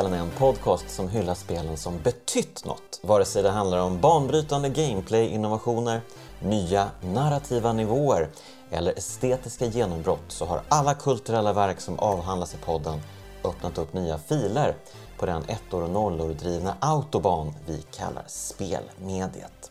spelen 0.00 0.14
är 0.14 0.22
en 0.22 0.30
podcast 0.30 0.90
som 0.90 1.08
hyllar 1.08 1.34
spelen 1.34 1.76
som 1.76 2.02
betytt 2.02 2.64
något. 2.64 3.00
Vare 3.02 3.24
sig 3.24 3.42
det 3.42 3.50
handlar 3.50 3.78
om 3.78 4.00
banbrytande 4.00 4.68
gameplay-innovationer, 4.68 6.00
nya 6.42 6.90
narrativa 7.00 7.72
nivåer 7.72 8.28
eller 8.70 8.92
estetiska 8.98 9.66
genombrott 9.66 10.24
så 10.28 10.44
har 10.44 10.60
alla 10.68 10.94
kulturella 10.94 11.52
verk 11.52 11.80
som 11.80 11.98
avhandlas 11.98 12.54
i 12.54 12.56
podden 12.56 13.00
öppnat 13.44 13.78
upp 13.78 13.92
nya 13.92 14.18
filer 14.18 14.74
på 15.18 15.26
den 15.26 15.42
ettor 15.48 15.82
och 15.82 15.90
nollor 15.90 16.34
drivna 16.34 16.74
autobahn 16.80 17.54
vi 17.66 17.82
kallar 17.82 18.24
spelmediet. 18.26 19.70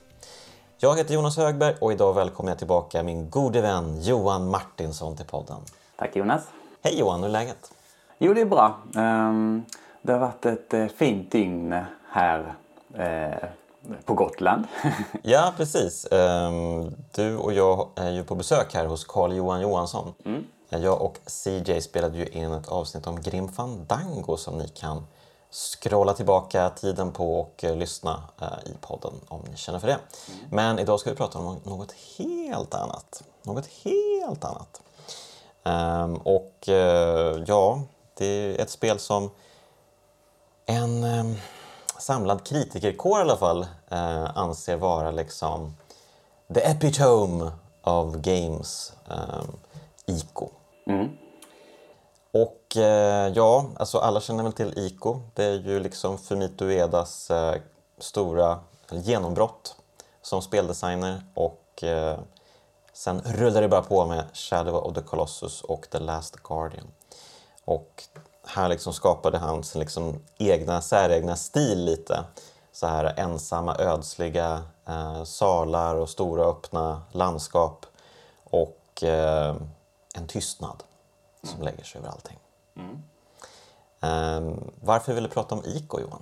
Jag 0.77 0.97
heter 0.97 1.13
Jonas 1.13 1.37
Högberg 1.37 1.75
och 1.81 1.91
idag 1.91 2.13
välkomnar 2.13 2.51
jag 2.51 2.59
tillbaka 2.59 3.03
min 3.03 3.29
gode 3.29 3.61
vän 3.61 4.01
Johan 4.01 4.49
Martinsson 4.49 5.15
till 5.15 5.25
podden. 5.25 5.57
Tack 5.97 6.15
Jonas. 6.15 6.41
Hej 6.83 6.99
Johan, 6.99 7.19
hur 7.19 7.27
är 7.27 7.31
läget? 7.31 7.71
Jo, 8.17 8.33
det 8.33 8.41
är 8.41 8.45
bra. 8.45 8.79
Ehm, 8.95 9.63
det 10.01 10.11
har 10.11 10.19
varit 10.19 10.45
ett 10.45 10.73
eh, 10.73 10.87
fint 10.87 11.31
dygn 11.31 11.75
här 12.09 12.55
eh, 12.95 13.49
på 14.05 14.13
Gotland. 14.13 14.63
Ja, 15.23 15.53
precis. 15.57 16.05
Ehm, 16.11 16.95
Du 17.15 17.37
och 17.37 17.53
jag 17.53 17.87
är 17.95 18.09
ju 18.11 18.23
på 18.23 18.35
besök 18.35 18.73
här 18.73 18.85
hos 18.85 19.03
Carl 19.05 19.33
Johan 19.35 19.61
Johansson. 19.61 20.13
Jag 20.69 21.01
och 21.01 21.17
CJ 21.25 21.81
spelade 21.81 22.17
ju 22.17 22.25
in 22.27 22.53
ett 22.53 22.67
avsnitt 22.67 23.07
om 23.07 23.21
Grim 23.21 23.47
Fandango 23.49 24.37
som 24.37 24.57
ni 24.57 24.67
kan 24.67 25.07
scrolla 25.51 26.13
tillbaka 26.13 26.69
tiden 26.69 27.11
på 27.11 27.39
och 27.39 27.63
eh, 27.63 27.75
lyssna 27.75 28.23
i 28.65 28.71
podden 28.81 29.13
om 29.27 29.41
ni 29.51 29.57
känner 29.57 29.79
för 29.79 29.87
det. 29.87 29.97
Men 30.49 30.79
idag 30.79 30.99
ska 30.99 31.09
vi 31.09 31.15
prata 31.15 31.39
om 31.39 31.59
något 31.63 31.91
helt 32.17 32.73
annat. 32.73 33.23
Något 33.43 33.65
helt 33.83 34.45
annat. 34.45 34.81
Ehm, 35.63 36.15
och 36.15 36.53
ja, 37.45 37.81
det 38.17 38.25
är 38.25 38.61
ett 38.61 38.69
spel 38.69 38.99
som 38.99 39.29
en 40.69 41.03
eh, 41.03 41.25
samlad 41.99 42.45
kritikerkår 42.45 43.19
i 43.19 43.21
alla 43.21 43.37
fall 43.37 43.67
eh, 43.89 44.37
anser 44.37 44.77
vara 44.77 45.11
liksom 45.11 45.75
the 46.53 46.59
epitome 46.59 47.51
of 47.83 48.15
games, 48.15 48.93
eh, 49.09 49.43
ICO. 50.05 50.49
Och 52.31 52.77
eh, 52.77 53.31
ja, 53.35 53.65
alltså 53.77 53.97
alla 53.97 54.21
känner 54.21 54.43
väl 54.43 54.53
till 54.53 54.73
ICO. 54.77 55.21
Det 55.33 55.43
är 55.43 55.59
ju 55.59 55.79
liksom 55.79 56.17
Fumito 56.17 56.65
Uedas 56.65 57.31
eh, 57.31 57.55
stora 57.97 58.59
genombrott 58.91 59.75
som 60.21 60.41
speldesigner 60.41 61.21
och 61.33 61.83
eh, 61.83 62.19
sen 62.93 63.21
rullar 63.25 63.61
det 63.61 63.67
bara 63.69 63.81
på 63.81 64.05
med 64.05 64.23
Shadow 64.33 64.75
of 64.75 64.95
the 64.95 65.01
Colossus 65.01 65.61
och 65.61 65.87
The 65.91 65.99
Last 65.99 66.35
Guardian. 66.35 66.87
Och 67.65 68.03
här 68.49 68.69
liksom 68.69 68.93
skapade 68.93 69.37
han 69.37 69.63
sin 69.63 69.79
liksom 69.79 70.19
egna 70.37 70.81
säregna 70.81 71.35
stil 71.35 71.85
lite. 71.85 72.23
Så 72.71 72.87
här 72.87 73.13
ensamma 73.17 73.75
ödsliga 73.75 74.63
eh, 74.87 75.23
salar 75.23 75.95
och 75.95 76.09
stora 76.09 76.43
öppna 76.43 77.01
landskap 77.11 77.85
och 78.43 79.03
eh, 79.03 79.55
en 80.15 80.27
tystnad 80.27 80.83
som 81.43 81.61
lägger 81.61 81.83
sig 81.83 81.99
över 81.99 82.09
allting. 82.09 82.37
Eh, 84.01 84.57
varför 84.83 85.13
vill 85.13 85.23
du 85.23 85.29
prata 85.29 85.55
om 85.55 85.61
ICO 85.65 85.99
Johan? 85.99 86.21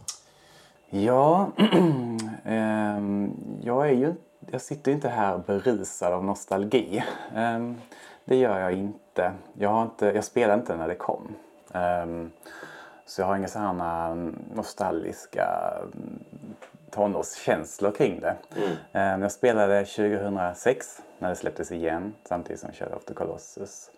Ja, 0.90 1.50
ehm, 2.46 3.32
jag 3.64 3.88
är 3.90 3.94
ju 3.94 4.16
jag 4.52 4.62
sitter 4.62 4.92
ju 4.92 4.96
inte 4.96 5.10
här 5.10 5.38
berusad 5.38 6.14
av 6.14 6.24
nostalgi. 6.24 7.04
Ehm, 7.36 7.82
det 8.26 8.36
gör 8.36 8.60
jag 8.60 8.74
inte. 8.74 9.34
Jag, 9.54 9.70
har 9.70 9.84
inte, 9.84 10.06
jag 10.06 10.24
spelade 10.24 10.60
inte 10.60 10.78
när 10.78 10.88
det 10.88 10.96
kom. 10.96 11.36
Ehm, 11.74 12.32
så 13.06 13.22
jag 13.22 13.26
har 13.26 13.36
inga 13.36 13.48
sådana 13.48 14.16
nostalgiska 14.54 15.74
mm, 15.82 16.24
tonårskänslor 16.92 17.92
kring 17.92 18.20
det. 18.20 18.36
Ehm, 18.94 19.22
jag 19.22 19.32
spelade 19.32 19.86
2006 19.86 21.02
när 21.20 21.30
det 21.30 21.36
släpptes 21.36 21.72
igen 21.72 22.14
samtidigt 22.24 22.60
som 22.60 22.72
Shadow 22.72 22.96
of 22.96 23.06
the 23.06 23.14
Colossus. 23.14 23.92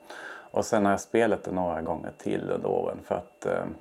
Och 0.52 0.66
sen 0.66 0.86
har 0.86 0.92
jag 0.92 1.02
spelat 1.02 1.44
det 1.44 1.52
några 1.52 1.82
gånger 1.82 2.12
till 2.18 2.52
under 2.52 2.70
åren 2.70 3.00
för 3.04 3.16
att 3.16 3.46
ehm, 3.46 3.76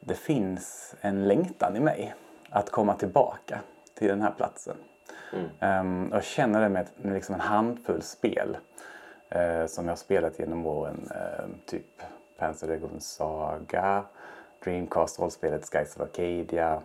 det 0.00 0.14
finns 0.14 0.94
en 1.00 1.28
längtan 1.28 1.76
i 1.76 1.80
mig 1.80 2.14
att 2.50 2.70
komma 2.70 2.94
tillbaka 2.94 3.60
till 3.94 4.08
den 4.08 4.22
här 4.22 4.30
platsen. 4.36 4.76
Och 6.10 6.16
jag 6.16 6.24
känner 6.24 6.60
det 6.60 6.68
med, 6.68 6.86
liksom 7.02 7.34
en 7.34 7.40
handfull 7.40 8.02
spel 8.02 8.56
eh, 9.28 9.66
som 9.66 9.84
jag 9.84 9.92
har 9.92 9.96
spelat 9.96 10.38
genom 10.38 10.66
åren. 10.66 11.08
Typ 11.66 12.02
Dragon 12.38 13.00
Saga, 13.00 14.04
Dreamcast 14.64 15.18
rollspelet 15.18 15.64
Skies 15.64 15.96
of 15.96 16.02
Arcadia, 16.02 16.82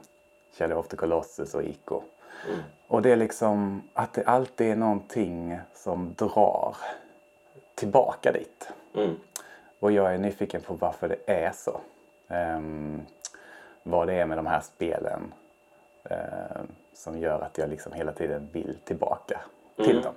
Shadow 0.58 0.78
of 0.78 0.88
the 0.88 0.98
Colossus 0.98 1.56
och 1.56 1.64
Ico. 1.64 2.02
Och 2.88 3.02
det 3.02 3.12
är 3.12 3.16
liksom 3.16 3.82
att 3.94 4.14
det 4.14 4.24
alltid 4.24 4.68
är 4.72 4.76
någonting 4.76 5.60
som 5.74 6.14
drar 6.14 6.78
tillbaka 7.76 8.32
dit. 8.32 8.70
Och 9.80 9.92
jag 9.92 10.14
är 10.14 10.18
nyfiken 10.18 10.62
på 10.62 10.74
varför 10.74 11.08
det 11.08 11.34
är 11.34 11.52
så. 11.52 11.80
Ehm, 12.28 13.02
vad 13.84 14.08
det 14.08 14.14
är 14.14 14.26
med 14.26 14.38
de 14.38 14.46
här 14.46 14.60
spelen 14.62 15.34
eh, 16.04 16.62
som 16.94 17.20
gör 17.20 17.42
att 17.42 17.58
jag 17.58 17.70
liksom 17.70 17.94
hela 17.94 18.12
tiden 18.12 18.50
vill 18.52 18.78
tillbaka 18.86 19.42
till 19.86 20.02
dem. 20.02 20.14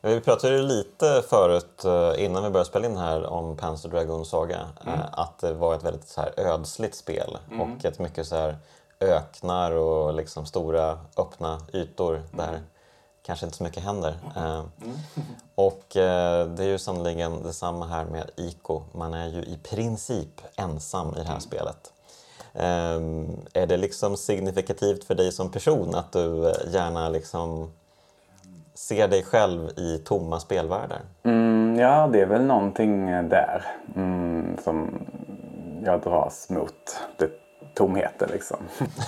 Vi 0.00 0.20
pratade 0.20 0.56
ju 0.56 0.62
lite 0.62 1.22
förut 1.28 1.84
eh, 1.84 2.24
innan 2.24 2.44
vi 2.44 2.50
började 2.50 2.68
spela 2.68 2.86
in 2.86 2.96
här 2.96 3.26
om 3.26 3.56
Panzer 3.56 3.88
Dragon 3.88 4.24
Saga 4.24 4.68
eh, 4.86 5.04
att 5.12 5.38
det 5.38 5.52
var 5.52 5.74
ett 5.74 5.84
väldigt 5.84 6.08
så 6.08 6.20
här 6.20 6.32
ödsligt 6.36 6.94
spel 6.94 7.38
och 7.60 7.84
ett 7.84 7.98
mycket 7.98 8.26
så 8.26 8.36
här 8.36 8.56
öknar 9.00 9.72
och 9.72 10.14
liksom 10.14 10.46
stora 10.46 10.98
öppna 11.16 11.60
ytor 11.72 12.22
där 12.30 12.60
kanske 13.22 13.46
inte 13.46 13.58
så 13.58 13.64
mycket 13.64 13.82
händer. 13.82 14.18
Eh, 14.36 14.64
Och 15.54 15.96
eh, 15.96 16.46
det 16.46 16.64
är 16.64 16.68
ju 16.68 16.78
sannoliken 16.78 17.42
detsamma 17.42 17.86
här 17.86 18.04
med 18.04 18.30
ICO. 18.36 18.82
Man 18.92 19.14
är 19.14 19.28
ju 19.28 19.42
i 19.42 19.58
princip 19.62 20.40
ensam 20.56 21.14
i 21.14 21.18
det 21.18 21.28
här 21.28 21.38
spelet. 21.38 21.92
Ehm, 22.54 23.36
är 23.52 23.66
det 23.66 23.76
liksom 23.76 24.16
signifikativt 24.16 25.04
för 25.04 25.14
dig 25.14 25.32
som 25.32 25.50
person 25.50 25.94
att 25.94 26.12
du 26.12 26.54
gärna 26.72 27.08
liksom 27.08 27.72
ser 28.78 29.08
dig 29.08 29.22
själv 29.22 29.68
i 29.76 29.98
tomma 29.98 30.40
spelvärldar? 30.40 31.00
Mm, 31.22 31.76
ja, 31.78 32.08
det 32.12 32.20
är 32.20 32.26
väl 32.26 32.44
någonting 32.44 33.06
där 33.06 33.64
mm, 33.96 34.56
som 34.64 35.06
jag 35.84 36.00
dras 36.00 36.50
mot. 36.50 37.00
Det 37.16 37.30
tomheten 37.74 38.28
liksom. 38.32 38.56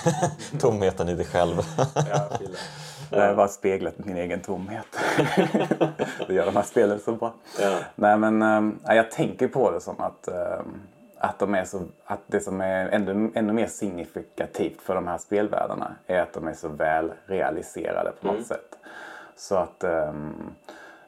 Tomheten 0.60 1.09
i 1.09 1.14
dig 1.14 1.26
själv. 1.26 1.56
Jag 3.10 3.26
har 3.26 3.34
bara 3.34 3.48
speglat 3.48 3.94
min 3.98 4.16
egen 4.16 4.41
tomhet. 4.41 4.86
det 6.26 6.34
gör 6.34 6.47
de 6.47 6.56
här 6.56 6.62
spelen 6.62 7.00
så 7.00 7.12
bra. 7.12 7.34
Nej 7.94 8.19
men 8.19 8.42
äh, 8.88 8.97
jag 8.97 9.10
tänker 9.10 9.48
på 9.48 9.70
det 9.70 9.80
som 9.80 10.00
att, 10.00 10.28
äh, 10.28 10.60
att, 11.19 11.38
de 11.38 11.54
är 11.54 11.64
så, 11.64 11.82
att 12.04 12.20
det 12.26 12.41
som 12.41 12.60
är 12.60 12.88
ännu, 12.88 13.30
ännu 13.34 13.53
mer 13.53 13.66
signifikativt 13.66 14.82
för 14.82 14.94
de 14.94 15.06
här 15.06 15.19
spelvärldarna 15.19 15.97
är 16.06 16.20
att 16.20 16.32
de 16.32 16.48
är 16.48 16.54
så 16.54 16.69
väl 16.69 17.12
realiserade 17.26 18.12
på 18.21 18.27
något 18.27 18.47
sätt. 18.47 18.77
Så 19.41 19.57
att 19.57 19.84
ähm, 19.84 20.54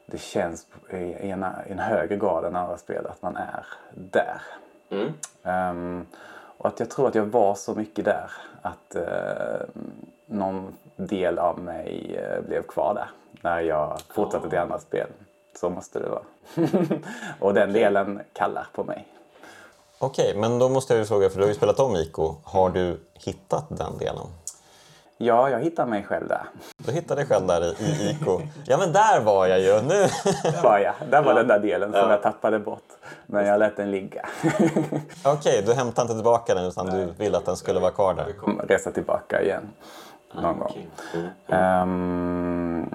det 0.05 0.17
känns 0.17 0.67
i 0.89 1.29
en, 1.29 1.45
i 1.67 1.71
en 1.71 1.79
högre 1.79 2.17
grad 2.17 2.45
än 2.45 2.55
andra 2.55 2.77
spel 2.77 3.05
att 3.07 3.21
man 3.21 3.35
är 3.35 3.65
där. 3.93 4.41
Ehm, 5.43 6.05
och 6.57 6.67
att 6.67 6.79
jag 6.79 6.89
tror 6.89 7.07
att 7.07 7.15
jag 7.15 7.25
var 7.25 7.55
så 7.55 7.75
mycket 7.75 8.05
där 8.05 8.31
att 8.61 8.95
eh, 8.95 9.67
någon 10.25 10.73
del 10.95 11.39
av 11.39 11.59
mig 11.59 12.15
eh, 12.15 12.41
blev 12.41 12.63
kvar 12.63 12.93
där 12.93 13.09
när 13.41 13.59
jag 13.59 14.01
fortsatte 14.09 14.49
till 14.49 14.59
andra 14.59 14.79
spel. 14.79 15.07
Så 15.59 15.69
måste 15.69 15.99
det 15.99 16.09
vara. 16.09 16.23
och 17.39 17.53
den 17.53 17.73
delen 17.73 18.21
kallar 18.33 18.67
på 18.73 18.83
mig. 18.83 19.07
Okej, 19.99 20.35
men 20.37 20.59
då 20.59 20.69
måste 20.69 20.93
jag 20.93 20.99
ju 20.99 21.05
fråga, 21.05 21.29
för 21.29 21.37
du 21.37 21.43
har 21.43 21.49
ju 21.49 21.55
spelat 21.55 21.79
om 21.79 21.95
ICO. 21.95 22.35
Har 22.43 22.69
du 22.69 22.99
hittat 23.13 23.65
den 23.69 23.97
delen? 23.97 24.27
Ja, 25.23 25.49
jag 25.49 25.59
hittar 25.59 25.85
mig 25.85 26.03
själv 26.03 26.27
där. 26.27 26.41
Du 26.77 26.91
hittade 26.91 27.21
dig 27.21 27.27
själv 27.29 27.47
där 27.47 27.81
i, 27.81 27.85
i 27.85 28.09
ICO. 28.09 28.41
Ja, 28.65 28.77
men 28.77 28.93
där 28.93 29.21
var 29.21 29.47
jag 29.47 29.59
ju! 29.59 29.81
Nu! 29.81 30.07
Var 30.63 30.79
jag. 30.79 30.93
Där 31.09 31.21
var 31.23 31.33
den 31.33 31.47
där 31.47 31.59
delen 31.59 31.91
som 31.91 32.09
jag 32.09 32.21
tappade 32.21 32.59
bort. 32.59 32.83
Men 33.25 33.45
jag 33.45 33.59
lät 33.59 33.77
den 33.77 33.91
ligga. 33.91 34.25
Okej, 35.25 35.63
du 35.65 35.73
hämtar 35.73 36.01
inte 36.01 36.13
tillbaka 36.13 36.55
den 36.55 36.65
utan 36.65 36.85
du 36.85 37.05
vill 37.17 37.35
att 37.35 37.45
den 37.45 37.55
skulle 37.57 37.79
vara 37.79 37.91
kvar 37.91 38.13
där. 38.13 38.31
Kommer 38.33 38.63
resa 38.63 38.91
tillbaka 38.91 39.41
igen. 39.41 39.63
Någon 40.41 40.59
gång. 40.59 40.87
Ehm, 41.47 42.89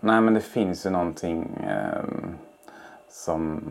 nej 0.00 0.20
men 0.20 0.34
det 0.34 0.40
finns 0.40 0.86
ju 0.86 0.90
någonting 0.90 1.64
ehm, 1.68 2.34
som... 3.10 3.62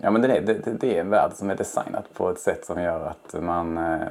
Ja 0.00 0.10
men 0.10 0.22
det 0.22 0.36
är, 0.36 0.40
det, 0.40 0.54
det- 0.80 0.96
är 0.96 1.00
en 1.00 1.10
värld 1.10 1.30
som 1.34 1.50
är 1.50 1.54
designad 1.54 2.04
på 2.12 2.30
ett 2.30 2.38
sätt 2.40 2.66
som 2.66 2.82
gör 2.82 3.06
att 3.06 3.42
man, 3.42 3.78
eh, 3.78 4.08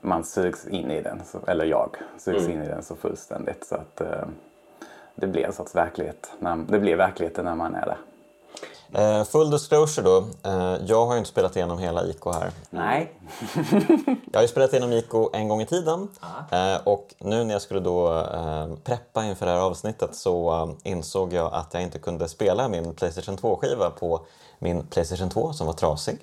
man 0.00 0.24
sugs 0.24 0.66
in 0.66 0.90
i 0.90 1.02
den. 1.02 1.22
Eller 1.46 1.64
jag 1.64 1.96
sugs 2.18 2.48
in 2.48 2.62
i 2.62 2.68
den 2.68 2.82
så 2.82 2.96
fullständigt 2.96 3.66
så 3.66 3.74
att 3.74 4.00
eh, 4.00 4.24
det 5.14 5.26
blir 5.26 5.44
en 5.44 5.52
sorts 5.52 5.74
verklighet. 5.74 6.30
Det 6.68 6.78
blir 6.78 6.96
verkligheten 6.96 7.44
när 7.44 7.54
man 7.54 7.74
är 7.74 7.86
där. 7.86 7.98
Eh, 8.92 9.24
full 9.24 9.50
disclosure 9.50 10.04
då. 10.04 10.24
Eh, 10.50 10.76
jag 10.86 11.06
har 11.06 11.12
ju 11.12 11.18
inte 11.18 11.30
spelat 11.30 11.56
igenom 11.56 11.78
hela 11.78 12.04
IK 12.04 12.24
här. 12.24 12.50
Nej. 12.70 13.12
Jag 14.32 14.38
har 14.38 14.42
ju 14.42 14.48
spelat 14.48 14.72
igenom 14.72 14.92
IK 14.92 15.14
en 15.32 15.48
gång 15.48 15.60
i 15.60 15.66
tiden 15.66 16.08
eh, 16.50 16.76
och 16.84 17.14
nu 17.18 17.44
när 17.44 17.52
jag 17.52 17.62
skulle 17.62 17.80
då 17.80 18.18
eh, 18.18 18.68
preppa 18.84 19.24
inför 19.24 19.46
det 19.46 19.52
här 19.52 19.60
avsnittet 19.60 20.14
så 20.14 20.52
eh, 20.52 20.92
insåg 20.92 21.32
jag 21.32 21.54
att 21.54 21.74
jag 21.74 21.82
inte 21.82 21.98
kunde 21.98 22.28
spela 22.28 22.68
min 22.68 22.94
Playstation 22.94 23.36
2-skiva 23.36 23.90
på 23.90 24.20
min 24.60 24.86
Playstation 24.86 25.30
2 25.30 25.52
som 25.52 25.66
var 25.66 25.74
trasig. 25.74 26.18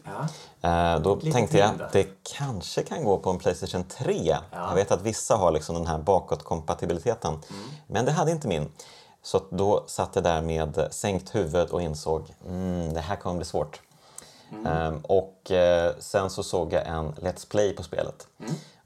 Eh, 0.62 1.00
då 1.00 1.16
tänkte 1.16 1.57
jag 1.57 1.81
att 1.81 1.94
det 1.94 2.07
kanske 2.38 2.84
kan 2.84 3.04
gå 3.04 3.18
på 3.18 3.30
en 3.30 3.38
Playstation 3.38 3.84
3. 3.84 4.38
Jag 4.51 4.75
vet 4.75 4.92
att 4.92 5.01
vissa 5.01 5.36
har 5.36 5.51
liksom 5.51 5.75
den 5.75 5.88
här 5.88 5.98
bakåtkompatibiliteten. 5.98 7.39
Men 7.88 8.06
det 8.06 8.12
hade 8.12 8.31
inte 8.31 8.48
min. 8.48 8.72
Så 9.22 9.42
då 9.50 9.84
satt 9.88 10.10
jag 10.13 10.24
där 10.24 10.42
med 10.42 10.88
sänkt 10.92 11.36
huvud 11.36 11.69
och 11.69 11.81
insåg 11.81 12.34
mm, 12.48 12.94
det 12.94 13.01
här 13.01 13.16
kommer 13.16 13.36
bli 13.36 13.45
svårt. 13.45 13.81
Ehm, 14.66 15.00
och 15.00 15.51
eh, 15.51 15.94
sen 16.00 16.30
så 16.30 16.44
såg 16.44 16.74
jag 16.74 16.88
en 16.88 17.13
Let's 17.13 17.50
Play 17.50 17.74
på 17.74 17.84
spelet 17.84 18.28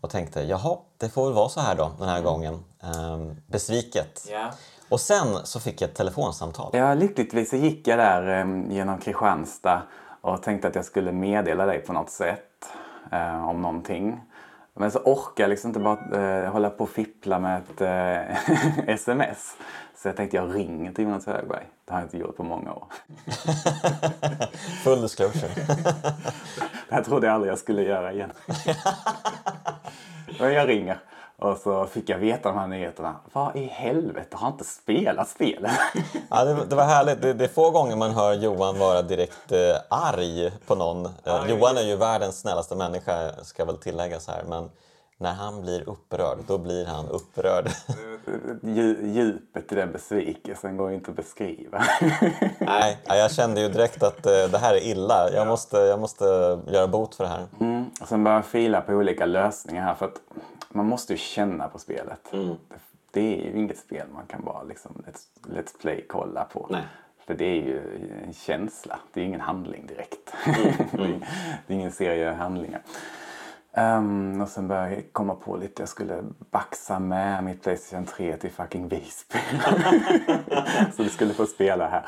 och 0.01 0.09
tänkte 0.09 0.41
jaha, 0.41 0.77
det 0.97 1.09
får 1.09 1.25
väl 1.25 1.33
vara 1.33 1.49
så 1.49 1.59
här 1.59 1.75
då 1.75 1.91
den 1.99 2.09
här 2.09 2.21
gången. 2.21 2.63
Ehm, 2.81 3.35
besviket. 3.47 4.27
Ja. 4.31 4.51
Och 4.89 4.99
sen 4.99 5.45
så 5.45 5.59
fick 5.59 5.81
jag 5.81 5.89
ett 5.89 5.95
telefonsamtal. 5.95 6.69
Ja, 6.73 6.93
lyckligtvis 6.93 7.49
så 7.49 7.55
gick 7.55 7.87
jag 7.87 7.99
där 7.99 8.39
eh, 8.39 8.73
genom 8.73 8.97
Kristianstad 8.97 9.81
och 10.21 10.43
tänkte 10.43 10.67
att 10.67 10.75
jag 10.75 10.85
skulle 10.85 11.11
meddela 11.11 11.65
dig 11.65 11.79
på 11.79 11.93
något 11.93 12.09
sätt 12.09 12.65
eh, 13.11 13.49
om 13.49 13.61
någonting. 13.61 14.21
Men 14.73 14.91
så 14.91 14.99
orkar 14.99 15.43
jag 15.43 15.49
liksom 15.49 15.69
inte 15.69 15.79
bara 15.79 16.43
eh, 16.43 16.51
hålla 16.51 16.69
på 16.69 16.83
och 16.83 16.89
fippla 16.89 17.39
med 17.39 17.61
ett 17.61 17.81
eh, 17.81 18.87
sms. 18.95 19.55
Så 19.95 20.07
jag 20.07 20.17
tänkte 20.17 20.37
jag 20.37 20.55
ringer 20.55 20.93
till 20.93 21.03
Jonas 21.03 21.25
Högberg. 21.25 21.65
Det 21.85 21.93
har 21.93 21.99
jag 21.99 22.05
inte 22.05 22.17
gjort 22.17 22.37
på 22.37 22.43
många 22.43 22.73
år. 22.73 22.85
Full 24.83 25.01
disclosure. 25.01 25.51
Det 26.89 26.95
här 26.95 27.03
trodde 27.03 27.27
jag 27.27 27.33
aldrig 27.33 27.51
jag 27.51 27.59
skulle 27.59 27.81
göra 27.81 28.13
igen. 28.13 28.31
Men 30.39 30.53
jag 30.53 30.69
ringer. 30.69 30.99
Och 31.41 31.57
så 31.57 31.85
fick 31.85 32.09
jag 32.09 32.17
veta 32.17 32.49
de 32.49 32.57
här 32.57 32.67
nyheterna. 32.67 33.15
Vad 33.33 33.55
i 33.55 33.65
helvete, 33.65 34.37
har 34.37 34.47
inte 34.47 34.63
spelat 34.63 35.29
spelet? 35.29 35.71
ja, 36.29 36.45
det, 36.45 36.65
det 36.65 36.75
var 36.75 36.83
härligt. 36.83 37.21
Det, 37.21 37.33
det 37.33 37.43
är 37.43 37.47
få 37.47 37.71
gånger 37.71 37.95
man 37.95 38.11
hör 38.11 38.33
Johan 38.33 38.79
vara 38.79 39.01
direkt 39.01 39.51
eh, 39.51 39.75
arg 39.89 40.51
på 40.67 40.75
någon. 40.75 41.05
Eh, 41.05 41.49
Johan 41.49 41.77
är 41.77 41.81
ju 41.81 41.95
världens 41.95 42.39
snällaste 42.39 42.75
människa, 42.75 43.31
ska 43.43 43.65
väl 43.65 43.77
tilläggas 43.77 44.27
här. 44.27 44.43
Men 44.49 44.69
när 45.21 45.33
han 45.33 45.61
blir 45.61 45.89
upprörd, 45.89 46.37
då 46.47 46.57
blir 46.57 46.85
han 46.85 47.07
upprörd. 47.09 47.65
Dju- 48.61 49.07
Djupet 49.13 49.71
i 49.71 49.75
den 49.75 49.91
besvikelsen 49.91 50.77
går 50.77 50.89
ju 50.89 50.95
inte 50.95 51.11
att 51.11 51.17
beskriva. 51.17 51.83
Nej, 52.59 52.97
ja, 53.05 53.15
jag 53.15 53.31
kände 53.31 53.61
ju 53.61 53.69
direkt 53.69 54.03
att 54.03 54.25
eh, 54.25 54.31
det 54.51 54.57
här 54.57 54.73
är 54.73 54.87
illa. 54.87 55.29
Jag 55.33 55.47
måste, 55.47 55.77
jag 55.77 55.99
måste 55.99 56.23
göra 56.67 56.87
bot 56.87 57.15
för 57.15 57.23
det 57.23 57.29
här. 57.29 57.45
Mm. 57.59 57.85
Och 58.01 58.07
sen 58.07 58.23
började 58.23 58.37
jag 58.37 58.45
fila 58.45 58.81
på 58.81 58.93
olika 58.93 59.25
lösningar 59.25 59.83
här 59.83 59.93
för 59.95 60.05
att 60.05 60.21
man 60.69 60.85
måste 60.85 61.13
ju 61.13 61.17
känna 61.17 61.67
på 61.67 61.79
spelet. 61.79 62.19
Det, 62.31 62.55
det 63.11 63.19
är 63.21 63.45
ju 63.53 63.59
inget 63.59 63.77
spel 63.77 64.07
man 64.13 64.25
kan 64.27 64.43
bara 64.45 64.63
liksom 64.63 65.03
let's, 65.07 65.51
let's 65.57 65.81
play 65.81 66.05
kolla 66.09 66.43
på. 66.43 66.67
Nej. 66.69 66.83
För 67.27 67.33
det 67.33 67.45
är 67.45 67.55
ju 67.63 67.81
en 68.27 68.33
känsla, 68.33 68.99
det 69.13 69.21
är 69.21 69.25
ingen 69.25 69.41
handling 69.41 69.87
direkt. 69.87 70.33
det, 70.45 70.51
är, 70.51 70.85
det 71.67 71.73
är 71.73 71.77
ingen 71.77 71.91
serie 71.91 72.31
handlingar. 72.31 72.81
Ehm, 73.73 74.41
och 74.41 74.47
sen 74.47 74.67
började 74.67 74.93
jag 74.95 75.03
komma 75.11 75.35
på 75.35 75.57
lite, 75.57 75.81
jag 75.81 75.89
skulle 75.89 76.23
baxa 76.51 76.99
med 76.99 77.43
mitt 77.43 77.63
Playstation 77.63 78.05
3 78.05 78.37
till 78.37 78.51
fucking 78.51 78.87
Visby. 78.87 79.39
så 80.95 81.03
du 81.03 81.09
skulle 81.09 81.33
få 81.33 81.45
spela 81.45 81.87
här. 81.87 82.03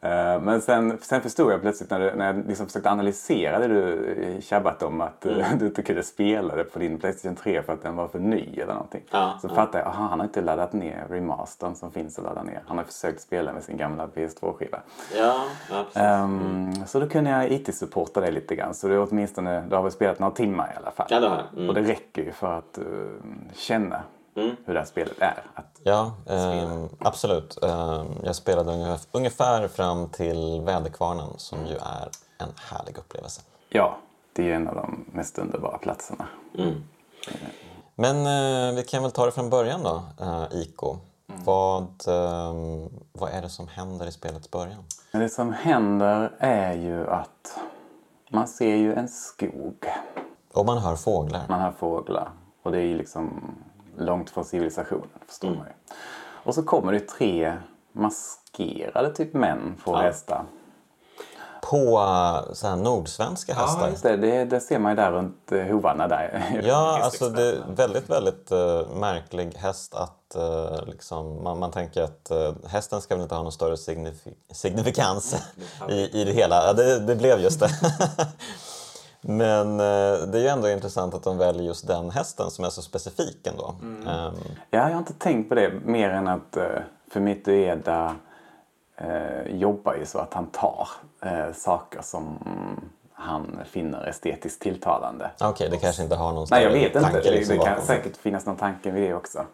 Ehm, 0.00 0.42
men 0.44 0.60
sen, 0.62 0.98
sen 1.02 1.20
förstod 1.20 1.52
jag 1.52 1.60
plötsligt 1.60 1.90
när, 1.90 2.00
du, 2.00 2.14
när 2.14 2.26
jag 2.26 2.46
liksom 2.48 2.66
försökte 2.66 2.90
analysera 2.90 3.58
det 3.58 3.66
du 3.68 4.36
tjabbat 4.40 4.82
om 4.82 5.00
att 5.00 5.26
eh, 5.26 5.36
du 5.58 5.66
inte 5.66 5.82
kunde 5.82 6.02
spela 6.02 6.56
det 6.56 6.64
på 6.64 6.78
din 6.78 6.98
Playstation 6.98 7.36
3 7.36 7.62
för 7.62 7.72
att 7.72 7.82
den 7.82 7.96
var 7.96 8.08
för 8.08 8.18
ny 8.18 8.60
eller 8.60 8.72
någonting. 8.72 9.02
Ja, 9.10 9.38
så 9.42 9.48
fattade 9.48 9.78
jag, 9.78 9.86
aha, 9.86 10.06
han 10.06 10.20
har 10.20 10.26
inte 10.26 10.40
laddat 10.40 10.72
ner 10.72 11.06
remastern 11.10 11.74
som 11.74 11.92
finns 11.92 12.18
att 12.18 12.24
ladda 12.24 12.42
ner. 12.42 12.62
Han 12.66 12.78
har 12.78 12.84
försökt 12.84 13.20
spela 13.20 13.52
med 13.52 13.62
sin 13.62 13.76
gamla 13.76 14.06
PS2-skiva. 14.06 14.78
Ja, 15.18 15.44
absolut. 15.70 15.96
Ehm, 15.96 16.86
Så 16.86 17.00
då 17.00 17.08
kunde 17.08 17.30
jag 17.30 17.50
IT-supporta 17.52 18.20
det 18.20 18.30
lite 18.30 18.56
grann. 18.56 18.74
Så 18.74 18.88
är 18.88 19.06
åtminstone, 19.10 19.60
du 19.68 19.76
har 19.76 19.82
väl 19.82 19.92
spelat 19.92 20.18
några 20.18 20.34
timmar 20.34 20.72
i 20.74 20.76
alla 20.76 20.90
fall. 20.90 21.01
Ja, 21.08 21.20
det 21.20 21.28
har 21.28 21.36
jag. 21.36 21.46
Mm. 21.58 21.68
Och 21.68 21.74
det 21.74 21.82
räcker 21.82 22.22
ju 22.22 22.32
för 22.32 22.58
att 22.58 22.78
eh, 22.78 22.84
känna 23.54 24.02
hur 24.34 24.74
det 24.74 24.78
här 24.78 24.84
spelet 24.86 25.18
är. 25.18 25.42
Att, 25.54 25.80
Ja, 25.84 26.12
ehm, 26.28 26.88
absolut. 26.98 27.58
Ehm, 27.62 28.06
jag 28.24 28.36
spelade 28.36 28.72
ungefär, 28.72 28.98
ungefär 29.12 29.68
fram 29.68 30.08
till 30.08 30.60
Väderkvarnen 30.64 31.28
som 31.36 31.66
ju 31.66 31.74
är 31.74 32.08
en 32.38 32.48
härlig 32.70 32.98
upplevelse. 32.98 33.42
ja, 33.68 33.96
det 34.32 34.50
är 34.50 34.54
en 34.54 34.68
av 34.68 34.74
de 34.74 35.04
mest 35.12 35.38
underbara 35.38 35.78
platserna. 35.78 36.26
Men 37.94 38.16
eh, 38.26 38.76
vi 38.76 38.82
kan 38.82 39.02
väl 39.02 39.12
ta 39.12 39.26
det 39.26 39.32
från 39.32 39.50
början 39.50 39.82
då, 39.82 40.02
eh, 40.20 40.44
Iko. 40.52 40.96
Vad, 41.26 41.82
ehm, 42.08 42.88
vad 43.12 43.30
är 43.30 43.42
det 43.42 43.48
som 43.48 43.68
händer 43.68 44.06
i 44.06 44.12
spelets 44.12 44.50
början? 44.50 44.84
Det 45.12 45.28
som 45.28 45.52
händer 45.52 46.32
är 46.38 46.72
ju 46.74 47.06
att 47.08 47.58
man 48.30 48.48
ser 48.48 48.76
ju 48.76 48.94
en 48.94 49.08
skog. 49.08 49.86
Och 50.52 50.66
man 50.66 50.78
hör 50.78 50.96
fåglar. 50.96 51.42
Man 51.48 51.60
hör 51.60 51.72
fåglar. 51.72 52.30
Och 52.62 52.72
det 52.72 52.78
är 52.78 52.82
ju 52.86 52.98
liksom 52.98 53.54
långt 53.98 54.30
från 54.30 54.44
civilisationen, 54.44 55.08
förstår 55.28 55.48
man 55.48 55.56
ju. 55.66 55.94
Och 56.44 56.54
så 56.54 56.62
kommer 56.62 56.92
det 56.92 57.00
tre 57.08 57.56
maskerade 57.92 59.14
typ 59.14 59.34
män 59.34 59.80
på 59.84 59.96
hästar. 59.96 60.44
På 61.70 61.76
eh, 61.76 62.52
så 62.52 62.66
här 62.68 62.76
nordsvenska 62.76 63.54
hästar. 63.54 63.88
Just 63.88 64.02
det, 64.02 64.16
det, 64.16 64.44
det 64.44 64.60
ser 64.60 64.78
man 64.78 64.92
ju 64.92 64.96
där 64.96 65.12
runt 65.12 65.52
eh, 65.52 65.62
hovarna 65.62 66.08
där. 66.08 66.60
Ja, 66.64 67.00
alltså 67.02 67.28
det 67.28 67.42
är 67.42 67.62
väldigt, 67.68 68.10
väldigt 68.10 68.50
eh, 68.52 68.86
märklig 68.94 69.54
häst 69.56 69.94
att 69.94 70.34
eh, 70.34 70.86
liksom, 70.86 71.42
man, 71.42 71.58
man 71.58 71.70
tänker 71.70 72.02
att 72.02 72.30
eh, 72.30 72.52
hästen 72.66 73.00
ska 73.00 73.14
väl 73.14 73.22
inte 73.22 73.34
ha 73.34 73.42
någon 73.42 73.52
större 73.52 73.74
signifi- 73.76 74.34
signifikans 74.52 75.36
i, 75.88 76.20
i 76.20 76.24
det 76.24 76.32
hela. 76.32 76.66
Ja, 76.66 76.72
det, 76.72 76.98
det 77.00 77.16
blev 77.16 77.40
just 77.40 77.60
det. 77.60 77.68
Men 79.24 79.70
eh, 79.80 80.26
det 80.26 80.38
är 80.38 80.42
ju 80.42 80.48
ändå 80.48 80.68
intressant 80.68 81.14
att 81.14 81.22
de 81.22 81.38
väljer 81.38 81.62
just 81.62 81.86
den 81.86 82.10
hästen 82.10 82.50
som 82.50 82.64
är 82.64 82.68
så 82.68 82.82
specifik 82.82 83.46
ändå. 83.46 83.74
Ehm, 83.82 84.34
Ja, 84.70 84.78
jag 84.78 84.82
har 84.82 84.98
inte 84.98 85.12
tänkt 85.14 85.48
på 85.48 85.54
det 85.54 85.72
mer 85.84 86.10
än 86.10 86.28
att 86.28 86.56
eh, 86.56 86.64
för 87.10 87.20
mitt 87.20 87.48
Ueda 87.48 88.16
eh, 88.96 89.46
jobbar 89.56 89.94
ju 89.94 90.06
så 90.06 90.18
att 90.18 90.34
han 90.34 90.46
tar 90.46 90.88
eh, 91.22 91.52
saker 91.54 92.02
som 92.02 92.38
han 93.12 93.58
finner 93.64 94.06
estetiskt 94.06 94.62
tilltalande. 94.62 95.30
Okej, 95.40 95.68
det 95.70 95.76
kanske 95.76 96.02
inte 96.02 96.16
har 96.16 96.32
någon 96.32 96.46
Nej, 96.50 96.62
jag 96.64 96.70
vet 96.70 96.86
inte. 96.86 97.00
tanke 97.00 97.20
Det, 97.20 97.30
liksom 97.30 97.56
det 97.58 97.64
kan 97.64 97.72
bakom. 97.72 97.86
säkert 97.86 98.16
finnas 98.16 98.46
någon 98.46 98.56
tanke 98.56 98.90
vid 98.90 99.02
det 99.10 99.14
också. 99.14 99.44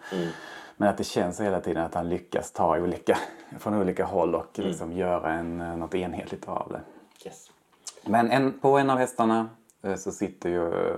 Men 0.77 0.89
att 0.89 0.99
det 0.99 1.05
känns 1.05 1.41
hela 1.41 1.61
tiden 1.61 1.85
att 1.85 1.95
han 1.95 2.09
lyckas 2.09 2.53
ta 2.53 2.79
olika, 2.79 3.19
från 3.59 3.75
olika 3.75 4.05
håll 4.05 4.35
och 4.35 4.47
liksom 4.59 4.93
göra 4.93 5.33
en, 5.33 5.61
eh, 5.61 5.77
något 5.77 5.95
enhetligt 5.95 6.49
av 6.49 6.69
det. 6.73 6.81
Yes. 7.29 7.51
Men 8.09 8.31
en, 8.31 8.59
på 8.61 8.79
en 8.79 8.91
av 8.91 8.99
hästarna 8.99 9.49
eh, 9.83 9.97
så 9.97 10.13
sitter 10.13 10.51
ju 10.51 10.67
eh, 10.67 10.97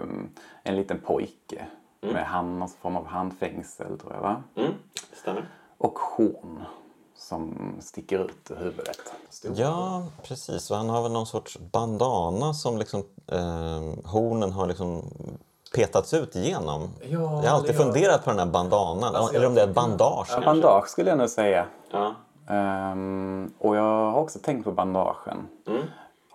en 0.62 0.76
liten 0.76 1.00
pojke 1.00 1.66
med 2.00 2.24
hand, 2.24 2.58
någon 2.58 2.68
form 2.68 2.96
av 2.96 3.06
handfängsel 3.06 3.98
tror 3.98 4.12
jag 4.12 4.20
va? 4.20 4.42
Mm, 4.56 4.72
stämmer. 5.12 5.48
Och 5.78 5.98
horn 5.98 6.62
som 7.16 7.72
sticker 7.80 8.18
ut 8.18 8.50
ur 8.50 8.56
huvudet. 8.56 9.14
Ja, 9.54 10.02
precis. 10.22 10.70
Och 10.70 10.76
han 10.76 10.88
har 10.88 11.02
väl 11.02 11.12
någon 11.12 11.26
sorts 11.26 11.58
bandana 11.58 12.54
som 12.54 12.78
liksom 12.78 13.00
eh, 13.26 14.10
hornen 14.10 14.52
har 14.52 14.66
liksom 14.66 15.02
petats 15.74 16.14
ut 16.14 16.36
igenom. 16.36 16.90
Ja, 17.00 17.08
jag 17.08 17.20
har 17.20 17.56
alltid 17.56 17.74
ja. 17.74 17.78
funderat 17.78 18.24
på 18.24 18.30
den 18.30 18.38
här 18.38 18.46
bandanan. 18.46 19.14
Alltså, 19.14 19.36
eller 19.36 19.46
om 19.46 19.54
det 19.54 19.62
är 19.62 19.68
ett 19.68 19.74
bandage. 19.74 20.28
Ja, 20.30 20.40
bandage 20.44 20.88
skulle 20.88 21.10
jag 21.10 21.18
nog 21.18 21.28
säga. 21.28 21.66
Ja. 21.90 22.14
Ehm, 22.48 23.52
och 23.58 23.76
jag 23.76 23.82
har 23.82 24.20
också 24.20 24.38
tänkt 24.38 24.64
på 24.64 24.72
bandagen. 24.72 25.48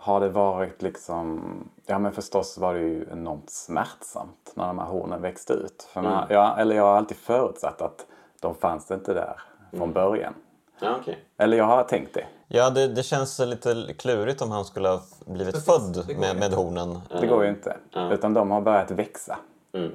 Har 0.05 0.19
det 0.19 0.29
varit 0.29 0.81
liksom... 0.81 1.69
Ja 1.85 1.99
men 1.99 2.11
förstås 2.11 2.57
var 2.57 2.73
det 2.73 2.79
ju 2.79 3.07
enormt 3.11 3.49
smärtsamt 3.49 4.51
när 4.53 4.67
de 4.67 4.79
här 4.79 4.85
hornen 4.85 5.21
växte 5.21 5.53
ut. 5.53 5.89
För 5.93 6.01
man, 6.01 6.27
ja, 6.29 6.57
eller 6.57 6.75
jag 6.75 6.83
har 6.83 6.97
alltid 6.97 7.17
förutsatt 7.17 7.81
att 7.81 8.05
de 8.39 8.55
fanns 8.55 8.91
inte 8.91 9.13
där 9.13 9.41
från 9.71 9.93
början. 9.93 10.33
Ja, 10.79 10.97
okej. 11.01 11.25
Eller 11.37 11.57
jag 11.57 11.65
har 11.65 11.83
tänkt 11.83 12.13
det. 12.13 12.25
Ja, 12.47 12.69
det, 12.69 12.87
det 12.87 13.03
känns 13.03 13.39
lite 13.39 13.93
klurigt 13.97 14.41
om 14.41 14.51
han 14.51 14.65
skulle 14.65 14.87
ha 14.87 15.01
blivit 15.25 15.53
Precis, 15.53 15.95
född 15.95 16.19
med, 16.19 16.35
med 16.35 16.53
hornen. 16.53 17.01
Det 17.21 17.27
går 17.27 17.43
ju 17.43 17.49
inte. 17.49 17.77
Utan 18.11 18.33
de 18.33 18.51
har 18.51 18.61
börjat 18.61 18.91
växa. 18.91 19.37
Mm. 19.73 19.91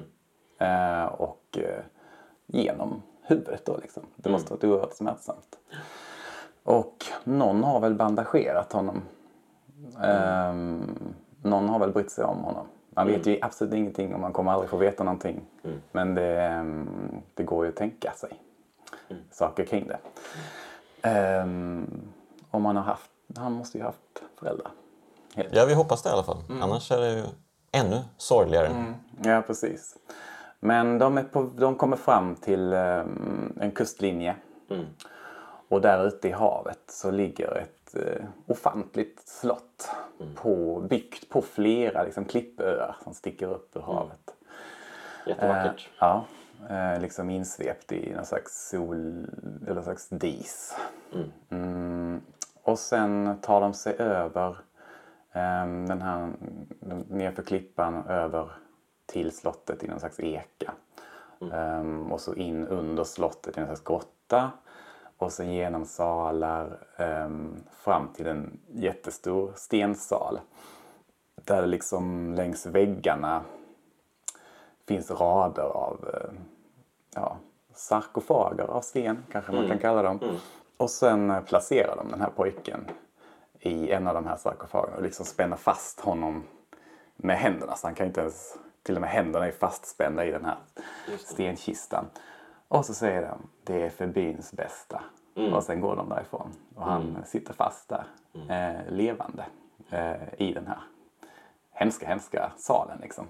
Eh, 0.57 1.05
och 1.05 1.57
eh, 1.57 1.83
genom 2.47 3.01
huvudet 3.21 3.65
då 3.65 3.77
liksom. 3.77 4.03
Det 4.15 4.29
måste 4.29 4.49
ha 4.49 4.55
varit 4.55 4.63
oerhört 4.63 4.95
smärtsamt. 4.95 5.57
Och 6.63 7.05
någon 7.23 7.63
har 7.63 7.79
väl 7.79 7.93
bandagerat 7.93 8.73
honom. 8.73 9.01
Ehm, 10.03 11.13
någon 11.41 11.69
har 11.69 11.79
väl 11.79 11.91
brytt 11.91 12.11
sig 12.11 12.25
om 12.25 12.37
honom. 12.37 12.65
Man 12.95 13.07
vet 13.07 13.25
ju 13.25 13.39
absolut 13.41 13.73
ingenting 13.73 14.13
och 14.13 14.19
man 14.19 14.33
kommer 14.33 14.51
aldrig 14.51 14.69
få 14.69 14.77
veta 14.77 15.03
någonting. 15.03 15.41
Men 15.91 16.15
det, 16.15 16.41
ehm, 16.41 16.89
det 17.33 17.43
går 17.43 17.65
ju 17.65 17.71
att 17.71 17.77
tänka 17.77 18.11
sig 18.11 18.29
saker 19.31 19.65
kring 19.65 19.87
det. 19.87 19.99
Ehm, 21.09 21.87
om 22.51 22.61
man 22.61 22.75
har 22.75 22.83
haft 22.83 23.11
han 23.37 23.51
måste 23.51 23.77
ju 23.77 23.83
ha 23.83 23.89
haft 23.89 24.23
föräldrar. 24.39 24.71
Helt. 25.35 25.55
Ja, 25.55 25.65
vi 25.65 25.73
hoppas 25.73 26.03
det 26.03 26.09
i 26.09 26.13
alla 26.13 26.23
fall. 26.23 26.43
Annars 26.61 26.91
är 26.91 26.99
det 26.99 27.13
ju 27.13 27.23
ännu 27.71 28.01
sorgligare. 28.17 28.93
Ja, 29.23 29.41
precis. 29.47 29.97
Men 30.59 30.97
de, 30.97 31.23
på, 31.31 31.49
de 31.57 31.75
kommer 31.75 31.97
fram 31.97 32.35
till 32.35 32.73
um, 32.73 33.57
en 33.61 33.71
kustlinje. 33.71 34.35
Och 35.69 35.81
där 35.81 36.07
ute 36.07 36.27
i 36.27 36.31
havet 36.31 36.79
så 36.87 37.11
ligger 37.11 37.57
ett 37.57 37.80
uh, 37.95 38.25
ofantligt 38.47 39.27
slott 39.27 39.91
på, 40.35 40.79
byggt 40.89 41.29
på 41.29 41.41
flera 41.41 42.03
liksom, 42.03 42.25
klippöar 42.25 42.95
som 43.03 43.13
sticker 43.13 43.47
upp 43.47 43.75
ur 43.75 43.81
havet. 43.81 44.35
Jättevackert. 45.25 45.89
Eh, 45.89 45.93
ja, 45.99 46.25
eh, 46.69 47.01
liksom 47.01 47.29
insvept 47.29 47.91
i 47.91 48.13
någon 48.13 48.25
slags 48.25 48.69
sol 48.69 49.27
eller 49.63 49.75
någon 49.75 49.83
slags 49.83 50.09
dis. 50.09 50.77
Mm. 51.49 52.21
Och 52.63 52.79
sen 52.79 53.37
tar 53.41 53.61
de 53.61 53.73
sig 53.73 53.95
över 53.99 54.49
eh, 55.31 55.65
den 55.87 56.01
här, 56.01 56.29
nerför 57.09 57.43
klippan 57.43 58.05
över 58.07 58.51
till 59.05 59.31
slottet 59.31 59.83
i 59.83 59.87
någon 59.87 59.99
slags 59.99 60.19
eka. 60.19 60.73
Eh, 61.51 62.11
och 62.11 62.21
så 62.21 62.33
in 62.33 62.67
under 62.67 63.03
slottet 63.03 63.57
i 63.57 63.59
en 63.59 63.65
slags 63.65 63.83
grotta. 63.83 64.51
Och 65.21 65.31
sen 65.31 65.53
genom 65.53 65.85
salar 65.85 66.77
eh, 66.97 67.29
fram 67.71 68.07
till 68.13 68.27
en 68.27 68.59
jättestor 68.67 69.53
stensal. 69.55 70.39
Där 71.35 71.67
liksom 71.67 72.33
längs 72.33 72.65
väggarna 72.65 73.43
finns 74.87 75.11
rader 75.11 75.63
av 75.63 76.09
eh, 76.13 76.31
ja, 77.15 77.37
sarkofager 77.73 78.63
av 78.63 78.81
sten, 78.81 79.23
kanske 79.31 79.51
man 79.51 79.67
kan 79.67 79.79
kalla 79.79 80.01
dem. 80.01 80.19
Och 80.77 80.89
sen 80.89 81.31
eh, 81.31 81.41
placerar 81.41 81.95
de 81.95 82.11
den 82.11 82.21
här 82.21 82.31
pojken 82.35 82.85
i 83.59 83.91
en 83.91 84.07
av 84.07 84.13
de 84.13 84.25
här 84.25 84.37
sarkofagerna 84.37 84.97
och 84.97 85.03
liksom 85.03 85.25
spänner 85.25 85.57
fast 85.57 85.99
honom 85.99 86.43
med 87.15 87.37
händerna. 87.37 87.75
Så 87.75 87.87
han 87.87 87.95
kan 87.95 88.07
inte 88.07 88.21
ens, 88.21 88.57
till 88.83 88.95
och 88.95 89.01
med 89.01 89.09
händerna 89.09 89.47
är 89.47 89.51
fastspända 89.51 90.25
i 90.25 90.31
den 90.31 90.45
här 90.45 90.57
stenkistan. 91.17 92.05
Och 92.71 92.85
så 92.85 92.93
säger 92.93 93.21
de, 93.21 93.49
det 93.63 93.83
är 93.83 93.89
för 93.89 94.07
byns 94.07 94.51
bästa. 94.51 95.01
Och 95.55 95.63
sen 95.63 95.81
går 95.81 95.95
de 95.95 96.09
därifrån. 96.09 96.53
Och 96.75 96.83
han 96.83 97.23
sitter 97.25 97.53
fast 97.53 97.89
där, 97.89 98.07
eh, 98.49 98.93
levande, 98.93 99.45
eh, 99.89 100.47
i 100.47 100.53
den 100.53 100.67
här 100.67 100.79
hemska, 101.71 102.07
hemska 102.07 102.51
salen 102.57 102.97
liksom. 103.01 103.27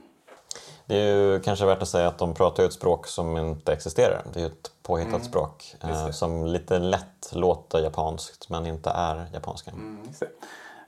Det 0.86 0.96
är 0.96 1.16
ju 1.16 1.40
kanske 1.40 1.66
värt 1.66 1.82
att 1.82 1.88
säga 1.88 2.08
att 2.08 2.18
de 2.18 2.34
pratar 2.34 2.64
ett 2.64 2.74
språk 2.74 3.08
som 3.08 3.38
inte 3.38 3.74
existerar. 3.74 4.22
Det 4.34 4.40
är 4.40 4.44
ju 4.44 4.48
ett 4.48 4.72
påhittat 4.84 5.26
språk 5.26 5.76
eh, 5.84 6.10
som 6.10 6.46
lite 6.46 6.80
lätt 6.80 7.32
låter 7.34 7.80
japanskt 7.80 8.50
men 8.50 8.66
inte 8.66 8.90
är 8.90 9.26
japanska. 9.34 9.72
Det. 10.20 10.26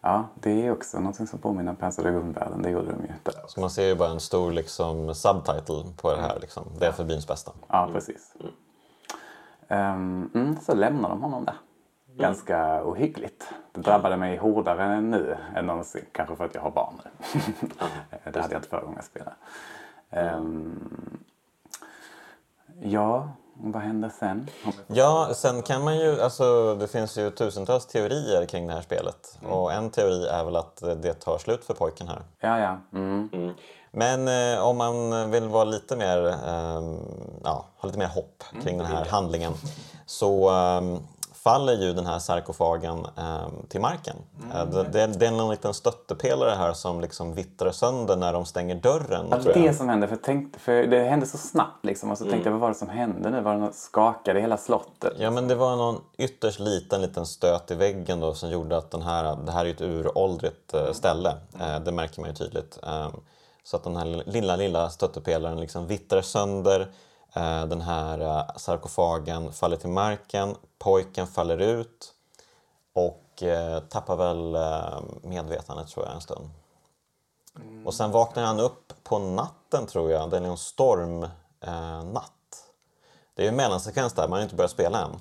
Ja, 0.06 0.28
det 0.36 0.66
är 0.66 0.72
också 0.72 1.00
något 1.00 1.30
som 1.30 1.40
påminner 1.40 1.72
om 1.72 1.76
Panzer 1.76 2.04
Dragonvärlden. 2.04 2.62
Det 2.62 2.70
gjorde 2.70 2.92
de 2.92 3.02
ju 3.02 3.14
där. 3.24 3.34
Så 3.48 3.60
man 3.60 3.70
ser 3.70 3.88
ju 3.88 3.96
bara 3.96 4.10
en 4.10 4.20
stor 4.20 4.52
liksom, 4.52 5.16
subtitle 5.16 5.84
på 6.02 6.16
det 6.16 6.22
här. 6.22 6.40
Liksom. 6.40 6.64
Det 6.80 6.86
är 6.86 6.92
för 6.92 7.04
byns 7.04 7.28
bästa. 7.28 7.52
Ja, 7.68 7.90
precis. 7.94 8.34
Ehm, 9.68 10.30
mm, 10.36 10.58
så 10.62 10.76
lämnar 10.76 11.10
de 11.10 11.22
honom 11.22 11.46
där. 11.46 11.56
Ganska 12.16 12.84
ohyggligt. 12.84 13.54
Det 13.72 13.82
drabbade 13.82 14.18
mig 14.18 14.38
hårdare 14.38 15.02
nu 15.02 15.38
än 15.56 15.66
någonsin. 15.66 16.06
Kanske 16.12 16.36
för 16.36 16.46
att 16.46 16.56
jag 16.56 16.62
har 16.62 16.72
barn 16.72 17.02
nu. 17.04 17.42
det 18.32 18.42
hade 18.42 18.54
jag 18.54 18.60
inte 18.60 18.70
förra 18.70 18.82
gången 18.82 18.96
jag 18.96 19.06
spelade. 19.06 19.36
Ehm, 20.10 21.24
ja, 22.82 23.30
vad 23.54 23.82
hände 23.82 24.10
sen? 24.20 24.50
Ja, 24.88 25.30
sen 25.36 25.62
kan 25.62 25.84
man 25.84 25.98
ju, 25.98 26.22
alltså 26.22 26.76
det 26.76 26.88
finns 26.88 27.18
ju 27.18 27.30
tusentals 27.30 27.86
teorier 27.86 28.46
kring 28.46 28.68
det 28.68 28.74
här 28.74 28.82
spelet. 28.82 29.40
Och 29.50 29.74
en 29.74 29.90
teori 29.90 30.28
är 30.28 30.44
väl 30.44 30.56
att 30.56 30.84
det 31.02 31.14
tar 31.14 31.38
slut 31.38 31.66
för 31.66 31.74
pojken 31.74 32.08
här. 32.08 32.22
Ja, 32.40 32.60
ja. 32.60 32.78
Mm. 33.00 33.54
Men 33.92 34.28
eh, 34.28 34.64
om 34.64 34.78
man 34.78 35.32
vill 35.32 35.48
vara 35.48 35.64
lite 35.64 35.96
mer, 35.96 36.28
eh, 36.28 36.82
ja, 37.44 37.66
ha 37.78 37.88
lite 37.88 38.00
mer 38.00 38.08
hopp 38.08 38.44
kring 38.64 38.78
den 38.78 38.88
här 38.88 39.06
handlingen 39.06 39.54
så 40.06 40.50
eh, 40.50 40.82
faller 41.44 41.74
ju 41.74 41.94
den 41.94 42.06
här 42.06 42.20
sarkofagen 42.20 43.08
eh, 43.18 43.48
till 43.68 43.82
marken. 43.82 44.16
Eh, 44.54 44.66
det, 44.66 44.84
det, 44.84 45.08
det 45.08 45.26
är 45.26 45.42
en 45.42 45.50
liten 45.50 45.74
stöttepelare 45.74 46.50
här 46.50 46.74
som 46.74 47.02
liksom 47.02 47.34
vittrar 47.34 47.72
sönder 47.72 48.16
när 48.16 48.34
de 48.34 48.46
stänger 48.46 48.76
dörren. 48.76 49.30
Det 49.30 49.38
var 49.38 49.46
jag. 49.46 49.64
det 49.64 49.74
som 49.74 49.90
hände. 49.90 50.08
För, 50.08 50.16
tänkte, 50.16 50.60
för 50.60 50.84
det 50.84 51.04
hände 51.04 51.26
så 51.26 51.38
snabbt 51.38 51.86
liksom. 51.86 52.12
Och 52.12 52.18
så 52.18 52.26
tänkte 52.26 52.50
jag, 52.50 52.52
vad 52.52 52.62
var 52.62 52.70
det 52.70 52.76
som 52.76 52.90
hände 52.90 53.30
nu? 53.30 53.42
Var 53.42 53.54
det 53.54 53.60
något 53.60 53.76
skakade 53.76 54.42
hela 54.42 54.58
slottet? 54.58 55.14
Ja, 55.18 55.32
men 55.32 55.48
det 55.48 55.56
var 55.56 55.76
någon 55.76 56.02
ytterst 56.18 56.60
liten, 56.60 57.02
liten 57.02 57.26
stöt 57.26 57.72
i 57.72 57.76
väggen 57.76 58.20
då 58.20 58.34
som 58.34 58.50
gjorde 58.50 58.78
att 58.78 58.92
den 58.92 59.02
här, 59.02 59.38
det 59.46 59.52
här 59.52 59.66
är 59.66 59.70
ett 59.70 59.82
uråldrigt 59.82 60.74
eh, 60.74 60.92
ställe. 60.92 61.36
Eh, 61.60 61.80
det 61.80 61.92
märker 61.92 62.22
man 62.22 62.30
ju 62.30 62.36
tydligt. 62.36 62.80
Eh, 62.84 63.10
så 63.64 63.78
att 63.78 63.84
den 63.84 63.96
här 63.96 64.24
lilla, 64.26 64.56
lilla 64.56 64.90
stöttepelaren 64.90 65.60
liksom 65.60 65.88
vittrar 65.88 66.22
sönder. 66.22 66.88
Eh, 67.34 67.66
den 67.66 67.82
här 67.82 68.20
eh, 68.20 68.56
sarkofagen 68.56 69.52
faller 69.52 69.78
till 69.78 69.90
marken. 69.90 70.56
Pojken 70.80 71.28
faller 71.28 71.58
ut 71.58 72.14
och 72.94 73.44
eh, 73.44 73.80
tappar 73.80 74.16
väl 74.16 74.58
medvetandet 75.22 75.88
tror 75.88 76.06
jag 76.06 76.16
en 76.16 76.22
stund. 76.22 76.50
Och 77.86 77.94
sen 77.94 78.12
vaknar 78.12 78.44
han 78.44 78.60
upp 78.60 78.94
på 79.04 79.20
natten 79.20 79.86
tror 79.86 80.12
jag. 80.12 80.30
Det 80.30 80.38
är 80.38 80.42
en 80.42 80.58
stormnatt. 80.58 81.32
Natt. 82.14 82.32
det 83.36 83.42
är 83.42 83.44
ju 83.44 83.50
en 83.50 83.56
mellansekvens 83.56 84.14
där, 84.14 84.28
man 84.28 84.38
har 84.38 84.44
inte 84.44 84.56
börjat 84.56 84.72
spela 84.72 85.02
än. 85.02 85.12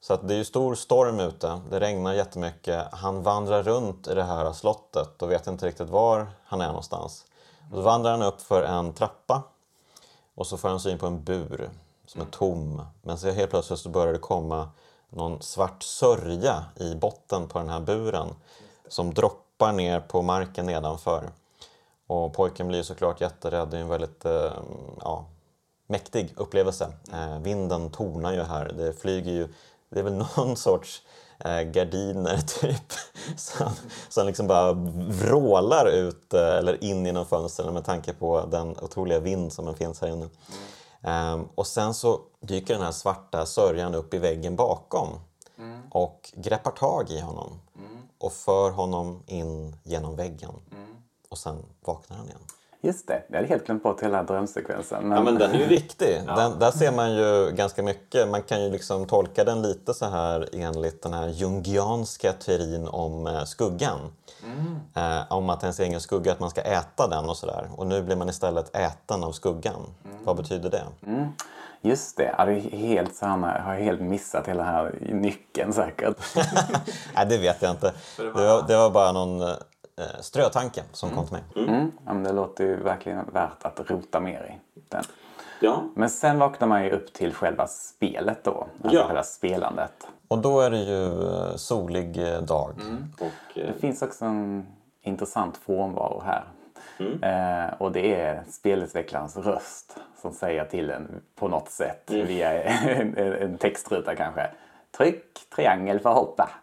Så 0.00 0.14
att 0.14 0.28
det 0.28 0.34
är 0.34 0.38
ju 0.38 0.44
stor 0.44 0.74
storm 0.74 1.20
ute, 1.20 1.60
det 1.70 1.80
regnar 1.80 2.12
jättemycket. 2.12 2.86
Han 2.92 3.22
vandrar 3.22 3.62
runt 3.62 4.08
i 4.08 4.14
det 4.14 4.22
här 4.22 4.52
slottet 4.52 5.22
och 5.22 5.30
vet 5.30 5.46
inte 5.46 5.66
riktigt 5.66 5.88
var 5.88 6.26
han 6.44 6.60
är 6.60 6.66
någonstans. 6.66 7.24
Och 7.70 7.76
så 7.76 7.82
vandrar 7.82 8.10
han 8.10 8.22
upp 8.22 8.40
för 8.40 8.62
en 8.62 8.92
trappa 8.92 9.42
och 10.38 10.46
så 10.46 10.56
får 10.56 10.68
han 10.68 10.80
syn 10.80 10.98
på 10.98 11.06
en 11.06 11.24
bur 11.24 11.70
som 12.06 12.20
är 12.20 12.24
tom. 12.24 12.82
Men 13.02 13.18
så 13.18 13.30
helt 13.30 13.50
plötsligt 13.50 13.78
så 13.78 13.88
börjar 13.88 14.12
det 14.12 14.18
komma 14.18 14.68
någon 15.10 15.42
svart 15.42 15.82
sörja 15.82 16.64
i 16.76 16.94
botten 16.94 17.48
på 17.48 17.58
den 17.58 17.68
här 17.68 17.80
buren 17.80 18.28
som 18.88 19.14
droppar 19.14 19.72
ner 19.72 20.00
på 20.00 20.22
marken 20.22 20.66
nedanför. 20.66 21.30
Och 22.06 22.34
pojken 22.34 22.68
blir 22.68 22.78
ju 22.78 22.84
såklart 22.84 23.20
jätterädd. 23.20 23.68
Det 23.68 23.76
är 23.76 23.80
en 23.80 23.88
väldigt 23.88 24.24
eh, 24.24 24.52
ja, 25.00 25.24
mäktig 25.86 26.34
upplevelse. 26.36 26.92
Eh, 27.12 27.38
vinden 27.38 27.90
tornar 27.90 28.32
ju 28.32 28.42
här. 28.42 28.72
Det 28.76 28.92
flyger 28.92 29.32
ju, 29.32 29.48
det 29.88 29.98
är 29.98 30.04
väl 30.04 30.24
någon 30.36 30.56
sorts 30.56 31.02
Eh, 31.44 31.62
gardiner 31.62 32.36
typ 32.60 32.92
som, 33.36 33.70
som 34.08 34.26
liksom 34.26 34.46
bara 34.46 34.72
vrålar 35.08 35.86
ut 35.86 36.34
eh, 36.34 36.56
eller 36.56 36.84
in 36.84 37.06
genom 37.06 37.26
fönstren 37.26 37.74
med 37.74 37.84
tanke 37.84 38.12
på 38.12 38.46
den 38.46 38.76
otroliga 38.82 39.20
vind 39.20 39.52
som 39.52 39.74
finns 39.74 40.00
här 40.00 40.08
inne. 40.08 40.28
Um, 41.00 41.48
och 41.54 41.66
sen 41.66 41.94
så 41.94 42.20
dyker 42.40 42.74
den 42.74 42.82
här 42.82 42.92
svarta 42.92 43.46
sörjan 43.46 43.94
upp 43.94 44.14
i 44.14 44.18
väggen 44.18 44.56
bakom 44.56 45.08
och 45.90 46.32
greppar 46.34 46.70
tag 46.70 47.10
i 47.10 47.20
honom 47.20 47.60
och 48.18 48.32
för 48.32 48.70
honom 48.70 49.22
in 49.26 49.76
genom 49.82 50.16
väggen. 50.16 50.52
Och 51.28 51.38
sen 51.38 51.64
vaknar 51.84 52.16
han 52.16 52.26
igen. 52.26 52.40
Just 52.80 53.06
det, 53.06 53.22
jag 53.28 53.36
hade 53.36 53.48
helt 53.48 53.66
glömt 53.66 53.82
bort 53.82 54.02
hela 54.02 54.22
drömsekvensen. 54.22 55.08
Men... 55.08 55.18
Ja, 55.18 55.24
men 55.24 55.38
den 55.38 55.50
är 55.50 55.58
ju 55.58 55.66
viktig. 55.66 56.22
Den, 56.36 56.58
där 56.58 56.70
ser 56.70 56.92
man 56.92 57.14
ju 57.14 57.50
ganska 57.50 57.82
mycket. 57.82 58.28
Man 58.28 58.42
kan 58.42 58.64
ju 58.64 58.70
liksom 58.70 59.06
tolka 59.06 59.44
den 59.44 59.62
lite 59.62 59.94
så 59.94 60.06
här 60.06 60.48
enligt 60.52 61.02
den 61.02 61.12
här 61.12 61.28
jungianska 61.28 62.32
teorin 62.32 62.88
om 62.88 63.26
eh, 63.26 63.44
skuggan. 63.44 64.00
Eh, 64.94 65.32
om 65.32 65.50
att 65.50 65.62
ens 65.62 65.80
egen 65.80 66.00
skugga, 66.00 66.32
att 66.32 66.40
man 66.40 66.50
ska 66.50 66.60
äta 66.60 67.08
den 67.08 67.28
och 67.28 67.36
sådär. 67.36 67.70
Och 67.76 67.86
nu 67.86 68.02
blir 68.02 68.16
man 68.16 68.28
istället 68.28 68.76
äten 68.76 69.24
av 69.24 69.32
skuggan. 69.32 69.94
Vad 70.24 70.36
betyder 70.36 70.70
det? 70.70 70.84
Mm. 71.06 71.28
Just 71.80 72.16
det, 72.16 72.24
jag 72.24 72.36
hade 72.36 72.52
helt, 72.52 73.16
så 73.16 73.26
här, 73.26 73.60
har 73.60 73.74
helt 73.74 74.00
missat 74.00 74.48
hela 74.48 74.62
här 74.62 74.98
nyckeln 75.00 75.72
säkert. 75.72 76.16
Nej, 77.14 77.26
det 77.26 77.38
vet 77.38 77.62
jag 77.62 77.70
inte. 77.70 77.92
Det 78.16 78.30
var, 78.30 78.68
det 78.68 78.76
var 78.76 78.90
bara 78.90 79.12
någon 79.12 79.56
eh, 79.98 80.20
strötanke 80.20 80.82
som 80.92 81.10
kom 81.10 81.26
till 81.26 81.32
mig. 81.34 81.68
Mm. 81.68 81.92
Ja, 82.06 82.14
men 82.14 82.22
det 82.22 82.32
låter 82.32 82.64
ju 82.64 82.76
verkligen 82.76 83.24
värt 83.32 83.64
att 83.64 83.90
rota 83.90 84.20
mer 84.20 84.56
i 84.74 84.80
den. 84.88 85.04
Ja. 85.60 85.82
Men 85.94 86.10
sen 86.10 86.38
vaknar 86.38 86.68
man 86.68 86.84
ju 86.84 86.90
upp 86.90 87.12
till 87.12 87.34
själva 87.34 87.66
spelet 87.66 88.44
då. 88.44 88.66
Alltså 88.82 88.96
Ja. 88.98 89.04
själva 89.06 89.22
spelandet. 89.22 90.06
Och 90.28 90.38
då 90.38 90.60
är 90.60 90.70
det 90.70 90.78
ju 90.82 91.22
eh, 91.28 91.56
solig 91.56 92.32
eh, 92.34 92.42
dag. 92.42 92.72
Och, 93.20 93.58
eh, 93.58 93.66
Det 93.66 93.80
finns 93.80 94.02
också 94.02 94.24
en 94.24 94.66
intressant 95.02 95.56
frånvaro 95.56 96.22
här. 96.26 96.44
Eh, 97.22 97.74
och 97.78 97.92
det 97.92 98.14
är 98.20 98.42
spelutvecklarens 98.50 99.36
röst 99.36 99.96
som 100.22 100.32
säger 100.32 100.64
till 100.64 100.90
en 100.90 101.20
på 101.36 101.48
något 101.48 101.70
sätt 101.70 102.02
via 102.10 102.62
en, 102.62 103.16
en 103.18 103.58
textruta 103.58 104.14
kanske. 104.16 104.50
Tryck 104.96 105.50
triangel 105.56 106.00
för 106.00 106.10
att 106.10 106.16
hoppa. 106.16 106.50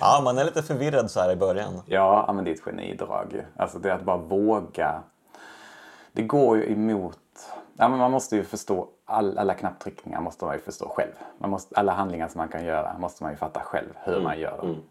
Ja, 0.00 0.20
man 0.24 0.38
är 0.38 0.44
lite 0.44 0.62
förvirrad 0.62 1.10
så 1.10 1.20
här 1.20 1.32
i 1.32 1.36
början. 1.36 1.82
Ja, 1.86 2.32
men 2.34 2.44
det 2.44 2.50
är 2.50 2.54
ett 2.54 2.60
genidrag 2.60 3.32
ju. 3.32 3.42
Alltså 3.56 3.78
det 3.78 3.90
är 3.90 3.94
att 3.94 4.04
bara 4.04 4.16
våga. 4.16 5.02
Det 6.12 6.22
går 6.22 6.56
ju 6.56 6.72
emot 6.72 7.18
ja, 7.76 7.88
men 7.88 7.98
man 7.98 8.10
måste 8.10 8.36
ju 8.36 8.44
förstå, 8.44 8.88
all, 9.04 9.38
alla 9.38 9.54
knapptryckningar 9.54 10.20
måste 10.20 10.44
man 10.44 10.54
ju 10.54 10.60
förstå 10.60 10.88
själv. 10.88 11.12
Man 11.38 11.50
måste, 11.50 11.74
alla 11.76 11.92
handlingar 11.92 12.28
som 12.28 12.38
man 12.38 12.48
kan 12.48 12.64
göra 12.64 12.98
måste 12.98 13.22
man 13.22 13.32
ju 13.32 13.36
fatta 13.36 13.60
själv 13.60 13.88
hur 14.04 14.20
man 14.20 14.40
gör 14.40 14.56
dem. 14.56 14.82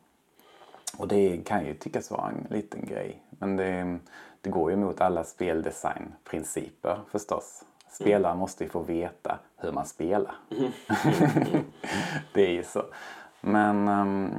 Och 0.98 1.08
det 1.08 1.38
kan 1.38 1.66
ju 1.66 1.74
tyckas 1.74 2.12
vara 2.12 2.30
en 2.30 2.48
liten 2.50 2.86
grej. 2.86 3.24
Men 3.30 3.56
det, 3.56 4.00
det 4.42 4.50
går 4.50 4.72
ju 4.72 4.78
emot 4.78 5.02
alla 5.02 5.24
speldesignprinciper 5.24 7.00
förstås. 7.12 7.64
Spelaren 7.94 8.38
måste 8.38 8.64
ju 8.64 8.70
få 8.70 8.80
veta 8.80 9.40
hur 9.58 9.72
man 9.72 9.86
spelar. 9.86 10.36
det 12.34 12.42
är 12.42 12.52
ju 12.52 12.64
så. 12.64 12.84
Men 13.42 13.88
um, 13.88 14.32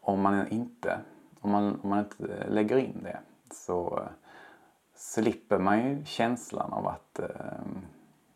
om 0.00 0.20
man 0.20 0.48
inte 0.48 0.98
om 1.40 1.52
man, 1.52 1.80
om 1.82 1.90
man 1.90 1.98
inte 1.98 2.46
lägger 2.48 2.76
in 2.76 3.00
det 3.02 3.18
så 3.50 4.02
slipper 4.94 5.58
man 5.58 5.88
ju 5.88 6.04
känslan 6.04 6.72
av 6.72 6.86
att 6.86 7.20
um, 7.20 7.86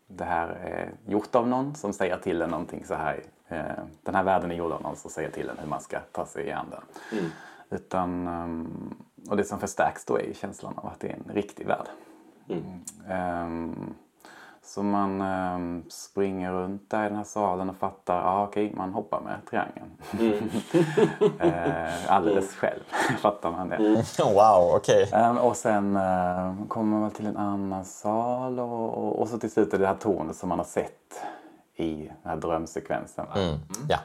det 0.07 0.23
här 0.23 0.47
är 0.47 0.93
gjort 1.07 1.35
av 1.35 1.47
någon 1.47 1.75
som 1.75 1.93
säger 1.93 2.17
till 2.17 2.41
en 2.41 2.49
någonting 2.49 2.85
så 2.85 2.93
här. 2.93 3.23
Uh, 3.51 3.83
den 4.03 4.15
här 4.15 4.23
världen 4.23 4.51
är 4.51 4.55
gjord 4.55 4.71
av 4.71 4.81
någon 4.81 4.95
som 4.95 5.11
säger 5.11 5.31
till 5.31 5.49
en 5.49 5.57
hur 5.57 5.67
man 5.67 5.81
ska 5.81 5.99
ta 6.11 6.25
sig 6.25 6.45
i 6.45 6.49
den. 6.49 6.65
Mm. 7.11 7.31
Utan, 7.69 8.27
um, 8.27 8.95
och 9.29 9.37
det 9.37 9.43
som 9.43 9.59
förstärks 9.59 10.05
då 10.05 10.17
är 10.17 10.23
ju 10.23 10.33
känslan 10.33 10.77
av 10.77 10.85
att 10.85 10.99
det 10.99 11.09
är 11.09 11.13
en 11.13 11.33
riktig 11.33 11.67
värld. 11.67 11.87
Mm. 12.49 12.63
Um, 13.45 13.95
så 14.73 14.83
man 14.83 15.21
um, 15.21 15.83
springer 15.89 16.51
runt 16.51 16.89
där 16.89 17.05
i 17.05 17.07
den 17.07 17.17
här 17.17 17.23
salen 17.23 17.69
och 17.69 17.75
fattar, 17.75 18.21
ah, 18.21 18.43
okej, 18.43 18.65
okay, 18.65 18.77
man 18.77 18.93
hoppar 18.93 19.21
med 19.21 19.39
triangeln. 19.49 19.91
Mm. 20.19 20.49
uh, 21.21 22.11
alldeles 22.11 22.55
själv 22.55 22.79
fattar 23.21 23.51
man 23.51 23.69
det. 23.69 23.75
Mm. 23.75 23.95
Wow, 24.19 24.75
okej. 24.75 25.03
Okay. 25.03 25.29
Um, 25.29 25.37
och 25.37 25.55
sen 25.55 25.95
uh, 25.95 26.67
kommer 26.67 26.99
man 26.99 27.11
till 27.11 27.25
en 27.25 27.37
annan 27.37 27.85
sal 27.85 28.59
och, 28.59 28.97
och, 28.97 29.19
och, 29.19 29.27
så 29.27 29.37
till 29.37 29.51
slut 29.51 29.73
är 29.73 29.79
det 29.79 29.87
här 29.87 29.95
tornet 29.95 30.35
som 30.35 30.49
man 30.49 30.59
har 30.59 30.65
sett 30.65 31.21
i 31.75 31.95
den 31.95 32.31
här 32.31 32.35
drömsekvensen. 32.35 33.25
Mm. 33.35 33.59
Ja, 33.89 33.99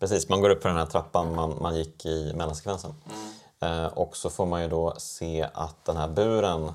precis. 0.00 0.28
Man 0.28 0.40
går 0.40 0.50
upp 0.50 0.62
för 0.62 0.68
den 0.68 0.78
här 0.78 0.86
trappan 0.86 1.34
man, 1.34 1.58
man 1.62 1.76
gick 1.76 2.06
i 2.06 2.32
mellansekvensen. 2.36 2.94
Uh, 3.64 3.86
och 3.86 4.16
så 4.16 4.30
får 4.30 4.46
man 4.46 4.62
ju 4.62 4.68
då 4.68 4.94
se 4.96 5.48
att 5.54 5.84
den 5.84 5.96
här 5.96 6.08
buren, 6.08 6.72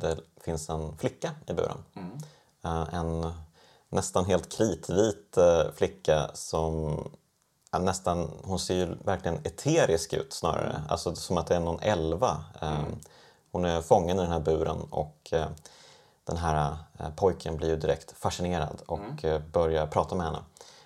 det 0.00 0.16
finns 0.44 0.68
en 0.68 0.96
flicka 0.96 1.30
i 1.46 1.52
buren. 1.52 1.78
Eh, 2.64 2.94
en 2.94 3.32
nästan 3.88 4.24
helt 4.24 4.56
kritvit 4.56 5.36
eh, 5.36 5.72
flicka 5.74 6.30
som 6.34 6.98
nästan, 7.80 8.30
hon 8.44 8.58
ser 8.58 8.74
ju 8.74 8.94
verkligen 9.04 9.38
eterisk 9.44 10.12
ut 10.12 10.32
snarare, 10.32 10.70
mm. 10.70 10.82
alltså 10.88 11.14
som 11.14 11.38
att 11.38 11.46
det 11.46 11.56
är 11.56 11.60
någon 11.60 11.80
elva. 11.80 12.44
Eh, 12.62 12.80
mm. 12.80 12.98
Hon 13.52 13.64
är 13.64 13.80
fången 13.80 14.18
i 14.18 14.22
den 14.22 14.32
här 14.32 14.40
buren 14.40 14.80
och 14.90 15.32
den 16.24 16.36
här 16.36 16.76
pojken 17.16 17.56
blir 17.56 17.68
ju 17.68 17.76
direkt 17.76 18.12
fascinerad 18.12 18.82
och 18.86 19.24
mm. 19.24 19.42
börjar 19.52 19.86
prata 19.86 20.14
med 20.14 20.26
henne. 20.26 20.38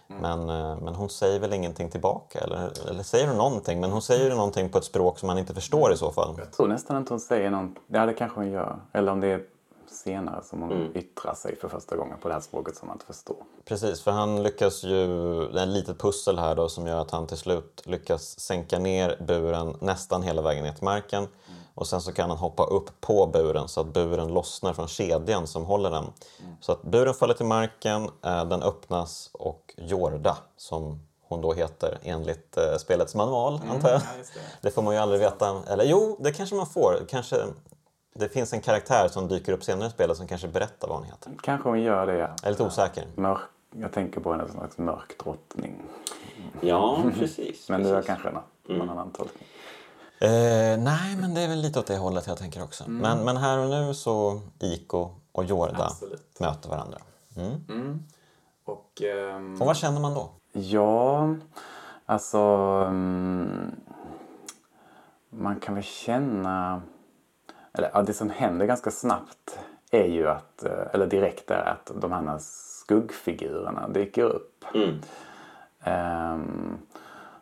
Mm. 0.08 0.22
Men, 0.22 0.46
men 0.84 0.94
hon 0.94 1.10
säger 1.10 1.40
väl 1.40 1.52
ingenting 1.52 1.90
tillbaka 1.90 2.38
eller, 2.38 2.88
eller 2.90 3.02
säger 3.02 3.28
hon 3.28 3.36
någonting? 3.36 3.80
Men 3.80 3.90
hon 3.92 4.02
säger 4.02 4.24
ju 4.24 4.34
någonting 4.34 4.68
på 4.68 4.78
ett 4.78 4.84
språk 4.84 5.18
som 5.18 5.26
man 5.26 5.38
inte 5.38 5.54
förstår 5.54 5.92
i 5.92 5.96
så 5.96 6.12
fall. 6.12 6.34
Jag 6.38 6.52
tror 6.52 6.68
nästan 6.68 6.96
inte 6.96 7.12
hon 7.12 7.20
säger 7.20 7.50
någonting. 7.50 7.82
Ja, 7.86 8.06
det 8.06 8.14
kanske 8.14 8.40
hon 8.40 8.50
gör. 8.50 8.80
Eller 8.92 9.12
om 9.12 9.20
det 9.20 9.28
är 9.28 9.44
senare 9.90 10.42
som 10.44 10.62
hon 10.62 10.72
mm. 10.72 10.96
yttrar 10.96 11.34
sig 11.34 11.56
för 11.56 11.68
första 11.68 11.96
gången 11.96 12.18
på 12.18 12.28
det 12.28 12.34
här 12.34 12.40
språket 12.40 12.76
som 12.76 12.88
man 12.88 12.94
inte 12.94 13.06
förstår. 13.06 13.36
Precis, 13.64 14.02
för 14.02 14.10
han 14.10 14.42
lyckas 14.42 14.84
ju, 14.84 15.06
det 15.48 15.60
är 15.60 15.62
ett 15.62 15.68
litet 15.68 15.98
pussel 15.98 16.38
här 16.38 16.54
då 16.54 16.68
som 16.68 16.86
gör 16.86 17.00
att 17.00 17.10
han 17.10 17.26
till 17.26 17.36
slut 17.36 17.82
lyckas 17.84 18.40
sänka 18.40 18.78
ner 18.78 19.16
buren 19.26 19.76
nästan 19.80 20.22
hela 20.22 20.42
vägen 20.42 20.64
ner 20.64 20.72
till 20.72 20.84
marken. 20.84 21.18
Mm. 21.18 21.58
Och 21.74 21.86
sen 21.86 22.00
så 22.00 22.12
kan 22.12 22.30
han 22.30 22.38
hoppa 22.38 22.64
upp 22.64 23.00
på 23.00 23.26
buren 23.26 23.68
så 23.68 23.80
att 23.80 23.86
buren 23.86 24.28
lossnar 24.28 24.72
från 24.72 24.88
kedjan 24.88 25.46
som 25.46 25.64
håller 25.64 25.90
den. 25.90 26.04
Mm. 26.04 26.56
Så 26.60 26.72
att 26.72 26.82
buren 26.82 27.14
faller 27.14 27.34
till 27.34 27.46
marken, 27.46 28.10
eh, 28.24 28.44
den 28.44 28.62
öppnas 28.62 29.30
och 29.32 29.74
Jorda, 29.76 30.36
som 30.56 31.00
hon 31.28 31.40
då 31.40 31.52
heter 31.52 31.98
enligt 32.02 32.56
eh, 32.56 32.76
spelets 32.78 33.14
manual, 33.14 33.56
mm, 33.56 33.70
antar 33.70 33.88
jag. 33.88 34.00
Ja, 34.00 34.06
det. 34.34 34.40
det. 34.60 34.70
får 34.70 34.82
man 34.82 34.94
ju 34.94 35.00
aldrig 35.00 35.20
veta. 35.20 35.62
Eller 35.68 35.84
jo, 35.84 36.16
det 36.20 36.32
kanske 36.32 36.56
man 36.56 36.66
får. 36.66 37.06
Kanske 37.08 37.36
det 38.14 38.28
finns 38.28 38.52
en 38.52 38.60
karaktär 38.60 39.08
som 39.08 39.28
dyker 39.28 39.52
upp 39.52 39.64
senare 39.64 39.88
i 39.88 39.90
spelet 39.90 40.16
som 40.16 40.26
kanske 40.26 40.48
berättar 40.48 40.88
vad 40.88 40.96
hon 40.96 41.06
heter. 41.06 41.32
Kanske 41.42 41.68
hon 41.68 41.80
gör 41.80 42.06
det, 42.06 42.18
ja. 42.18 42.28
Jag 42.42 42.46
är 42.46 42.50
lite 42.50 42.62
osäker. 42.62 43.06
Mörk, 43.14 43.40
jag 43.70 43.92
tänker 43.92 44.20
på 44.20 44.32
henne 44.32 44.44
som 44.48 44.54
en 44.54 44.60
slags 44.60 44.78
mörk 44.78 45.18
drottning. 45.24 45.82
Ja, 46.60 47.02
precis. 47.18 47.68
men 47.68 47.82
det 47.82 47.90
är 47.90 48.02
kanske 48.02 48.30
någon, 48.30 48.42
mm. 48.68 48.78
någon 48.78 48.90
annan 48.90 49.10
tolkning. 49.10 49.48
Eh, 50.20 50.78
nej, 50.78 51.16
men 51.20 51.34
det 51.34 51.40
är 51.40 51.48
väl 51.48 51.60
lite 51.60 51.78
åt 51.78 51.86
det 51.86 51.96
hållet 51.96 52.26
jag 52.26 52.38
tänker 52.38 52.62
också. 52.62 52.84
Mm. 52.84 52.96
Men, 52.96 53.24
men 53.24 53.36
här 53.36 53.58
och 53.58 53.70
nu 53.70 53.94
så 53.94 54.40
Iko 54.58 55.10
och 55.32 55.44
Jorda 55.44 55.84
Absolut. 55.84 56.40
möter 56.40 56.68
varandra. 56.68 56.98
Mm. 57.36 57.64
Mm. 57.68 58.04
Och, 58.64 59.02
um... 59.36 59.60
och 59.60 59.66
vad 59.66 59.76
känner 59.76 60.00
man 60.00 60.14
då? 60.14 60.30
Ja, 60.52 61.34
alltså... 62.06 62.38
Um, 62.88 63.72
man 65.30 65.60
kan 65.60 65.74
väl 65.74 65.84
känna 65.84 66.82
eller 67.72 67.90
ja, 67.94 68.02
det 68.02 68.12
som 68.12 68.30
händer 68.30 68.66
ganska 68.66 68.90
snabbt 68.90 69.58
är 69.90 70.06
ju 70.06 70.28
att, 70.28 70.64
eh, 70.64 70.86
eller 70.92 71.06
direkt 71.06 71.50
är 71.50 71.64
att 71.64 71.92
de 72.00 72.12
här 72.12 72.36
skuggfigurerna 72.38 73.88
dyker 73.88 74.22
upp. 74.22 74.64
Mm. 74.74 75.00
Um, 75.86 76.78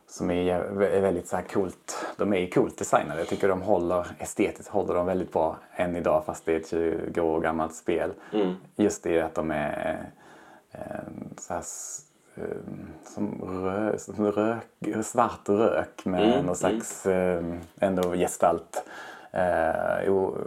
som 0.08 0.30
är, 0.30 0.54
är 0.82 1.00
väldigt 1.00 1.28
så 1.28 1.36
här 1.36 1.42
coolt. 1.42 2.06
De 2.16 2.32
är 2.32 2.50
coolt 2.50 2.78
designade. 2.78 3.20
Jag 3.20 3.28
tycker 3.28 3.48
de 3.48 3.62
håller 3.62 4.06
estetiskt 4.18 4.68
håller 4.68 4.94
de 4.94 5.06
väldigt 5.06 5.32
bra 5.32 5.56
än 5.72 5.96
idag 5.96 6.22
fast 6.26 6.46
det 6.46 6.52
är 6.52 6.60
ett 6.60 6.68
20 6.68 7.20
år 7.20 7.40
gammalt 7.40 7.74
spel. 7.74 8.12
Mm. 8.32 8.54
Just 8.76 9.02
det 9.02 9.20
att 9.20 9.34
de 9.34 9.50
är 9.50 10.10
eh, 10.72 10.80
så 11.38 11.54
här, 11.54 11.62
ehm, 12.36 12.88
som, 13.04 13.42
rö, 13.64 13.98
som 13.98 14.32
rök, 14.32 15.04
svart 15.04 15.48
rök 15.48 16.04
med 16.04 16.22
mm. 16.22 16.30
någon 16.30 16.40
mm. 16.40 16.54
slags 16.54 17.06
mm. 17.06 17.60
ändå 17.80 18.12
gestalt. 18.12 18.84
Eh, 19.36 20.04
jo, 20.06 20.38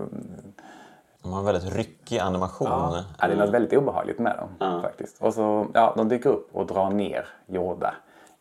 de 1.22 1.32
har 1.32 1.40
en 1.40 1.46
väldigt 1.46 1.76
ryckig 1.76 2.20
animation. 2.20 2.68
Ja, 2.70 3.28
det 3.28 3.34
är 3.34 3.38
något 3.38 3.50
väldigt 3.50 3.80
obehagligt 3.80 4.20
med 4.20 4.38
dem 4.38 4.50
ja. 4.60 4.82
faktiskt. 4.82 5.22
Och 5.22 5.34
så, 5.34 5.68
ja, 5.74 5.94
de 5.98 6.10
dyker 6.10 6.30
upp 6.30 6.56
och 6.56 6.66
drar 6.66 6.90
ner 6.90 7.28
Yoda 7.48 7.96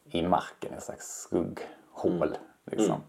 i 0.04 0.22
marken, 0.22 0.74
ett 0.76 0.82
slags 0.82 1.20
skugghål. 1.20 2.28
Mm. 2.28 2.38
Liksom. 2.64 2.86
Mm. 2.86 3.00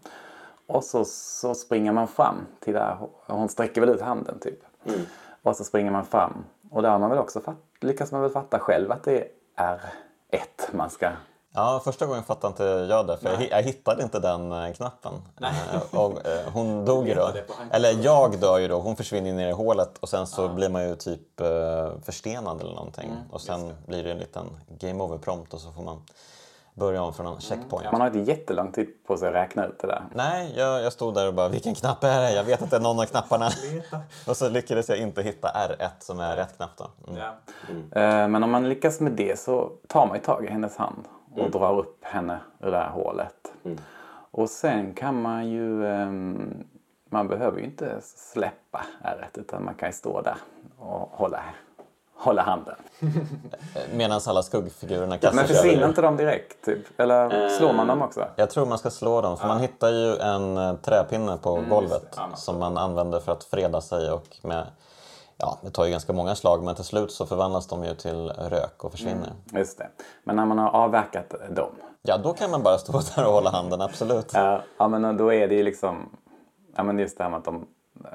Och 0.66 0.84
så, 0.84 1.04
så 1.04 1.54
springer 1.54 1.92
man 1.92 2.08
fram 2.08 2.46
till 2.60 2.74
där, 2.74 2.96
hon 3.26 3.48
sträcker 3.48 3.80
väl 3.80 3.90
ut 3.90 4.00
handen 4.00 4.38
typ. 4.38 4.60
Mm. 4.84 5.00
Och 5.42 5.56
så 5.56 5.64
springer 5.64 5.90
man 5.90 6.04
fram 6.04 6.44
och 6.70 6.82
där 6.82 6.90
har 6.90 6.98
man 6.98 7.10
väl 7.10 7.18
också 7.18 7.40
fatt, 7.40 7.56
lyckas 7.80 8.12
man 8.12 8.20
väl 8.20 8.30
fatta 8.30 8.58
själv 8.58 8.92
att 8.92 9.04
det 9.04 9.28
är 9.56 9.80
ett 10.30 10.68
man 10.72 10.90
ska 10.90 11.10
Ja, 11.54 11.80
första 11.84 12.06
gången 12.06 12.22
fattade 12.22 12.50
inte 12.50 12.64
jag 12.64 13.06
det, 13.06 13.16
för 13.16 13.30
jag, 13.30 13.48
jag, 13.50 13.62
hittade 13.62 14.02
inte 14.02 14.18
den 14.18 14.52
eh, 14.52 14.72
knappen. 14.72 15.12
Eh, 15.42 16.00
och, 16.00 16.26
eh, 16.26 16.52
hon 16.52 16.84
dog 16.84 17.08
ju 17.08 17.14
då. 17.14 17.30
Eller 17.70 18.04
jag 18.04 18.40
dör 18.40 18.58
ju 18.58 18.68
då, 18.68 18.80
hon 18.80 18.96
försvinner 18.96 19.32
ner 19.32 19.48
i 19.48 19.52
hålet 19.52 19.98
och 19.98 20.08
sen 20.08 20.26
så 20.26 20.42
ja. 20.42 20.48
blir 20.48 20.68
man 20.68 20.88
ju 20.88 20.96
typ 20.96 21.40
förstenad 22.02 22.60
eller 22.60 22.74
någonting. 22.74 23.10
Mm, 23.10 23.30
och 23.30 23.40
sen 23.40 23.68
det. 23.68 23.74
blir 23.86 24.04
det 24.04 24.10
en 24.10 24.18
liten 24.18 24.46
game 24.68 25.04
over-prompt 25.04 25.54
och 25.54 25.60
så 25.60 25.72
får 25.72 25.82
man 25.82 26.02
börja 26.74 27.02
om 27.02 27.14
från 27.14 27.26
en 27.26 27.40
checkpoint. 27.40 27.82
Mm. 27.82 27.92
Man 27.92 28.00
har 28.00 28.06
inte 28.06 28.30
jättelång 28.30 28.72
tid 28.72 28.88
på 29.06 29.16
sig 29.16 29.28
att 29.28 29.34
räkna 29.34 29.66
ut 29.66 29.78
det 29.80 29.86
där. 29.86 30.02
Nej, 30.14 30.54
jag, 30.56 30.82
jag 30.82 30.92
stod 30.92 31.14
där 31.14 31.28
och 31.28 31.34
bara 31.34 31.48
vilken 31.48 31.74
knapp 31.74 32.04
är 32.04 32.20
det? 32.20 32.32
Jag 32.32 32.44
vet 32.44 32.62
att 32.62 32.70
det 32.70 32.76
är 32.76 32.80
någon 32.80 33.00
av 33.00 33.04
knapparna. 33.04 33.50
och 34.28 34.36
så 34.36 34.48
lyckades 34.48 34.88
jag 34.88 34.98
inte 34.98 35.22
hitta 35.22 35.48
R1 35.48 35.88
som 35.98 36.20
är 36.20 36.36
rätt 36.36 36.56
knapp 36.56 36.70
då. 36.76 36.90
Mm. 37.08 37.20
Ja. 37.20 37.34
Mm. 37.92 38.32
Men 38.32 38.42
om 38.42 38.50
man 38.50 38.68
lyckas 38.68 39.00
med 39.00 39.12
det 39.12 39.38
så 39.38 39.70
tar 39.88 40.06
man 40.06 40.16
ju 40.16 40.22
tag 40.22 40.44
i 40.44 40.48
hennes 40.48 40.76
hand 40.76 41.04
och 41.32 41.38
mm. 41.38 41.50
drar 41.50 41.78
upp 41.78 42.04
henne 42.04 42.40
ur 42.60 42.70
det 42.70 42.76
här 42.76 42.90
hålet. 42.90 43.52
Mm. 43.64 43.78
Och 44.30 44.50
sen 44.50 44.94
kan 44.94 45.22
man 45.22 45.48
ju, 45.48 45.84
um, 45.84 46.64
man 47.10 47.28
behöver 47.28 47.58
ju 47.58 47.64
inte 47.64 47.96
släppa 48.00 48.86
ärret 49.02 49.38
utan 49.38 49.64
man 49.64 49.74
kan 49.74 49.88
ju 49.88 49.92
stå 49.92 50.20
där 50.22 50.36
och 50.78 51.10
hålla, 51.12 51.40
hålla 52.14 52.42
handen. 52.42 52.74
Medan 53.94 54.20
alla 54.26 54.42
skuggfigurerna 54.42 55.18
kastar 55.18 55.36
Men 55.36 55.46
försvinner 55.46 55.88
inte 55.88 56.02
de 56.02 56.16
direkt? 56.16 56.64
Typ? 56.64 57.00
Eller 57.00 57.48
slår 57.48 57.72
man 57.72 57.86
dem 57.86 58.02
också? 58.02 58.28
Jag 58.36 58.50
tror 58.50 58.66
man 58.66 58.78
ska 58.78 58.90
slå 58.90 59.20
dem 59.20 59.36
för 59.36 59.48
man 59.48 59.60
hittar 59.60 59.88
ju 59.88 60.16
en 60.16 60.56
eh, 60.56 60.74
träpinne 60.74 61.36
på 61.36 61.56
mm, 61.56 61.70
golvet 61.70 62.18
som 62.36 62.58
man 62.58 62.78
använder 62.78 63.20
för 63.20 63.32
att 63.32 63.44
freda 63.44 63.80
sig 63.80 64.10
och 64.10 64.36
med 64.42 64.66
ja, 65.40 65.58
det 65.62 65.70
tar 65.70 65.84
ju 65.84 65.90
ganska 65.90 66.12
många 66.12 66.34
slag 66.34 66.62
men 66.62 66.74
till 66.74 66.84
slut 66.84 67.12
så 67.12 67.26
förvandlas 67.26 67.66
de 67.66 67.84
ju 67.84 67.94
till 67.94 68.28
rök 68.28 68.84
och 68.84 68.92
försvinner. 68.92 69.32
Mm, 69.50 69.58
just 69.58 69.78
det. 69.78 69.88
Men 70.24 70.36
när 70.36 70.46
man 70.46 70.58
har 70.58 70.70
avverkat 70.70 71.34
dem? 71.50 71.70
Ja, 72.02 72.18
då 72.18 72.32
kan 72.32 72.50
man 72.50 72.62
bara 72.62 72.78
stå 72.78 73.00
där 73.16 73.26
och 73.26 73.32
hålla 73.32 73.50
handen, 73.50 73.80
absolut. 73.80 74.32
Ja, 74.78 74.88
men 74.88 75.16
då 75.16 75.32
är 75.32 75.48
det 75.48 75.54
ju 75.54 75.62
liksom, 75.62 76.16
ja 76.76 76.82
men 76.82 76.98
just 76.98 77.18
det 77.18 77.24
här 77.24 77.30
med 77.30 77.38
att 77.38 77.44
de 77.44 77.66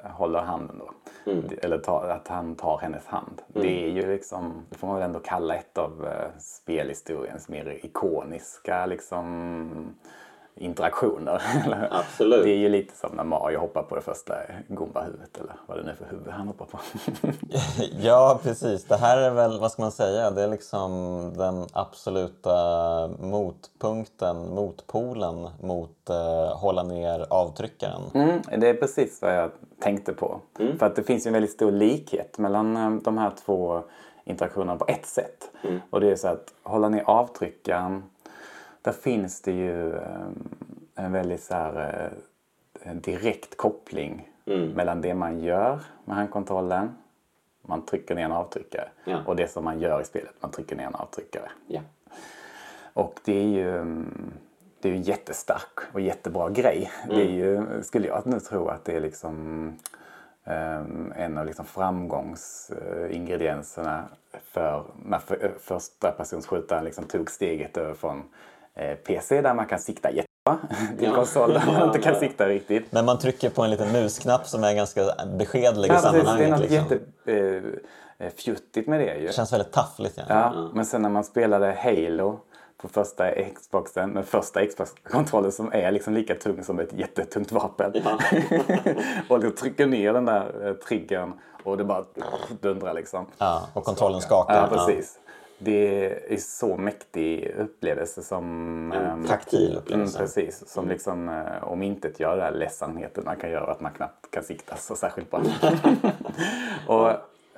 håller 0.03 0.41
handen 0.41 0.79
då. 0.79 0.91
Mm. 1.31 1.49
Eller 1.61 1.77
tar, 1.77 2.09
att 2.09 2.27
han 2.27 2.55
tar 2.55 2.77
hennes 2.77 3.05
hand. 3.05 3.41
Mm. 3.55 3.67
Det 3.67 3.85
är 3.85 3.89
ju 3.89 4.07
liksom, 4.07 4.65
det 4.69 4.77
får 4.77 4.87
man 4.87 4.95
väl 4.95 5.05
ändå 5.05 5.19
kalla 5.19 5.55
ett 5.55 5.77
av 5.77 6.01
uh, 6.01 6.39
spelhistoriens 6.39 7.49
mer 7.49 7.79
ikoniska 7.85 8.85
liksom 8.85 9.95
interaktioner. 10.57 11.41
Absolut. 11.91 12.43
Det 12.43 12.51
är 12.51 12.57
ju 12.57 12.69
lite 12.69 12.95
som 12.97 13.15
när 13.15 13.23
Mario 13.23 13.59
hoppar 13.59 13.83
på 13.83 13.95
det 13.95 14.01
första 14.01 14.33
Goomba-huvudet 14.67 15.37
eller 15.37 15.53
vad 15.65 15.77
det 15.77 15.83
nu 15.83 15.89
är 15.91 15.95
för 15.95 16.05
huvud 16.05 16.27
han 16.27 16.47
hoppar 16.47 16.65
på. 16.65 16.79
Ja, 17.99 18.39
precis. 18.43 18.85
Det 18.85 18.95
här 18.95 19.17
är 19.17 19.31
väl, 19.31 19.59
vad 19.59 19.71
ska 19.71 19.81
man 19.81 19.91
säga, 19.91 20.31
det 20.31 20.43
är 20.43 20.47
liksom 20.47 20.91
den 21.37 21.65
absoluta 21.73 22.55
motpunkten, 23.07 24.55
motpolen 24.55 25.49
mot 25.61 26.09
eh, 26.09 26.57
hålla 26.57 26.83
ner 26.83 27.25
avtryckaren. 27.29 28.01
Mm, 28.13 28.41
det 28.57 28.69
är 28.69 28.73
precis 28.73 29.21
vad 29.21 29.35
jag 29.35 29.51
tänkte 29.81 30.13
på. 30.13 30.39
För 30.79 30.85
att 30.85 30.95
det 30.95 31.03
finns 31.03 31.25
ju 31.25 31.29
en 31.29 31.33
väldigt 31.33 31.51
stor 31.51 31.71
likhet 31.71 32.37
mellan 32.37 32.77
eh, 32.77 33.01
de 33.03 33.17
här 33.17 33.31
två 33.45 33.83
interaktionerna 34.23 34.75
på 34.77 34.85
ett 34.87 35.05
sätt. 35.05 35.51
Och 35.89 36.01
det 36.01 36.11
är 36.11 36.15
så 36.15 36.27
att 36.27 36.53
hålla 36.63 36.89
ner 36.89 37.03
avtryckaren, 37.05 38.03
där 38.85 38.91
finns 38.91 39.41
det 39.41 39.51
ju 39.51 39.95
eh, 39.95 40.27
en 40.95 41.11
väldigt 41.11 41.43
så 41.43 41.53
här, 41.53 42.09
eh, 42.81 42.91
en 42.91 43.01
direkt 43.01 43.57
koppling 43.57 44.29
mellan 44.75 45.01
det 45.01 45.13
man 45.13 45.39
gör 45.39 45.79
med 46.05 46.15
handkontrollen, 46.15 46.95
man 47.61 47.85
trycker 47.85 48.15
ner 48.15 48.25
en 48.25 48.31
avtryckare, 48.31 48.89
Ja. 49.05 49.19
och 49.25 49.35
det 49.35 49.47
som 49.47 49.63
man 49.63 49.79
gör 49.79 50.01
i 50.01 50.05
spelet, 50.05 50.33
man 50.39 50.51
trycker 50.51 50.75
ner 50.75 50.85
en 50.87 50.95
avtryckare. 50.95 51.49
Ja. 51.67 51.81
Och 52.93 53.19
det 53.25 53.37
är 53.39 53.47
ju 53.47 53.77
mm, 53.77 54.31
det 54.81 54.89
är 54.89 54.93
ju 54.93 54.97
en 54.97 55.03
jättestark 55.03 55.79
och 55.93 56.01
jättebra 56.01 56.49
grej. 56.49 56.91
Det 57.09 57.21
är 57.21 57.31
ju, 57.31 57.83
skulle 57.83 58.07
jag 58.07 58.27
nu 58.27 58.39
tro 58.39 58.67
att 58.67 58.85
det 58.85 58.95
är 58.95 58.99
liksom 58.99 59.73
ehm, 60.43 61.13
en 61.15 61.37
av 61.37 61.45
liksom 61.45 61.65
framgångsingredienserna 61.65 64.03
för 64.43 64.83
när 65.05 65.19
för, 65.19 65.45
eh, 65.45 65.51
första 65.59 66.11
personsskjutaren 66.11 66.83
liksom 66.83 67.05
tog 67.05 67.31
steget 67.31 67.77
över 67.77 67.93
från 67.93 68.17
eh, 68.17 68.23
PC 69.07 69.41
där 69.41 69.53
man 69.53 69.65
kan 69.65 69.79
sikta 69.79 70.09
jättebra 70.11 70.67
till 70.97 71.07
Ja. 71.07 71.15
konsol 71.15 71.53
där 71.53 71.63
man 71.65 71.75
Ja, 71.75 71.85
inte 71.85 71.99
kan 71.99 72.13
ja. 72.13 72.19
sikta 72.19 72.47
riktigt. 72.47 72.91
Men 72.91 73.05
man 73.05 73.19
trycker 73.19 73.49
på 73.49 73.61
en 73.63 73.69
liten 73.69 73.91
musknapp 73.91 74.47
som 74.47 74.63
är 74.63 74.73
ganska 74.73 75.01
beskedlig 75.37 75.89
i 75.89 75.93
Ja, 75.93 75.93
precis, 75.93 76.11
det 76.11 76.17
är 76.19 76.23
sammanhanget. 76.23 76.49
något 76.49 76.59
Liksom. 76.59 76.99
jättefjuttigt 78.19 78.87
med 78.87 78.99
det 78.99 79.15
ju. 79.15 79.27
Det 79.27 79.33
känns 79.33 79.53
väldigt 79.53 79.71
taffligt. 79.71 80.17
Ja. 80.17 80.23
Ja, 80.29 80.69
men 80.73 80.85
sen 80.85 81.01
när 81.01 81.09
man 81.09 81.23
spelade 81.23 81.77
Halo 81.83 82.39
på 82.77 82.87
första 82.87 83.31
Xboxen 83.55 84.09
med 84.09 84.25
första 84.25 84.65
Xbox-kontrollen 84.65 85.51
som 85.51 85.73
är 85.73 85.91
liksom 85.91 86.13
lika 86.13 86.35
tung 86.35 86.63
som 86.63 86.79
ett 86.79 86.93
jättetungt 86.93 87.51
vapen. 87.51 87.93
och 89.29 89.39
du 89.39 89.51
trycker 89.51 89.85
ner 89.87 90.13
den 90.13 90.25
där 90.25 90.67
eh, 90.67 90.73
triggern 90.73 91.33
och 91.63 91.77
det 91.77 91.83
bara 91.83 92.03
dundrar 92.61 92.93
liksom. 92.93 93.25
Ja, 93.37 93.67
och 93.73 93.83
kontrollen 93.83 94.21
skakar. 94.21 94.55
Ja, 94.55 94.67
precis. 94.77 95.19
Det 95.57 96.33
är 96.33 96.37
så 96.37 96.77
mäktig 96.77 97.55
upplevelse 97.57 98.21
som... 98.21 98.91
ehm, 98.91 99.25
taktil 99.25 99.77
upplevelse. 99.77 100.17
Mm, 100.17 100.27
precis. 100.27 100.69
Som 100.69 100.87
liksom 100.87 101.29
eh, 101.29 101.63
om 101.63 101.81
inte 101.81 102.11
gör 102.17 102.39
här 102.39 102.51
ledsamheten 102.51 103.23
man 103.25 103.35
kan 103.35 103.51
göra 103.51 103.71
att 103.71 103.81
man 103.81 103.91
knappt 103.91 104.31
kan 104.31 104.43
sikta 104.43 104.75
så 104.75 104.95
särskilt 104.95 105.31
bra. 105.31 105.41
och 106.87 107.09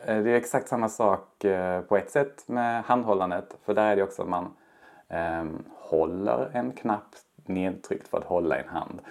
eh, 0.06 0.24
det 0.24 0.32
är 0.32 0.36
exakt 0.36 0.68
samma 0.68 0.90
sak 0.90 1.44
eh, 1.44 1.82
på 1.82 1.98
ett 1.98 2.12
sätt 2.12 2.44
med 2.48 2.84
handhållandet. 2.84 3.58
För 3.66 3.74
där 3.74 3.92
är 3.92 3.96
det 3.96 4.04
också 4.04 4.22
att 4.22 4.30
man 4.30 4.54
ehm, 5.10 5.64
håller 5.76 6.50
en 6.54 6.72
knapp 6.72 7.16
nedtryckt 7.46 8.08
för 8.08 8.18
att 8.18 8.24
hålla 8.24 8.58
en 8.58 8.70
hand. 8.70 9.02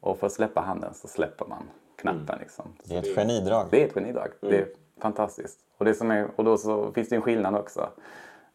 Och 0.00 0.18
för 0.18 0.26
att 0.26 0.32
släppa 0.32 0.60
handen 0.60 0.94
så 0.94 1.08
släpper 1.08 1.46
man 1.46 1.62
knappen 2.02 2.38
liksom. 2.40 2.72
Det 2.84 2.94
är 2.94 2.98
ett 2.98 3.14
genidrag. 3.16 3.66
Det 3.70 3.82
är 3.82 3.86
ett 3.86 3.94
genidrag. 3.94 4.28
Det 4.40 4.58
är 4.58 4.68
fantastiskt. 5.00 5.58
Och, 5.78 5.84
det 5.84 5.94
som 5.94 6.10
är, 6.10 6.28
och 6.36 6.44
då 6.44 6.58
så 6.58 6.92
finns 6.92 7.08
det 7.08 7.16
en 7.16 7.22
skillnad 7.22 7.54
också. 7.54 7.88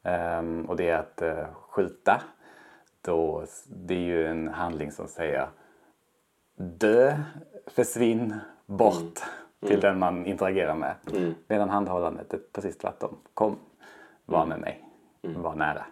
Ehm, 0.03 0.65
och 0.65 0.75
det 0.75 0.89
är 0.89 0.97
att 0.97 1.21
eh, 1.21 1.45
skjuta. 1.69 2.21
Då, 3.01 3.43
det 3.65 3.93
är 3.93 3.99
ju 3.99 4.27
en 4.27 4.47
handling 4.47 4.91
som 4.91 5.07
säger 5.07 5.49
dö, 6.55 7.17
försvinn, 7.67 8.39
bort 8.65 9.19
till 9.67 9.79
den 9.79 9.99
man 9.99 10.25
interagerar 10.25 10.75
med. 10.75 10.95
Medan 11.47 11.69
handhållandet 11.69 12.33
är 12.33 12.39
precis 12.53 12.77
tvärtom. 12.77 13.17
Kom, 13.33 13.59
var 14.25 14.45
med 14.45 14.59
mig, 14.59 14.83
var 15.21 15.55
nära. 15.55 15.85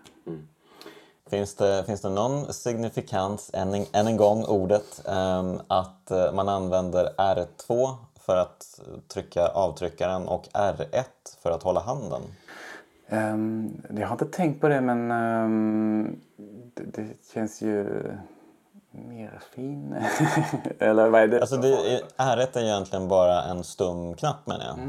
Finns 1.30 1.56
det, 1.56 1.84
finns 1.86 2.02
det 2.02 2.10
någon 2.10 2.54
signifikans, 2.54 3.52
än 3.54 3.74
en, 3.74 3.86
än 3.94 4.08
en 4.08 4.18
gång 4.18 4.46
ordet, 4.46 5.06
ehm, 5.08 5.60
att 5.68 6.12
eh, 6.12 6.34
man 6.34 6.50
använder 6.50 7.14
R2 7.18 7.96
för 8.20 8.38
att 8.38 8.80
trycka 9.08 9.48
avtryckaren 9.48 10.28
och 10.28 10.44
R1 10.54 11.04
för 11.42 11.52
att 11.52 11.64
hålla 11.64 11.80
handen? 11.80 12.22
Um, 13.10 13.82
jag 13.90 14.08
har 14.08 14.14
inte 14.14 14.26
tänkt 14.26 14.62
på 14.62 14.68
det 14.68 14.82
men 14.82 15.12
ehm, 15.12 16.20
det, 16.74 16.84
det 16.84 17.08
känns 17.34 17.62
ju 17.62 18.04
mer 18.92 19.40
fin. 19.56 19.96
Eller 20.80 21.10
vad 21.10 21.22
är 21.22 21.28
det? 21.28 21.40
Alltså 21.42 21.58
det, 21.58 21.68
är- 21.68 22.02
R1 22.18 22.58
är 22.58 22.64
egentligen 22.64 23.08
bara 23.08 23.44
en 23.44 23.64
stum 23.64 24.14
knapp 24.14 24.48
menar 24.48 24.66
jag. 24.66 24.80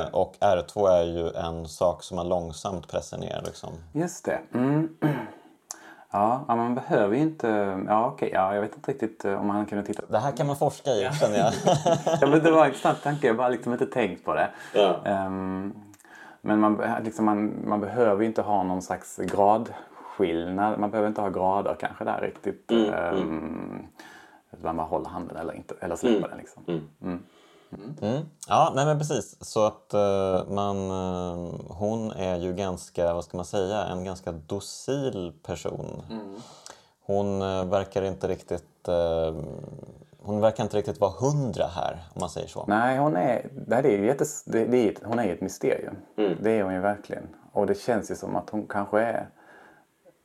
Eh, 0.00 0.06
och 0.14 0.34
R2 0.40 0.88
är 0.88 1.02
ju 1.04 1.30
en 1.30 1.68
sak 1.68 2.02
som 2.02 2.16
man 2.16 2.28
långsamt 2.28 2.88
pressar 2.88 3.18
ner. 3.18 3.42
Liksom. 3.44 3.70
Just 3.92 4.24
det. 4.24 4.38
Mm. 4.54 4.96
Ja, 6.10 6.44
man 6.48 6.74
behöver 6.74 7.16
ju 7.16 7.22
inte... 7.22 7.80
Ja, 7.88 8.06
okej. 8.06 8.30
Ja, 8.32 8.54
jag 8.54 8.62
vet 8.62 8.74
inte 8.76 8.90
riktigt 8.90 9.24
eh, 9.24 9.40
om 9.40 9.46
man 9.46 9.66
kunde 9.66 9.84
titta. 9.84 10.02
Det 10.08 10.18
här 10.18 10.32
kan 10.32 10.46
man 10.46 10.56
forska 10.56 10.90
i 10.90 11.08
känner 11.20 11.38
jag. 11.38 11.52
Ja, 12.20 12.26
men 12.26 12.42
det 12.42 12.50
var 12.50 12.60
en 12.60 12.66
intressant 12.66 13.02
tanke. 13.02 13.26
Jag 13.26 13.34
har 13.34 13.38
bara 13.38 13.48
liksom 13.48 13.72
inte 13.72 13.86
tänkt 13.86 14.24
på 14.24 14.34
det. 14.34 14.48
Ja. 14.74 14.96
Ehm, 15.04 15.74
men 16.44 16.60
man, 16.60 16.82
liksom 17.04 17.24
man, 17.24 17.68
man 17.68 17.80
behöver 17.80 18.20
ju 18.20 18.26
inte 18.26 18.42
ha 18.42 18.62
någon 18.62 18.82
slags 18.82 19.16
gradskillnad. 19.16 20.78
Man 20.78 20.90
behöver 20.90 21.08
inte 21.08 21.20
ha 21.20 21.28
grader 21.28 21.76
kanske 21.80 22.04
där 22.04 22.20
riktigt. 22.20 22.70
Mm, 22.70 23.86
Man 24.62 24.76
bara 24.76 24.86
håller 24.86 25.08
handen 25.08 25.36
eller 25.36 25.52
inte. 25.52 25.74
Eller 25.80 25.96
släpper 25.96 26.28
den 26.28 26.38
liksom. 26.38 26.62
Mm. 27.02 28.22
Ja, 28.48 28.72
nej 28.74 28.86
men 28.86 28.98
precis. 28.98 29.36
Så 29.40 29.66
att 29.66 29.94
eh, 29.94 30.44
man, 30.48 30.90
eh, 30.90 31.54
hon 31.68 32.10
är 32.10 32.36
ju 32.36 32.52
ganska, 32.52 33.14
vad 33.14 33.24
ska 33.24 33.36
man 33.36 33.46
säga, 33.46 33.84
en 33.84 34.04
ganska 34.04 34.32
docil 34.32 35.32
person. 35.42 36.02
Hon 37.06 37.42
eh, 37.42 37.64
verkar 37.64 38.02
inte 38.02 38.28
riktigt, 38.28 38.88
eh, 38.88 39.34
hon 40.24 40.40
verkar 40.40 40.64
inte 40.64 40.76
riktigt 40.76 41.00
vara 41.00 41.10
hundra 41.10 41.66
här 41.66 41.92
om 42.14 42.20
man 42.20 42.28
säger 42.30 42.48
så. 42.48 42.64
Nej, 42.68 42.98
hon 42.98 43.16
är, 43.16 43.46
det 43.66 43.76
är 43.76 43.82
ju 43.98 44.06
jättes, 44.06 44.44
det, 44.44 44.64
det 44.64 44.76
är, 44.76 44.90
ett- 44.92 45.02
hon 45.04 45.18
är 45.18 45.24
ju 45.24 45.32
ett 45.32 45.40
mysterium. 45.40 45.94
Det 46.42 46.50
är 46.50 46.62
hon 46.62 46.74
ju 46.74 46.80
verkligen. 46.80 47.28
Och 47.52 47.66
det 47.66 47.74
känns 47.74 48.10
ju 48.10 48.14
som 48.14 48.36
att 48.36 48.50
hon 48.50 48.66
kanske 48.66 49.00
är... 49.00 49.28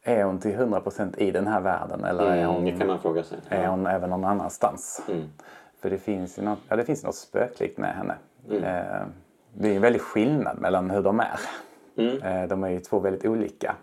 Är 0.03 0.23
hon 0.23 0.39
till 0.39 0.55
100% 0.55 1.17
i 1.17 1.31
den 1.31 1.47
här 1.47 1.61
världen 1.61 2.03
eller 2.03 2.23
är 2.23 2.37
Mm, 2.37 2.49
hon, 2.55 2.65
det 2.65 2.71
kan 2.71 2.87
man 2.87 2.99
fråga 2.99 3.23
sig. 3.23 3.37
är 3.49 3.67
hon 3.67 3.87
även 3.87 4.09
någon 4.09 4.25
annanstans? 4.25 5.01
Mm. 5.09 5.29
För 5.81 5.89
det 5.89 5.97
finns 5.97 6.39
ju 6.39 6.41
något, 6.43 6.59
ja, 6.69 6.75
det 6.75 6.83
finns 6.85 7.03
något 7.03 7.15
spöklikt 7.15 7.77
med 7.77 7.95
henne. 7.95 8.15
Mm. 8.49 8.63
Eh, 8.63 9.01
det 9.53 9.69
är 9.71 9.75
en 9.75 9.81
väldig 9.81 10.01
skillnad 10.01 10.57
mellan 10.59 10.89
hur 10.89 11.01
de 11.03 11.19
är. 11.19 11.39
Mm. 11.97 12.21
Eh, 12.21 12.47
de 12.47 12.63
är 12.63 12.69
ju 12.69 12.79
två 12.79 12.99
väldigt 12.99 13.25
olika 13.25 13.75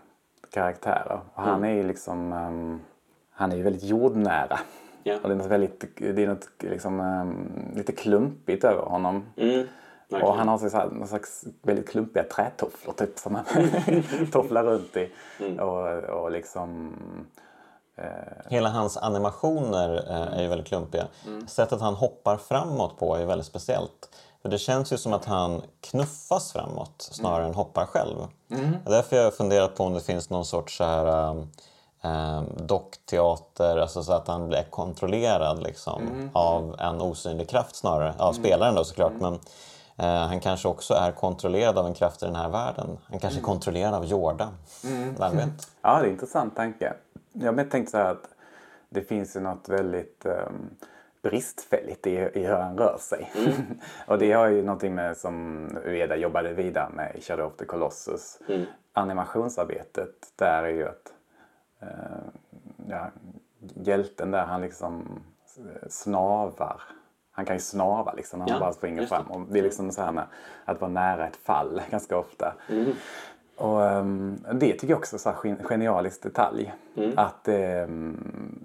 karaktärer. 0.53 1.19
Och 1.33 1.43
han 1.43 1.57
Mm. 1.57 1.63
är 1.63 1.75
ju 1.75 1.83
liksom... 1.83 2.33
ehm, 2.33 2.79
han 3.31 3.51
är 3.51 3.55
ju 3.55 3.63
väldigt 3.63 3.83
jordnära. 3.83 4.59
Ja. 5.07 5.15
Och 5.23 5.29
det 5.29 5.35
är 5.35 5.37
något, 5.37 5.47
väldigt, 5.47 5.97
det 5.97 6.23
är 6.23 6.27
något 6.27 6.49
liksom, 6.59 6.99
ehm, 6.99 7.71
lite 7.75 7.91
klumpigt 7.91 8.63
över 8.63 8.81
honom. 8.81 9.25
Mm. 9.37 9.67
Och 10.09 10.35
han 10.35 10.47
har 10.47 10.57
så 10.57 10.77
här, 10.77 10.89
någon 10.89 11.07
slags 11.07 11.45
väldigt 11.61 11.89
klumpiga 11.89 12.23
trätofflor 12.23 12.93
typ 12.93 13.19
som 13.19 13.35
han 13.35 13.45
tofflar 14.31 14.63
runt 14.63 14.97
i. 14.97 15.11
Mm. 15.39 15.59
Och, 15.59 16.03
och 16.03 16.31
liksom... 16.31 16.93
Hela 18.49 18.69
hans 18.69 18.97
animationer 18.97 19.95
eh, 20.09 20.37
är 20.37 20.41
ju 20.41 20.47
väldigt 20.47 20.67
klumpiga. 20.67 21.07
Sättet 21.47 21.81
han 21.81 21.93
hoppar 21.93 22.37
framåt 22.37 22.99
på 22.99 23.15
är 23.15 23.25
väldigt 23.25 23.47
speciellt. 23.47 24.09
För 24.41 24.49
det 24.49 24.57
känns 24.57 24.93
ju 24.93 24.97
som 24.97 25.13
att 25.13 25.25
han 25.25 25.61
knuffas 25.81 26.53
framåt 26.53 26.93
snarare 26.97 27.45
än 27.45 27.53
hoppar 27.53 27.85
själv. 27.85 28.17
Det 28.47 28.55
är 28.55 28.91
därför 28.91 29.15
jag 29.15 29.23
har 29.23 29.31
funderat 29.31 29.75
på 29.75 29.83
om 29.83 29.93
det 29.93 30.01
finns 30.01 30.29
någon 30.29 30.45
sorts 30.45 30.77
så 30.77 30.83
här, 30.83 31.29
um, 31.29 31.37
um, 31.37 31.47
dockteater, 32.57 33.77
alltså 33.77 34.03
så 34.03 34.13
att 34.13 34.27
han 34.27 34.47
blir 34.47 34.63
kontrollerad 34.69 35.63
liksom, 35.63 36.29
av 36.33 36.75
en 36.79 37.01
osynlig 37.01 37.49
kraft 37.49 37.75
snarare. 37.75 38.13
Av 38.17 38.33
spelaren 38.33 38.75
då 38.75 38.83
såklart. 38.83 39.13
Men 39.19 39.33
eh, 39.97 40.27
han 40.27 40.39
kanske 40.39 40.67
också 40.67 40.93
är 40.93 41.11
kontrollerad 41.11 41.77
av 41.77 41.85
en 41.87 41.93
kraft 41.93 42.23
i 42.23 42.25
den 42.25 42.35
här 42.35 42.49
världen. 42.49 42.97
Han 43.09 43.19
kanske 43.19 43.39
är 43.39 43.43
kontrollerad 43.43 43.93
av 43.93 44.05
Jorda. 44.05 44.49
Vem 45.19 45.37
vet? 45.37 45.49
Ja, 45.81 45.93
det 45.93 45.99
är 45.99 46.03
en 46.03 46.11
intressant 46.11 46.55
tanke. 46.55 46.93
Jag 47.33 47.53
har 47.53 47.63
tänkt 47.63 47.91
så 47.91 47.97
här 47.97 48.11
att 48.11 48.29
det 48.89 49.01
finns 49.01 49.35
ju 49.35 49.39
något 49.39 49.69
väldigt 49.69 50.25
um, 50.25 50.69
bristfälligt 51.21 52.07
i, 52.07 52.11
i 52.11 52.45
hur 52.45 52.55
han 52.55 52.77
rör 52.77 52.97
sig. 52.99 53.31
och 54.07 54.19
det 54.19 54.31
har 54.31 54.47
ju 54.47 54.63
någonting 54.63 54.95
med 54.95 55.17
som 55.17 55.67
Ueda 55.85 56.15
jobbade 56.15 56.53
vidare 56.53 56.89
med 56.93 57.15
i 57.15 57.21
Shadow 57.21 57.47
of 57.47 57.57
the 57.57 57.65
Colossus. 57.65 58.39
Animationsarbetet 58.93 60.15
där 60.35 60.63
är 60.63 60.69
ju 60.69 60.87
att 60.87 61.13
ja, 62.87 63.07
hjälten 63.59 64.31
där 64.31 64.45
han 64.45 64.61
liksom 64.61 65.21
snavar. 65.89 66.81
Han 67.31 67.45
kan 67.45 67.55
ju 67.55 67.59
snava 67.59 68.13
liksom 68.13 68.39
när 68.39 68.45
han 68.45 68.53
Ja, 68.55 68.59
bara 68.59 68.73
springer 68.73 69.05
fram. 69.05 69.25
Och 69.31 69.41
det 69.51 69.59
är 69.59 69.63
liksom 69.63 69.91
så 69.91 70.01
här 70.01 70.11
med 70.11 70.23
att 70.65 70.81
vara 70.81 70.91
nära 70.91 71.27
ett 71.27 71.35
fall 71.37 71.81
ganska 71.91 72.17
ofta. 72.17 72.53
Och 73.57 73.85
ehm, 73.85 74.37
det 74.53 74.73
tycker 74.73 74.87
jag 74.89 74.97
också 74.97 75.29
är 75.29 75.33
en 75.33 75.49
gen- 75.49 75.63
genialisk 75.63 76.23
detalj. 76.23 76.73
Att, 77.17 77.47
ehm, 77.47 78.59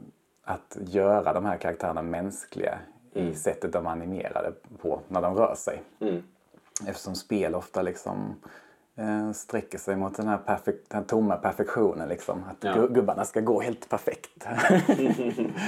att 0.45 0.77
göra 0.81 1.33
de 1.33 1.45
här 1.45 1.57
karaktärerna 1.57 2.03
mänskliga 2.03 2.79
i 3.13 3.35
sättet 3.35 3.73
de 3.73 3.87
är 3.87 3.91
animerade 3.91 4.53
på 4.83 5.01
när 5.09 5.23
de 5.23 5.35
rör 5.35 5.55
sig. 5.55 5.83
Eftersom 6.87 7.15
spel 7.15 7.55
ofta 7.55 7.83
liksom 7.83 8.17
eh, 8.21 8.37
sträcker 9.35 9.79
sig 9.79 9.97
mot 9.97 10.17
den 10.17 10.29
här, 10.29 10.39
perfek- 10.47 10.85
den 10.89 10.99
här 10.99 11.05
tomma 11.05 11.37
perfektionen. 11.37 12.09
Liksom. 12.09 12.45
Att 12.51 12.57
Ja. 12.65 12.73
gu- 12.73 12.93
gubbarna 12.93 13.25
ska 13.25 13.41
gå 13.41 13.61
helt 13.61 13.89
perfekt. 13.89 14.47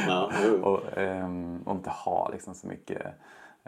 Ja, 0.09 0.31
och, 0.63 0.99
ehm, 0.99 1.63
och 1.67 1.75
inte 1.75 1.91
ha 1.91 2.29
liksom, 2.33 2.55
så 2.55 2.67
mycket 2.67 3.03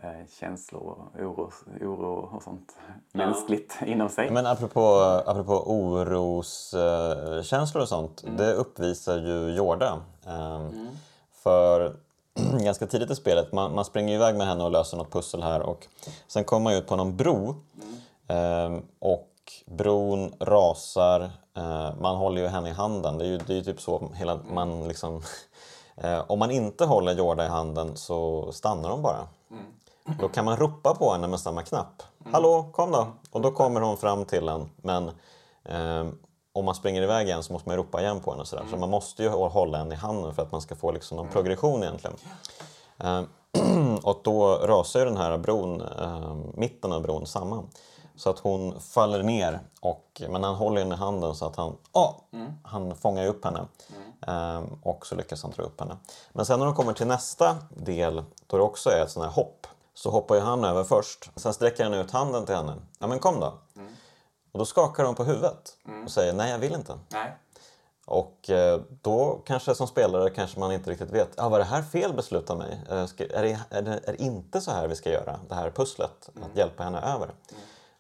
eh, 0.03 0.11
känslor 0.41 0.83
och 0.83 1.21
oro, 1.21 1.51
oro 1.81 2.31
och 2.37 2.43
sånt 2.43 2.77
mänskligt 3.13 3.79
inom 3.87 4.09
sig. 4.09 4.31
Men 4.31 4.47
apropå, 4.47 4.81
apropå 5.27 5.63
oroskänslor 5.67 7.83
och 7.83 7.89
sånt, 7.89 8.25
det 8.37 8.53
uppvisar 8.53 9.19
ju 9.19 9.51
Jorda. 9.55 10.01
Ehm, 10.27 10.89
För 11.43 11.97
ganska 12.65 12.87
tidigt 12.87 13.11
i 13.11 13.15
spelet, 13.15 13.53
man, 13.53 13.75
man 13.75 13.85
springer 13.85 14.15
iväg 14.15 14.37
med 14.37 14.47
henne 14.47 14.65
och 14.65 14.71
löser 14.71 14.97
något 14.97 15.13
pussel 15.13 15.43
här 15.43 15.63
och 15.63 15.87
sen 16.27 16.45
kommer 16.45 16.65
man 16.65 16.73
ut 16.75 16.87
på 16.87 16.97
någon 16.97 17.17
bro 17.17 17.55
Ehm, 18.29 18.83
och 18.99 19.29
bron 19.67 20.35
rasar, 20.41 21.21
eh, 21.57 21.91
man 22.01 22.17
håller 22.17 22.43
ju 22.43 22.49
henne 22.49 22.69
i 22.69 22.73
handen. 22.73 23.19
Det 23.19 23.25
är 23.25 23.29
ju, 23.29 23.39
det 23.39 23.53
är 23.53 23.57
ju 23.57 23.65
typ 23.65 23.81
så 23.81 24.11
hela, 24.15 24.41
man 24.53 24.89
liksom... 24.89 25.23
Eh, 25.99 26.25
om 26.27 26.39
man 26.39 26.51
inte 26.51 26.85
håller 26.85 27.15
Jorda 27.15 27.45
i 27.45 27.49
handen 27.49 27.97
så 27.97 28.53
stannar 28.53 28.91
hon 28.91 29.03
bara. 29.03 29.27
Då 30.21 30.29
kan 30.29 30.45
man 30.45 30.57
ropa 30.57 30.95
på 30.95 31.13
henne 31.13 31.29
med 31.29 31.41
samma 31.41 31.63
knapp. 31.63 32.03
Hallå, 32.33 32.71
kom 32.73 32.91
då! 32.91 33.07
Och 33.31 33.41
då 33.41 33.51
kommer 33.51 33.81
hon 33.81 33.97
fram 33.97 34.25
till 34.25 34.49
en. 34.49 34.71
Men 34.77 35.09
eh, 35.65 36.13
om 36.53 36.65
man 36.65 36.75
springer 36.75 37.03
iväg 37.03 37.27
igen 37.27 37.43
så 37.43 37.53
måste 37.53 37.69
man 37.69 37.77
ropa 37.77 38.01
igen 38.01 38.21
på 38.21 38.31
henne. 38.31 38.45
Sådär. 38.45 38.65
Så 38.71 38.77
man 38.77 38.91
måste 38.91 39.23
ju 39.23 39.29
hålla 39.29 39.79
henne 39.79 39.95
i 39.95 39.99
handen 39.99 40.35
för 40.35 40.43
att 40.43 40.53
man 40.53 40.61
ska 40.61 40.75
få 40.75 40.93
liksom 40.93 41.17
någon 41.17 41.29
progression 41.29 41.83
egentligen. 41.83 42.17
Eh, 42.99 43.23
och 44.03 44.21
då 44.25 44.55
rasar 44.57 45.01
ju 45.01 45.07
den 45.07 45.17
här 45.17 45.39
bron, 45.39 45.81
eh, 45.81 46.37
mitten 46.55 46.93
av 46.93 47.03
bron 47.03 47.27
samman. 47.27 47.69
Så 48.17 48.31
att 48.31 48.39
hon 48.39 48.81
faller 48.81 49.23
ner, 49.23 49.61
och, 49.81 50.23
men 50.29 50.45
han 50.45 50.55
håller 50.55 50.81
henne 50.81 50.95
i 50.95 50.99
handen 50.99 51.35
så 51.35 51.47
att 51.47 51.57
han, 51.57 51.77
åh, 51.93 52.15
han 52.63 52.97
fångar 52.97 53.27
upp 53.27 53.45
henne. 53.45 53.67
Eh, 54.27 54.63
och 54.83 55.07
så 55.07 55.15
lyckas 55.15 55.43
han 55.43 55.53
dra 55.53 55.63
upp 55.63 55.81
henne. 55.81 55.97
Men 56.33 56.47
sen 56.47 56.59
när 56.59 56.67
de 56.67 56.75
kommer 56.75 56.93
till 56.93 57.07
nästa 57.07 57.57
del, 57.69 58.23
då 58.47 58.57
det 58.57 58.63
också 58.63 58.91
är 58.91 59.03
ett 59.03 59.11
sånt 59.11 59.27
här 59.27 59.33
hopp, 59.33 59.67
så 59.95 60.11
hoppar 60.11 60.35
ju 60.35 60.41
han 60.41 60.65
över 60.65 60.85
först. 60.85 61.31
Sen 61.37 61.55
sträcker 61.55 61.85
han 61.85 61.95
ut 61.95 62.11
handen 62.11 62.47
till 62.47 62.55
henne. 62.55 62.75
Ja 62.99 63.07
men 63.07 63.19
kom 63.19 63.41
då. 63.41 63.53
Och 64.53 64.59
då 64.59 64.65
skakar 64.65 65.05
hon 65.05 65.15
på 65.15 65.25
huvudet 65.25 65.77
och 66.05 66.11
säger 66.11 66.33
nej 66.33 66.51
jag 66.51 66.59
vill 66.59 66.75
inte. 66.75 66.99
Nej. 67.09 67.37
Och 68.07 68.51
eh, 68.51 68.81
då 69.03 69.43
kanske 69.47 69.75
som 69.75 69.87
spelare 69.87 70.31
kanske 70.31 70.61
man 70.61 70.73
inte 70.73 70.91
riktigt 70.91 71.11
vet, 71.11 71.41
ah, 71.41 71.49
var 71.49 71.59
det 71.59 71.65
här 71.65 71.83
fel 71.83 72.13
beslut 72.13 72.51
av 72.51 72.59
mig? 72.59 72.81
Eh, 72.91 72.99
är, 72.99 73.43
det, 73.43 73.59
är, 73.71 73.83
det, 73.83 74.01
är 74.05 74.13
det 74.13 74.23
inte 74.23 74.61
så 74.61 74.71
här 74.71 74.89
vi 74.89 74.97
ska 74.97 75.11
göra, 75.11 75.41
det 75.49 75.55
här 75.55 75.71
pusslet, 75.71 76.31
att 76.43 76.57
hjälpa 76.57 76.83
henne 76.83 77.01
över? 77.01 77.31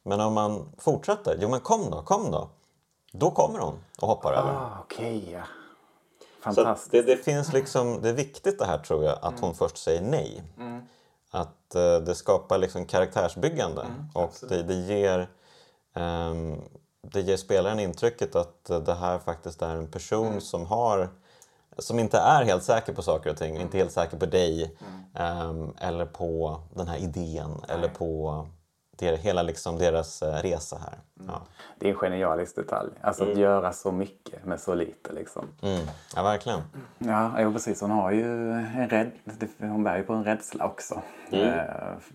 Men 0.07 0.21
om 0.21 0.35
man 0.35 0.73
fortsätter, 0.79 1.39
jo 1.41 1.49
men 1.49 1.61
kom 1.61 1.91
då, 1.91 2.03
kom 2.03 2.31
då. 2.31 2.49
Då 3.13 3.31
kommer 3.31 3.59
hon 3.59 3.79
och 4.01 4.09
hoppar 4.09 4.33
över. 4.33 4.51
Ah, 4.51 4.87
ja. 4.99 5.43
Så 6.45 6.49
att 6.49 6.55
Fantastiskt. 6.55 6.93
det, 6.93 7.03
det 7.03 7.17
finns 7.17 7.53
liksom, 7.53 8.03
det 8.03 8.09
är 8.09 8.13
viktigt 8.13 8.59
det 8.59 8.67
här 8.67 8.79
tror 8.79 9.05
jag, 9.05 9.19
att 9.23 9.41
hon 9.41 9.55
först 9.55 9.79
säger 9.79 10.03
nej. 10.03 10.43
Att 11.31 11.75
eh, 11.75 11.97
det 11.97 12.15
skapar 12.15 12.59
liksom 12.59 12.85
karaktärsbyggande 12.85 13.87
och 14.15 14.33
det, 14.49 14.63
det, 14.63 14.75
ger, 14.75 15.29
ehm, 15.95 16.61
det 17.03 17.21
ger 17.21 17.37
spelaren 17.37 17.81
intrycket 17.81 18.37
att 18.37 18.71
eh, 18.71 18.79
det 18.79 18.95
här 18.95 19.19
faktiskt 19.19 19.63
är 19.63 19.77
en 19.77 19.91
person 19.91 20.41
som 20.41 20.67
har 20.67 21.09
som 21.79 21.99
inte 21.99 22.19
är 22.19 22.45
helt 22.45 22.65
säker 22.65 22.93
på 22.93 23.03
saker 23.03 23.31
och 23.31 23.37
ting, 23.37 23.57
inte 23.57 23.79
helt 23.79 23.93
säker 23.93 24.17
på 24.17 24.27
dig 24.27 24.77
ehm, 25.15 25.75
eller 25.79 26.07
på 26.07 26.61
den 26.75 26.89
här 26.89 26.99
idén 26.99 27.65
eller 27.69 27.89
på 27.89 28.47
det, 28.97 29.17
hela 29.17 29.43
liksom 29.43 29.79
deras 29.79 30.23
eh, 30.23 30.43
resa 30.43 30.79
här. 30.79 30.99
Ja. 31.27 31.43
Det 31.79 31.87
är 31.87 31.93
en 31.93 31.99
genialisk 31.99 32.57
detalj. 32.57 32.91
Alltså 33.01 33.31
att 33.31 33.37
göra 33.37 33.73
så 33.73 33.93
mycket 33.93 34.45
med 34.45 34.61
så 34.61 34.75
lite. 34.75 35.13
Liksom. 35.13 35.49
Mm. 35.63 35.87
ja, 36.17 36.23
verkligen. 36.23 36.61
Ja, 36.99 37.41
jo, 37.41 37.53
precis. 37.53 37.81
Hon 37.81 37.91
har 37.91 38.11
ju 38.11 38.53
en 38.53 38.89
rädd... 38.89 39.11
Hon 39.59 39.85
bär 39.85 39.97
ju 39.97 40.03
på 40.03 40.13
en 40.13 40.25
rädsla 40.25 40.65
också. 40.67 41.03
Eh, 41.31 41.63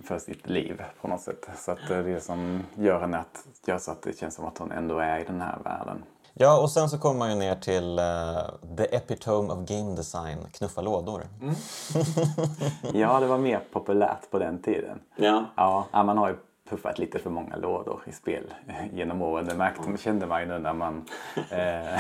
för 0.04 0.20
sitt 0.20 0.50
liv 0.50 0.84
på 1.02 1.08
något 1.08 1.22
sätt. 1.22 1.50
Så 1.58 1.72
att 1.72 1.80
det 1.88 1.96
är 1.96 2.04
det 2.04 2.22
som 2.22 2.64
gör 2.76 3.00
henne 3.00 3.18
att... 3.18 3.46
Gör 3.66 3.78
så 3.78 3.92
att 3.92 4.02
det 4.02 4.18
känns 4.18 4.36
som 4.36 4.46
att 4.46 4.58
hon 4.58 4.72
ändå 4.72 5.00
är 5.00 5.20
i 5.20 5.24
den 5.24 5.42
här 5.42 5.58
världen. 5.64 6.04
Ja, 6.34 6.62
och 6.62 6.72
sen 6.72 6.90
så 6.90 6.98
kommer 6.98 7.20
man 7.20 7.30
ju 7.30 7.36
ner 7.36 7.56
till 7.56 8.00
eh, 8.00 8.76
the 8.78 8.96
epitome 8.96 9.54
of 9.54 9.60
game 9.70 9.96
design, 9.96 10.38
knuffa 10.52 10.82
lådor. 10.82 11.24
Ja, 12.94 13.20
det 13.20 13.28
var 13.28 13.38
mer 13.38 13.60
populärt 13.72 14.32
på 14.32 14.40
den 14.40 14.62
tiden. 14.62 15.00
Ja, 15.16 15.46
ja, 15.56 16.04
man 16.04 16.18
har 16.18 16.30
ju 16.30 16.36
puffat 16.72 17.00
lite 17.00 17.20
för 17.20 17.30
många 17.30 17.56
lådor 17.56 18.02
i 18.06 18.12
spel 18.12 18.54
genom 18.94 19.22
åren. 19.22 19.46
Det 19.46 19.56
märkte, 19.56 19.98
kände 19.98 20.26
man 20.26 20.42
ju 20.42 20.48
nu 20.48 20.60
när 20.60 20.74
man 20.74 21.06
eh, 21.52 22.00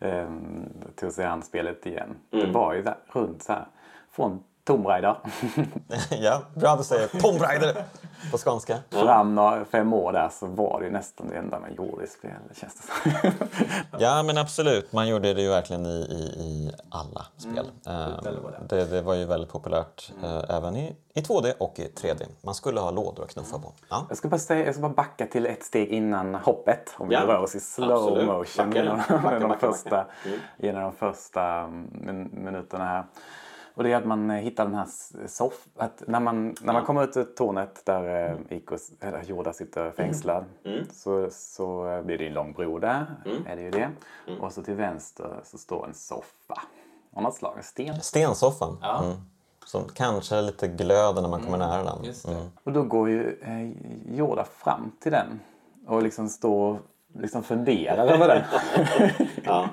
eh, 0.10 0.30
tog 0.96 1.12
sig 1.12 1.24
an 1.24 1.42
spelet 1.42 1.86
igen. 1.86 2.16
Det 2.30 2.46
var 2.46 2.74
ju 2.74 2.82
där, 2.82 2.96
runt 3.12 3.42
så 3.42 3.52
här, 3.52 3.66
från 4.10 4.42
Tomb 4.66 4.86
Raider 4.86 5.16
ja, 6.20 6.42
bra 6.54 6.70
att 6.70 6.78
du 6.78 6.84
säger 6.84 7.08
Tomb 7.20 7.40
Raider 7.42 7.84
på 8.30 8.38
skånska. 8.38 8.78
fram 8.90 9.34
några, 9.34 9.64
fem 9.64 9.92
år 9.92 10.12
där 10.12 10.28
så 10.28 10.46
var 10.46 10.80
det 10.80 10.86
ju 10.86 10.92
nästan 10.92 11.28
det 11.28 11.36
enda 11.36 11.60
man 11.60 11.74
gjorde 11.74 12.04
i 12.04 12.06
spel, 12.06 12.30
känns 12.54 12.74
det 12.74 12.82
som. 13.20 13.30
Ja, 13.98 14.22
men 14.22 14.38
absolut. 14.38 14.92
Man 14.92 15.08
gjorde 15.08 15.34
det 15.34 15.42
ju 15.42 15.48
verkligen 15.48 15.86
i, 15.86 15.88
i, 16.10 16.40
i 16.42 16.72
alla 16.90 17.26
spel. 17.36 17.70
Eh, 17.86 18.32
det, 18.68 18.84
det 18.84 19.02
var 19.02 19.14
ju 19.14 19.24
väldigt 19.24 19.50
populärt 19.52 20.12
eh, 20.22 20.56
även 20.56 20.76
i, 20.76 20.96
i 21.14 21.20
2D 21.20 21.52
och 21.58 21.78
i 21.78 21.88
3D. 21.88 22.22
Man 22.42 22.54
skulle 22.54 22.80
ha 22.80 22.90
lådor 22.90 23.24
att 23.24 23.30
knuffa 23.30 23.58
på. 23.58 23.72
Ja. 23.88 24.06
Jag 24.08 24.18
ska, 24.18 24.28
bara 24.28 24.38
säga, 24.38 24.64
jag 24.66 24.74
ska 24.74 24.82
bara 24.82 24.92
backa 24.94 25.26
till 25.26 25.46
ett 25.46 25.64
steg 25.64 25.88
innan 25.88 26.34
hoppet. 26.34 26.94
Om 26.98 27.08
vi 27.08 27.14
Ja, 27.14 27.20
rör 27.26 27.38
oss 27.38 27.54
i 27.54 27.60
slow 27.60 27.92
absolut. 27.92 28.26
motion 28.26 28.66
Backa, 28.70 28.78
genom, 28.82 28.96
backa, 28.98 29.32
genom, 29.34 29.48
de 29.48 29.58
första, 29.58 29.90
backa. 29.90 30.06
Mm. 30.24 30.38
genom 30.56 30.82
de 30.82 30.92
första 30.92 31.66
min, 31.92 32.30
minuterna 32.32 32.84
här. 32.84 33.04
Och 33.76 33.82
det 33.84 33.92
är 33.92 33.96
att 33.96 34.06
man 34.06 34.30
eh, 34.30 34.36
hittar 34.36 34.64
den 34.64 34.74
här 34.74 34.86
soff... 35.26 35.66
Att 35.76 36.02
när 36.06 36.20
man, 36.20 36.54
när 36.60 36.72
man 36.72 36.84
kommer 36.84 37.04
ut 37.04 37.16
ur 37.16 37.24
tornet 37.24 37.82
där 37.84 38.30
eh, 38.50 38.56
Ikos, 38.56 38.90
eller 39.00 39.22
Jorda 39.22 39.52
sitter 39.52 39.90
fängslad 39.90 40.44
Mm. 40.64 40.86
så, 40.92 41.28
så 41.30 41.88
eh, 41.88 42.02
blir 42.02 42.18
det 42.18 42.26
en 42.26 42.32
lång 42.34 42.52
bro 42.52 42.78
där. 42.78 43.06
Är 43.46 43.56
det 43.56 43.62
ju 43.62 43.70
det. 43.70 43.90
Mm. 44.28 44.40
Och 44.40 44.52
så 44.52 44.62
till 44.62 44.74
vänster 44.74 45.30
så 45.44 45.58
står 45.58 45.86
en 45.86 45.94
soffa. 45.94 46.62
Av 47.14 47.22
något 47.22 47.34
slag. 47.34 47.54
En 47.56 47.62
sten. 47.62 48.00
Stensoffan. 48.00 48.78
Ja. 48.82 49.04
Mm. 49.04 49.16
Som 49.64 49.84
kanske 49.94 50.42
lite 50.42 50.68
glöder 50.68 51.22
när 51.22 51.28
man 51.28 51.42
kommer 51.42 51.58
nära 51.58 51.84
den. 51.84 52.04
Mm. 52.36 52.46
Och 52.64 52.72
då 52.72 52.82
går 52.82 53.08
ju 53.08 53.38
eh, 53.42 53.70
Jorda 54.16 54.44
fram 54.44 54.92
till 55.00 55.12
den 55.12 55.40
och 55.86 56.02
liksom 56.02 56.28
står 56.28 56.78
liksom 57.20 57.42
funderar 57.42 58.06
över 58.06 58.28
den. 58.28 58.42
Ja. 59.44 59.68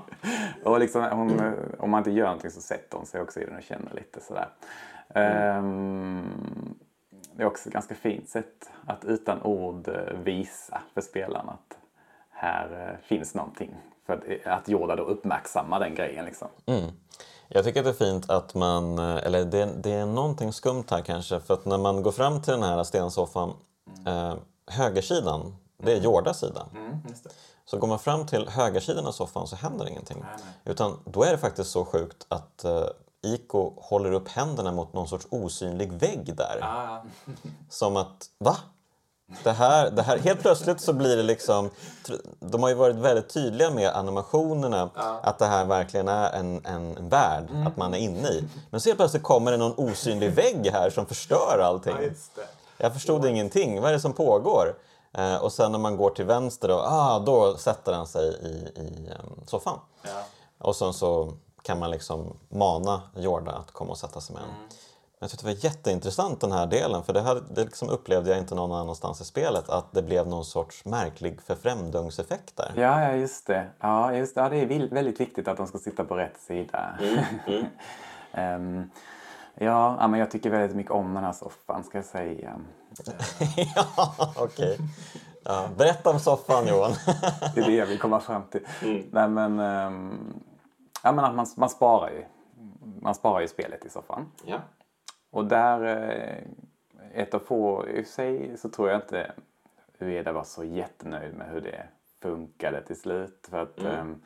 och 0.64 0.80
liksom, 0.80 1.04
hon, 1.04 1.40
eh, 1.40 1.54
om 1.80 1.90
man 1.90 1.98
inte 1.98 2.12
gör 2.12 2.26
någonting 2.26 2.52
så 2.52 2.62
sätter 2.62 2.98
hon 2.98 3.06
sig 3.06 3.22
också 3.22 3.40
i 3.40 3.46
den 3.46 3.56
och 3.56 3.64
känner 3.64 3.94
lite 3.94 4.20
sådär. 4.20 4.48
Ehm, 5.16 6.76
det 7.36 7.44
är 7.44 7.48
också 7.48 7.70
ett 7.70 7.74
ganska 7.74 7.96
fint 7.96 8.30
sätt 8.30 8.72
att 8.86 9.06
utan 9.06 9.42
ord 9.42 9.88
eh, 9.88 10.18
visa 10.24 10.82
för 10.94 11.02
spelaren 11.02 11.50
att 11.50 11.78
här 12.30 12.90
eh, 12.90 13.08
finns 13.08 13.36
någonting. 13.36 13.76
För 14.06 14.14
att, 14.14 14.48
att 14.48 14.70
Jorda 14.70 14.96
då 14.96 15.04
uppmärksammar 15.04 15.80
den 15.80 15.96
grejen. 15.96 16.26
Liksom. 16.26 16.48
Mm. 16.66 16.92
Jag 17.48 17.64
tycker 17.64 17.80
att 17.80 17.86
det 17.86 17.92
är 17.92 18.12
fint 18.12 18.30
att 18.30 18.54
man, 18.54 19.00
eh, 19.00 19.26
eller 19.26 19.46
det, 19.46 19.70
det 19.84 19.92
är 19.92 20.06
någonting 20.06 20.54
skumt 20.54 20.84
här 20.90 21.02
kanske, 21.02 21.40
för 21.40 21.54
att 21.54 21.66
när 21.66 21.78
man 21.78 22.04
går 22.04 22.12
fram 22.12 22.42
till 22.42 22.54
den 22.54 22.64
här 22.64 22.84
stensoffan, 22.84 23.54
eh, 24.08 24.36
högersidan, 24.68 25.56
det 25.78 25.92
är 25.92 26.02
Jordas 26.02 26.40
sida. 26.40 26.66
Så 27.66 27.78
går 27.78 27.88
man 27.88 28.00
fram 28.00 28.26
till 28.26 28.48
högersidan 28.50 29.06
av 29.08 29.12
soffan 29.12 29.48
så 29.48 29.56
händer 29.56 29.88
ingenting. 29.90 30.24
Utan 30.66 31.00
då 31.06 31.24
är 31.24 31.32
det 31.32 31.38
faktiskt 31.38 31.72
så 31.72 31.86
sjukt 31.86 32.26
att 32.30 32.64
eh, 32.64 32.86
Iko 33.22 33.74
håller 33.78 34.12
upp 34.12 34.28
händerna 34.28 34.72
mot 34.72 34.94
någon 34.94 35.08
sorts 35.08 35.28
osynlig 35.30 35.92
vägg 35.94 36.36
där. 36.38 36.60
Som 37.70 37.98
att, 37.98 38.30
va? 38.38 38.58
Det 39.44 39.52
här, 39.52 39.92
det 39.92 40.02
här, 40.02 40.18
helt 40.18 40.42
plötsligt 40.42 40.82
så 40.82 40.94
blir 40.94 41.18
det 41.18 41.24
liksom... 41.24 41.70
De 42.40 42.64
har 42.64 42.70
ju 42.70 42.76
varit 42.76 42.96
väldigt 42.96 43.30
tydliga 43.30 43.70
med 43.70 43.90
animationerna 43.96 44.90
att 45.24 45.40
det 45.40 45.46
här 45.46 45.66
verkligen 45.66 46.08
är 46.08 46.32
en, 46.32 46.66
en, 46.66 46.98
en 46.98 47.10
värld 47.10 47.48
att 47.68 47.78
man 47.78 47.94
är 47.94 47.98
inne 47.98 48.28
i. 48.28 48.48
Men 48.70 48.82
så 48.82 48.90
helt 48.90 49.00
plötsligt 49.00 49.24
kommer 49.24 49.52
det 49.52 49.58
någon 49.58 49.74
osynlig 49.78 50.32
vägg 50.32 50.70
här 50.72 50.90
som 50.90 51.06
förstör 51.06 51.60
allting. 51.64 51.96
Jag 52.78 52.94
förstod 52.94 53.26
ingenting. 53.26 53.82
Vad 53.82 53.90
är 53.90 53.94
det 53.94 54.00
som 54.00 54.14
pågår? 54.14 54.76
Eh, 55.14 55.36
och 55.36 55.52
sen 55.52 55.72
när 55.72 55.80
man 55.80 55.98
går 55.98 56.10
till 56.10 56.26
vänster 56.26 56.68
då, 56.68 56.80
ah, 56.80 57.20
då 57.20 57.58
sätter 57.58 57.94
han 57.94 58.08
sig 58.08 58.28
i, 58.28 58.82
i 58.82 59.10
um, 59.24 59.46
soffan. 59.46 59.80
Och 60.58 60.76
sen 60.76 60.94
så 60.94 61.34
kan 61.62 61.80
man 61.80 61.92
liksom 61.92 62.38
mana 62.50 63.02
Jorda 63.16 63.52
att 63.52 63.72
komma 63.72 63.92
och 63.92 63.98
sätta 63.98 64.22
sig 64.22 64.36
med 64.36 64.44
en. 64.44 64.50
Jag 65.20 65.30
tyckte 65.30 65.46
det 65.46 65.54
var 65.54 65.66
jätteintressant 65.66 66.42
den 66.42 66.52
här 66.52 66.68
delen 66.68 67.04
för 67.04 67.14
det, 67.14 67.22
här, 67.22 67.44
det 67.56 67.64
liksom 67.64 67.90
upplevde 67.90 68.30
jag 68.30 68.40
inte 68.40 68.56
någon 68.56 68.72
annanstans 68.72 69.22
i 69.22 69.26
spelet 69.26 69.70
att 69.70 69.92
det 69.92 70.02
blev 70.02 70.28
någon 70.28 70.46
sorts 70.46 70.86
märklig 70.86 71.42
förfrämdungseffekt 71.42 72.58
där. 72.58 72.72
Ja, 72.76 73.02
ja 73.02 73.16
just 73.16 73.48
det. 73.48 73.70
Ja, 73.80 74.14
just 74.14 74.36
det. 74.36 74.42
Ja, 74.42 74.50
det 74.50 74.58
är 74.58 74.90
väldigt 74.90 75.20
viktigt 75.20 75.48
att 75.48 75.58
de 75.58 75.68
ska 75.68 75.78
sitta 75.78 76.04
på 76.04 76.16
rätt 76.16 76.40
sida. 76.48 76.98
Ehm, 78.36 78.90
ja, 79.56 79.98
ja, 80.00 80.08
men 80.08 80.20
jag 80.20 80.32
tycker 80.32 80.50
väldigt 80.50 80.78
mycket 80.78 80.92
om 80.92 81.14
den 81.14 81.24
här 81.24 81.34
soffan 81.34 81.84
ska 81.84 81.98
jag 81.98 82.06
säga. 82.06 82.60
ja, 83.76 84.34
okej. 84.38 84.78
Ja, 85.44 85.70
berätta 85.78 86.10
om 86.10 86.20
soffan 86.20 86.68
Johan. 86.68 86.92
Det 87.56 87.62
är 87.62 87.66
det 87.66 87.76
jag 87.76 87.86
vill 87.86 88.00
komma 88.00 88.20
fram 88.20 88.44
till. 88.44 88.68
Nej, 89.12 89.30
men, 89.30 89.60
ehm, 89.60 90.34
ja, 91.04 91.12
men 91.12 91.26
att 91.26 91.36
man, 91.36 91.46
man 91.58 91.70
sparar 91.70 92.10
ju. 92.10 92.26
Man 93.02 93.16
sparar 93.16 93.42
ju 93.42 93.48
spelet 93.48 93.86
i 93.86 93.90
soffan. 93.90 94.32
Ja. 94.46 94.60
Och 95.32 95.46
där, 95.46 95.82
eh, 95.84 97.22
ett 97.22 97.34
av 97.34 97.40
få 97.40 97.88
i 97.88 98.04
sig, 98.06 98.58
så 98.58 98.70
tror 98.70 98.90
jag 98.90 98.98
inte 98.98 99.32
Ueda 100.00 100.32
var 100.32 100.44
så 100.44 100.64
jättenöjd 100.64 101.34
med 101.34 101.50
hur 101.50 101.62
det 101.62 101.88
funkade 102.22 102.82
till 102.82 103.00
slut. 103.00 103.48
För 103.50 103.62
att 103.62 103.80
ehm, 103.80 104.22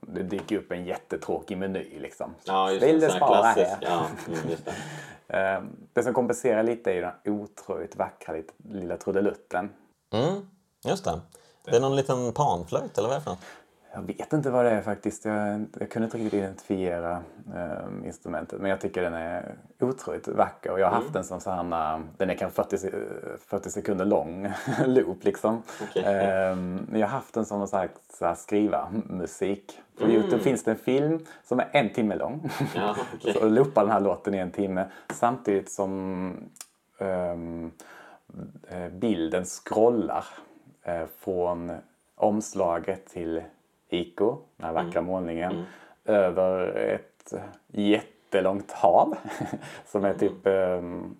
det 0.00 0.22
dyker 0.22 0.56
upp 0.58 0.72
en 0.72 0.84
jättetråkig 0.84 1.58
meny 1.58 1.98
liksom. 1.98 2.34
Ja, 2.44 2.70
just 2.70 2.82
Vill 2.86 3.00
det. 3.00 3.06
du 3.06 3.12
spara 3.12 3.42
här? 3.42 3.78
Ja, 3.80 4.06
mm, 4.28 4.50
just 4.50 4.64
det. 4.64 4.72
Ehm, 5.30 5.76
Det 5.92 6.02
som 6.02 6.14
kompenserar 6.14 6.62
lite 6.62 6.90
är 6.90 6.94
ju 6.94 7.00
den 7.00 7.12
otroligt 7.40 7.96
vackra 7.96 8.34
lilla 8.68 8.96
trudelutten. 8.96 9.70
Mm, 10.12 10.48
just 10.84 11.04
det. 11.04 11.20
Det 11.64 11.76
är 11.76 11.80
någon 11.80 11.96
liten 11.96 12.32
panflöjt 12.32 12.98
eller 12.98 13.08
vad 13.08 13.14
är 13.16 13.18
det 13.20 13.24
för 13.24 13.30
något? 13.30 13.40
Jag 13.92 14.02
vet 14.02 14.32
inte 14.32 14.50
vad 14.50 14.64
det 14.64 14.70
är 14.70 14.82
faktiskt. 14.82 15.24
Jag, 15.24 15.66
jag 15.80 15.90
kunde 15.90 16.04
inte 16.04 16.18
riktigt 16.18 16.34
identifiera 16.34 17.22
ehm, 17.56 18.04
instrumentet. 18.04 18.60
Men 18.60 18.70
jag 18.70 18.80
tycker 18.80 19.02
den 19.02 19.14
är 19.14 19.54
otroligt 19.80 20.28
vacker. 20.28 20.70
Och 20.72 20.80
jag 20.80 20.86
har 20.86 20.94
haft 20.94 21.12
den 21.12 21.24
som 21.24 21.40
så 21.40 21.50
här, 21.50 21.94
eh, 21.94 22.00
den 22.16 22.30
är 22.30 22.34
kanske 22.34 22.56
40, 22.62 22.78
se- 22.78 22.90
40 23.46 23.70
sekunder 23.70 24.04
lång 24.04 24.48
loop 24.86 25.24
liksom. 25.24 25.62
Okej. 25.90 26.02
Ehm, 26.06 26.86
men 26.90 27.00
jag 27.00 27.08
har 27.08 27.14
haft 27.14 27.34
den 27.34 27.44
som 27.44 27.66
så 27.66 27.76
här 28.20 28.34
skriva 28.34 28.88
musik. 29.06 29.80
På 29.98 30.04
Youtube 30.08 30.42
finns 30.42 30.64
det 30.64 30.70
en 30.70 30.76
film 30.76 31.26
som 31.44 31.60
är 31.60 31.68
en 31.72 31.92
timme 31.92 32.16
lång. 32.16 32.50
Ja, 32.74 32.96
okej. 33.14 33.32
Så 33.32 33.48
loopar 33.48 33.82
den 33.82 33.92
här 33.92 34.00
låten 34.00 34.34
i 34.34 34.38
en 34.38 34.50
timme 34.50 34.84
samtidigt 35.14 35.70
som 35.72 36.32
ehm, 36.98 37.70
eh, 38.68 38.88
bilden 38.88 39.44
scrollar 39.44 40.24
eh, 40.82 41.02
från 41.18 41.72
omslaget 42.14 43.06
till 43.06 43.42
Ico, 43.88 44.38
den 44.56 44.66
här 44.66 44.72
vackra 44.72 45.02
målningen, 45.02 45.64
över 46.04 46.76
ett 46.76 47.34
jättelångt 47.66 48.72
hav 48.72 49.16
som 49.86 50.04
är 50.04 50.14
typ 50.14 50.46
ehm, 50.46 51.16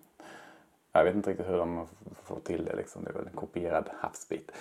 jag 0.91 1.03
vet 1.03 1.15
inte 1.15 1.29
riktigt 1.29 1.49
hur 1.49 1.57
de 1.57 1.87
får 2.23 2.39
till 2.39 2.65
det. 2.65 2.75
Liksom. 2.75 3.03
Det 3.03 3.09
är 3.09 3.13
väl 3.13 3.27
en 3.27 3.35
kopierad 3.35 3.89
havsbit 3.99 4.51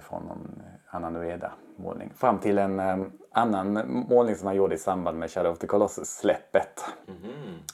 från 0.00 0.22
någon 0.22 0.62
annan 0.90 1.16
Ueda-målning. 1.16 2.12
Fram 2.16 2.38
till 2.38 2.58
en 2.58 2.80
eh, 2.80 2.96
annan 3.32 3.72
målning 4.08 4.36
som 4.36 4.46
han 4.46 4.56
gjorde 4.56 4.74
i 4.74 4.78
samband 4.78 5.18
med 5.18 5.30
Shadow 5.30 5.52
of 5.52 5.58
the 5.58 5.66
Colossus-släppet. 5.66 6.84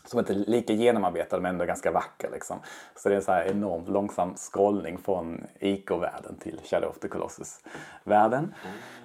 Som 0.06 0.18
inte 0.18 0.32
är 0.32 0.34
lika 0.36 0.72
genomarbetad 0.72 1.40
men 1.40 1.50
ändå 1.54 1.64
ganska 1.64 1.90
vacker. 1.92 2.30
Liksom. 2.32 2.58
Så 2.96 3.08
det 3.08 3.14
är 3.14 3.16
en 3.16 3.24
så 3.24 3.32
här 3.32 3.44
enormt 3.44 3.88
långsam 3.88 4.34
scrollning 4.36 4.98
från 4.98 5.44
Ico-världen 5.60 6.36
till 6.40 6.60
Shadow 6.64 6.90
of 6.90 6.98
the 6.98 7.08
Colossus-världen. 7.08 8.54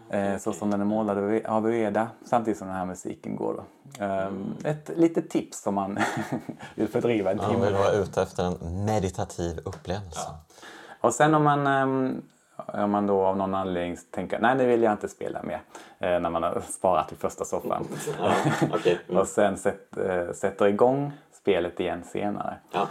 Eh, 0.09 0.37
så 0.37 0.53
som 0.53 0.71
den 0.71 0.81
är 0.81 0.85
målad 0.85 1.17
av- 1.45 1.65
Ueda 1.67 2.07
samtidigt 2.25 2.57
som 2.57 2.67
den 2.67 2.77
här 2.77 2.85
musiken 2.85 3.35
går. 3.35 3.53
Då. 3.53 3.63
Um, 4.05 4.53
ett 4.63 4.89
litet 4.95 5.29
tips 5.29 5.67
om 5.67 5.75
man 5.75 5.99
vill 6.75 6.87
fördriva 6.87 7.31
en 7.31 7.39
timme. 7.39 7.65
vill 7.65 7.73
vara 7.73 7.91
ute 7.91 8.21
efter 8.21 8.43
en 8.43 8.85
meditativ 8.85 9.59
upplevelse. 9.65 10.29
Och 11.01 11.13
sen 11.13 11.33
om 11.35 11.43
man, 11.43 11.67
ehm, 11.67 12.21
om 12.55 12.91
man 12.91 13.07
då 13.07 13.21
av 13.25 13.37
någon 13.37 13.55
anledning 13.55 13.97
tänker 14.11 14.39
nej 14.39 14.55
nu 14.55 14.65
vill 14.65 14.83
jag 14.83 14.91
inte 14.91 15.07
spela 15.09 15.43
mer. 15.43 15.61
eh, 15.99 16.19
När 16.19 16.29
man 16.29 16.43
har 16.43 16.59
sparat 16.59 17.11
i 17.11 17.15
första 17.15 17.45
soffan. 17.45 17.87
Ja. 18.19 18.31
Mm. 19.09 19.17
och 19.21 19.27
sen 19.27 19.57
sätt, 19.57 19.97
eh, 19.97 20.31
sätter 20.31 20.65
igång 20.67 21.11
spelet 21.31 21.79
igen 21.79 22.03
senare. 22.03 22.57
Ja. 22.71 22.87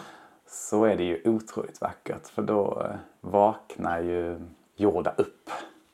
Så 0.47 0.85
är 0.85 0.97
det 0.97 1.05
ju 1.05 1.23
otroligt 1.25 1.81
vackert 1.81 2.29
för 2.29 2.43
då 2.43 2.83
eh, 2.91 2.97
vaknar 3.21 4.01
ju 4.01 4.41
Yoda 4.77 5.15
upp. 5.17 5.51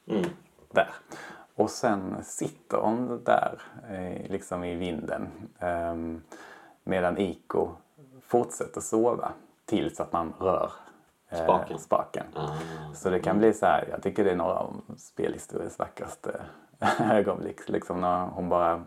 Mm. 0.09 0.25
Där. 0.71 0.89
Och 1.55 1.71
sen 1.71 2.17
sitter 2.25 2.77
hon 2.79 3.25
där 3.25 3.61
eh, 3.91 4.31
liksom 4.31 4.65
i 4.65 4.75
vinden. 4.75 5.29
ehm, 5.59 6.23
medan 6.85 7.19
Iko 7.19 7.69
fortsätter 8.27 8.81
sova 8.81 9.33
tills 9.65 10.01
att 10.01 10.13
man 10.13 10.35
rör 10.41 10.73
eh, 11.31 11.45
Spaken. 11.45 11.79
spaken. 11.79 12.27
Ah. 12.35 12.49
Så 12.95 13.11
det 13.11 13.21
kan 13.21 13.39
bli 13.39 13.53
så 13.53 13.67
här, 13.67 13.89
jag 13.91 14.03
tycker 14.03 14.25
det 14.25 14.31
är 14.31 14.37
några 14.37 14.55
av 14.55 14.81
spelhistoriens 14.97 15.79
vackraste 15.79 16.41
ögonblick. 16.99 17.69
Liksom 17.69 18.01
när 18.01 18.27
hon 18.27 18.49
bara, 18.49 18.85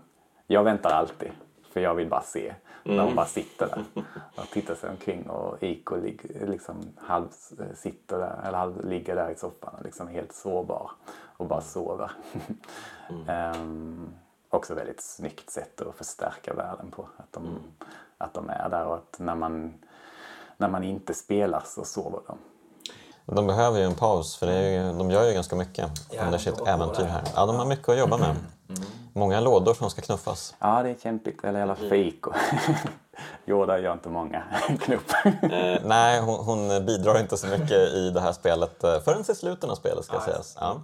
jag 0.47 0.63
väntar 0.63 0.89
alltid 0.89 1.32
för 1.73 1.79
jag 1.79 1.95
vill 1.95 2.10
bara 2.10 2.21
se. 2.21 2.53
När 2.84 3.03
hon 3.03 3.15
bara 3.15 3.25
sitter 3.25 3.67
där 3.67 3.84
och 4.36 4.49
tittar 4.49 4.75
sig 4.75 4.89
omkring 4.89 5.29
och 5.29 5.63
Iko 5.63 5.95
liksom 6.45 6.75
halv 6.97 7.27
sitter 7.73 8.17
där, 8.17 8.41
eller 8.47 8.58
halv 8.58 8.86
ligger 8.86 9.15
där 9.15 9.29
i 9.29 9.36
soffan 9.36 9.75
och 9.77 9.84
liksom 9.84 10.08
helt 10.08 10.34
sårbar 10.34 10.91
och 11.38 11.47
bara 11.47 11.62
sover. 11.62 12.12
Ehm, 13.27 14.13
också 14.49 14.73
väldigt 14.73 15.01
snyggt 15.01 15.49
sätt 15.49 15.82
att 15.82 15.95
förstärka 15.95 16.53
världen 16.53 16.91
på. 16.91 17.10
Att 17.17 17.34
de, 17.34 17.60
att 18.17 18.34
de 18.34 18.49
är 18.49 18.69
där 18.69 18.86
och 18.86 18.95
att 18.95 19.19
när 19.19 19.36
man, 19.36 19.73
när 20.63 20.69
man 20.69 20.84
inte 20.84 21.13
spelar 21.13 21.63
så 21.65 21.86
sover 21.86 22.19
de. 22.28 22.38
De 23.36 23.47
behöver 23.47 23.80
ju 23.80 23.86
en 23.86 23.95
paus 23.95 24.36
för 24.36 24.47
det 24.47 24.54
är 24.54 24.84
ju, 24.84 24.97
de 24.97 25.12
gör 25.12 25.28
ju 25.28 25.34
ganska 25.34 25.56
mycket 25.56 25.89
Ja, 26.12 26.26
under 26.26 26.38
de 26.38 26.43
sitt 26.43 26.67
äventyr 26.67 27.04
här. 27.04 27.23
Ja, 27.36 27.45
de 27.45 27.56
har 27.56 27.65
mycket 27.65 27.89
att 27.89 27.97
jobba 27.97 28.17
med. 28.17 28.36
Många 29.13 29.39
lådor 29.39 29.73
som 29.73 29.89
ska 29.89 30.02
knuffas. 30.02 30.56
Ja, 30.60 30.84
det 30.84 30.89
är 30.89 30.95
kämpigt. 31.04 31.43
Eller 31.43 31.60
i 31.60 31.62
alla 31.62 31.76
Iko. 31.95 32.32
Yoda 33.45 33.80
gör 33.80 33.93
inte 33.93 34.10
många 34.10 34.43
knupp. 34.80 35.12
Eh, 35.26 35.82
Nej, 35.86 36.21
hon, 36.21 36.45
hon 36.45 36.86
bidrar 36.86 37.19
inte 37.19 37.38
så 37.38 37.47
mycket 37.47 37.71
i 37.93 38.10
det 38.10 38.19
här 38.21 38.34
spelet 38.34 38.84
eh, 38.84 38.99
förrän 38.99 39.21
i 39.21 39.36
slutet 39.36 39.69
av 39.69 39.76
spelet 39.76 40.06
ska 40.06 40.19
sägas. 40.19 40.58
Ja. 40.60 40.82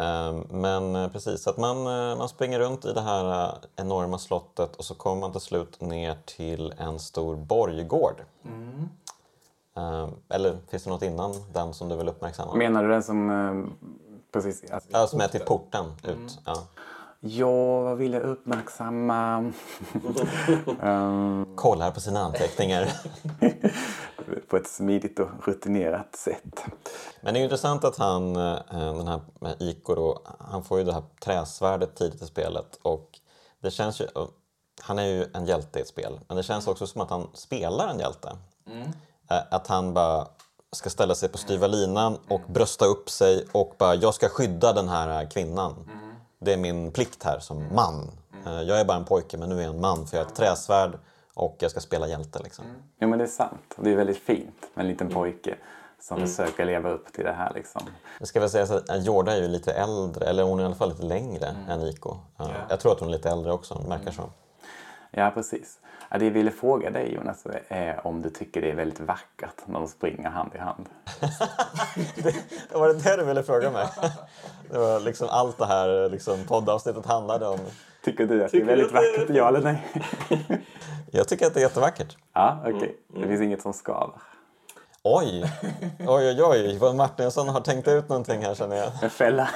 Ehm, 0.00 0.44
Men 0.50 0.96
eh, 0.96 1.08
precis, 1.08 1.46
att 1.46 1.56
man, 1.56 1.76
eh, 1.76 2.18
man 2.18 2.28
springer 2.28 2.58
runt 2.58 2.84
i 2.84 2.92
det 2.92 3.00
här 3.00 3.44
eh, 3.44 3.54
enorma 3.76 4.18
slottet 4.18 4.76
och 4.76 4.84
så 4.84 4.94
kommer 4.94 5.20
man 5.20 5.32
till 5.32 5.40
slut 5.40 5.80
ner 5.80 6.16
till 6.24 6.74
en 6.78 6.98
stor 6.98 7.36
borggård. 7.36 8.22
Ehm, 9.76 10.10
Eller 10.28 10.56
finns 10.70 10.84
det 10.84 10.90
något 10.90 11.02
innan 11.02 11.34
den 11.52 11.74
som 11.74 11.88
du 11.88 11.96
vill 11.96 12.08
uppmärksamma? 12.08 12.54
Menar 12.54 12.82
du 12.82 12.88
den 12.88 13.02
som... 13.02 13.72
Precis. 14.32 14.70
Alltså, 14.70 14.88
Ja, 14.92 15.06
som 15.06 15.20
är 15.20 15.28
till 15.28 15.40
porten 15.40 15.84
ut. 16.04 16.38
Ja. 16.44 16.54
ja, 17.20 17.80
vad 17.80 17.96
vill 17.96 18.12
jag 18.12 18.22
uppmärksamma? 18.22 19.36
Ehm, 20.82 21.46
Kollar 21.56 21.90
på 21.90 22.00
sina 22.00 22.20
anteckningar. 22.20 22.88
på 24.48 24.56
ett 24.56 24.68
smidigt 24.68 25.18
och 25.18 25.28
rutinerat 25.46 26.16
sätt. 26.16 26.64
Men 27.20 27.34
det 27.34 27.40
är 27.40 27.44
intressant 27.44 27.84
att 27.84 27.96
han, 27.98 28.36
eh, 28.36 28.58
den 28.70 29.08
här 29.08 29.20
med 29.40 29.56
Iko 29.58 29.94
då, 29.94 30.22
han 30.38 30.64
får 30.64 30.78
ju 30.78 30.84
det 30.84 30.92
här 30.92 31.02
träsvärdet 31.24 31.96
tidigt 31.96 32.22
i 32.22 32.26
spelet 32.26 32.78
och 32.82 33.10
det 33.62 33.70
känns 33.70 34.00
ju, 34.00 34.06
han 34.82 34.98
är 34.98 35.06
ju 35.06 35.26
en 35.34 35.46
hjälte 35.46 35.78
i 35.78 35.82
ett 35.82 35.88
spel, 35.88 36.20
men 36.28 36.36
det 36.36 36.42
känns 36.42 36.66
också 36.66 36.86
som 36.86 37.00
att 37.00 37.10
han 37.10 37.28
spelar 37.34 37.88
en 37.88 37.98
hjälte. 37.98 38.36
Eh, 39.30 39.38
Att 39.50 39.66
han 39.66 39.94
bara 39.94 40.26
ska 40.72 40.90
ställa 40.90 41.14
sig 41.14 41.28
på 41.28 41.38
styva 41.38 41.66
linan 41.66 42.18
och 42.28 42.40
brösta 42.48 42.84
upp 42.84 43.10
sig 43.10 43.46
och 43.52 43.74
bara, 43.78 43.94
jag 43.94 44.14
ska 44.14 44.28
skydda 44.28 44.72
den 44.72 44.88
här 44.88 45.30
kvinnan. 45.30 45.90
Det 46.40 46.52
är 46.52 46.56
min 46.56 46.92
plikt 46.92 47.22
här 47.22 47.38
som 47.38 47.74
man. 47.74 48.10
Eh, 48.46 48.62
Jag 48.62 48.80
är 48.80 48.84
bara 48.84 48.96
en 48.96 49.04
pojke 49.04 49.36
men 49.36 49.48
nu 49.48 49.58
är 49.58 49.62
jag 49.62 49.74
en 49.74 49.80
man 49.80 50.06
för 50.06 50.16
jag 50.16 50.24
har 50.24 50.30
ett 50.30 50.36
träsvärd 50.36 50.98
och 51.38 51.56
jag 51.58 51.70
ska 51.70 51.80
spela 51.80 52.08
hjälte 52.08 52.38
liksom. 52.42 52.64
Jo, 53.00 53.08
men 53.08 53.18
det 53.18 53.24
är 53.24 53.28
sant. 53.28 53.74
Det 53.76 53.90
är 53.90 53.96
väldigt 53.96 54.18
fint 54.18 54.70
med 54.74 54.82
en 54.82 54.88
liten 54.88 55.08
pojke 55.08 55.54
som 56.00 56.20
försöker 56.20 56.64
leva 56.64 56.90
upp 56.90 57.12
till 57.12 57.24
det 57.24 57.32
här. 57.32 57.52
Liksom. 57.54 57.82
Det 58.18 58.26
ska 58.26 58.40
väl 58.40 58.50
sägas 58.50 58.70
att 58.70 59.04
Jorda 59.04 59.32
är 59.32 59.42
ju 59.42 59.48
lite 59.48 59.72
äldre, 59.72 60.26
eller 60.26 60.42
hon 60.42 60.58
är 60.58 60.62
i 60.62 60.66
alla 60.66 60.74
fall 60.74 60.88
lite 60.88 61.02
längre 61.02 61.56
än 61.68 61.80
Iko. 61.82 62.16
Ja. 62.36 62.50
Jag 62.68 62.80
tror 62.80 62.92
att 62.92 63.00
hon 63.00 63.08
är 63.08 63.12
lite 63.12 63.30
äldre 63.30 63.52
också, 63.52 63.74
det 63.74 63.88
verkar 63.88 64.10
så. 64.10 64.30
Ja, 65.10 65.30
precis. 65.34 65.78
Det 66.10 66.24
jag 66.24 66.32
ville 66.32 66.50
fråga 66.50 66.90
dig 66.90 67.14
Jonas 67.14 67.46
är 67.68 68.06
om 68.06 68.22
du 68.22 68.30
tycker 68.30 68.60
det 68.60 68.70
är 68.70 68.74
väldigt 68.74 69.00
vackert 69.00 69.66
när 69.66 69.78
de 69.80 69.88
springer 69.88 70.28
hand 70.28 70.54
i 70.54 70.58
hand. 70.58 70.86
Var 72.72 72.88
det 72.88 72.94
det 72.94 73.16
du 73.16 73.24
ville 73.24 73.42
fråga 73.42 73.70
mig? 73.70 73.86
Det 74.70 74.78
var 74.78 75.00
liksom 75.00 75.28
allt 75.30 75.58
det 75.58 75.66
här 75.66 76.10
liksom, 76.10 76.44
poddavsnittet 76.44 77.06
handlade 77.06 77.46
om. 77.46 77.58
Tycker 78.04 78.26
du 78.26 78.44
att 78.44 78.50
Tycker 78.52 78.66
det 78.66 78.72
är 78.72 78.76
väldigt 78.76 78.96
att 78.96 79.02
det 79.02 79.08
är- 79.08 79.18
vackert? 79.18 79.36
Ja 79.36 79.48
eller 79.48 79.60
nej? 79.60 79.86
Jag 81.10 81.28
tycker 81.28 81.46
att 81.46 81.54
det 81.54 81.60
är 81.60 81.62
jättevackert. 81.62 82.16
Ja, 82.32 82.62
okej. 82.66 82.96
Det 83.14 83.26
finns 83.28 83.40
inget 83.40 83.62
som 83.62 83.72
skaver. 83.72 84.14
Oj, 85.02 85.52
oj, 85.98 86.06
oj, 86.06 86.42
oj, 86.44 86.78
vad 86.78 86.94
Martinsson 86.96 87.48
har 87.48 87.60
tänkt 87.60 87.88
ut 87.88 88.08
någonting 88.08 88.42
här 88.44 88.54
känner 88.54 88.76
jag. 88.76 88.90
En 89.02 89.10
fälla. 89.10 89.48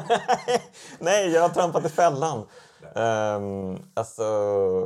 Nej, 0.98 1.30
jag 1.30 1.42
har 1.42 1.48
trampat 1.48 1.86
i 1.86 1.88
fällan. 1.88 2.46
Um, 2.96 3.78
alltså, 3.94 4.22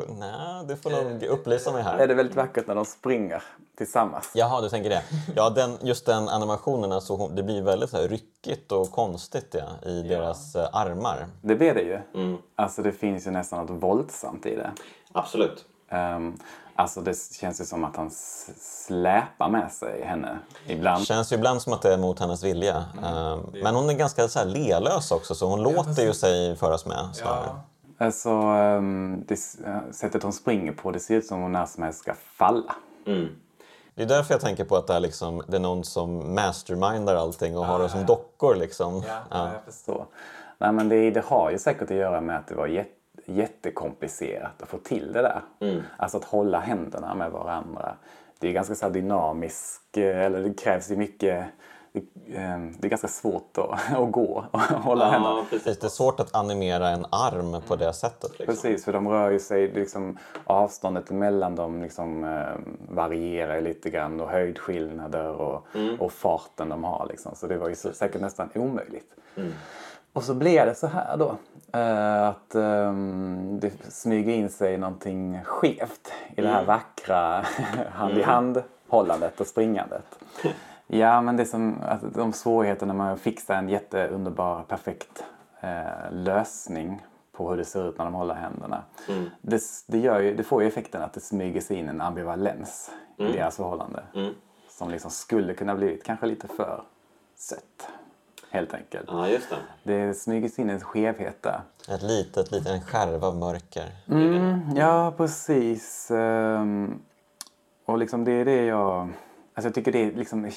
nej, 0.09 0.65
du 0.69 0.77
får 0.77 0.91
nog 0.91 1.23
upplysa 1.23 1.73
mig 1.73 1.81
Är 1.81 1.85
här. 1.85 2.07
det 2.07 2.15
väldigt 2.15 2.37
vackert 2.37 2.67
när 2.67 2.75
de 2.75 2.85
springer 2.85 3.43
tillsammans? 3.79 4.31
Jaha, 4.35 4.61
du 4.61 4.69
tänker 4.69 4.91
det. 4.91 5.03
Ja, 5.37 5.51
den, 5.51 5.77
just 5.81 6.07
den 6.07 6.29
animationen, 6.29 6.93
alltså, 6.93 7.17
hon- 7.17 7.35
det 7.35 7.43
blir 7.43 7.63
väldigt 7.63 7.91
så 7.91 7.97
här, 7.97 8.09
ryckigt 8.09 8.73
och 8.73 8.91
konstigt 8.91 9.55
ja, 9.59 9.89
i 9.91 10.03
deras 10.03 10.55
eh, 10.57 10.69
armar. 10.73 11.27
Det 11.43 11.55
blir 11.57 11.75
det 11.75 11.83
ju. 11.83 11.99
Mm. 12.15 12.39
Alltså 12.57 12.83
det 12.83 12.93
finns 12.93 13.27
ju 13.27 13.31
nästan 13.31 13.67
något 13.67 13.83
våldsamt 13.83 14.47
i 14.47 14.57
det. 14.57 14.71
Absolut. 15.13 15.65
Um, 16.17 16.39
alltså 16.75 17.01
det 17.01 17.19
känns 17.41 17.61
ju 17.61 17.65
som 17.65 17.85
att 17.85 17.97
han 17.97 18.11
släpar 18.61 19.49
med 19.49 19.73
sig 19.73 20.03
henne 20.05 20.39
ibland. 20.67 21.05
känns 21.07 21.33
ju 21.33 21.37
ibland 21.37 21.63
som 21.63 21.73
att 21.73 21.83
det 21.83 21.93
är 21.95 21.99
mot 21.99 22.19
hennes 22.21 22.43
vilja. 22.43 22.85
Ehm, 23.05 23.41
men 23.63 23.75
hon 23.75 23.91
är 23.91 23.95
ganska 23.95 24.29
så 24.29 24.39
här, 24.39 24.47
lelös 24.47 25.11
också, 25.11 25.35
så 25.35 25.47
hon 25.47 25.63
låter 25.63 26.03
ju 26.03 26.13
sig 26.15 26.57
föras 26.57 26.87
med 26.87 27.09
snarare. 27.13 27.61
Alltså 28.01 28.31
det, 29.27 29.35
eh, 29.67 29.91
sättet 29.91 30.23
hon 30.23 30.33
springer 30.33 30.73
på, 30.73 30.91
det 30.91 31.01
ser 31.01 31.15
ut 31.15 31.27
som 31.27 31.41
hon 31.41 31.53
när 31.53 31.67
som 31.67 31.83
helst 31.83 31.99
ska 31.99 32.15
falla. 32.15 32.75
Mm. 33.07 33.29
Det 33.95 34.03
är 34.03 34.07
därför 34.07 34.35
jag 34.35 34.41
tänker 34.41 34.65
på 34.65 34.77
att 34.77 34.87
det 34.87 34.95
är, 34.95 35.01
liksom, 35.01 35.43
det 35.49 35.57
är 35.57 35.61
någon 35.61 35.85
som 35.85 36.35
mastermindar 36.35 37.15
allting 37.15 37.59
och 37.59 37.67
har 37.67 37.79
det 37.79 37.89
som 37.89 38.07
dockor. 38.07 38.55
Liksom. 38.55 39.03
Ja. 39.31 39.51
jag 39.53 39.75
förstår. 39.75 40.07
Nej, 40.59 40.73
men 40.73 40.89
det, 40.89 41.11
det 41.11 41.25
har 41.25 41.51
ju 41.51 41.59
säkert 41.59 41.83
att 41.83 41.97
göra 41.97 42.21
med 42.21 42.37
att 42.37 42.47
det 42.47 42.55
var 42.55 42.67
jätte, 42.67 42.91
jättekomplicerat 43.27 44.63
att 44.63 44.69
få 44.69 44.79
till 44.79 45.13
det 45.13 45.23
där. 45.23 45.43
Alltså 45.97 46.19
att 46.19 46.25
hålla 46.25 46.61
händerna 46.61 47.15
med 47.15 47.31
varandra. 47.31 47.95
Det 48.39 48.49
är 48.49 48.53
ganska 48.53 48.75
så 48.75 48.87
här 48.87 48.93
dynamisk, 48.93 49.97
eh, 49.97 50.25
eller 50.25 50.43
det 50.43 50.55
krävs 50.55 50.91
ju 50.91 50.97
mycket 50.97 51.47
det, 51.93 51.99
eh, 52.37 52.59
det 52.79 52.87
är 52.87 52.89
ganska 52.89 53.09
svårt 53.09 53.59
att, 53.59 53.71
att 53.97 54.13
gå 54.13 54.45
och 54.51 54.61
hålla. 54.61 55.13
Ja, 55.13 55.45
precis. 55.51 55.79
Det 55.79 55.87
är 55.87 55.89
svårt 55.89 56.21
att 56.21 56.35
animera 56.35 56.89
en 56.89 57.07
arm 57.11 57.63
på 57.69 57.77
det 57.77 57.93
sättet. 57.93 58.31
Liksom. 58.39 58.47
Precis, 58.47 58.85
för 58.85 58.93
de 58.93 59.09
rör 59.09 59.31
ju 59.31 59.39
sig, 59.41 59.73
liksom, 59.73 60.19
avståndet 60.45 61.11
mellan 61.11 61.55
dem 61.57 61.83
liksom, 61.83 62.25
eh, 62.25 62.95
varierar 62.95 63.61
lite 63.61 63.91
grann 63.91 64.21
och 64.21 64.29
höjdskillnader 64.29 65.29
och, 65.29 65.67
och 65.99 66.13
farten 66.13 66.69
de 66.69 66.85
har. 66.85 67.07
Liksom. 67.11 67.35
Så 67.35 67.47
det 67.47 67.57
var 67.59 67.69
ju 67.69 67.75
så, 67.75 67.93
säkert 67.93 68.21
nästan 68.21 68.51
omöjligt. 68.55 69.15
Och 70.13 70.23
så 70.23 70.35
blev 70.35 70.67
det 70.67 70.75
så 70.75 70.87
här 70.87 71.17
då. 71.17 71.37
eh, 71.79 72.29
att 72.29 72.55
ehm, 72.55 73.59
det 73.61 73.73
smyger 73.89 74.33
in 74.33 74.51
sig 74.51 74.79
någonting 74.79 75.41
skevt 75.45 76.13
i 76.37 76.41
det 76.43 76.49
här 76.49 76.65
vackra 76.65 77.45
hand 77.93 78.19
i 78.19 78.23
hand 78.23 78.63
hållandet 78.89 79.41
och 79.41 79.47
springandet. 79.47 80.19
Ja, 80.93 81.21
men 81.21 81.37
det 81.37 81.47
som 81.47 81.81
att 81.83 82.15
de 82.15 82.33
svårigheterna 82.33 82.95
med 82.95 83.13
att 83.13 83.21
fixa 83.21 83.57
en 83.57 83.69
jätteunderbar, 83.69 84.63
perfekt 84.63 85.25
eh, 85.61 86.13
lösning 86.13 87.03
på 87.33 87.51
hur 87.51 87.57
det 87.57 87.65
ser 87.65 87.89
ut 87.89 87.99
när 87.99 88.05
de 88.05 88.15
håller 88.15 88.35
händerna. 88.35 88.83
Det, 89.41 89.63
det, 89.87 89.99
gör 89.99 90.21
ju, 90.21 90.35
det 90.35 90.43
får 90.43 90.63
ju 90.63 90.69
effekten 90.69 91.03
att 91.03 91.13
det 91.13 91.21
smyger 91.21 91.61
sig 91.61 91.77
in 91.77 91.89
en 91.89 92.01
ambivalens 92.01 92.91
i 93.17 93.33
deras 93.33 93.57
förhållande. 93.57 94.03
Som 94.69 94.91
liksom 94.91 95.11
skulle 95.11 95.55
kunna 95.55 95.75
blivit 95.75 96.05
kanske 96.05 96.27
lite 96.27 96.49
för 96.49 96.83
sött. 97.37 97.89
Helt 98.51 98.75
enkelt. 98.75 99.05
Ja, 99.09 99.29
just 99.29 99.51
det. 99.51 99.57
Det 99.93 100.15
smyger 100.15 100.49
sig 100.49 100.63
in 100.63 100.71
en 100.71 100.81
skevhet 100.81 101.43
där. 101.43 101.61
Ett 101.89 102.03
litet, 102.03 102.53
litet, 102.53 102.73
en 102.73 102.81
skärva 102.81 103.27
av 103.27 103.37
mörker. 103.37 103.91
Mm, 104.09 104.61
ja, 104.77 105.15
precis. 105.17 106.11
Ehm, 106.11 107.01
och 107.85 107.99
liksom 107.99 108.25
det 108.25 108.33
är 108.33 108.45
det 108.45 108.65
jag... 108.65 109.09
Alltså 109.61 109.69
jag 109.69 109.75
tycker 109.75 109.93
det 109.93 109.99
är 110.05 110.13
liksom... 110.13 110.45
eh, 110.45 110.53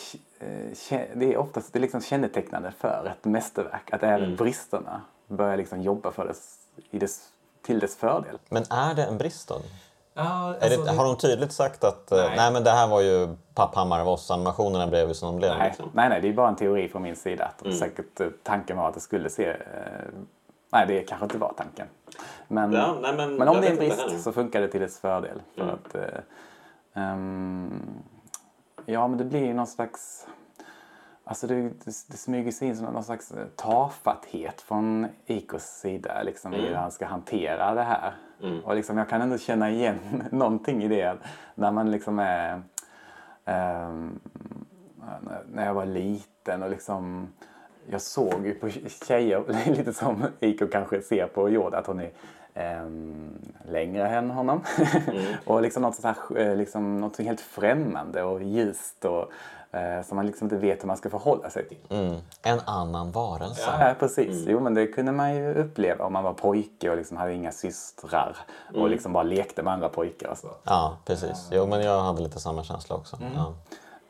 Det 1.16 1.34
är 1.34 1.38
oftast 1.38 1.74
det 1.74 1.80
är 1.80 1.82
liksom 1.82 2.02
kännetecknande 2.02 2.72
för 2.72 3.06
ett 3.12 3.26
mästerverk. 3.26 3.94
Att 3.94 4.04
även 4.04 4.36
bristerna 4.36 5.02
börjar 5.28 5.58
liksom 5.58 5.82
jobba 5.82 6.12
för 6.12 6.26
dess, 6.28 6.56
i 6.92 7.00
dess, 7.00 7.22
till 7.62 7.80
dess 7.80 7.96
fördel. 7.96 8.38
Men 8.50 8.64
är 8.70 8.94
det 8.96 9.04
en 9.06 9.18
brist 9.18 9.48
då? 9.50 9.56
Ja, 10.14 10.56
Är 10.60 10.70
det, 10.70 10.92
har 10.92 11.06
de 11.06 11.18
tydligt 11.18 11.52
sagt 11.52 11.84
att 11.84 12.08
nej. 12.12 12.34
nej 12.38 12.54
men 12.54 12.64
det 12.64 12.72
här 12.72 12.88
var 12.88 13.02
ju 13.02 13.36
Papphammar 13.54 14.00
av 14.02 14.08
oss, 14.08 14.32
animationerna 14.32 14.88
blev 14.88 15.08
ju 15.08 15.14
som 15.14 15.28
de 15.28 15.38
blev? 15.38 15.58
Nej, 15.58 15.68
liksom. 15.68 15.90
nej, 15.94 16.10
nej, 16.10 16.22
det 16.22 16.30
är 16.30 16.34
bara 16.34 16.50
en 16.50 16.56
teori 16.56 16.90
från 16.90 17.02
min 17.02 17.16
sida. 17.16 17.46
Att 17.46 17.62
Mm. 17.66 17.78
säkert 17.78 18.20
eh, 18.20 18.28
tanken 18.44 18.78
var 18.78 18.88
att 18.88 18.94
det 18.94 19.00
skulle 19.00 19.30
se... 19.30 19.50
Eh, 19.50 19.58
nej, 20.72 20.88
det 20.88 21.02
kanske 21.04 21.26
inte 21.26 21.38
var 21.38 21.54
tanken. 21.58 21.88
Men, 22.48 22.72
Ja, 22.74 22.98
nej, 23.02 23.14
men 23.16 23.36
men 23.36 23.48
om 23.48 23.62
det 23.62 23.68
är 23.68 23.72
en 23.72 23.78
brist. 23.78 24.08
Mm. 24.08 24.22
så 24.22 24.32
funkar 24.32 24.62
det 24.62 24.68
till 24.68 24.82
dess 24.82 25.00
fördel. 25.00 25.42
För 25.58 25.70
att, 25.70 25.96
eh, 25.96 26.20
ehm, 27.04 27.82
ja, 28.86 29.08
men 29.08 29.18
det 29.18 29.24
blir 29.24 29.46
ju 29.46 29.54
någon 29.54 29.68
slags... 29.68 30.28
Alltså 31.26 31.48
det, 31.48 31.56
det, 31.62 31.86
det 32.08 32.18
smyger 32.18 32.52
sig 32.52 32.68
in 32.68 32.76
som 32.78 32.86
någon 32.86 33.04
slags 33.04 33.32
eh, 33.32 33.46
tafatthet 33.56 34.62
från 34.62 35.08
Ikos 35.26 35.64
sida 35.64 36.24
liksom, 36.24 36.54
Mm. 36.54 36.66
hur 36.66 36.76
han 36.76 36.92
ska 36.92 37.06
hantera 37.06 37.74
det 37.74 37.84
här. 37.84 38.14
Och 38.66 38.76
liksom, 38.76 38.98
jag 38.98 39.10
kan 39.10 39.22
ändå 39.22 39.38
känna 39.38 39.70
igen 39.72 40.00
någonting 40.32 40.84
i 40.84 40.88
det 40.88 41.18
när 41.56 41.72
man 41.72 41.92
liksom 41.92 42.20
är... 42.20 42.62
ehm, 43.46 44.20
när- 45.52 45.66
jag 45.66 45.74
var 45.74 45.86
liten 45.86 46.64
och 46.64 46.70
liksom 46.70 47.28
jag 47.90 48.02
såg 48.02 48.46
ju 48.46 48.54
på 48.56 48.70
tjejer, 49.08 49.44
lite 49.78 49.94
som 49.94 50.24
Iko 50.40 50.68
kanske 50.68 51.02
ser 51.02 51.28
på 51.28 51.50
Yoda, 51.50 51.78
att 51.78 51.88
hon 51.88 52.00
är 52.00 52.12
längre 53.66 54.10
än 54.10 54.30
honom. 54.30 54.64
och 55.46 55.62
liksom 55.62 55.82
något, 55.82 55.96
sånt 55.96 56.18
här, 56.18 56.38
eh, 56.38 56.56
liksom 56.56 56.98
något 56.98 57.18
helt 57.18 57.42
främmande 57.42 58.24
och 58.24 58.44
ljust 58.44 59.06
och 59.06 59.32
eh, 59.78 60.04
som 60.04 60.16
man 60.16 60.26
liksom 60.26 60.46
inte 60.46 60.58
vet 60.58 60.84
hur 60.84 60.88
man 60.88 60.98
ska 60.98 61.10
förhålla 61.10 61.50
sig 61.50 61.68
till. 61.68 61.78
Mm. 61.90 62.16
En 62.44 62.60
annan 62.66 63.12
varelse. 63.12 63.62
Ja, 63.80 63.96
precis. 64.00 64.46
Jo, 64.48 64.60
men 64.60 64.74
det 64.74 64.88
kunde 64.88 65.12
man 65.12 65.36
ju 65.36 65.54
uppleva 65.54 66.06
om 66.06 66.14
man 66.14 66.24
var 66.24 66.34
pojke 66.34 66.90
och 66.90 66.98
liksom 66.98 67.18
hade 67.18 67.34
inga 67.34 67.52
systrar 67.52 68.38
och 68.76 68.90
liksom 68.90 69.14
bara 69.14 69.24
lekte 69.24 69.64
med 69.64 69.74
andra 69.74 69.90
pojkar 69.90 70.30
och 70.30 70.38
så. 70.38 70.48
Ja, 70.64 70.98
precis. 71.06 71.50
Jo, 71.52 71.68
men 71.68 71.82
jag 71.82 72.02
hade 72.02 72.22
lite 72.22 72.40
samma 72.40 72.64
känsla 72.64 72.96
också. 72.96 73.18
Ja. 73.36 73.54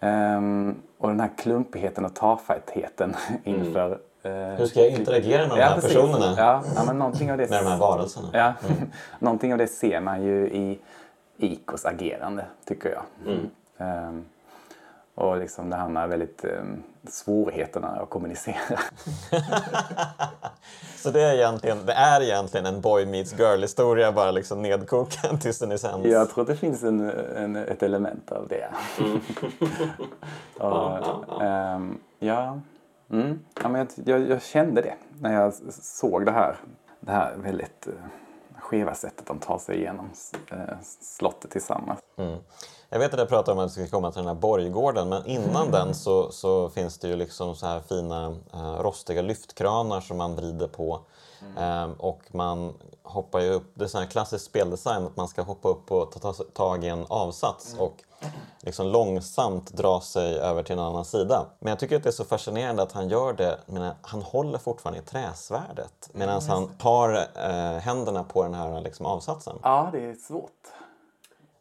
Ehm, 0.08 0.82
och 0.98 1.10
den 1.10 1.20
här 1.20 1.32
klumpigheten 1.38 2.06
och 2.06 2.16
tafattheten 2.16 3.16
inför... 3.44 4.00
eh, 4.24 4.32
Hur 4.32 4.66
ska 4.66 4.80
jag 4.80 4.90
interagera 4.90 5.48
med 5.48 5.58
de 5.58 5.62
här 5.62 5.76
precis. 5.76 5.94
personerna? 5.94 6.34
Ja, 6.38 6.64
ja, 6.76 6.84
men 6.84 7.00
någonting 7.00 7.32
av 7.32 7.38
det... 7.38 7.50
Med 7.50 7.64
de 7.64 7.70
här 7.70 7.78
varelserna? 7.78 8.30
Ja, 8.34 8.54
någonting 9.20 9.52
av 9.52 9.58
det 9.58 9.68
ser 9.68 10.02
man 10.02 10.24
ju 10.24 10.48
i 10.48 10.80
Ikos 11.38 11.86
agerande, 11.86 12.46
tycker 12.66 12.90
jag. 12.90 13.04
Ehm, 13.78 14.26
och 15.16 15.38
liksom 15.38 15.70
det 15.70 15.76
här 15.76 15.88
med 15.88 16.10
väldigt 16.10 16.46
um, 16.46 16.84
svårigheterna 17.08 17.88
att 17.88 18.10
kommunicera. 18.10 18.80
Så 20.98 21.12
det 21.12 21.22
är, 21.22 21.34
egentligen, 21.34 21.86
det 21.86 21.94
är 21.94 22.22
egentligen 22.22 22.66
en 22.66 22.82
boy 22.82 23.06
meets 23.06 23.40
girl-historia, 23.40 24.12
bara 24.12 24.32
liksom 24.32 24.62
nedkokad 24.62 25.42
till 25.42 25.54
sin 25.54 25.72
essens. 25.72 26.06
Jag 26.06 26.30
tror 26.30 26.42
att 26.42 26.48
det 26.48 26.56
finns 26.56 26.84
en, 26.84 27.10
en, 27.10 27.56
ett 27.56 27.84
element 27.84 28.32
av 28.32 28.48
det. 28.48 28.70
och, 30.64 31.42
ehm, 31.42 31.98
ja, 32.20 32.60
mm, 33.14 33.40
ja 33.64 33.70
men 33.70 33.88
jag, 33.96 34.08
jag, 34.08 34.30
jag 34.30 34.42
kände 34.42 34.82
det 34.82 34.96
när 35.20 35.34
jag 35.34 35.54
såg 35.74 36.26
det 36.26 36.32
här. 36.32 36.58
Det 37.00 37.12
här 37.12 37.36
väldigt 37.38 37.88
uh, 37.88 37.94
skeva 38.60 38.94
sättet 38.94 39.26
de 39.26 39.40
tar 39.40 39.58
sig 39.58 39.78
igenom 39.78 40.10
uh, 40.54 40.58
slottet 41.02 41.52
tillsammans. 41.52 42.00
Mm. 42.18 42.40
Jag 42.94 43.00
vet 43.00 43.14
att 43.14 43.20
jag 43.20 43.30
pratade 43.30 43.60
om 43.60 43.66
att 43.66 43.78
vi 43.78 43.88
ska 43.88 43.98
komma 43.98 44.12
till 44.12 44.20
den 44.20 44.28
här 44.28 44.42
borggården, 44.42 45.10
men 45.10 45.26
innan 45.26 45.72
den 45.72 45.94
så, 45.94 46.32
så 46.32 46.70
finns 46.70 47.00
det 47.00 47.08
ju 47.08 47.16
liksom 47.16 47.56
så 47.56 47.66
här 47.66 47.82
fina 47.82 48.36
eh, 48.54 48.82
rostiga 48.82 49.22
lyftkranar 49.22 50.02
som 50.02 50.18
man 50.18 50.36
vrider 50.36 50.68
på. 50.68 51.00
Ehm, 51.58 51.94
och 51.94 52.22
man 52.32 52.74
hoppar 53.04 53.40
ju 53.40 53.50
upp, 53.50 53.72
det 53.74 53.84
är 53.84 53.88
sån 53.88 54.02
här 54.02 54.10
klassisk 54.10 54.46
speldesign 54.46 55.06
att 55.06 55.18
man 55.18 55.28
ska 55.28 55.42
hoppa 55.42 55.70
upp 55.70 55.92
och 55.92 56.12
ta, 56.12 56.34
ta 56.34 56.44
tag 56.44 56.84
i 56.84 56.88
en 56.88 57.06
avsats 57.10 57.76
och 57.80 58.04
liksom 58.62 58.88
långsamt 58.88 59.72
dra 59.72 60.02
sig 60.02 60.40
över 60.40 60.64
till 60.64 60.74
en 60.74 60.80
annan 60.80 61.06
sida. 61.06 61.46
Men 61.60 61.70
jag 61.70 61.80
tycker 61.80 61.96
att 61.96 62.04
det 62.04 62.10
är 62.10 62.12
så 62.12 62.26
fascinerande 62.26 62.84
att 62.84 62.92
han 62.92 63.10
gör 63.10 63.34
det, 63.34 63.60
men 63.66 63.92
han 64.02 64.22
håller 64.22 64.58
fortfarande 64.58 65.00
i 65.00 65.04
träsvärdet 65.04 66.10
medan 66.14 66.42
han 66.42 66.70
har 66.80 67.28
eh, 67.36 67.80
händerna 67.80 68.24
på 68.24 68.44
den 68.44 68.54
här 68.54 68.82
liksom, 68.82 69.06
avsatsen. 69.06 69.60
Ja, 69.64 69.90
det 69.92 70.06
är 70.06 70.14
svårt. 70.14 70.52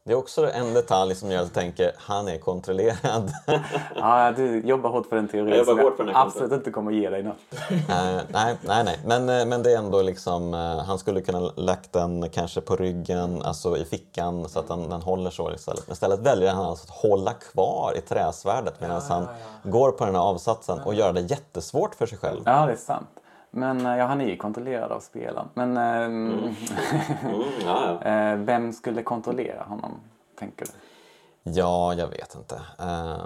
Det 0.04 0.12
är 0.12 0.16
också 0.16 0.50
en 0.52 0.74
detalj 0.74 1.14
som 1.14 1.28
att 1.28 1.34
jag 1.34 1.52
tänker 1.52 1.92
han 1.96 2.28
är 2.28 2.38
kontrollerad. 2.38 3.32
Ja, 3.96 4.32
du 4.36 4.60
jobbar 4.60 4.90
hårt 4.90 5.06
för 5.06 5.16
den 5.16 5.28
teorin 5.28 5.54
Jag 5.54 5.66
som 5.66 5.78
hårt 5.78 5.96
för 5.96 6.04
den 6.04 6.14
här 6.14 6.22
absolut 6.26 6.52
inte 6.52 6.70
kommer 6.70 6.92
ge 6.92 7.10
dig 7.10 7.22
något. 7.22 7.36
Eh, 7.70 8.20
nej, 8.28 8.56
nej, 8.60 8.84
nej. 8.84 8.98
Men, 9.04 9.28
eh, 9.28 9.46
men 9.46 9.62
det 9.62 9.72
är 9.72 9.78
ändå 9.78 10.02
liksom, 10.02 10.54
eh, 10.54 10.78
han 10.78 10.98
skulle 10.98 11.20
kunna 11.20 11.40
lagt 11.40 11.92
den 11.92 12.30
kanske 12.30 12.60
på 12.60 12.76
ryggen, 12.76 13.42
alltså 13.42 13.76
i 13.76 13.84
fickan 13.84 14.48
så 14.48 14.58
att 14.58 14.68
den, 14.68 14.88
den 14.88 15.02
håller 15.02 15.30
så 15.30 15.52
istället. 15.52 15.86
Men 15.86 15.92
istället 15.92 16.20
väljer 16.20 16.52
han 16.52 16.66
alltså 16.66 16.84
att 16.84 16.96
hålla 16.96 17.32
kvar 17.32 17.92
i 17.96 18.00
träsvärdet 18.00 18.80
medan 18.80 19.02
han 19.08 19.28
går 19.62 19.90
på 19.92 20.04
den 20.04 20.14
här 20.14 20.22
avsatsen 20.22 20.80
och 20.80 20.94
gör 20.94 21.12
det 21.12 21.20
jättesvårt 21.20 21.94
för 21.94 22.06
sig 22.06 22.18
själv. 22.18 22.42
Ja, 22.44 22.66
det 22.66 22.72
är 22.72 22.76
sant. 22.76 23.08
Men 23.54 23.86
eh, 23.86 23.96
ja, 23.96 24.06
han 24.06 24.20
är 24.20 24.26
ju 24.26 24.36
kontrollerad 24.36 24.92
av 24.92 25.00
spelaren. 25.00 25.48
Men 25.54 25.76
ehm, 25.76 26.32
Mm, 26.32 26.54
ja, 27.64 27.98
ja. 28.04 28.10
eh, 28.32 28.36
vem 28.36 28.72
skulle 28.72 29.02
kontrollera 29.02 29.62
honom, 29.62 29.90
tänker 30.38 30.66
du? 30.66 30.72
Ja, 31.50 31.94
jag 31.94 32.06
vet 32.06 32.34
inte. 32.34 32.60
Ehm, 32.78 33.20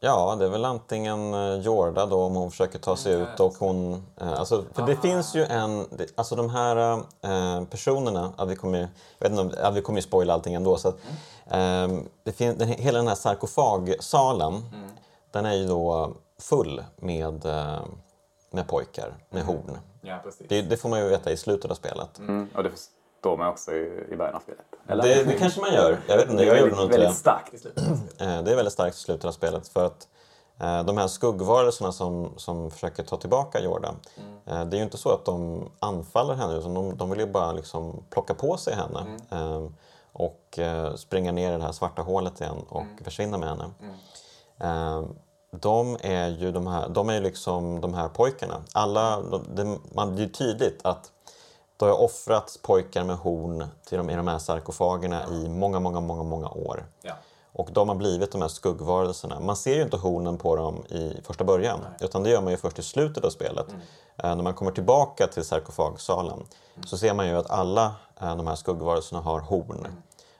Ja, 0.00 0.36
det 0.38 0.44
är 0.44 0.48
väl 0.48 0.64
antingen 0.64 1.34
eh, 1.34 1.54
Jorda 1.54 2.06
då 2.06 2.22
om 2.22 2.34
hon 2.34 2.50
försöker 2.50 2.78
ta 2.78 2.96
sig 2.96 3.12
ut 3.14 3.40
och 3.40 3.54
hon... 3.58 4.06
Alltså, 4.20 4.64
för 4.72 4.86
det 4.86 4.96
finns 4.96 5.34
ju 5.34 5.44
en... 5.44 5.86
Alltså 6.14 6.36
de 6.36 6.50
här 6.50 6.92
eh, 7.22 7.64
personerna, 7.70 8.32
ja, 8.38 8.44
vi 8.44 8.56
kommer 8.56 8.78
ju, 8.78 8.86
jag 9.18 9.30
vet 9.30 9.38
inte, 9.38 9.42
om- 9.42 9.62
ja, 9.62 9.70
vi 9.70 9.82
kommer 9.82 9.98
ju 9.98 10.02
spoila 10.02 10.34
allting 10.34 10.54
ändå. 10.54 10.76
Så 10.76 10.88
att, 10.88 10.94
eh, 11.50 11.88
det 12.24 12.32
fin, 12.32 12.58
den, 12.58 12.68
hela 12.68 12.98
den 12.98 13.08
här 13.08 13.14
sarkofagsalen, 13.14 14.62
den 15.30 15.46
är 15.46 15.54
ju 15.54 15.66
då 15.66 16.10
full 16.40 16.84
med, 16.96 17.46
eh, 17.46 17.78
med 18.56 18.68
pojkar 18.68 19.14
med 19.30 19.42
horn. 19.44 19.78
Ja, 20.00 20.20
precis. 20.24 20.46
Det, 20.48 20.62
det 20.62 20.76
får 20.76 20.88
man 20.88 20.98
ju 21.00 21.08
veta 21.08 21.30
i 21.32 21.36
slutet 21.36 21.70
av 21.70 21.74
spelet. 21.74 22.18
Mm, 22.18 22.48
och 22.56 22.62
det 22.62 22.70
förstår 22.70 23.36
man 23.36 23.48
också 23.48 23.72
i, 23.72 24.06
i 24.12 24.16
början 24.16 24.34
av 24.34 24.40
spelet. 24.40 24.64
Det, 24.86 25.24
det 25.24 25.38
kanske 25.38 25.60
man 25.60 25.72
gör. 25.74 25.98
Jag 26.08 26.16
vet 26.16 26.30
inte, 26.30 26.44
det 26.44 26.50
är 26.50 26.56
jag 26.56 26.62
väldigt, 26.76 26.98
väldigt 26.98 27.16
starkt 27.16 27.54
i 27.54 27.58
slutet. 27.58 27.84
Eh, 28.20 28.42
Det 28.42 28.52
är 28.52 28.56
väldigt 28.56 28.72
starkt 28.72 28.96
i 28.96 28.98
slutet 28.98 29.24
av 29.24 29.32
spelet 29.32 29.68
för 29.68 29.86
att 29.86 30.08
eh, 30.60 30.84
de 30.84 30.96
här 30.98 31.08
skuggvarelserna 31.08 31.92
som, 31.92 32.32
som 32.36 32.70
försöker 32.70 33.02
ta 33.02 33.16
tillbaka 33.16 33.60
Jorda, 33.60 33.94
eh, 34.46 34.64
det 34.64 34.76
är 34.76 34.78
ju 34.78 34.84
inte 34.84 34.98
så 34.98 35.12
att 35.12 35.24
de 35.24 35.68
anfaller 35.80 36.34
henne 36.34 36.54
utan 36.54 36.74
de, 36.74 36.96
de 36.96 37.10
vill 37.10 37.20
ju 37.20 37.26
bara 37.26 37.52
liksom 37.52 38.04
plocka 38.10 38.34
på 38.34 38.56
sig 38.56 38.74
henne 38.74 39.18
eh, 39.30 39.66
och 40.12 40.58
springa 40.96 41.32
ner 41.32 41.52
i 41.52 41.56
det 41.56 41.62
här 41.62 41.72
svarta 41.72 42.02
hålet 42.02 42.40
igen 42.40 42.64
och 42.68 42.84
försvinna 43.04 43.38
med 43.38 43.48
henne. 43.48 43.64
De 45.50 45.96
är 46.00 46.28
ju 46.28 46.52
de 46.52 46.66
här, 46.66 46.88
de 46.88 47.08
är 47.08 47.20
liksom 47.20 47.80
de 47.80 47.94
här 47.94 48.08
pojkarna. 48.08 48.62
Alla, 48.72 49.20
de, 49.20 49.44
det, 49.54 49.78
man, 49.94 50.16
det 50.16 50.22
är 50.22 50.28
tydligt 50.28 50.80
att 50.86 51.12
det 51.76 51.84
har 51.84 52.02
offrats 52.02 52.58
pojkar 52.62 53.04
med 53.04 53.16
horn 53.16 53.64
till 53.86 53.98
de, 53.98 54.10
i 54.10 54.16
de 54.16 54.28
här 54.28 54.38
sarkofagerna 54.38 55.24
i 55.32 55.48
många, 55.48 55.80
många, 55.80 56.00
många, 56.00 56.22
många 56.22 56.48
år. 56.48 56.86
Ja. 57.02 57.14
Och 57.52 57.68
de 57.72 57.88
har 57.88 57.96
blivit 57.96 58.32
de 58.32 58.40
här 58.40 58.48
skuggvarelserna. 58.48 59.40
Man 59.40 59.56
ser 59.56 59.74
ju 59.74 59.82
inte 59.82 59.96
hornen 59.96 60.38
på 60.38 60.56
dem 60.56 60.84
i 60.88 61.20
första 61.24 61.44
början, 61.44 61.80
utan 62.00 62.22
det 62.22 62.30
gör 62.30 62.42
man 62.42 62.50
ju 62.50 62.56
först 62.56 62.78
i 62.78 62.82
slutet 62.82 63.24
av 63.24 63.30
spelet. 63.30 63.66
Eh, 64.16 64.36
när 64.36 64.42
man 64.42 64.54
kommer 64.54 64.72
tillbaka 64.72 65.26
till 65.26 65.44
sarkofagsalen 65.44 66.38
så 66.86 66.98
ser 66.98 67.14
man 67.14 67.28
ju 67.28 67.36
att 67.36 67.50
alla 67.50 67.94
eh, 68.20 68.36
de 68.36 68.46
här 68.46 68.54
skuggvarelserna 68.54 69.20
har 69.20 69.40
horn. 69.40 69.86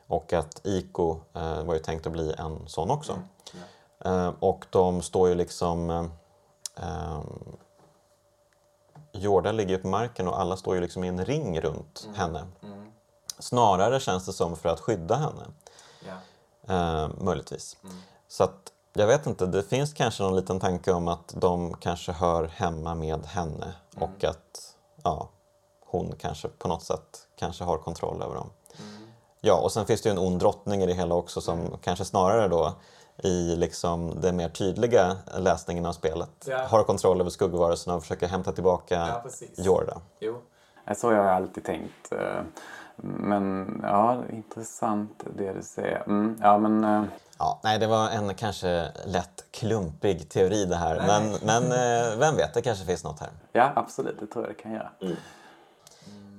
Och 0.07 0.32
att 0.32 0.61
Iko 0.64 1.16
eh, 1.34 1.62
var 1.62 1.74
ju 1.74 1.80
tänkt 1.80 2.07
att 2.07 2.12
bli 2.12 2.34
en 2.38 2.68
sån 2.68 2.90
också. 2.90 3.12
Eh, 3.12 3.59
och 4.40 4.66
de 4.70 5.02
står 5.02 5.28
ju 5.28 5.34
liksom... 5.34 5.90
Eh, 5.90 6.07
ehm, 6.76 7.57
Jorda 9.12 9.52
ligger 9.52 9.70
ju 9.70 9.78
på 9.78 9.88
marken 9.88 10.28
och 10.28 10.40
alla 10.40 10.57
står 10.57 10.74
ju 10.74 10.80
liksom 10.80 11.04
i 11.04 11.09
en 11.09 11.24
ring 11.24 11.61
runt 11.61 12.09
henne. 12.14 12.46
Snarare 13.38 14.00
känns 14.00 14.26
det 14.26 14.32
som 14.32 14.57
för 14.57 14.68
att 14.68 14.80
skydda 14.80 15.16
henne. 15.16 15.46
Eh, 16.68 17.09
möjligtvis. 17.18 17.76
Så 18.28 18.44
att, 18.44 18.72
jag 18.92 19.07
vet 19.07 19.26
inte, 19.26 19.46
det 19.46 19.62
finns 19.62 19.92
kanske 19.92 20.22
någon 20.22 20.36
liten 20.36 20.61
tanke 20.61 20.92
om 20.92 21.09
att 21.09 21.34
de 21.36 21.74
kanske 21.74 22.12
hör 22.12 22.44
hemma 22.44 22.94
med 22.94 23.26
henne 23.26 23.74
och 23.96 24.24
att 24.24 24.74
ja, 25.02 25.28
hon 25.86 26.14
kanske 26.18 26.48
på 26.48 26.68
något 26.68 26.82
sätt 26.82 27.28
kanske 27.36 27.64
har 27.64 27.78
kontroll 27.78 28.22
över 28.22 28.34
dem. 28.34 28.50
Ja, 29.40 29.61
och 29.61 29.72
sen 29.72 29.86
finns 29.86 30.02
det 30.02 30.09
ju 30.09 30.11
en 30.11 30.18
ond 30.18 30.38
drottning 30.38 30.82
i 30.82 30.86
det 30.86 30.94
hela 30.94 31.14
också 31.14 31.40
som 31.40 31.78
kanske 31.82 32.04
snarare 32.04 32.48
då 32.48 32.74
i 33.22 33.56
liksom 33.56 34.20
den 34.20 34.36
mer 34.36 34.48
tydliga 34.48 35.16
läsningen 35.38 35.86
av 35.86 35.92
spelet 35.92 36.30
Ja. 36.46 36.66
har 36.68 36.82
kontroll 36.82 37.20
över 37.20 37.30
skuggvarelserna 37.30 37.96
och 37.96 38.02
försöker 38.02 38.28
hämta 38.28 38.52
tillbaka 38.52 38.94
Ja. 38.94 39.22
Jorda. 39.56 39.96
Jo. 40.20 40.38
Så 40.96 41.06
har 41.08 41.14
jag 41.14 41.26
alltid 41.26 41.64
tänkt. 41.64 42.12
eh, 42.12 42.42
Men 42.96 43.80
ja, 43.82 44.22
intressant 44.32 45.22
det 45.36 45.52
du 45.52 45.62
säger. 45.62 46.02
Mm, 46.06 46.38
ja, 46.42 46.58
men... 46.58 46.84
eh, 46.84 47.02
Ja, 47.38 47.60
nej, 47.64 47.78
det 47.78 47.86
var 47.86 48.08
en 48.10 48.34
kanske 48.34 48.88
lätt 49.06 49.44
klumpig 49.50 50.28
teori 50.30 50.64
det 50.64 50.76
här. 50.76 50.96
Men, 51.06 51.32
men 51.42 51.62
eh, 51.72 52.18
vem 52.18 52.36
vet, 52.36 52.54
det 52.54 52.62
kanske 52.62 52.84
finns 52.84 53.04
något 53.04 53.20
här. 53.20 53.28
Ja, 53.52 53.72
absolut. 53.76 54.20
Det 54.20 54.26
tror 54.26 54.44
jag 54.46 54.54
det 54.56 54.62
kan 54.62 54.72
göra. 54.72 54.90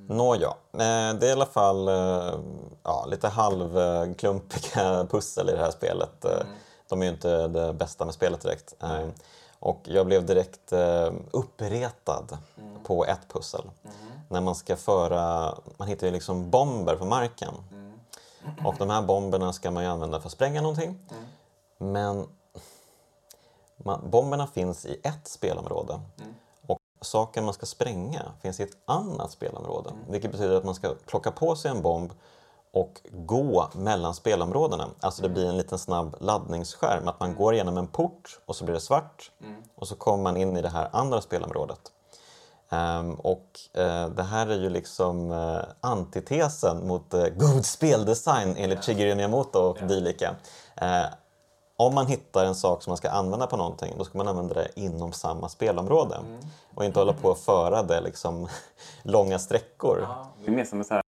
Nåja, 0.10 0.48
eh, 0.74 1.14
det 1.20 1.26
är 1.26 1.30
i 1.30 1.32
alla 1.32 1.46
fall 1.46 1.90
ja, 2.84 3.06
lite 3.08 3.28
halvklumpiga 3.28 5.08
pussel 5.12 5.50
i 5.50 5.52
det 5.52 5.58
här 5.60 5.72
spelet. 5.72 6.26
Eh, 6.26 6.32
De 6.90 7.02
är 7.02 7.06
ju 7.06 7.12
inte 7.12 7.48
det 7.48 7.74
bästa 7.74 8.06
med 8.06 8.14
spelet 8.14 8.42
direkt. 8.42 8.76
Eh, 8.84 9.08
Och 9.60 9.82
jag 9.84 10.06
blev 10.06 10.26
direkt 10.26 10.72
eh, 10.72 11.12
uppretad 11.32 12.38
på 12.84 13.06
ett 13.06 13.28
pussel. 13.34 13.62
När 14.30 14.42
man 14.42 14.56
ska 14.56 14.76
föra, 14.76 15.54
man 15.78 15.88
hittar 15.88 16.08
ju 16.08 16.14
liksom 16.14 16.50
bomber 16.50 16.96
på 16.96 17.06
marken. 17.06 17.54
Och 18.66 18.76
de 18.78 18.90
här 18.90 19.02
bomberna 19.02 19.54
ska 19.54 19.72
man 19.72 19.84
ju 19.84 19.90
använda 19.90 20.20
för 20.20 20.28
att 20.28 20.32
spränga 20.34 20.62
någonting. 20.62 21.00
Men 21.78 22.28
man, 23.78 24.10
bomberna 24.10 24.48
finns 24.48 24.86
i 24.86 25.00
ett 25.04 25.28
spelområde. 25.28 26.00
Och 26.68 26.80
saken 27.02 27.46
man 27.46 27.54
ska 27.54 27.66
spränga 27.66 28.22
finns 28.42 28.60
i 28.60 28.64
ett 28.64 28.78
annat 28.86 29.32
spelområde. 29.32 29.90
Vilket 30.10 30.32
betyder 30.32 30.56
att 30.56 30.64
man 30.64 30.76
ska 30.76 30.96
plocka 31.06 31.32
på 31.32 31.56
sig 31.56 31.72
en 31.72 31.82
bomb 31.82 32.12
och 32.78 33.02
gå 33.12 33.70
mellan 33.74 34.14
spelområdena. 34.14 34.90
Alltså 35.00 35.22
det 35.22 35.30
blir 35.30 35.50
en 35.50 35.58
liten 35.58 35.80
snabb 35.80 36.16
laddningsskärm. 36.20 37.08
Att 37.08 37.20
man 37.20 37.36
går 37.36 37.54
igenom 37.54 37.78
en 37.78 37.88
port 37.88 38.40
och 38.46 38.56
så 38.56 38.66
blir 38.66 38.74
det 38.74 38.82
svart 38.82 39.32
och 39.76 39.88
så 39.88 39.96
kommer 39.96 40.24
man 40.24 40.38
in 40.38 40.58
i 40.58 40.62
det 40.62 40.70
här 40.70 40.90
andra 40.92 41.22
spelområdet. 41.22 41.80
Ehm, 42.70 43.14
och 43.14 43.60
eh, 43.74 44.10
det 44.10 44.24
här 44.24 44.48
är 44.48 44.60
ju 44.60 44.70
liksom 44.70 45.32
eh, 45.32 45.60
antitesen 45.82 46.88
mot 46.88 47.14
eh, 47.14 47.28
god 47.28 47.66
speldesign 47.66 48.56
enligt 48.58 48.84
Shigeru 48.84 49.16
Miyamoto 49.16 49.60
och 49.60 49.78
dylika. 49.88 50.36
Eh, 50.76 51.06
om 51.78 51.96
man 51.96 52.08
hittar 52.08 52.46
en 52.46 52.56
sak 52.56 52.84
som 52.84 52.92
man 52.92 52.98
ska 52.98 53.10
använda 53.10 53.48
på 53.48 53.58
någonting, 53.58 53.94
då 53.98 54.04
ska 54.04 54.18
man 54.18 54.28
använda 54.28 54.54
det 54.54 54.68
inom 54.76 55.14
samma 55.14 55.50
spelområde. 55.50 56.18
Och 56.76 56.86
inte 56.86 57.00
hålla 57.00 57.14
på 57.14 57.32
att 57.32 57.40
föra 57.40 57.84
det 57.84 58.02
liksom 58.02 58.48
långa 59.04 59.40
sträckor. 59.40 60.08
Det 60.46 60.52
är 60.52 60.56
mer 60.56 60.66
som 60.66 60.82
ett 60.82 60.88
så 60.88 60.94
här 60.94 61.07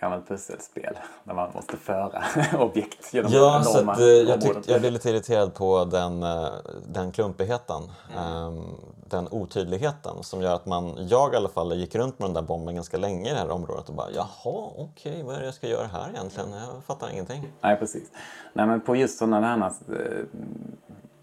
gammalt 0.00 0.28
pusselspel 0.28 0.98
där 1.24 1.34
man 1.34 1.50
måste 1.54 1.76
föra 1.76 2.22
objekt 2.58 3.14
genom 3.14 3.32
Ja, 3.32 3.62
så 3.64 3.78
enorma 3.78 3.92
att, 3.92 4.00
eh, 4.00 4.04
jag, 4.06 4.20
områden. 4.22 4.62
tyck, 4.62 4.72
jag 4.72 4.80
blev 4.80 4.92
lite 4.92 5.10
irriterad 5.10 5.54
på 5.54 5.84
den, 5.84 6.22
eh, 6.22 6.48
den 6.86 7.12
klumpigheten. 7.12 7.82
ehm, 8.18 8.64
den 9.06 9.28
otydligheten 9.30 10.22
som 10.22 10.42
gör 10.42 10.54
att 10.54 10.66
man, 10.66 11.06
jag 11.08 11.34
i 11.34 11.36
alla 11.36 11.48
fall, 11.48 11.72
gick 11.72 11.94
runt 11.94 12.18
med 12.18 12.28
den 12.28 12.34
där 12.34 12.42
bomben 12.42 12.74
ganska 12.74 12.96
länge 12.98 13.30
i 13.30 13.32
det 13.32 13.38
här 13.38 13.50
området 13.50 13.88
och 13.88 13.94
bara 13.94 14.10
jaha, 14.10 14.70
okej, 14.76 15.22
vad 15.22 15.34
är 15.34 15.38
det 15.40 15.44
jag 15.44 15.54
ska 15.54 15.68
göra 15.68 15.86
här 15.86 16.08
egentligen? 16.10 16.50
Jag 16.52 16.84
fattar 16.86 17.10
ingenting. 17.12 17.52
Nej, 17.60 17.76
precis. 17.76 18.08
Nej, 18.52 18.66
men 18.66 18.80
på 18.80 18.96
just 18.96 19.18
sådana 19.18 19.40
här, 19.40 19.58
eh, 19.66 20.24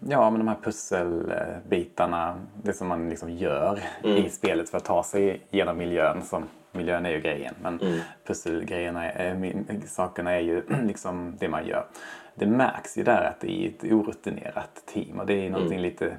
ja, 0.08 0.30
men 0.30 0.38
de 0.38 0.48
här 0.48 0.58
pusselbitarna, 0.64 2.38
det 2.62 2.72
som 2.72 2.88
man 2.88 3.08
liksom 3.08 3.30
gör 3.30 3.82
i 4.02 4.28
spelet 4.30 4.70
för 4.70 4.78
att 4.78 4.84
ta 4.84 5.02
sig 5.02 5.46
genom 5.50 5.78
miljön. 5.78 6.22
Som, 6.22 6.48
miljön 6.72 7.06
är 7.06 7.10
ju 7.10 7.20
grejen, 7.20 7.54
men 7.62 7.80
pusselgrejerna, 8.26 9.10
är, 9.10 9.34
min- 9.34 9.82
sakerna 9.86 10.30
är 10.32 10.40
ju 10.40 10.62
liksom 10.82 11.34
det 11.38 11.48
man 11.48 11.66
gör. 11.66 11.86
Det 12.34 12.46
märks 12.46 12.98
ju 12.98 13.02
där 13.02 13.24
att 13.24 13.40
det 13.40 13.50
är 13.64 13.68
ett 13.68 13.92
orutinerat 13.92 14.82
team 14.94 15.20
och 15.20 15.26
det 15.26 15.46
är 15.46 15.50
någonting 15.50 15.80
lite 15.80 16.16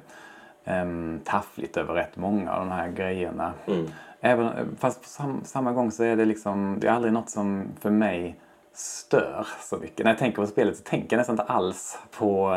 um, 0.64 1.20
taffligt 1.24 1.76
över 1.76 1.94
rätt 1.94 2.16
många 2.16 2.52
av 2.52 2.60
de 2.60 2.70
här 2.70 2.88
grejerna. 2.88 3.52
Även, 4.20 4.76
fast 4.80 5.02
på 5.02 5.08
sam, 5.08 5.40
samma 5.44 5.72
gång 5.72 5.90
så 5.90 6.04
är 6.04 6.16
det 6.16 6.24
liksom, 6.24 6.76
det 6.80 6.86
är 6.86 6.92
aldrig 6.92 7.12
något 7.12 7.30
som 7.30 7.64
för 7.80 7.90
mig 7.90 8.40
stör 8.72 9.46
så 9.60 9.76
mycket. 9.76 10.04
När 10.04 10.10
jag 10.12 10.18
tänker 10.18 10.36
på 10.42 10.46
spelet 10.46 10.76
så 10.76 10.82
tänker 10.82 11.16
jag 11.16 11.18
nästan 11.18 11.32
inte 11.34 11.52
alls 11.52 11.98
på 12.18 12.54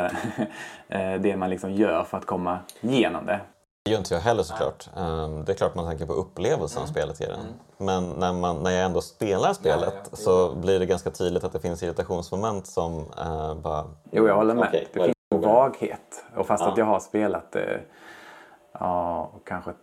eh, 0.88 1.14
det 1.16 1.38
man 1.38 1.50
liksom 1.50 1.72
gör 1.72 2.04
för 2.04 2.18
att 2.18 2.26
komma 2.26 2.60
igenom 2.82 3.26
det. 3.26 3.40
Det 3.88 3.92
gör 3.92 3.98
inte 3.98 4.14
jag 4.14 4.22
heller 4.22 4.44
såklart. 4.44 4.90
Ehm, 4.98 5.46
Det 5.46 5.52
är 5.52 5.56
klart 5.56 5.76
man 5.76 5.86
tänker 5.88 6.06
på 6.06 6.14
upplevelsen 6.14 6.88
spelet 6.88 7.20
ger 7.20 7.30
en. 7.30 7.40
Men 7.78 8.10
när, 8.10 8.34
man, 8.34 8.58
när 8.64 8.72
jag 8.72 8.86
ändå 8.86 9.02
spelar 9.02 9.54
spelet 9.54 10.10
så 10.14 10.56
blir 10.56 10.80
det 10.80 10.86
ganska 10.86 11.10
tydligt 11.10 11.44
att 11.44 11.54
det 11.54 11.60
finns 11.60 11.84
irritationsmoment 11.84 12.68
som 12.68 13.06
eh, 13.18 13.56
bara... 13.56 13.86
Jo, 14.12 14.28
jag 14.28 14.36
håller 14.36 14.56
med. 14.56 14.68
Okej, 14.68 14.88
det 14.94 15.04
finns 15.04 15.16
en 15.32 15.42
vaghet. 15.42 16.26
Och 16.36 16.48
fast 16.48 16.64
att 16.64 16.78
jag 16.78 16.86
har 16.86 17.00
spelat 17.00 17.52
det 17.52 17.82
ja, 18.80 19.32
kanske 19.46 19.74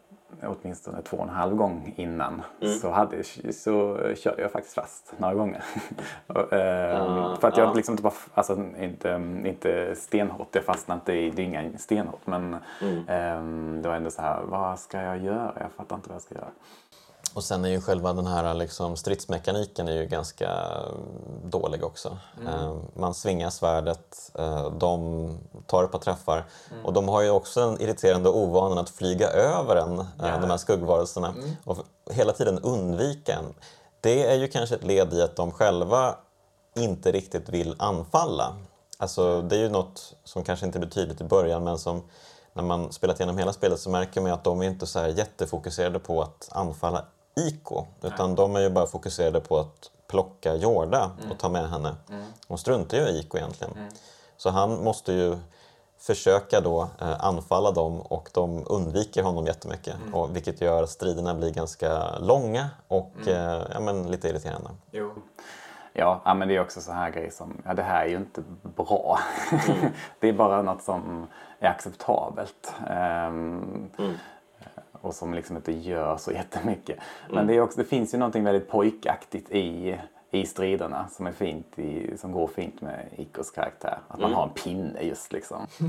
åtminstone 0.43 1.03
två 1.03 1.17
och 1.17 1.23
en 1.23 1.29
halv 1.29 1.57
gång 1.57 1.95
innan 1.97 2.43
så, 2.81 2.91
hade, 2.91 3.25
så 3.53 3.99
körde 4.17 4.43
jag 4.43 4.53
faktiskt 4.53 4.75
fast 4.75 5.15
några 5.19 5.35
gånger. 5.35 5.65
Och, 6.27 6.53
eh, 6.53 7.39
för 7.39 7.49
att 7.49 7.57
jag 7.57 7.77
liksom 7.77 7.93
inte 7.93 8.03
bara, 8.03 8.15
alltså 8.35 8.59
inte, 8.81 9.23
inte 9.45 9.95
stenhårt, 9.97 10.55
jag 10.55 10.65
fastnade 10.65 11.01
inte 11.01 11.13
i 11.13 11.31
dyngan 11.31 11.79
stenhårt 11.79 12.27
men 12.27 12.57
ehm, 13.09 13.83
det 13.83 13.89
var 13.89 13.97
ändå 13.97 14.11
så 14.11 14.23
här, 14.23 14.43
vad 14.43 14.79
ska 14.79 15.01
jag 15.01 15.19
göra? 15.19 15.53
Jag 15.61 15.73
fattar 15.73 15.97
inte 15.97 16.09
vad 16.09 16.15
jag 16.15 16.23
ska 16.23 16.35
göra. 16.35 16.51
Och 17.35 17.45
sen 17.45 17.65
är 17.65 17.69
ju 17.69 17.81
själva 17.81 18.13
den 18.13 18.27
här 18.27 18.55
liksom, 18.55 18.97
stridsmekaniken 18.97 19.89
är 19.89 19.93
ju 19.93 20.07
ganska 20.07 20.49
mm, 20.51 21.51
dålig 21.51 21.85
också. 21.85 22.19
Eh, 22.47 22.77
Man 22.95 23.15
svingar 23.15 23.51
svärdet, 23.51 24.31
eh, 24.39 24.71
de 24.71 25.39
tar 25.67 25.85
ett 25.85 25.93
par 25.93 25.99
träffar 25.99 26.45
och 26.85 26.93
de 26.93 27.09
har 27.09 27.23
ju 27.23 27.31
också 27.31 27.61
en 27.61 27.81
irriterande 27.81 28.29
ovanan 28.29 28.79
att 28.79 28.91
flyga 28.91 29.29
över 29.29 29.77
en, 29.77 29.99
eh, 29.99 30.41
de 30.41 30.51
här 30.51 30.57
skuggvarelserna 30.57 31.35
och 31.65 31.77
f- 31.79 32.15
hela 32.17 32.33
tiden 32.33 32.59
undvika 32.59 33.33
en. 33.35 33.55
Det 34.01 34.27
är 34.31 34.35
ju 34.35 34.49
kanske 34.49 34.75
ett 34.75 34.85
led 34.85 35.13
i 35.15 35.23
att 35.23 35.37
de 35.37 35.51
själva 35.53 36.15
inte 36.77 37.13
riktigt 37.13 37.49
vill 37.49 37.75
anfalla. 37.79 38.57
Alltså, 38.99 39.43
det 39.43 39.57
är 39.57 39.61
ju 39.61 39.69
något 39.69 40.15
som 40.25 40.43
kanske 40.45 40.67
inte 40.67 40.79
blir 40.79 40.91
tydligt 40.91 41.21
i 41.21 41.25
början 41.25 41.65
men 41.65 41.79
som 41.79 42.03
när 42.53 42.63
man 42.63 42.93
spelat 42.93 43.21
igenom 43.21 43.39
hela 43.39 43.53
spelet 43.53 43.81
så 43.81 43.91
märker 43.91 44.21
man 44.21 44.33
att 44.33 44.45
de 44.45 44.61
är 44.63 44.67
inte 44.67 44.87
så 44.87 44.99
här 44.99 45.09
jättefokuserade 45.09 45.99
på 45.99 46.23
att 46.23 46.49
anfalla 46.53 47.05
Iko. 47.37 47.87
Utan 48.03 48.35
de 48.35 48.57
är 48.57 48.61
ju 48.61 48.71
bara 48.71 48.87
fokuserade 48.87 49.41
på 49.41 49.59
att 49.59 49.91
plocka 50.07 50.55
Jorda 50.55 51.11
och 51.31 51.39
ta 51.39 51.49
med 51.49 51.71
henne. 51.71 51.95
Och 52.47 52.61
struntar 52.61 52.99
ju 52.99 53.05
i 53.05 53.19
Iko 53.19 53.39
egentligen. 53.39 53.75
Så 54.37 54.51
han 54.51 54.85
måste 54.85 55.13
ju 55.13 55.37
försöka 55.99 56.61
då 56.61 56.89
eh, 57.01 57.25
anfalla 57.25 57.71
dem 57.71 58.01
och 58.01 58.29
de 58.33 58.63
undviker 58.67 59.23
honom 59.23 59.47
jättemycket. 59.47 59.95
Och, 60.13 60.37
vilket 60.37 60.61
gör 60.61 60.83
att 60.83 60.91
striderna 60.91 61.35
blir 61.35 61.51
ganska 61.51 62.19
långa 62.19 62.71
och 62.89 63.29
eh, 63.29 63.63
ja, 63.73 63.81
men 63.81 64.11
lite 64.11 64.29
irriterande. 64.29 64.71
Jo. 64.91 65.13
Ja, 65.93 66.23
ja, 66.25 66.35
men 66.35 66.49
det 66.49 66.57
är 66.57 66.61
också 66.61 66.81
så 66.81 66.93
här 66.93 67.11
grejer 67.11 67.31
som, 67.31 67.63
ja 67.65 67.75
det 67.75 67.83
här 67.83 68.05
är 68.05 68.09
ju 68.09 68.17
inte 68.17 68.43
bra. 68.63 69.19
det 70.21 70.29
är 70.29 70.33
bara 70.33 70.63
något 70.63 70.83
som 70.83 71.27
är 71.59 71.69
acceptabelt. 71.69 72.73
Ehm, 72.91 73.91
Och 75.05 75.15
som 75.15 75.35
liksom 75.35 75.57
inte 75.57 75.73
gör 75.73 76.17
så 76.17 76.33
jättemycket. 76.33 76.99
Men 77.31 77.47
det, 77.47 77.55
är 77.55 77.61
också, 77.61 77.79
det 77.79 77.85
finns 77.85 78.15
ju 78.15 78.19
någonting 78.19 78.45
väldigt 78.45 78.71
pojkaktigt 78.71 79.51
i, 79.51 79.99
i 80.31 80.47
striderna 80.47 81.09
som 81.17 81.27
är 81.27 81.33
fint, 81.33 81.79
i, 81.79 82.19
som 82.19 82.33
går 82.33 82.47
fint 82.47 82.81
med 82.81 83.09
Ikos 83.17 83.51
karaktär. 83.51 83.99
Att 84.09 84.21
man 84.21 84.33
har 84.33 84.43
en 84.43 84.51
pinne 84.51 85.03
just 85.03 85.33
liksom. 85.33 85.67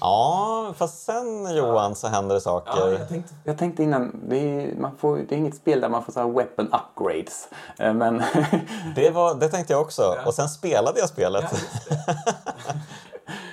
Ja, 0.00 0.74
fast 0.76 1.04
sen 1.04 1.56
Johan 1.56 1.94
så 1.94 2.08
händer 2.08 2.34
det 2.34 2.40
saker. 2.40 3.06
tänkte... 3.08 3.34
Jag 3.44 3.58
tänkte 3.58 3.82
innan, 3.82 4.20
det 4.28 4.36
är, 4.36 4.76
man 4.76 4.96
får, 4.96 5.16
det 5.16 5.34
är 5.34 5.38
inget 5.38 5.56
spel 5.56 5.80
där 5.80 5.88
man 5.88 6.04
får 6.04 6.12
så 6.12 6.20
här 6.20 6.28
weapon 6.28 6.66
upgrades. 6.66 7.48
Eh, 7.78 7.94
Men 7.94 8.22
Det, 8.94 9.10
var, 9.10 9.34
det 9.34 9.48
tänkte 9.48 9.72
jag 9.72 9.82
också. 9.82 10.02
Och 10.26 10.34
sen 10.34 10.48
spelade 10.48 11.00
jag 11.00 11.08
spelet. 11.08 11.44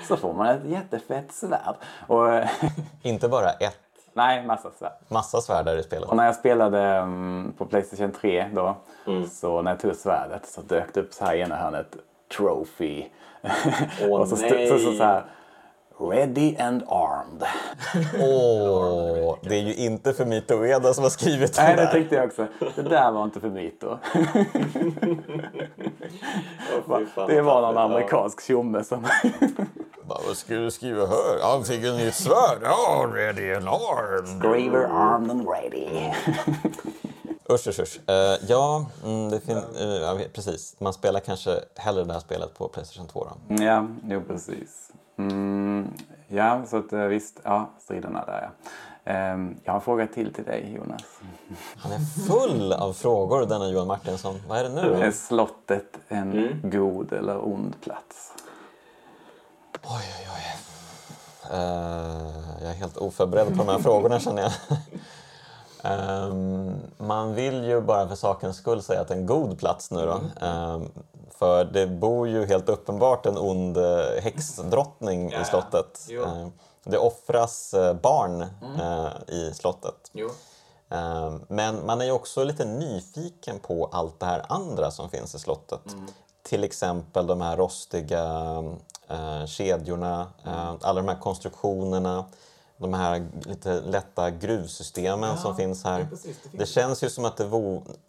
så 0.08 0.18
får 0.18 0.34
man 0.34 0.47
ett 0.47 0.66
jättefett 0.66 1.34
svärd. 1.34 1.76
Och, 2.08 2.28
Inte 3.01 3.30
bara 3.30 3.49
ett, 3.49 3.78
nej, 4.14 4.45
massa 4.45 4.72
svärd. 4.80 4.91
massa 5.07 5.41
svärd 5.41 5.66
där 5.66 5.78
i 5.78 5.84
spelet. 5.84 6.09
Och 6.09 6.16
när 6.16 6.26
jag 6.26 6.36
spelade 6.36 6.82
mm, 6.82 7.53
på 7.57 7.66
Playstation 7.66 8.11
3 8.11 8.49
då, 8.53 8.76
så 9.32 9.61
när 9.61 9.72
jag 9.72 9.80
tog 9.80 9.95
svärdet 9.95 10.45
så 10.45 10.61
dök 10.61 10.93
det 10.93 10.99
upp 10.99 11.14
så 11.14 11.26
här 11.26 11.36
i 11.36 11.39
ena 11.39 11.55
hörnet 11.55 11.95
Trophy. 12.38 13.05
Åh, 14.01 14.09
och 14.22 14.28
så, 14.28 14.36
nej. 14.36 14.68
så, 14.70 14.80
så, 14.80 14.91
så 14.93 15.03
här 15.03 15.24
Ready 16.00 16.56
and 16.58 16.84
armed. 16.88 17.44
Åh, 18.20 19.38
det 19.41 19.56
är 19.56 19.62
ju 19.62 19.76
inte 19.76 20.14
för 20.14 20.26
Mito 20.26 20.54
Ueda 20.54 20.94
som 20.94 21.04
har 21.04 21.10
skrivit 21.10 21.58
Nej, 21.58 21.76
det 21.76 21.82
det 21.82 21.86
där. 21.86 21.91
tänkte 21.91 22.16
jag 22.16 22.26
också. 22.26 22.48
Det 22.76 22.82
där 22.82 23.12
var 23.12 23.24
inte 23.24 23.39
för 23.39 23.50
Mito. 23.50 23.98
Det 27.28 27.41
var 27.41 27.62
någon 27.62 27.78
amerikansk 27.78 28.41
tjomme 28.41 28.84
som... 28.84 29.08
Vad 30.08 30.38
ska 30.38 30.54
du 30.56 30.72
skriva 30.72 31.06
här? 31.06 31.41
Han 31.41 31.64
fick 31.64 31.84
en 31.86 31.98
nytt 31.98 32.16
svärd. 32.16 32.58
Ja, 32.64 33.08
ready 33.14 33.54
and 33.54 33.68
armed. 33.68 34.41
Graver 34.41 34.86
armed 34.91 35.32
and 35.32 35.48
ready. 35.50 36.12
Usch, 37.50 37.68
usch, 37.68 37.80
usch. 37.80 38.10
Eh, 38.10 38.38
ja, 38.48 38.86
mm, 39.04 39.30
det 39.30 39.39
fin- 39.39 39.62
jag 40.02 40.16
vet, 40.16 40.34
precis. 40.34 40.76
Man 40.80 40.94
spelar 40.94 41.20
kanske 41.20 41.60
hellre 41.76 42.04
det 42.04 42.14
här 42.14 42.20
spelet 42.20 42.54
på 42.58 42.68
Playstation 42.68 43.08
2 43.08 43.28
då. 43.48 43.64
Ja, 43.64 43.88
jo 44.04 44.22
precis. 44.28 44.89
Mm, 45.18 45.93
ja, 46.28 46.66
så 46.68 46.78
att 46.78 46.93
eh, 46.93 46.99
visst, 46.99 47.39
ja, 47.43 47.70
striderna 47.80 48.26
där 48.26 48.41
ja. 48.41 48.70
Ehm, 49.05 49.55
jag 49.64 49.72
har 49.72 49.80
en 49.80 49.82
fråga 49.86 50.07
till 50.07 50.34
till 50.34 50.43
dig 50.43 50.74
Jonas. 50.76 51.01
Han 51.78 51.91
är 51.91 51.99
full 52.28 52.74
av 52.74 52.93
frågor 52.93 53.45
denna 53.45 53.70
Johan 53.70 53.88
Martinsson. 53.88 54.36
Vad 54.47 54.57
är 54.59 54.64
det 54.70 54.82
Är 54.82 55.05
nu? 55.05 55.11
slottet 55.11 55.99
en 56.07 56.59
god 56.64 57.14
eller 57.14 57.45
ond 57.47 57.82
plats? 57.82 58.34
Oj, 59.84 60.03
oj, 60.20 60.28
oj. 60.36 60.57
Eh, 61.51 62.61
jag 62.61 62.70
är 62.72 62.76
helt 62.76 62.97
oförberedd 62.97 63.47
på 63.47 63.53
de 63.64 63.68
här 63.68 63.80
frågorna 63.80 64.20
känner 64.20 64.41
jag. 64.41 64.51
Ehm, 65.86 66.72
man 66.97 67.34
vill 67.34 67.64
ju 67.64 67.82
bara 67.82 68.07
för 68.07 68.16
sakens 68.16 68.57
skull 68.57 68.82
säga 68.82 69.01
att 69.01 69.07
det 69.07 69.14
är 69.14 69.18
en 69.18 69.26
god 69.26 69.59
plats 69.59 69.91
nu 69.91 70.05
då. 70.05 70.45
Ehm, 70.45 70.89
för 71.38 71.65
det 71.65 71.88
bor 71.88 72.27
ju 72.27 72.45
helt 72.45 72.69
uppenbart 72.69 73.25
en 73.25 73.38
ond 73.38 73.77
häxdrottning 74.21 75.31
Ja, 75.31 75.41
i 75.41 75.45
slottet. 75.45 76.05
jo. 76.09 76.51
Det 76.84 76.97
offras 76.97 77.73
eh, 77.73 77.93
barn 77.93 78.41
eh, 78.79 79.07
i 79.36 79.51
slottet. 79.53 80.09
Jo. 80.11 80.29
Men 81.47 81.86
man 81.86 82.01
är 82.01 82.05
ju 82.05 82.11
också 82.11 82.43
lite 82.43 82.65
nyfiken 82.65 83.59
på 83.59 83.89
allt 83.91 84.19
det 84.19 84.25
här 84.25 84.45
andra 84.49 84.91
som 84.91 85.09
finns 85.09 85.36
i 85.36 85.39
slottet. 85.39 85.81
Till 86.43 86.63
exempel 86.63 87.27
de 87.27 87.41
här 87.41 87.57
rostiga 87.57 88.23
eh, 89.07 89.45
kedjorna, 89.45 90.27
eh, 90.45 90.73
alla 90.81 91.01
de 91.01 91.07
här 91.07 91.19
konstruktionerna, 91.19 92.25
de 92.77 92.93
här 92.93 93.27
lite 93.45 93.81
lätta 93.81 94.29
gruvsystemen 94.31 95.38
som 95.38 95.55
finns 95.55 95.84
här. 95.84 95.99
ja, 95.99 96.05
precis, 96.09 96.38
det 96.43 96.49
finns 96.49 96.59
det 96.59 96.65
känns 96.65 97.03
ju 97.03 97.09
som 97.09 97.25
att 97.25 97.38
det 97.38 97.43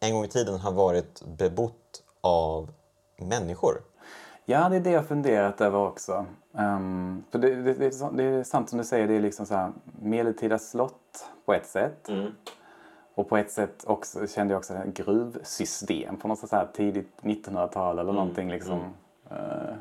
en 0.00 0.14
gång 0.14 0.24
i 0.24 0.28
tiden 0.28 0.60
har 0.60 0.72
varit 0.72 1.22
bebott 1.26 2.02
av 2.20 2.70
människor. 3.16 3.82
Ja, 4.44 4.68
det 4.68 4.76
är 4.76 4.80
det 4.80 4.90
jag 4.90 5.06
funderat 5.06 5.60
över 5.60 5.78
också. 5.78 6.26
Ehm, 6.58 7.24
för 7.30 7.38
det, 7.38 7.54
det, 7.54 7.74
det, 7.74 7.86
är 7.86 8.16
det 8.16 8.24
är 8.24 8.44
sant 8.44 8.68
som 8.68 8.78
du 8.78 8.84
säger, 8.84 9.08
det 9.08 9.14
är 9.14 9.20
liksom 9.20 9.46
så 9.46 9.54
här 9.54 9.72
medeltida 10.00 10.58
slott 10.58 11.30
på 11.44 11.54
ett 11.54 11.66
sätt. 11.66 12.08
Och 13.14 13.28
på 13.28 13.36
ett 13.36 13.50
sätt 13.50 13.84
också, 13.86 14.26
kände 14.26 14.54
jag 14.54 14.58
också 14.58 14.82
gruvsystem 14.86 16.16
på 16.16 16.28
något 16.28 16.38
så 16.38 16.56
här 16.56 16.68
tidigt 16.74 17.12
1900-tal 17.22 17.98
eller 17.98 18.12
någonting 18.12 18.50
liksom. 18.50 18.80
eh, 19.30 19.74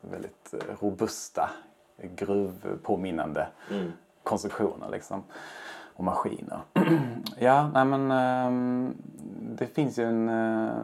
väldigt 0.00 0.54
eh, 0.54 0.74
robusta 0.80 1.50
gruvpåminnande 2.02 3.48
konstruktioner 4.22 4.88
liksom. 4.90 5.22
Och 5.94 6.04
maskiner. 6.04 6.60
ja, 7.38 7.70
nej 7.74 7.84
men 7.84 8.10
ehm, 8.10 8.94
det 9.40 9.66
finns 9.66 9.98
ju 9.98 10.04
en 10.04 10.28
eh, 10.28 10.76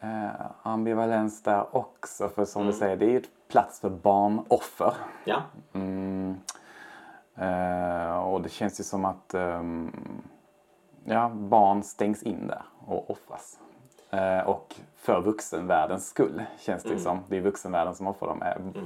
eh, 0.00 0.30
ambivalens 0.62 1.42
där 1.42 1.76
också. 1.76 2.28
För 2.28 2.44
som 2.44 2.66
du 2.66 2.72
säger, 2.72 2.96
det 2.96 3.04
är 3.04 3.10
ju 3.10 3.16
ett 3.16 3.48
plats 3.48 3.80
för 3.80 3.90
barnoffer. 3.90 4.94
Ja. 5.24 5.42
Mm. 5.72 6.36
Eh, 7.36 8.18
och 8.18 8.42
det 8.42 8.48
känns 8.48 8.80
ju 8.80 8.84
som 8.84 9.04
att 9.04 9.34
ehm, 9.34 9.92
ja, 11.04 11.28
barn 11.28 11.82
stängs 11.82 12.22
in 12.22 12.46
där 12.46 12.62
och 12.86 13.10
offras. 13.10 13.58
Eh, 14.10 14.40
och 14.48 14.74
för 14.96 15.20
vuxenvärldens 15.20 16.08
skull 16.08 16.42
känns 16.58 16.82
det 16.82 16.88
ju 16.90 16.98
som. 16.98 17.18
Det 17.28 17.36
är 17.36 17.40
vuxenvärlden 17.40 17.94
som 17.94 18.06
offrar 18.06 18.28
dem. 18.28 18.42
Eh, 18.42 18.82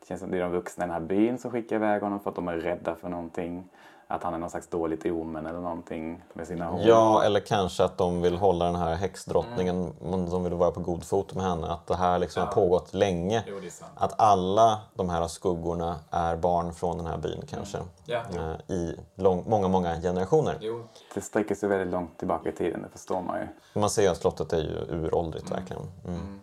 Det 0.00 0.06
känns 0.06 0.20
som 0.20 0.30
det 0.30 0.36
är 0.38 0.42
de 0.42 0.52
vuxna 0.52 0.84
i 0.84 0.86
den 0.86 0.94
här 0.94 1.00
byn 1.00 1.38
som 1.38 1.50
skickar 1.50 1.76
iväg 1.76 2.02
honom 2.02 2.20
för 2.20 2.30
att 2.30 2.36
de 2.36 2.48
är 2.48 2.56
rädda 2.56 2.94
för 2.94 3.08
någonting. 3.08 3.68
Att 4.10 4.22
han 4.22 4.34
är 4.34 4.38
någon 4.38 4.50
slags 4.50 4.68
dåligt 4.68 5.06
omen 5.06 5.46
eller 5.46 5.60
någonting 5.60 6.22
med 6.32 6.46
sina 6.46 6.64
hår. 6.64 6.80
Ja, 6.84 7.22
eller 7.24 7.40
kanske 7.40 7.84
att 7.84 7.98
de 7.98 8.22
vill 8.22 8.36
hålla 8.36 8.64
den 8.64 8.74
här 8.74 8.94
häxdrottningen, 8.94 9.92
mm. 10.04 10.30
de 10.30 10.44
vill 10.44 10.54
vara 10.54 10.70
på 10.70 10.80
god 10.80 11.04
fot 11.04 11.34
med 11.34 11.44
henne. 11.44 11.66
Att 11.66 11.86
det 11.86 11.96
här 11.96 12.18
liksom 12.18 12.42
har 12.42 12.52
pågått 12.52 12.94
länge. 12.94 13.44
Jo, 13.46 13.58
det 13.60 13.66
är 13.66 13.70
sant. 13.70 13.92
Att 13.94 14.20
alla 14.20 14.80
de 14.94 15.08
här 15.08 15.28
skuggorna 15.28 15.96
är 16.10 16.36
barn 16.36 16.72
från 16.72 16.96
den 16.96 17.06
här 17.06 17.16
byn 17.16 17.42
kanske. 17.48 17.78
Ja, 18.04 18.22
jo. 18.34 18.40
Eh, 18.40 18.76
I 18.76 18.96
lång, 19.14 19.44
många, 19.46 19.68
många 19.68 20.00
generationer. 20.00 20.58
Jo. 20.60 20.84
Det 21.14 21.20
sträcker 21.20 21.54
sig 21.54 21.68
väldigt 21.68 21.92
långt 21.92 22.18
tillbaka 22.18 22.48
i 22.48 22.52
tiden, 22.52 22.82
det 22.82 22.88
förstår 22.88 23.20
man 23.20 23.40
ju. 23.40 23.46
Man 23.80 23.90
ser 23.90 24.02
ju 24.02 24.08
att 24.08 24.16
slottet 24.16 24.52
är 24.52 24.60
ju 24.60 24.86
uråldrigt 24.88 25.50
verkligen. 25.50 25.82
Mm. 26.06 26.40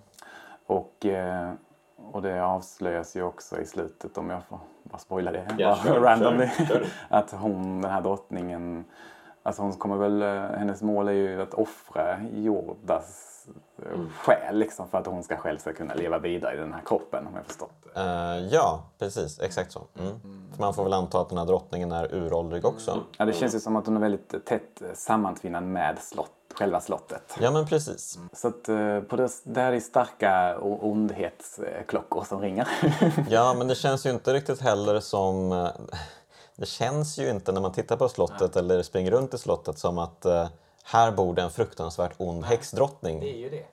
Och, 0.67 1.05
eh, 1.05 1.53
och 2.11 2.21
det 2.21 2.45
avslöjas 2.45 3.15
ju 3.15 3.23
också 3.23 3.59
i 3.59 3.65
slutet, 3.65 4.17
om 4.17 4.29
jag 4.29 4.43
får 4.43 4.59
bara 4.95 4.99
spoila 4.99 5.31
det, 5.31 5.45
Ja, 5.57 5.69
bara 5.69 5.93
kör, 5.93 5.99
randomly, 5.99 6.49
kör, 6.57 6.65
kör. 6.65 6.85
att 7.09 7.31
hon, 7.31 7.81
den 7.81 7.91
här 7.91 8.01
drottningen, 8.01 8.85
alltså 9.43 9.61
hon 9.61 9.73
kommer 9.73 9.95
väl, 9.95 10.21
eh, 10.21 10.57
hennes 10.59 10.81
mål 10.81 11.07
är 11.07 11.11
ju 11.11 11.41
att 11.41 11.53
offra 11.53 12.17
Jordas. 12.33 13.34
Själ 14.19 14.57
liksom 14.57 14.87
för 14.87 14.97
att 14.97 15.05
hon 15.07 15.23
ska 15.23 15.37
själv 15.37 15.57
ska 15.57 15.73
kunna 15.73 15.93
leva 15.93 16.19
vidare 16.19 16.53
i 16.55 16.57
den 16.57 16.73
här 16.73 16.81
kroppen 16.85 17.27
om 17.27 17.35
jag 17.35 17.45
förstått 17.45 17.71
det. 17.93 18.01
Eh, 18.01 18.47
ja, 18.53 18.83
precis. 18.99 19.39
Exakt 19.39 19.71
så. 19.71 19.81
Mm. 19.99 20.19
För 20.53 20.61
man 20.61 20.73
får 20.73 20.83
väl 20.83 20.93
anta 20.93 21.21
att 21.21 21.29
den 21.29 21.37
här 21.37 21.45
drottningen 21.45 21.91
är 21.91 22.15
uråldrig 22.15 22.65
också. 22.65 23.03
Ja, 23.17 23.25
det 23.25 23.33
känns 23.33 23.55
ju 23.55 23.59
som 23.59 23.75
att 23.75 23.85
hon 23.85 23.95
är 23.95 24.01
väldigt 24.01 24.45
tätt 24.45 24.81
sammantvinnad 24.93 25.63
med 25.63 25.99
slott, 25.99 26.31
själva 26.55 26.81
slottet. 26.81 27.37
Ja, 27.39 27.51
men 27.51 27.65
precis. 27.67 28.19
Så 28.33 28.47
att 28.47 28.69
eh, 28.69 28.99
på 28.99 29.15
det, 29.15 29.29
där 29.43 29.71
är 29.71 29.79
starka 29.79 30.57
ondhetsklockor 30.59 32.23
som 32.23 32.41
ringer. 32.41 32.67
Ja, 33.29 33.55
men 33.57 33.67
det 33.67 33.75
känns 33.75 34.05
ju 34.05 34.09
inte 34.09 34.33
riktigt 34.33 34.61
heller 34.61 34.99
som... 34.99 35.51
eh, 35.51 35.69
Det 36.57 36.65
känns 36.65 37.17
ju 37.17 37.29
inte 37.29 37.51
när 37.51 37.61
man 37.61 37.71
tittar 37.71 37.97
på 37.97 38.09
slottet 38.09 38.55
eller 38.55 38.83
springer 38.83 39.11
runt 39.11 39.33
i 39.33 39.37
slottet 39.37 39.79
som 39.79 39.97
att 39.97 40.25
eh, 40.25 40.47
här 40.85 41.11
bor 41.11 41.33
det 41.33 41.41
en 41.41 41.49
fruktansvärt 41.51 42.13
ond 42.17 42.45
häxdrottning. 42.45 43.19
Det 43.19 43.29
är 43.33 43.37
ju 43.37 43.49
det. 43.49 43.65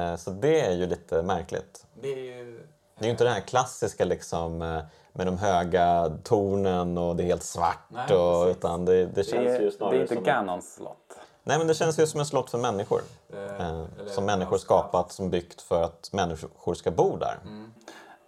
Eh, 0.00 0.16
Så 0.16 0.30
det 0.30 0.60
är 0.60 0.72
ju 0.72 0.86
lite 0.86 1.22
märkligt. 1.22 1.86
Det 2.00 2.12
är 2.12 2.16
ju... 2.38 2.60
Det 2.98 3.04
är 3.04 3.06
ju 3.06 3.10
inte 3.10 3.24
det 3.24 3.30
här 3.30 3.40
klassiska 3.40 4.04
liksom 4.04 4.62
eh, 4.62 4.80
med 5.12 5.26
de 5.26 5.38
höga 5.38 6.12
tornen 6.24 6.98
och 6.98 7.16
det 7.16 7.22
är 7.22 7.26
helt 7.26 7.42
svart. 7.42 7.78
Nej, 7.88 8.02
och, 8.16 8.44
precis. 8.44 8.56
utan 8.58 8.84
det, 8.84 8.92
det 9.06 9.06
Det 9.06 9.24
känns... 9.24 9.48
är, 9.48 9.58
ju 9.60 9.64
det 9.64 9.76
snarare 9.76 9.96
är 9.96 10.00
inte 10.00 10.14
som 10.14 10.24
Ganons 10.24 10.74
slott. 10.74 11.18
Nej 11.44 11.58
men 11.58 11.66
det 11.66 11.74
känns 11.74 11.98
ju 11.98 12.06
som 12.06 12.20
ett 12.20 12.26
slott 12.26 12.50
för 12.50 12.58
människor. 12.58 13.00
Eh, 13.32 13.38
Eh, 13.42 13.84
eller- 13.98 14.10
som 14.10 14.24
människor 14.24 14.58
skapat, 14.58 15.12
som 15.12 15.30
byggt 15.30 15.60
för 15.62 15.82
att 15.82 16.08
människor 16.12 16.74
ska 16.74 16.90
bo 16.90 17.16
där. 17.16 17.38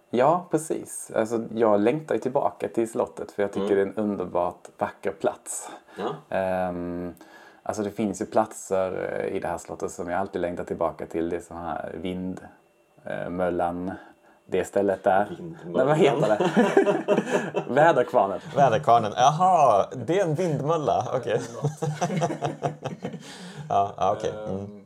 Ja, 0.09 0.47
precis. 0.51 1.11
Alltså, 1.15 1.43
jag 1.55 1.79
längtar 1.79 2.17
tillbaka 2.17 2.67
till 2.67 2.91
slottet 2.91 3.31
för 3.31 3.41
jag 3.43 3.53
tycker 3.53 3.75
det 3.75 3.81
är 3.81 3.85
en 3.85 3.95
underbart 3.95 4.67
vacker 4.77 5.11
plats. 5.11 5.69
Ja. 5.97 6.35
Ehm, 6.37 7.15
alltså 7.63 7.83
det 7.83 7.91
finns 7.91 8.21
ju 8.21 8.25
platser 8.25 9.19
eh, 9.19 9.35
i 9.35 9.39
det 9.39 9.47
här 9.47 9.57
slottet 9.57 9.91
som 9.91 10.09
jag 10.09 10.19
alltid 10.19 10.41
längtar 10.41 10.63
tillbaka 10.63 11.05
till. 11.05 11.29
Det 11.29 11.35
är 11.35 11.41
så 11.41 11.53
här 11.53 11.95
Vindmöllan, 12.01 13.91
det 14.45 14.65
stället 14.65 15.03
där. 15.03 15.37
Nej, 15.65 15.85
vad 15.85 15.97
heter 15.97 16.27
det? 16.27 16.51
Väderkvarnen. 17.73 18.39
Väderkvarnen. 18.55 19.11
Jaha, 19.15 19.85
det 19.95 20.19
är 20.19 20.25
en 20.25 20.35
vindmölla. 20.35 21.07
Okej. 21.15 21.41
ja, 23.69 23.93
ja, 23.97 24.15
okej. 24.17 24.33
Mm. 24.49 24.81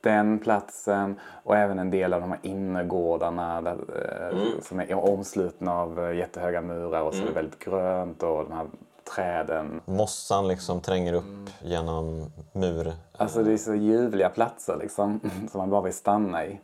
Den 0.00 0.38
platsen 0.38 1.20
och 1.44 1.56
även 1.56 1.78
en 1.78 1.90
del 1.90 2.14
av 2.14 2.20
de 2.20 2.30
här 2.30 2.40
innergårdarna 2.42 3.62
där, 3.62 3.72
eh, 3.72 4.60
som 4.62 4.80
är 4.80 4.94
omslutna 4.94 5.74
av 5.74 6.04
eh, 6.04 6.16
jättehöga 6.16 6.60
murar 6.60 7.02
och 7.02 7.14
så 7.14 7.22
är 7.22 7.26
det 7.26 7.32
väldigt 7.32 7.58
grönt 7.58 8.22
och 8.22 8.44
de 8.44 8.52
här 8.52 8.66
träden. 9.14 9.80
Mossan 9.84 10.48
liksom 10.48 10.80
tränger 10.80 11.12
upp 11.12 11.50
genom 11.62 12.32
mur. 12.52 12.92
Alltså 13.16 13.42
det 13.42 13.52
är 13.52 13.56
så 13.56 13.74
ljuvliga 13.74 14.28
platser 14.28 14.76
liksom 14.76 15.20
som 15.50 15.58
man 15.58 15.70
bara 15.70 15.82
vill 15.82 15.92
stanna 15.94 16.46
i. 16.46 16.58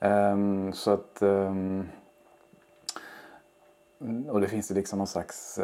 Ehm, 0.00 0.72
så 0.72 0.90
att... 0.90 1.22
ehm, 1.22 1.88
och 4.28 4.40
det 4.40 4.48
finns 4.48 4.70
ju 4.70 4.74
liksom 4.74 4.98
någon 4.98 5.06
slags 5.06 5.58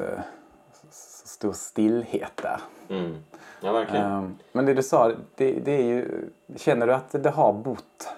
s- 0.90 1.22
stor 1.26 1.52
stillhet 1.52 2.32
där. 2.42 2.60
Mm. 2.88 3.16
Ja, 3.60 3.72
verkligen. 3.72 4.06
Ehm, 4.12 4.38
men 4.52 4.66
det 4.66 4.74
du 4.74 4.82
sa, 4.82 5.12
det, 5.34 5.52
det 5.52 5.72
är 5.72 5.82
ju... 5.84 6.28
Känner 6.56 6.86
du 6.86 6.94
att 6.94 7.10
det 7.22 7.30
har 7.30 7.52
bott, 7.52 8.08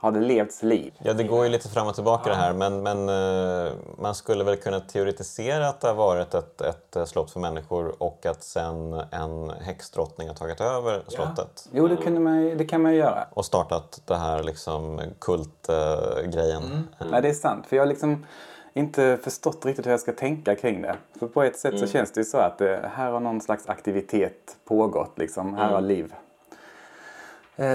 har 0.00 0.12
det 0.12 0.20
levts 0.20 0.62
liv? 0.62 0.94
Ja, 0.98 1.12
det 1.12 1.24
går 1.24 1.44
ju 1.44 1.50
lite 1.50 1.68
fram 1.68 1.86
och 1.86 1.94
tillbaka 1.94 2.30
det 2.30 2.36
här, 2.36 2.52
men, 2.52 2.82
men 2.82 3.08
eh, 3.08 3.72
man 3.98 4.14
skulle 4.14 4.44
väl 4.44 4.56
kunna 4.56 4.80
teoretisera 4.80 5.68
att 5.68 5.80
det 5.80 5.88
har 5.88 5.94
varit 5.94 6.34
ett, 6.34 6.60
ett 6.60 6.96
eh, 6.96 7.04
slott 7.04 7.30
för 7.30 7.40
människor 7.40 8.02
och 8.02 8.26
att 8.26 8.42
sen 8.42 8.92
en 9.10 9.50
häxdrottning 9.50 10.28
har 10.28 10.34
tagit 10.34 10.60
över 10.60 11.02
slottet 11.08 11.68
Jo, 11.72 11.88
det, 11.88 11.96
kunde 11.96 12.20
man, 12.20 12.56
det 12.56 12.64
kan 12.64 12.82
man 12.82 12.92
ju 12.92 12.98
göra. 12.98 13.26
och 13.30 13.44
startat 13.44 14.02
det 14.04 14.16
här 14.16 14.42
liksom 14.42 15.00
kultgrejen. 15.18 16.88
Nej, 17.10 17.22
det 17.22 17.28
är 17.28 17.32
sant. 17.32 17.66
För 17.66 17.76
jag 17.76 17.82
har 17.82 17.88
liksom 17.88 18.26
inte 18.72 19.18
förstått 19.22 19.66
riktigt 19.66 19.86
hur 19.86 19.90
jag 19.90 20.00
ska 20.00 20.12
tänka 20.12 20.54
kring 20.54 20.82
det. 20.82 20.96
För 21.18 21.26
på 21.26 21.42
ett 21.42 21.58
sätt 21.58 21.78
så 21.78 21.86
känns 21.86 22.12
det 22.12 22.20
ju 22.20 22.24
så 22.24 22.38
att 22.38 22.58
det, 22.58 22.90
här 22.94 23.10
har 23.10 23.20
någon 23.20 23.40
slags 23.40 23.68
aktivitet 23.68 24.56
pågått. 24.64 25.18
Liksom. 25.18 25.54
Här 25.54 25.72
har 25.72 25.80
liv 25.80 26.04
eh, 26.04 26.29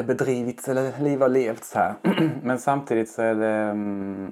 bedrivits 0.03 0.67
eller 0.67 0.99
liv 0.99 1.21
har 1.21 1.29
levts 1.29 1.73
här. 1.73 1.93
Men 2.43 2.59
samtidigt 2.59 3.09
så 3.09 3.21
är 3.21 3.36
det... 3.36 3.47
mm, 3.47 4.31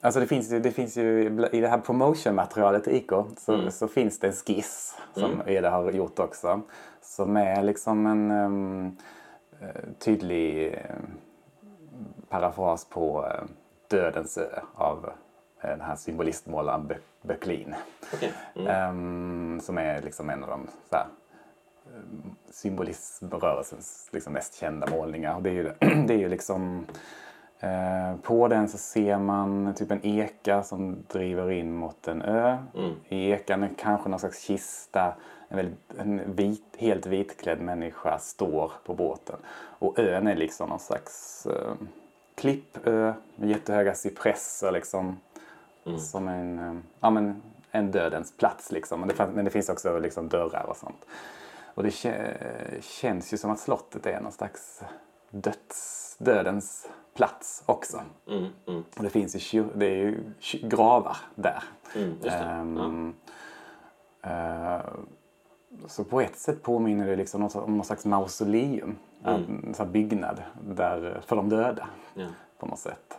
Alltså 0.00 0.20
det 0.20 0.26
finns 0.26 0.52
ju, 0.52 0.60
det 0.60 0.70
finns 0.70 0.96
ju 0.96 1.22
i 1.52 1.60
det 1.60 1.68
här 1.68 1.78
promotionmaterialet 1.78 2.88
i 2.88 2.96
IK 2.96 3.10
så, 3.38 3.70
så 3.70 3.88
finns 3.88 4.18
det 4.18 4.26
en 4.26 4.32
skiss 4.32 4.98
som 5.14 5.42
Eda 5.46 5.70
har 5.70 5.90
gjort 5.92 6.18
också. 6.18 6.60
Som 7.02 7.36
är 7.36 7.62
liksom 7.62 8.06
en 8.06 8.30
um, 8.30 8.96
tydlig 9.98 10.66
eh, 10.74 10.80
parafras 12.28 12.84
på 12.84 13.26
eh, 13.26 13.42
Dödens 13.90 14.38
ö 14.38 14.60
av 14.74 15.10
eh, 15.60 15.70
den 15.70 15.80
här 15.80 15.96
symbolistmålaren 15.96 16.88
Bö- 16.88 16.98
Böcklin. 17.28 17.74
Okej. 18.14 18.32
Ehm, 18.68 19.60
som 19.62 19.78
är 19.78 20.02
liksom 20.02 20.30
en 20.30 20.42
av 20.44 20.50
de 20.50 20.66
så 20.90 20.96
här, 20.96 21.06
symbolismrörelsens 22.50 24.08
liksom 24.12 24.32
mest 24.32 24.54
kända 24.54 24.90
målningar. 24.90 25.40
Det 25.40 25.50
är 25.50 25.54
ju, 25.54 25.64
det 26.06 26.14
är 26.14 26.18
ju 26.18 26.28
liksom 26.28 26.86
eh, 27.60 28.16
på 28.22 28.48
den 28.48 28.68
så 28.68 28.78
ser 28.78 29.18
man 29.18 29.74
typ 29.74 29.90
en 29.90 30.06
eka 30.06 30.62
som 30.62 30.96
driver 31.12 31.50
in 31.50 31.74
mot 31.76 32.08
en 32.08 32.22
ö. 32.22 32.58
I 33.08 33.30
ekan 33.30 33.62
är 33.62 33.70
kanske 33.78 34.08
någon 34.08 34.20
slags 34.20 34.40
kista. 34.40 35.14
En, 35.48 35.56
väldigt, 35.56 35.78
en 35.98 36.34
vit, 36.34 36.76
helt 36.78 37.06
vitklädd 37.06 37.60
människa 37.60 38.18
står 38.18 38.72
på 38.84 38.94
båten. 38.94 39.36
Och 39.78 39.98
ön 39.98 40.26
är 40.26 40.36
liksom 40.36 40.68
någon 40.68 40.80
slags 40.80 41.46
eh, 41.46 41.74
klippö 42.34 43.14
med 43.36 43.48
jättehöga 43.48 43.94
cypresser 43.94 44.72
liksom. 44.72 45.20
Som 45.98 46.28
en, 46.28 46.58
eh, 46.58 46.74
ja, 47.00 47.10
men 47.10 47.42
en 47.70 47.90
dödens 47.90 48.36
plats 48.36 48.72
liksom. 48.72 49.00
Men 49.00 49.08
det, 49.08 49.28
men 49.34 49.44
det 49.44 49.50
finns 49.50 49.68
också 49.68 49.98
liksom 49.98 50.28
dörrar 50.28 50.66
och 50.68 50.76
sånt. 50.76 51.06
Och 51.74 51.82
det 51.82 51.88
kä- 51.88 52.80
känns 52.80 53.32
ju 53.32 53.36
som 53.36 53.50
att 53.50 53.58
slottet 53.60 54.06
är 54.06 54.20
någon 54.20 54.32
slags 54.32 54.82
döds, 55.30 56.16
dödens 56.18 56.88
plats 57.16 57.62
också. 57.66 58.00
Mm, 58.28 58.46
mm, 58.66 58.84
Och 58.96 59.02
det 59.02 59.10
finns 59.10 59.34
ju, 59.34 59.38
kyr- 59.38 59.72
det 59.74 59.86
är 59.86 59.96
ju 59.96 60.18
gravar 60.62 61.16
där. 61.34 61.62
mm. 61.96 62.18
Ehm, 62.24 63.14
eh, 64.22 64.80
så 65.86 66.04
på 66.04 66.20
ett 66.20 66.38
sätt 66.38 66.62
påminner 66.62 67.06
det 67.06 67.16
liksom 67.16 67.42
om 67.54 67.76
någon 67.76 67.84
slags 67.84 68.04
mausoleum. 68.04 68.96
En 69.24 69.74
sån 69.74 69.92
byggnad 69.92 70.42
där, 70.62 71.22
för 71.26 71.36
de 71.36 71.48
döda 71.48 71.88
Ja. 72.14 72.26
på 72.58 72.66
något 72.66 72.78
sätt. 72.78 73.18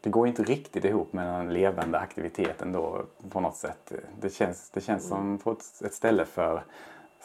Det 0.00 0.10
går 0.10 0.28
inte 0.28 0.42
riktigt 0.42 0.84
ihop 0.84 1.12
med 1.12 1.26
den 1.26 1.52
levande 1.52 1.98
aktiviteten 1.98 2.72
då 2.72 3.04
på 3.30 3.40
något 3.40 3.56
sätt. 3.56 3.92
Det 4.20 4.30
känns, 4.30 4.70
det 4.70 4.80
känns 4.80 5.08
som 5.08 5.38
på 5.38 5.52
ett, 5.52 5.82
ett 5.84 5.94
ställe 5.94 6.24
för 6.24 6.62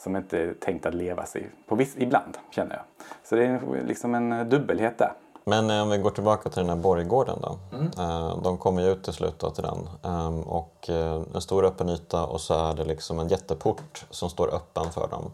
som 0.04 0.16
inte 0.16 0.40
är 0.40 0.54
tänkt 0.54 0.86
att 0.86 0.94
levas 0.94 1.36
i. 1.36 1.46
På 1.68 1.76
viss, 1.76 1.96
ibland 1.98 2.38
känner 2.52 2.76
jag. 2.76 2.84
Så 3.24 3.36
det 3.36 3.46
är 3.46 3.84
liksom 3.88 4.16
en 4.16 4.50
dubbelhet 4.50 4.98
där. 4.98 5.14
Men 5.44 5.70
eh, 5.70 5.82
om 5.82 5.90
vi 5.90 5.98
går 5.98 6.10
tillbaka 6.10 6.50
till 6.50 6.60
den 6.60 6.70
här 6.70 6.76
borggården 6.76 7.40
då. 7.42 7.58
Eh, 8.02 8.42
de 8.44 8.58
kommer 8.58 8.82
ju 8.82 8.92
ut 8.92 9.04
till 9.04 9.14
slut 9.14 9.40
till 9.40 9.64
den. 9.64 9.90
Ehm, 10.04 10.42
och 10.42 10.90
eh, 10.90 11.22
en 11.36 11.42
stor 11.42 11.66
öppen 11.66 11.90
yta 11.90 12.26
och 12.26 12.42
så 12.42 12.54
är 12.54 12.74
det 12.74 12.84
liksom 12.84 13.20
en 13.20 13.28
jätteport 13.28 14.06
som 14.10 14.30
står 14.30 14.56
öppen 14.56 14.92
för 14.92 15.08
dem. 15.08 15.32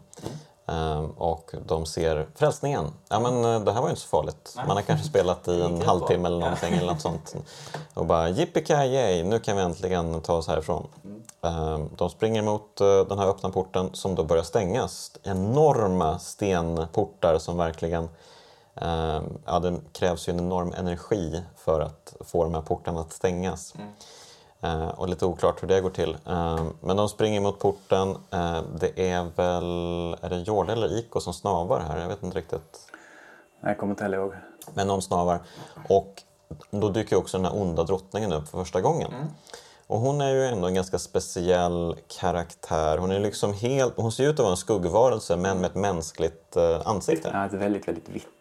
Ehm, 0.68 1.10
och 1.10 1.54
de 1.66 1.86
ser 1.86 2.26
frälsningen. 2.34 2.92
Ja 3.08 3.20
men 3.20 3.44
eh, 3.44 3.60
det 3.60 3.72
här 3.72 3.80
var 3.80 3.88
ju 3.88 3.90
inte 3.90 4.02
så 4.02 4.08
farligt. 4.08 4.54
Man 4.56 4.76
har 4.76 4.82
kanske 4.82 5.06
spelat 5.06 5.48
i 5.48 5.62
en 5.62 5.82
halvtimme 5.82 6.28
eller 6.28 6.38
någonting 6.38 6.74
eller 6.74 6.92
något 6.92 7.00
sånt. 7.00 7.36
Och 7.94 8.06
bara 8.06 8.28
yippee 8.28 9.24
nu 9.24 9.38
kan 9.38 9.56
vi 9.56 9.62
äntligen 9.62 10.20
ta 10.20 10.34
oss 10.34 10.48
härifrån. 10.48 10.86
Ehm, 11.42 11.90
de 11.96 12.10
springer 12.10 12.42
mot 12.42 12.80
eh, 12.80 13.00
den 13.08 13.18
här 13.18 13.26
öppna 13.26 13.50
porten 13.50 13.90
som 13.92 14.14
då 14.14 14.24
börjar 14.24 14.44
stängas. 14.44 15.12
Enorma 15.22 16.18
stenportar 16.18 17.38
som 17.38 17.56
verkligen 17.56 18.08
Eh, 18.80 19.22
ja, 19.46 19.58
det 19.58 19.80
krävs 19.92 20.28
ju 20.28 20.32
en 20.32 20.38
enorm 20.38 20.72
energi 20.76 21.42
för 21.56 21.80
att 21.80 22.16
få 22.20 22.44
de 22.44 22.54
här 22.54 22.60
portarna 22.60 23.00
att 23.00 23.12
stängas. 23.12 23.74
Eh, 24.60 24.88
och 24.88 25.08
lite 25.08 25.26
oklart 25.26 25.62
hur 25.62 25.68
det 25.68 25.80
går 25.80 25.90
till. 25.90 26.16
Eh, 26.26 26.64
men 26.80 26.96
de 26.96 27.08
springer 27.08 27.40
mot 27.40 27.58
porten. 27.58 28.10
Eh, 28.30 28.62
det 28.80 29.10
är 29.10 29.26
väl 29.36 29.64
är 30.22 30.30
det 30.30 30.38
Jorda 30.38 30.72
eller 30.72 30.98
Iko 30.98 31.20
som 31.20 31.34
snavar 31.34 31.80
här? 31.80 32.00
Jag 32.00 32.08
vet 32.08 32.22
inte 32.22 32.38
riktigt. 32.38 32.92
Jag 33.60 33.78
kommer 33.78 33.92
inte 33.92 34.04
heller 34.04 34.18
ihåg. 34.18 34.32
Men 34.74 34.86
någon 34.86 35.02
snavar. 35.02 35.40
Och 35.88 36.22
då 36.70 36.88
dyker 36.88 37.16
också 37.16 37.38
den 37.38 37.44
här 37.44 37.62
onda 37.62 37.84
drottningen 37.84 38.32
upp 38.32 38.48
för 38.48 38.58
första 38.58 38.80
gången. 38.80 39.12
Och 39.86 39.98
hon 39.98 40.20
är 40.20 40.34
ju 40.34 40.44
ändå 40.44 40.66
en 40.66 40.74
ganska 40.74 40.98
speciell 40.98 41.96
karaktär. 42.20 42.98
Hon, 42.98 43.10
är 43.10 43.20
liksom 43.20 43.52
helt, 43.52 43.94
hon 43.96 44.12
ser 44.12 44.24
ut 44.24 44.30
att 44.30 44.38
vara 44.38 44.50
en 44.50 44.56
skuggvarelse 44.56 45.36
men 45.36 45.60
med 45.60 45.70
ett 45.70 45.74
mänskligt 45.74 46.56
ansikte. 46.84 47.30
Ja, 47.32 47.46
ett 47.46 47.52
väldigt, 47.52 47.88
väldigt 47.88 48.08
vitt 48.08 48.37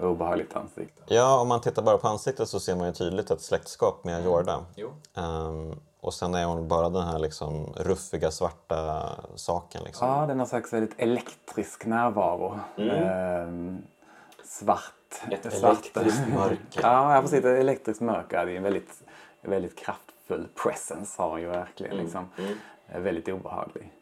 obehagligt 0.00 0.56
ansikte. 0.56 1.14
Ja, 1.14 1.40
om 1.40 1.48
man 1.48 1.60
tittar 1.60 1.82
bara 1.82 1.98
på 1.98 2.08
ansiktet 2.08 2.48
så 2.48 2.60
ser 2.60 2.76
man 2.76 2.86
ju 2.86 2.92
tydligt 2.92 3.30
ett 3.30 3.40
släktskap 3.40 4.04
med 4.04 4.24
Jorda. 4.24 4.64
Jo. 4.76 4.92
Ehm, 5.14 5.74
och 6.00 6.14
sen 6.14 6.34
är 6.34 6.44
hon 6.44 6.68
bara 6.68 6.88
den 6.88 7.02
här 7.02 7.18
liksom 7.18 7.66
ruffiga 7.76 8.30
svarta 8.30 9.08
saken. 9.34 9.84
Liksom. 9.84 10.08
Ja, 10.08 10.26
är 10.32 10.34
någon 10.34 10.46
slags 10.46 10.72
väldigt 10.72 10.94
elektrisk 11.00 11.86
närvaro. 11.86 12.60
Ehm, 12.76 13.82
svart. 14.44 14.80
Ett 15.30 15.52
svart. 15.52 15.96
elektriskt 15.96 16.28
mörker. 16.34 16.82
Ja, 16.82 17.18
precis. 17.22 17.38
Ett 17.38 17.44
elektriskt 17.44 18.02
mörker. 18.02 18.46
Det 18.46 18.52
är 18.52 18.56
en 18.56 18.62
väldigt, 18.62 19.02
väldigt 19.42 19.78
kraftfull 19.78 20.48
presence 20.62 21.22
har 21.22 21.30
hon 21.30 21.40
ju 21.40 21.46
verkligen. 21.46 21.96
Liksom. 21.96 22.28
Är 22.86 23.00
Väldigt 23.00 23.28
obehaglig. 23.28 23.92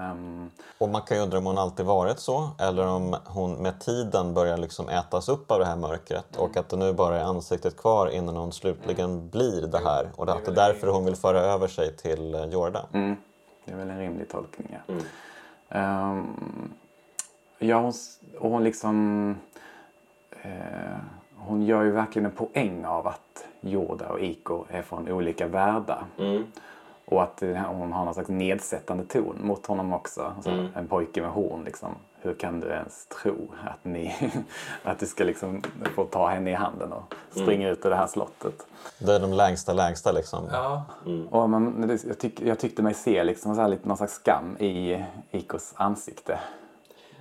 Ehm, 0.00 0.50
Och 0.78 0.88
man 0.88 1.02
kan 1.02 1.16
ju 1.16 1.22
undra 1.22 1.38
om 1.38 1.46
hon 1.46 1.58
alltid 1.58 1.86
varit 1.86 2.18
så 2.18 2.50
eller 2.58 2.86
om 2.86 3.16
hon 3.26 3.52
med 3.52 3.80
tiden 3.80 4.34
börjar 4.34 4.56
liksom 4.56 4.88
ätas 4.88 5.28
upp 5.28 5.50
av 5.50 5.58
det 5.58 5.64
här 5.64 5.76
mörkret 5.76 6.36
och 6.36 6.56
att 6.56 6.68
det 6.68 6.76
nu 6.76 6.92
bara 6.92 7.20
är 7.20 7.24
ansiktet 7.24 7.76
kvar 7.76 8.08
innan 8.08 8.36
hon 8.36 8.52
slutligen 8.52 9.28
blir 9.30 9.66
det 9.66 9.78
här 9.78 10.10
och 10.16 10.28
att 10.28 10.44
det 10.44 10.50
är 10.50 10.54
därför 10.54 10.86
hon 10.86 11.04
vill 11.04 11.16
föra 11.16 11.40
över 11.40 11.68
sig 11.68 11.96
till 11.96 12.34
eh, 12.34 12.44
Jorda. 12.44 12.86
Mm. 12.92 13.16
Det 13.64 13.72
är 13.72 13.76
väl 13.76 13.90
en 13.90 13.98
rimlig 13.98 14.28
tolkning. 14.28 14.78
Ja. 14.86 14.94
Ehm, 15.68 16.72
ja, 17.58 17.76
hon, 17.80 17.92
och 18.38 18.50
hon 18.50 18.64
liksom... 18.64 19.36
eh, 20.42 20.50
hon 21.36 21.62
gör 21.62 21.82
ju 21.82 21.90
verkligen 21.90 22.26
en 22.26 22.32
poäng 22.36 22.84
av 22.84 23.06
att 23.06 23.44
Jorda 23.60 24.08
och 24.08 24.20
Iko 24.20 24.64
är 24.70 24.82
från 24.82 25.08
olika 25.12 25.46
världar. 25.46 26.04
Mm. 27.06 27.18
Och 27.18 27.22
att 27.22 27.66
hon 27.66 27.92
har 27.92 28.04
någon 28.04 28.14
slags 28.14 28.28
nedsättande 28.28 29.04
ton 29.04 29.38
mot 29.40 29.66
honom 29.66 29.92
också. 29.92 30.32
Alltså, 30.36 30.50
En 30.74 30.88
pojke 30.88 31.20
med 31.20 31.30
horn 31.30 31.64
liksom. 31.64 31.94
Hur 32.20 32.34
kan 32.34 32.60
du 32.60 32.68
ens 32.68 33.06
tro 33.06 33.52
att, 33.64 33.84
ni, 33.84 34.32
att 34.84 34.98
du 34.98 35.06
ska 35.06 35.24
liksom 35.24 35.62
få 35.94 36.04
ta 36.04 36.28
henne 36.28 36.50
i 36.50 36.54
handen 36.54 36.92
och 36.92 37.14
springa 37.30 37.68
ut 37.68 37.86
ur 37.86 37.90
det 37.90 37.96
här 37.96 38.06
slottet? 38.06 38.66
Det 38.98 39.14
är 39.14 39.20
de 39.20 39.32
lägsta 39.32 39.72
lägsta 39.72 40.12
liksom. 40.12 40.48
Ja. 40.52 40.84
Och 41.30 41.50
man, 41.50 41.98
jag, 42.08 42.18
tyck, 42.18 42.40
jag 42.40 42.58
tyckte 42.58 42.82
mig 42.82 42.94
se 42.94 43.24
liksom 43.24 43.54
så 43.54 43.60
här 43.60 43.68
lite, 43.68 43.88
någon 43.88 43.96
slags 43.96 44.14
skam 44.14 44.56
i 44.56 45.04
Ikos 45.30 45.72
ansikte. 45.76 46.38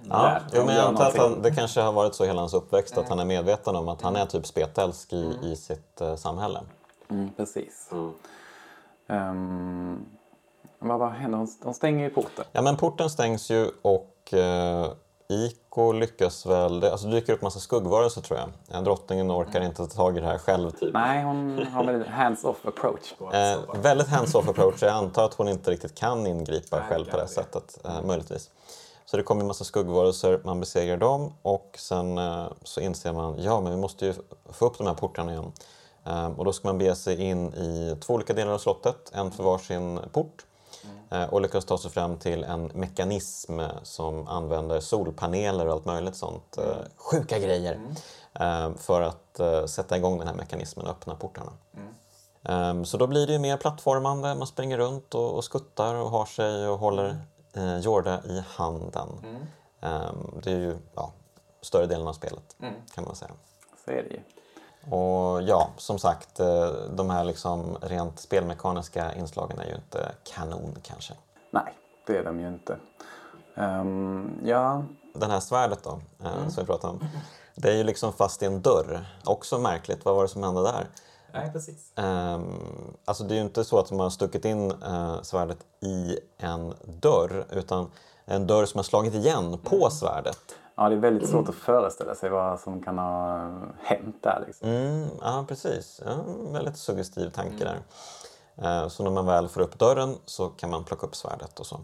Ja, 0.09 0.39
jo, 0.53 0.65
men 0.65 0.75
jag 0.75 0.85
antar 0.85 1.07
att 1.07 1.17
han, 1.17 1.41
det 1.41 1.51
kanske 1.51 1.81
har 1.81 1.93
varit 1.93 2.15
så 2.15 2.25
hela 2.25 2.39
hans 2.39 2.53
uppväxt 2.53 2.97
att 2.97 3.09
han 3.09 3.19
är 3.19 3.25
medveten 3.25 3.75
om 3.75 3.87
att 3.87 4.01
han 4.01 4.15
är 4.15 4.25
typ 4.25 4.45
spetälsk 4.45 5.13
i, 5.13 5.37
i 5.43 5.55
sitt 5.55 6.01
eh, 6.01 6.15
samhälle. 6.15 6.59
Mm, 7.09 7.29
precis. 7.37 7.89
Mm. 9.07 9.21
Ehm, 9.21 10.05
vad, 10.79 10.99
vad 10.99 11.11
händer? 11.11 11.37
De, 11.37 11.47
de 11.63 11.73
stänger 11.73 12.03
ju 12.03 12.09
porten. 12.09 12.45
Ja, 12.51 12.61
men 12.61 12.77
porten 12.77 13.09
stängs 13.09 13.51
ju 13.51 13.69
och 13.81 14.33
eh, 14.33 14.91
Iko 15.29 15.91
lyckas 15.91 16.45
väl... 16.45 16.79
Det, 16.79 16.91
alltså 16.91 17.07
det 17.07 17.15
dyker 17.15 17.33
upp 17.33 17.41
massa 17.41 17.59
skuggvarelser 17.59 18.21
tror 18.21 18.39
jag. 18.39 18.83
Drottningen 18.83 19.31
orkar 19.31 19.61
inte 19.61 19.77
ta 19.77 19.85
tag 19.85 20.17
i 20.17 20.19
det 20.19 20.27
här 20.27 20.37
själv. 20.37 20.71
Typ. 20.71 20.93
Nej, 20.93 21.23
hon 21.23 21.65
har 21.71 21.83
väldigt 21.83 22.07
hands-off 22.07 22.65
approach 22.65 23.13
på. 23.17 23.33
Eh, 23.33 23.81
väldigt 23.81 24.07
hands-off 24.07 24.49
approach. 24.49 24.81
Jag 24.81 24.91
antar 24.91 25.25
att 25.25 25.33
hon 25.33 25.47
inte 25.47 25.71
riktigt 25.71 25.95
kan 25.95 26.27
ingripa 26.27 26.81
själv 26.81 27.05
på 27.05 27.11
det 27.11 27.21
här 27.21 27.27
sättet. 27.27 27.79
Eh, 27.85 28.01
möjligtvis. 28.03 28.49
Så 29.05 29.17
det 29.17 29.23
kommer 29.23 29.41
en 29.41 29.47
massa 29.47 29.63
skuggvarelser, 29.63 30.41
man 30.43 30.59
besegrar 30.59 30.97
dem 30.97 31.33
och 31.41 31.75
sen 31.79 32.17
eh, 32.17 32.45
så 32.63 32.81
inser 32.81 33.13
man 33.13 33.43
ja 33.43 33.61
men 33.61 33.71
vi 33.71 33.77
måste 33.77 34.05
ju 34.05 34.13
få 34.51 34.65
upp 34.65 34.77
de 34.77 34.87
här 34.87 34.93
portarna 34.93 35.31
igen. 35.31 35.51
Eh, 36.05 36.27
och 36.39 36.45
då 36.45 36.53
ska 36.53 36.67
man 36.67 36.77
bege 36.77 36.95
sig 36.95 37.21
in 37.21 37.53
i 37.53 37.97
två 38.01 38.13
olika 38.13 38.33
delar 38.33 38.53
av 38.53 38.57
slottet, 38.57 39.11
en 39.13 39.31
för 39.31 39.43
varsin 39.43 39.99
port. 40.11 40.45
Eh, 41.09 41.23
och 41.33 41.41
lyckas 41.41 41.65
ta 41.65 41.77
sig 41.77 41.91
fram 41.91 42.17
till 42.17 42.43
en 42.43 42.65
mekanism 42.73 43.59
som 43.83 44.27
använder 44.27 44.79
solpaneler 44.79 45.65
och 45.67 45.73
allt 45.73 45.85
möjligt 45.85 46.15
sånt. 46.15 46.57
Eh, 46.57 46.75
sjuka 46.97 47.39
grejer. 47.39 47.79
Eh, 48.33 48.73
för 48.75 49.01
att 49.01 49.39
eh, 49.39 49.65
sätta 49.65 49.97
igång 49.97 50.17
den 50.17 50.27
här 50.27 50.35
mekanismen 50.35 50.85
och 50.85 50.91
öppna 50.91 51.15
portarna. 51.15 51.51
Ehm, 52.43 52.85
Så 52.85 52.97
då 52.97 53.07
blir 53.07 53.27
det 53.27 53.33
ju 53.33 53.39
mer 53.39 53.57
plattformande, 53.57 54.35
man 54.35 54.47
springer 54.47 54.77
runt 54.77 55.15
och, 55.15 55.43
skuttar 55.43 55.95
och 55.95 56.09
har 56.09 56.25
sig 56.25 56.67
och 56.67 56.79
håller 56.79 57.17
eh, 57.53 57.77
Jorda 57.79 58.21
i 58.25 58.43
handen. 58.47 59.09
Ehm, 59.81 60.39
det 60.43 60.51
är 60.51 60.57
ju 60.59 60.77
ja, 60.95 61.11
större 61.61 61.85
delen 61.85 62.07
av 62.07 62.13
spelet 62.13 62.55
kan 62.95 63.03
man 63.03 63.15
säga. 63.15 63.31
Så 63.85 63.91
är 63.91 64.03
det 64.03 64.09
ju. 64.09 64.19
Och 64.89 65.41
ja, 65.41 65.69
som 65.77 65.99
sagt, 65.99 66.39
eh, 66.39 66.71
de 66.95 67.09
här 67.09 67.23
liksom 67.23 67.77
rent 67.81 68.19
spelmekaniska 68.19 69.13
inslagen 69.13 69.59
är 69.59 69.65
ju 69.65 69.75
inte 69.75 70.11
kanon 70.23 70.77
kanske. 70.81 71.13
Nej, 71.51 71.73
det 72.07 72.17
är 72.17 72.23
de 72.23 72.39
ju 72.39 72.47
inte. 72.47 72.77
Ehm, 73.55 74.31
ja, 74.43 74.83
Det 75.13 75.25
här 75.25 75.39
svärdet 75.39 75.83
då, 75.83 76.01
eh, 76.23 76.49
som 76.49 76.63
vi 76.63 76.67
pratade 76.67 76.93
om. 76.93 76.99
Det 77.55 77.69
är 77.69 77.75
ju 77.75 77.83
liksom 77.83 78.13
fast 78.13 78.43
i 78.43 78.45
en 78.45 78.61
dörr. 78.61 79.05
Också 79.25 79.59
märkligt, 79.59 80.05
vad 80.05 80.15
var 80.15 80.23
det 80.23 80.29
som 80.29 80.43
hände 80.43 80.61
där? 80.63 80.87
nej 81.33 81.51
precis. 81.51 81.91
Ehm, 81.95 82.43
alltså 83.05 83.23
det 83.23 83.33
är 83.33 83.35
ju 83.35 83.41
inte 83.41 83.63
så 83.63 83.79
att 83.79 83.91
man 83.91 83.99
har 83.99 84.09
stuckit 84.09 84.45
in 84.45 84.71
eh, 84.71 85.21
svärdet 85.21 85.57
i 85.81 86.19
en 86.37 86.73
dörr 87.01 87.45
utan 87.49 87.91
en 88.25 88.47
dörr 88.47 88.65
som 88.65 88.77
har 88.77 88.83
slagit 88.83 89.13
igen 89.13 89.57
på 89.63 89.89
svärdet. 89.89 90.55
Ja, 90.75 90.89
det 90.89 90.95
är 90.95 90.99
väldigt 90.99 91.29
svårt 91.29 91.49
att 91.49 91.55
föreställa 91.55 92.15
sig 92.15 92.29
vad 92.29 92.59
som 92.59 92.83
kan 92.83 92.97
ha 92.97 93.49
hänt 93.79 94.15
där. 94.21 94.43
Liksom. 94.47 94.69
Mm, 94.69 95.07
ja, 95.21 95.45
precis. 95.47 96.01
Ja, 96.05 96.15
väldigt 96.51 96.77
suggestiv 96.77 97.29
tanke 97.29 97.63
där. 97.63 97.79
Eh, 98.55 98.87
så 98.87 99.03
när 99.03 99.11
man 99.11 99.25
väl 99.25 99.47
får 99.47 99.61
upp 99.61 99.79
dörren 99.79 100.15
så 100.25 100.49
kan 100.49 100.69
man 100.69 100.83
plocka 100.83 101.07
upp 101.07 101.15
svärdet 101.15 101.59
och 101.59 101.65
så. 101.65 101.79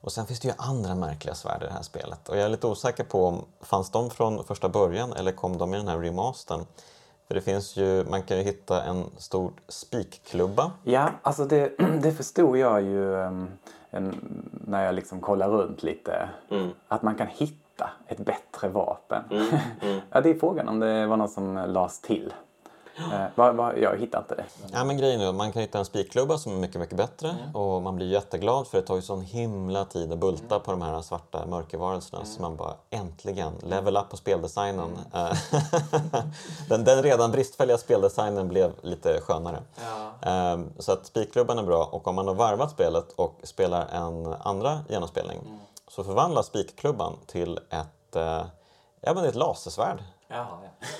Och 0.00 0.12
sen 0.12 0.26
finns 0.26 0.40
det 0.40 0.48
ju 0.48 0.54
andra 0.58 0.94
märkliga 0.94 1.34
svärd 1.34 1.62
i 1.62 1.66
det 1.66 1.72
här 1.72 1.82
spelet. 1.82 2.28
Och 2.28 2.36
jag 2.36 2.44
är 2.44 2.48
lite 2.48 2.66
osäker 2.66 3.04
på 3.04 3.26
om 3.26 3.44
fanns 3.60 3.90
de 3.90 4.10
från 4.10 4.44
första 4.44 4.68
början 4.68 5.12
eller 5.12 5.32
kom 5.32 5.58
de 5.58 5.74
i 5.74 5.76
den 5.76 5.88
här 5.88 5.98
remastern? 5.98 6.66
För 7.28 7.34
det 7.34 7.40
finns 7.40 7.76
ju, 7.76 8.04
man 8.04 8.22
kan 8.22 8.36
ju 8.36 8.42
hitta 8.42 8.82
en 8.82 9.04
stor 9.16 9.52
spikklubba. 9.68 10.72
Ja, 10.82 11.10
alltså 11.22 11.44
det, 11.44 11.72
det 12.02 12.12
förstod 12.12 12.56
jag 12.58 12.82
ju 12.82 13.22
ehm, 13.22 13.48
en, 13.90 14.14
när 14.52 14.84
jag 14.84 14.94
liksom 14.94 15.20
kollar 15.20 15.48
runt 15.48 15.82
lite. 15.82 16.28
Att 16.88 17.02
man 17.02 17.14
kan 17.14 17.26
hitta 17.26 17.69
ett 18.06 18.18
bättre 18.18 18.68
vapen. 18.68 19.22
ja, 20.10 20.20
det 20.20 20.30
är 20.30 20.34
frågan 20.38 20.68
om 20.68 20.80
det 20.80 21.06
var 21.06 21.16
något 21.16 21.30
som 21.32 21.54
lades 21.56 22.00
till. 22.00 22.32
Eh, 23.12 23.24
va, 23.34 23.52
va, 23.52 23.76
jag 23.76 23.98
hittar 23.98 24.18
inte 24.18 24.34
det. 24.34 24.44
Ja, 24.72 24.84
men 24.84 24.96
grejen 24.96 25.20
är 25.20 25.32
man 25.32 25.52
kan 25.52 25.62
hitta 25.62 25.78
en 25.78 25.84
spikklubba 25.84 26.38
som 26.38 26.52
är 26.52 26.56
mycket, 26.56 26.80
mycket 26.80 26.96
bättre 26.96 27.36
och 27.54 27.82
man 27.82 27.96
blir 27.96 28.06
jätteglad 28.06 28.66
för 28.66 28.78
det 28.78 28.86
tar 28.86 28.96
ju 28.96 29.02
sån 29.02 29.20
himla 29.20 29.84
tid 29.84 30.12
att 30.12 30.18
bulta 30.18 30.60
på 30.60 30.70
de 30.70 30.82
här 30.82 31.00
svarta 31.00 31.46
mörkervarelserna 31.46 32.24
så 32.24 32.42
man 32.42 32.56
bara 32.56 32.74
äntligen 32.90 33.52
level 33.62 33.96
up 33.96 34.10
på 34.10 34.16
speldesignen. 34.16 34.88
Eh, 35.14 35.32
den, 36.68 36.84
den 36.84 37.02
redan 37.02 37.30
bristfälliga 37.30 37.78
speldesignen 37.78 38.48
blev 38.48 38.72
lite 38.82 39.20
skönare. 39.20 39.58
Eh, 40.22 40.60
Så 40.78 40.92
att 40.92 41.06
spikklubban 41.06 41.58
är 41.58 41.62
bra 41.62 41.88
och 41.92 42.08
om 42.08 42.14
man 42.14 42.28
har 42.28 42.34
varvat 42.34 42.70
spelet 42.70 43.12
och 43.16 43.40
spelar 43.42 43.86
en 43.92 44.34
andra 44.40 44.78
genomspelning 44.88 45.38
så 45.90 46.04
förvandlas 46.04 46.46
spikklubban 46.46 47.18
till 47.26 47.58
ett, 47.70 48.16
eh, 48.16 48.44
ja, 49.00 49.14
men 49.14 49.24
ett 49.24 49.34
lasersvärd. 49.34 50.02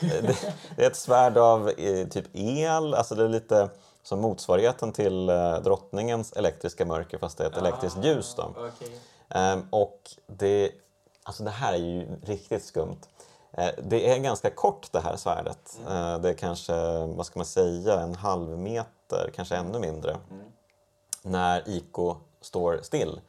Det, 0.01 0.37
det 0.77 0.83
är 0.85 0.87
ett 0.87 0.97
svärd 0.97 1.37
av 1.39 1.69
eh, 1.69 2.09
typ 2.09 2.27
el, 2.33 2.95
alltså 2.95 3.15
det 3.15 3.25
är 3.25 3.29
lite 3.29 3.71
som 4.03 4.21
motsvarigheten 4.21 4.93
till 4.93 5.29
eh, 5.29 5.55
drottningens 5.55 6.33
elektriska 6.33 6.87
mörker 6.87 7.19
fast 7.19 7.39
det 7.39 7.45
är 7.45 7.49
ett 7.49 7.57
elektriskt 7.57 8.05
ljus. 8.05 8.35
Då. 8.37 8.55
Ehm, 9.29 9.67
och 9.71 10.11
det, 10.27 10.73
alltså 11.23 11.43
det 11.43 11.51
här 11.51 11.73
är 11.73 11.79
ju 11.79 12.21
riktigt 12.25 12.65
skumt. 12.65 13.01
Eh, 13.53 13.71
det 13.83 14.11
är 14.11 14.19
ganska 14.19 14.51
kort 14.51 14.93
det 14.93 15.01
här 15.01 15.17
svärdet. 15.17 15.81
Eh, 15.89 16.19
det 16.19 16.29
är 16.29 16.35
kanske, 16.35 17.07
vad 17.07 17.27
ska 17.27 17.39
man 17.39 17.47
säga, 17.47 18.01
en 18.01 18.15
halv 18.15 18.59
meter, 18.59 19.31
kanske 19.35 19.57
ännu 19.57 19.79
mindre. 19.79 20.17
När 21.23 21.69
Iko 21.69 22.17
står 22.41 22.81
still. 22.83 23.21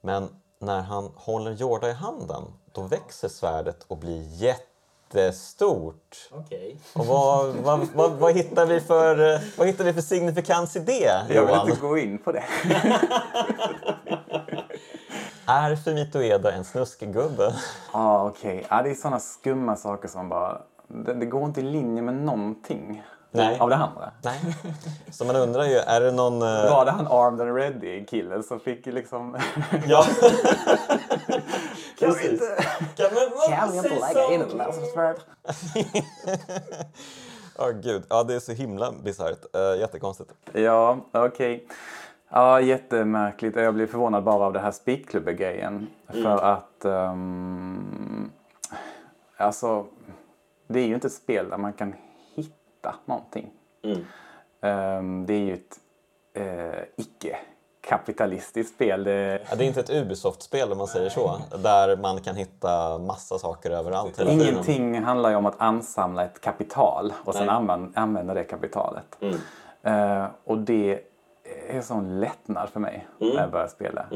Men 0.00 0.28
när 0.58 0.80
han 0.80 1.10
håller 1.16 1.50
Jorda 1.52 1.88
i 1.90 1.92
handen, 1.92 2.42
då 2.72 2.82
växer 2.82 3.28
svärdet 3.28 3.84
och 3.88 3.98
blir 3.98 4.22
jättestort. 4.42 6.28
Okej. 6.30 6.80
Och 6.94 7.06
vad, 7.06 7.54
vad, 7.54 7.88
vad, 7.94 8.12
vad, 8.12 8.34
hittar 8.34 8.66
vi 8.66 8.80
för, 8.80 9.40
vad 9.58 9.66
hittar 9.66 9.84
vi 9.84 9.92
för 9.92 10.00
signifikans 10.00 10.76
i 10.76 10.78
det, 10.78 11.02
Jag 11.02 11.24
vill 11.28 11.36
Johan? 11.36 11.68
inte 11.68 11.80
gå 11.80 11.98
in 11.98 12.18
på 12.18 12.32
det. 12.32 12.44
Är 15.48 15.76
Fumito 15.76 16.18
Ueda 16.18 16.52
en 16.52 16.64
snuskgubbe? 16.64 17.54
Ja, 17.92 18.28
okej. 18.28 18.66
Ja, 18.70 18.82
det 18.82 18.90
är 18.90 18.94
sådana 18.94 19.20
skumma 19.20 19.76
saker 19.76 20.08
som 20.08 20.28
bara... 20.28 20.62
Det, 20.88 21.14
det 21.14 21.26
går 21.26 21.44
inte 21.44 21.60
i 21.60 21.64
linje 21.64 22.02
med 22.02 22.14
någonting 22.14 23.02
Nej. 23.36 23.58
av 23.60 23.70
det 23.70 23.76
andra. 23.76 24.10
Nej. 24.22 24.40
Så 25.10 25.24
man 25.24 25.36
undrar 25.36 25.64
ju, 25.64 25.74
är 25.76 26.00
det 26.00 26.12
någon... 26.12 26.34
eh, 26.34 26.70
Var 26.70 26.84
det 26.84 26.90
han 26.90 27.06
armed 27.06 27.40
and 27.40 27.56
ready-killen 27.56 28.42
som 28.42 28.60
fick 28.60 28.86
liksom... 28.86 29.36
Ja, 29.86 30.04
kan 31.98 32.14
vi 32.14 32.28
inte, 32.30 32.64
kan 32.96 33.08
vi 33.72 33.76
inte 33.76 33.88
lägga 33.88 34.32
in 34.34 34.40
ett 34.42 34.52
lasersvärd? 34.54 35.16
Åh 37.58 37.70
gud, 37.70 38.02
ja 38.08 38.24
det 38.24 38.34
är 38.34 38.40
så 38.40 38.52
himla 38.52 38.92
bisarrt. 39.04 39.44
Uh, 39.56 39.80
jättekonstigt. 39.80 40.30
Ja, 40.52 40.98
okej. 41.12 41.66
Ja, 42.28 42.60
jättemärkligt. 42.60 43.56
Jag 43.56 43.74
blev 43.74 43.86
förvånad 43.86 44.24
bara 44.24 44.44
av 44.46 44.52
det 44.52 44.58
här 44.60 44.70
spikklubbe-grejen. 44.72 45.86
För 46.08 46.44
att... 46.44 46.84
ehm, 46.84 48.30
alltså, 49.36 49.86
det 50.68 50.80
är 50.80 50.86
ju 50.86 50.94
inte 50.94 51.06
ett 51.06 51.12
spel 51.12 51.48
där 51.50 51.56
man 51.56 51.72
kan 51.72 51.94
hitta 52.86 52.94
någonting. 53.04 53.50
Ehm, 54.60 55.26
det 55.26 55.34
är 55.34 55.40
ju 55.40 55.54
ett 55.54 55.80
eh, 56.34 56.82
icke-kapitalistiskt 56.96 58.74
spel. 58.74 59.04
Det, 59.04 59.40
Ja, 59.50 59.56
det 59.56 59.64
är 59.64 59.68
inte 59.68 59.80
ett 59.80 59.90
Ubisoft-spel 59.90 60.72
om 60.72 60.78
man 60.78 60.86
säger 60.86 61.10
så. 61.10 61.40
Där 61.62 61.96
man 61.96 62.20
kan 62.20 62.36
hitta 62.36 62.98
massa 62.98 63.38
saker 63.38 63.70
överallt 63.70 64.20
hela 64.20 64.30
tiden. 64.30 64.48
Ingenting 64.48 65.02
handlar 65.02 65.30
ju 65.30 65.36
om 65.36 65.46
att 65.46 65.60
ansamla 65.60 66.24
ett 66.24 66.40
kapital 66.40 67.12
och 67.24 67.34
sen 67.34 67.46
Nej. 67.46 67.54
använda, 67.54 68.00
använda 68.00 68.34
det 68.34 68.44
kapitalet. 68.44 69.18
Eh, 69.82 70.26
och 70.44 70.58
det 70.58 71.00
är 71.68 71.80
sån 71.80 72.20
lättnad 72.20 72.68
för 72.68 72.80
mig 72.80 73.06
när 73.18 73.40
jag 73.40 73.50
börjar 73.50 73.68
spela. 73.68 74.06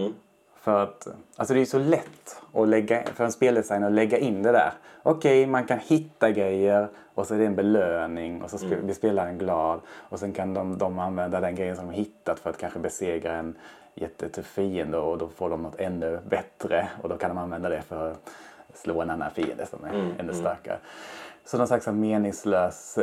För 0.61 0.83
att 0.83 1.09
alltså 1.37 1.55
det 1.55 1.61
är 1.61 1.65
så 1.65 1.79
lätt 1.79 2.43
att 2.55 2.69
lägga, 2.69 3.05
för 3.15 3.25
en 3.25 3.33
speldesigner 3.33 3.87
att 3.87 3.93
lägga 3.93 4.19
in 4.19 4.43
det 4.43 4.53
där. 4.53 4.73
Okej, 5.03 5.47
man 5.47 5.65
kan 5.65 5.79
hitta 5.79 6.31
grejer 6.31 6.89
och 7.15 7.27
så 7.27 7.35
är 7.35 7.39
det 7.39 7.47
en 7.47 7.57
belöning 7.57 8.43
och 8.43 8.51
så 8.51 8.59
spe, 8.59 8.77
blir 8.77 8.95
spelaren 8.95 9.39
glad. 9.39 9.81
Och 9.89 10.19
sen 10.19 10.33
kan 10.33 10.55
de, 10.55 10.79
de 10.79 10.99
använda 10.99 11.41
den 11.41 11.55
grejen 11.55 11.77
som 11.77 11.87
de 11.87 11.93
hittat 11.95 12.39
för 12.41 12.51
att 12.51 12.59
kanske 12.59 12.79
besegra 12.79 13.33
en 13.33 13.55
jättetuff 13.95 14.47
fiende 14.47 14.99
och 14.99 15.19
då 15.19 15.29
får 15.29 15.51
de 15.51 15.63
något 15.63 15.81
ännu 15.81 16.19
bättre 16.29 16.89
och 17.03 17.09
då 17.09 17.17
kan 17.17 17.31
de 17.31 17.39
använda 17.39 17.69
det 17.69 17.83
för 17.83 18.15
slå 18.75 19.01
en 19.03 19.11
annan 19.11 19.31
fiende 19.31 19.67
som 19.67 19.85
är 19.85 20.15
ännu 20.19 20.35
starkare. 20.35 20.79
Så 21.45 21.59
någon 21.59 21.67
slags 21.67 21.87
meningslös 21.87 22.99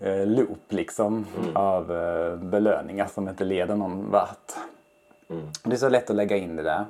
eh, 0.00 0.26
loop 0.26 0.58
liksom 0.72 1.26
av 1.54 1.92
eh, 1.92 2.36
belöningar 2.36 3.06
som 3.06 3.28
inte 3.28 3.44
leder 3.44 3.76
någon 3.76 4.10
vart. 4.10 4.52
Det 5.64 5.72
är 5.72 5.76
så 5.76 5.88
lätt 5.88 6.10
att 6.10 6.16
lägga 6.16 6.36
in 6.36 6.56
det 6.56 6.62
där. 6.62 6.84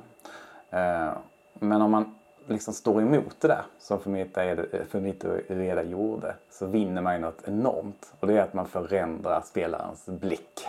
Eh, 0.69 1.13
Men 1.53 1.81
om 1.81 1.91
man 1.91 2.15
liksom 2.47 2.73
står 2.73 3.01
emot 3.01 3.35
det 3.39 3.47
där 3.47 3.63
som 3.79 3.99
Fumito 4.89 5.27
Ueda 5.49 5.83
gjorde 5.83 6.35
så 6.49 6.65
vinner 6.65 7.01
man 7.01 7.13
ju 7.13 7.19
något 7.19 7.47
enormt. 7.47 8.13
Och 8.19 8.27
det 8.27 8.37
är 8.37 8.41
att 8.41 8.53
man 8.53 8.67
förändrar 8.67 9.41
spelarens 9.45 10.05
blick. 10.05 10.67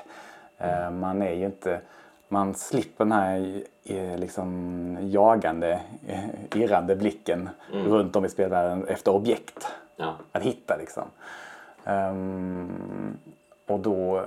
Eh, 0.59 0.91
Man 0.91 1.23
är 1.23 1.33
ju 1.33 1.45
inte... 1.47 1.81
Man 2.29 2.55
slipper 2.55 3.05
den 3.05 3.13
här 3.13 3.63
eh, 3.85 4.19
liksom 4.19 4.99
jagande, 5.01 5.81
eh, 6.07 6.61
irrande 6.63 6.97
blicken 6.97 7.49
runt 7.73 8.17
om 8.17 8.25
i 8.25 8.29
spelvärlden 8.29 8.87
efter 8.89 9.13
objekt 9.15 9.67
Ja. 9.97 10.15
att 10.33 10.43
hitta 10.43 10.77
liksom. 10.77 11.05
Ehm, 11.85 13.17
och 13.67 13.81
då 13.81 14.25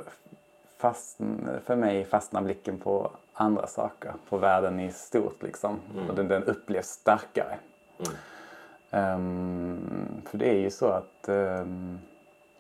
fast, 0.77 1.17
för 1.65 1.75
mig 1.75 2.05
fastnar 2.05 2.41
blicken 2.41 2.77
på 2.77 3.11
andra 3.35 3.67
saker, 3.67 4.13
på 4.29 4.37
världen 4.37 4.79
i 4.79 4.91
stort 4.91 5.43
liksom. 5.43 5.79
Och 6.09 6.15
den, 6.15 6.27
den 6.27 6.43
upplevs 6.43 6.87
starkare. 6.87 7.57
Ehm, 8.91 10.21
för 10.25 10.37
det 10.37 10.49
är 10.49 10.59
ju 10.59 10.69
så 10.69 10.87
att 10.87 11.27
ehm, 11.27 11.99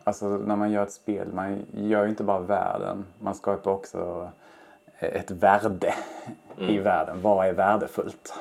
alltså 0.03 0.27
när 0.27 0.55
man 0.55 0.71
gör 0.71 0.83
ett 0.83 0.91
spel, 0.91 1.27
man 1.33 1.65
gör 1.73 2.03
ju 2.03 2.09
inte 2.09 2.23
bara 2.23 2.39
världen, 2.39 3.05
man 3.19 3.35
skapar 3.35 3.71
också 3.71 4.31
ett 4.99 5.31
värde 5.31 5.93
i 6.57 6.77
världen. 6.77 7.21
Vad 7.21 7.47
är 7.47 7.53
värdefullt? 7.53 8.33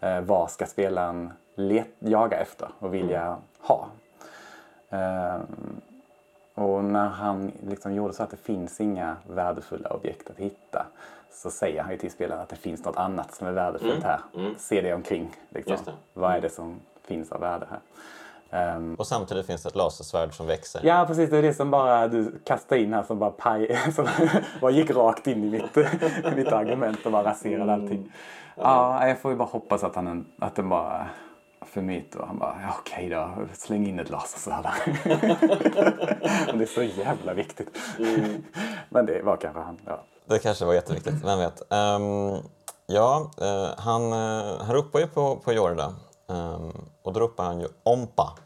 Eh, 0.00 0.20
vad 0.20 0.50
ska 0.50 0.66
spelaren 0.66 1.32
let, 1.54 1.88
jaga 1.98 2.36
efter 2.36 2.68
och 2.78 2.94
vilja 2.94 3.36
ha? 3.60 3.88
Ehm, 4.90 5.80
och 6.56 6.84
när 6.84 7.08
han 7.08 7.52
liksom 7.68 7.94
gjorde 7.94 8.14
så 8.14 8.22
att 8.22 8.30
det 8.30 8.36
finns 8.36 8.80
inga 8.80 9.16
värdefulla 9.28 9.88
objekt 9.90 10.30
att 10.30 10.38
hitta 10.38 10.86
så 11.30 11.50
säger 11.50 11.82
han 11.82 11.92
ju 11.92 11.98
till 11.98 12.10
spelaren 12.10 12.42
att 12.42 12.48
det 12.48 12.56
finns 12.56 12.84
något 12.84 12.96
annat 12.96 13.34
som 13.34 13.46
är 13.46 13.52
värdefullt 13.52 14.04
här. 14.04 14.20
Se 14.58 14.80
dig 14.80 14.94
omkring. 14.94 15.30
Liksom. 15.48 15.76
Vad 16.14 16.34
är 16.34 16.40
det 16.40 16.50
som 16.50 16.80
finns 17.06 17.32
av 17.32 17.40
värde 17.40 17.66
här? 17.70 17.80
Ehm, 18.50 18.94
Och 18.94 19.06
samtidigt 19.06 19.46
finns 19.46 19.62
det 19.62 19.68
ett 19.68 19.76
lasersvärd 19.76 20.32
som 20.34 20.46
växer. 20.46 20.80
Ja 20.84 21.04
precis, 21.08 21.30
det 21.30 21.38
är 21.38 21.42
det 21.42 21.54
som 21.54 21.70
bara 21.70 22.08
du 22.08 22.38
kastade 22.44 22.80
in 22.80 22.92
här 22.92 23.02
som 23.02 23.18
bara 23.18 23.30
paj, 23.30 23.76
som 23.94 24.06
bara 24.60 24.70
gick 24.70 24.90
rakt 24.90 25.26
in 25.26 25.44
i 25.44 25.50
mitt, 25.50 25.76
mitt 26.36 26.52
argument 26.52 27.06
och 27.06 27.12
bara 27.12 27.24
raserade 27.30 27.72
allting. 27.72 28.12
Ja, 28.54 29.08
jag 29.08 29.18
får 29.18 29.30
ju 29.30 29.36
bara 29.36 29.48
hoppas 29.48 29.84
att, 29.84 29.94
han, 29.94 30.26
att 30.38 30.54
den 30.54 30.68
bara 30.68 31.06
för 31.76 31.82
mitt 31.82 32.14
och 32.14 32.26
han 32.26 32.38
bara, 32.38 32.58
ja, 32.62 32.76
okej 32.78 33.08
då, 33.08 33.46
släng 33.52 33.86
in 33.86 33.98
ett 33.98 34.10
lasersvärd 34.10 34.64
det 36.54 36.62
är 36.62 36.66
så 36.66 36.82
jävla 36.82 37.34
viktigt. 37.34 37.78
Men 38.88 39.06
det 39.06 39.22
var 39.22 39.36
kanske 39.36 39.60
han, 39.60 39.78
ja. 39.84 40.04
Det 40.26 40.38
kanske 40.38 40.64
var 40.64 40.74
jätteviktigt, 40.74 41.24
vem 41.24 41.38
vet. 41.38 41.72
Ehm, 41.72 42.42
ja, 42.86 43.30
eh, 43.40 43.78
han, 43.78 44.02
uh, 44.02 44.62
han 44.62 44.74
ropar 44.74 45.00
ju 45.00 45.06
på, 45.06 45.36
på 45.36 45.52
Jorda. 45.52 45.94
Ehm, 46.28 46.72
och 47.02 47.12
då 47.12 47.20
ropar 47.20 47.44
han 47.44 47.60
ju 47.60 47.68
Ompa. 47.82 48.38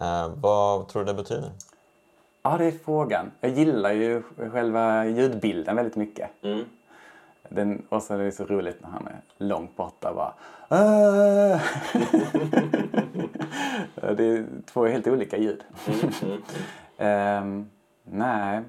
Eh, 0.00 0.28
vad 0.36 0.88
tror 0.88 1.04
du 1.04 1.12
det 1.12 1.14
betyder? 1.14 1.50
Ja, 2.42 2.56
det 2.58 2.64
är 2.64 2.72
frågan. 2.84 3.30
Jag 3.40 3.50
gillar 3.50 3.92
ju 3.92 4.22
själva 4.52 5.06
ljudbilden 5.06 5.76
väldigt 5.76 5.96
mycket. 5.96 6.30
Mm. 6.42 6.64
Den, 7.48 7.86
och 7.88 8.02
så 8.02 8.14
är 8.14 8.18
det 8.18 8.32
så 8.32 8.44
roligt 8.44 8.82
när 8.82 8.88
han 8.88 9.06
är 9.06 9.20
långt 9.38 9.76
borta 9.76 10.14
bara. 10.14 10.34
"Ah!" 10.70 11.60
det 14.16 14.24
är 14.24 14.46
två 14.72 14.86
helt 14.86 15.06
olika 15.06 15.36
ljud. 15.36 15.64
Ehm, 16.98 17.70
nej, 18.04 18.62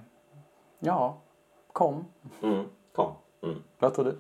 ja, 0.80 1.18
kom. 1.74 2.06
Mm. 2.44 2.66
Kom. 2.96 3.12
Mm. 3.44 3.64
Vad 3.80 3.94
tror 3.94 4.06
du? 4.06 4.18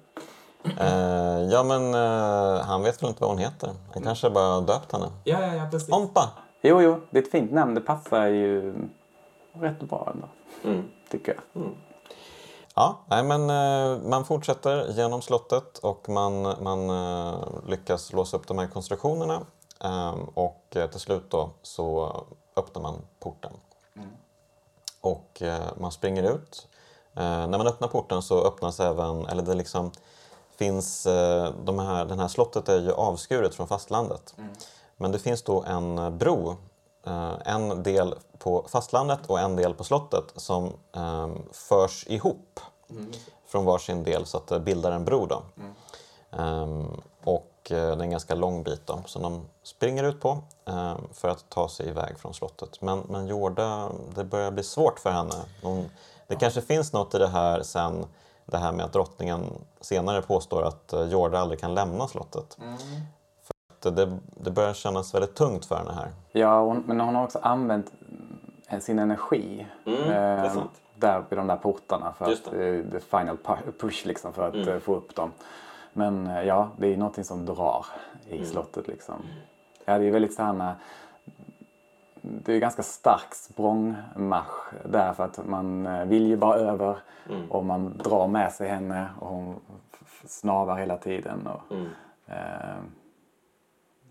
Eh, 0.79 1.41
ja, 1.51 1.63
men 1.63 1.93
eh, 1.93 2.61
han 2.65 2.83
vet 2.83 3.03
väl 3.03 3.09
inte 3.09 3.21
vad 3.21 3.29
hon 3.29 3.39
heter. 3.39 3.69
Han 3.93 4.03
kanske 4.03 4.29
bara 4.29 4.61
döpt 4.61 4.91
henne. 4.91 5.05
Ja, 5.23 5.41
ja, 5.41 5.55
ja, 5.55 5.67
precis. 5.71 5.89
Ompa! 5.93 6.29
Jo, 6.61 6.81
jo, 6.81 7.01
det 7.09 7.19
är 7.19 7.23
ett 7.23 7.31
fint 7.31 7.51
namn. 7.51 7.75
Det 7.75 7.81
passar 7.81 8.25
ju 8.27 8.73
rätt 9.53 9.79
bra 9.79 10.11
ändå, 10.13 10.27
Mm. 10.63 10.83
tycker 11.09 11.33
jag. 11.53 11.63
Ja, 12.81 12.97
nej, 13.05 13.23
men 13.23 13.49
eh, 13.49 14.01
man 14.09 14.25
fortsätter 14.25 14.93
genom 14.93 15.21
slottet 15.21 15.77
och 15.77 16.09
man, 16.09 16.41
man 16.41 16.89
eh, 16.89 17.35
lyckas 17.67 18.13
låsa 18.13 18.37
upp 18.37 18.47
de 18.47 18.57
här 18.57 18.67
konstruktionerna. 18.67 19.45
Ehm, 19.79 20.23
och 20.33 20.63
eh, 20.69 20.89
till 20.89 20.99
slut 20.99 21.23
då 21.29 21.49
så 21.61 22.15
öppnar 22.55 22.81
man 22.81 22.95
porten. 23.19 23.51
Och 25.01 25.41
eh, 25.41 25.65
man 25.77 25.91
springer 25.91 26.23
ut. 26.23 26.67
När 27.13 27.57
man 27.57 27.67
öppnar 27.67 27.87
porten 27.87 28.21
så 28.21 28.43
öppnas 28.47 28.79
även, 28.79 29.25
eller 29.25 29.43
det 29.43 29.53
liksom 29.53 29.91
finns, 30.55 31.03
de 31.63 31.79
här, 31.79 32.05
den 32.05 32.19
här 32.19 32.27
slottet 32.27 32.69
är 32.69 32.79
ju 32.79 32.91
avskuret 32.91 33.55
från 33.55 33.67
fastlandet. 33.67 34.35
Men 34.97 35.11
det 35.11 35.19
finns 35.19 35.43
då 35.43 35.63
en 35.63 36.17
bro, 36.17 36.55
en 37.45 37.83
del 37.83 38.15
på 38.39 38.65
fastlandet 38.67 39.19
och 39.27 39.39
en 39.39 39.55
del 39.55 39.73
på 39.73 39.83
slottet 39.83 40.33
som 40.35 40.73
eh, 40.95 41.29
förs 41.51 42.07
ihop 42.07 42.59
från 43.47 43.65
varsin 43.65 44.03
del 44.03 44.25
så 44.25 44.37
att 44.37 44.47
det 44.47 44.59
bildar 44.59 44.91
en 44.91 45.05
bro. 45.05 45.25
Då. 45.25 45.43
Ehm, 46.31 47.01
och 47.23 47.71
eh, 47.71 47.75
det 47.75 47.77
är 47.77 48.01
en 48.01 48.11
ganska 48.11 48.35
lång 48.35 48.63
bit 48.63 48.87
då, 48.87 49.03
som 49.05 49.21
de 49.21 49.41
springer 49.63 50.03
ut 50.03 50.21
på 50.21 50.37
ehm, 50.65 50.97
för 51.13 51.27
att 51.27 51.49
ta 51.49 51.69
sig 51.69 51.89
iväg 51.89 52.19
från 52.19 52.33
slottet. 52.33 52.81
Men, 52.81 52.99
men 53.09 53.27
Jorda, 53.27 53.89
det 54.15 54.23
börjar 54.23 54.51
bli 54.51 54.63
svårt 54.63 54.99
för 54.99 55.11
henne. 55.11 55.35
Hon, 55.63 55.89
det 56.27 56.35
kanske 56.35 56.61
finns 56.61 56.93
något 56.93 57.15
i 57.15 57.17
det 57.17 57.27
här 57.27 57.61
sen, 57.63 58.05
det 58.45 58.57
här 58.57 58.71
med 58.71 58.85
att 58.85 58.93
drottningen 58.93 59.45
senare 59.81 60.21
påstår 60.21 60.63
att 60.63 60.93
eh, 60.93 61.03
Jorda 61.03 61.39
aldrig 61.39 61.59
kan 61.59 61.73
lämna 61.73 62.07
slottet. 62.07 62.57
För 63.43 63.89
att 63.89 63.95
det, 63.95 64.17
det 64.43 64.51
börjar 64.51 64.73
kännas 64.73 65.13
väldigt 65.13 65.35
tungt 65.35 65.65
för 65.65 65.75
henne 65.75 65.93
här. 65.93 66.11
Ja, 66.31 66.61
hon, 66.61 66.83
men 66.87 66.99
hon 66.99 67.15
har 67.15 67.23
också 67.23 67.39
använt 67.41 67.91
eh, 68.69 68.79
sin 68.79 68.99
energi 68.99 69.67
Mm, 69.85 70.07
det 70.07 70.15
är 70.15 70.45
eh. 70.45 70.63
Där 71.01 71.23
vid 71.29 71.39
de 71.39 71.47
där 71.47 71.55
portarna 71.57 72.13
för 72.13 72.29
Just 72.29 72.47
att 72.47 72.53
eh, 72.53 72.59
the 72.91 72.99
final 72.99 73.37
pu- 73.37 73.71
push 73.79 74.05
liksom 74.05 74.33
för 74.33 74.47
att 74.47 74.67
eh, 74.67 74.79
få 74.79 74.95
upp 74.95 75.15
dem. 75.15 75.31
Men 75.93 76.27
eh, 76.27 76.43
ja, 76.43 76.69
det 76.77 76.93
är 76.93 76.97
någonting 76.97 77.23
som 77.23 77.45
drar 77.45 77.85
i 78.29 78.45
slottet 78.45 78.87
liksom. 78.87 79.15
Ja, 79.85 79.97
det 79.97 80.05
är 80.05 80.11
väldigt 80.11 80.33
så 80.33 80.43
här 80.43 80.53
när, 80.53 80.73
det 82.21 82.53
är 82.53 82.59
ganska 82.59 82.83
stark 82.83 83.35
språngmarsch 83.35 84.73
där 84.85 85.13
för 85.13 85.23
att 85.25 85.47
man 85.47 85.87
vill 86.09 86.27
ju 86.27 86.37
bara 86.37 86.55
över 86.55 86.97
och 87.49 87.65
man 87.65 87.97
drar 87.97 88.27
med 88.27 88.51
sig 88.53 88.67
henne 88.69 89.07
och 89.19 89.27
hon 89.27 89.59
snavar 90.25 90.77
hela 90.77 90.97
tiden. 90.97 91.47
Och, 91.47 91.75
eh, 92.33 92.77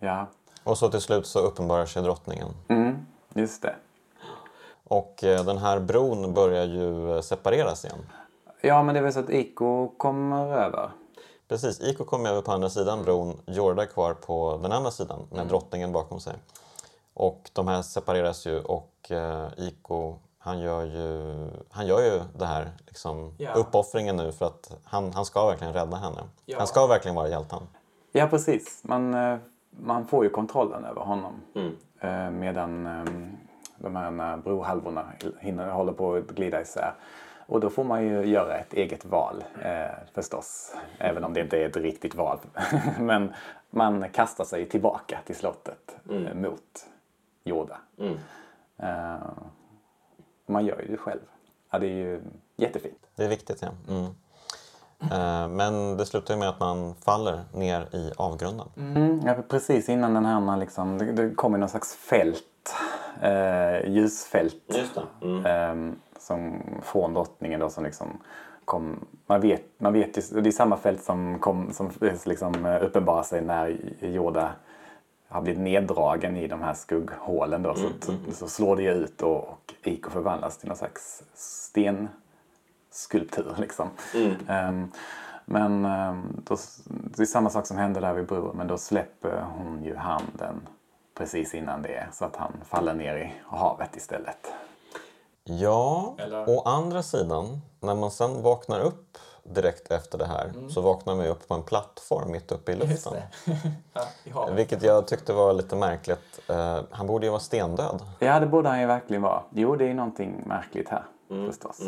ja, 0.01 0.26
Och 0.64 0.78
så 0.78 0.88
till 0.88 1.01
slut 1.01 1.26
så 1.26 1.38
uppenbarar 1.38 1.86
sig 1.86 2.03
drottningen. 2.03 2.49
mm, 2.68 3.07
just 3.34 3.62
det. 3.62 3.74
Och 4.91 5.24
eh, 5.24 5.45
den 5.45 5.59
här 5.59 5.80
bron 5.80 6.34
börjar 6.34 6.64
ju 6.64 7.14
eh, 7.14 7.20
separeras 7.20 7.84
igen. 7.84 7.99
Ja, 8.61 8.82
men 8.82 8.95
det 8.95 8.99
är 9.01 9.03
väl 9.05 9.12
så 9.12 9.20
att 9.20 9.30
Iko 9.30 9.88
kommer 9.88 10.47
över. 10.57 10.91
Precis, 11.49 11.80
Iko 11.80 12.05
kommer 12.05 12.30
över 12.30 12.43
på 12.43 12.53
andra 12.53 12.70
sidan 12.70 13.03
bron, 13.05 13.41
Jorda 13.47 13.82
är 13.82 13.86
kvar 13.86 14.14
på 14.14 14.59
den 14.62 14.72
andra 14.72 14.91
sidan 14.91 15.26
med 15.32 15.47
drottningen 15.47 15.93
bakom 15.93 16.20
sig. 16.20 16.34
Och 17.14 17.51
de 17.53 17.68
här 17.68 17.82
separeras 17.82 18.47
ju 18.47 18.61
och 18.61 19.11
eh, 19.11 19.49
Iko 19.57 20.14
han 20.38 20.61
gör, 20.61 20.84
ju, 20.84 21.34
han 21.70 21.86
gör 21.86 22.01
ju 22.01 22.20
det 22.38 22.47
här 22.47 22.68
liksom, 22.86 23.34
Ja. 23.38 23.53
uppoffringen 23.53 24.16
nu 24.16 24.32
för 24.32 24.47
att 24.47 24.76
han, 24.84 25.12
han 25.12 25.24
ska 25.24 25.47
verkligen 25.47 25.72
rädda 25.72 25.97
henne. 25.97 26.20
Ja. 26.45 26.59
Han 26.59 26.66
ska 26.66 26.86
verkligen 26.86 27.14
vara 27.14 27.28
hjälten. 27.28 27.62
Ja, 28.12 28.26
precis. 28.26 28.80
Man, 28.84 29.14
eh, 29.14 29.38
man 29.70 30.07
får 30.07 30.24
ju 30.24 30.30
kontrollen 30.30 30.84
över 30.84 31.01
honom. 31.01 31.32
Mm. 31.55 31.76
Eh, 32.01 32.30
Medan 32.30 32.86
eh, 32.86 33.05
de 33.83 33.97
här 33.97 34.37
brohalvorna 34.37 35.05
hinner, 35.41 35.70
håller 35.70 35.93
på 35.93 36.14
att 36.14 36.26
glida 36.26 36.61
isär. 36.61 36.95
Och 37.47 37.61
då 37.61 37.70
får 37.70 37.85
man 37.85 38.05
ju 38.05 38.24
göra 38.24 38.59
ett 38.59 38.74
eget 38.74 39.05
val 39.05 39.45
eh, 39.62 39.97
förstås. 40.14 40.74
Även 40.99 41.24
om 41.24 41.35
det 41.35 41.41
inte 41.41 41.59
är 41.59 41.68
ett 41.68 41.76
riktigt 41.76 42.14
val. 42.14 42.39
Men 42.99 43.33
man 43.70 44.09
kastar 44.09 44.45
sig 44.45 44.68
tillbaka 44.68 45.18
till 45.26 45.37
slottet 45.37 45.97
eh, 46.11 46.35
mot 46.35 46.87
Yoda. 47.45 47.78
Mm. 47.99 48.18
Eh, 48.76 49.28
man 50.47 50.66
gör 50.66 50.81
ju 50.81 50.89
det 50.89 50.97
själv. 50.97 51.20
Ja, 51.70 51.78
det 51.78 51.87
är 51.87 51.95
ju 51.95 52.22
jättefint. 52.57 53.07
Det 53.16 53.24
är 53.24 53.28
viktigt, 53.28 53.62
ja. 53.62 53.68
Mm. 53.89 54.05
Eh, 55.01 55.49
men 55.49 55.97
det 55.97 56.07
slutar 56.07 56.35
ju 56.35 56.41
med 56.41 56.49
att 56.49 56.61
man 56.61 56.95
faller 56.95 57.45
ner 57.53 57.95
i 57.95 58.12
avgrunden. 58.16 58.68
Mm, 58.76 59.20
ja, 59.26 59.35
precis 59.49 59.89
innan 59.89 60.14
den 60.14 60.24
här, 60.24 60.57
liksom, 60.57 60.99
det, 60.99 61.12
det 61.12 61.35
kommer 61.35 61.59
någon 61.59 61.68
slags 61.68 61.95
fält, 61.95 62.45
eh, 63.22 63.90
ljusfält. 63.90 64.56
Mm. 65.22 65.46
Ehm, 65.46 65.96
som 66.18 66.62
från 66.82 67.14
drottningen 67.14 67.61
då 67.61 67.70
som 67.70 67.84
liksom 67.84 68.22
kom, 68.64 69.06
man 69.26 69.40
vet, 69.40 69.64
man 69.78 69.92
vet 69.92 70.18
ju, 70.18 70.22
det 70.40 70.48
är 70.48 70.52
samma 70.52 70.76
fält 70.76 71.02
som, 71.02 71.38
kom, 71.38 71.72
som 71.72 71.90
liksom 72.24 72.66
eh, 72.66 72.84
uppenbarar 72.84 73.22
sig 73.22 73.42
när 73.42 73.76
Yoda 74.04 74.50
har 75.28 75.42
blivit 75.42 75.62
neddragen 75.62 76.36
i 76.36 76.48
de 76.48 76.62
här 76.62 76.74
skugghålen 76.74 77.62
då, 77.62 77.74
så, 77.74 77.88
så, 78.00 78.12
så 78.32 78.48
slår 78.48 78.76
det 78.76 78.82
ju 78.82 78.90
ut 78.90 79.22
och, 79.22 79.48
och 79.48 79.74
Iko 79.82 80.11
förvandlas 80.11 80.58
till 80.58 80.68
någon 80.68 80.76
slags 80.76 81.22
stenskulptur 81.34 83.54
liksom. 83.58 83.88
Ehm, 84.48 84.90
men 85.44 85.84
ehm, 85.84 86.42
då, 86.44 86.56
det 86.86 87.22
är 87.22 87.26
samma 87.26 87.50
sak 87.50 87.66
som 87.66 87.76
händer 87.76 88.00
där 88.00 88.14
vid 88.14 88.26
bron, 88.26 88.56
men 88.56 88.66
då 88.66 88.78
släpper 88.78 89.44
hon 89.56 89.84
ju 89.84 89.96
handen 89.96 90.61
precis 91.21 91.55
innan 91.55 91.83
det 91.83 92.07
så 92.12 92.25
att 92.25 92.37
han 92.37 92.53
faller 92.64 92.95
ner 92.95 93.16
i 93.16 93.33
havet 93.47 93.97
istället. 93.97 94.53
Ja, 95.45 96.14
Eller- 96.18 96.49
å 96.49 96.62
andra 96.64 97.03
sidan, 97.03 97.61
när 97.81 97.95
man 97.95 98.11
sen 98.11 98.43
vaknar 98.43 98.81
upp 98.81 99.18
direkt 99.43 99.91
efter 99.91 100.18
det 100.18 100.27
här 100.27 100.53
så 100.71 100.81
vaknar 100.81 101.14
man 101.14 101.25
ju 101.25 101.31
upp 101.31 101.49
på 101.49 101.55
en 101.55 101.62
plattform 101.62 102.31
mitt 102.31 102.53
uppe 102.53 102.73
i 102.73 102.77
luften. 102.77 103.12
ja, 104.25 104.49
i. 104.51 104.55
Vilket 104.55 104.83
jag 104.83 105.07
tyckte 105.07 105.33
var 105.33 105.53
lite 105.53 105.77
märkligt. 105.77 106.41
Eh, 106.49 106.81
han 106.91 107.07
borde 107.07 107.27
ju 107.27 107.31
vara 107.31 107.41
stendöd. 107.41 108.03
Ja, 108.18 108.41
det 108.41 108.47
borde 108.47 108.68
han 108.68 108.81
ju 108.81 108.87
verkligen 108.87 109.23
vara. 109.23 109.43
Jo, 109.51 109.77
det 109.77 109.91
är 109.91 109.95
någonting 109.95 110.43
märkligt 110.47 110.89
här 110.89 111.05
förstås. 111.47 111.81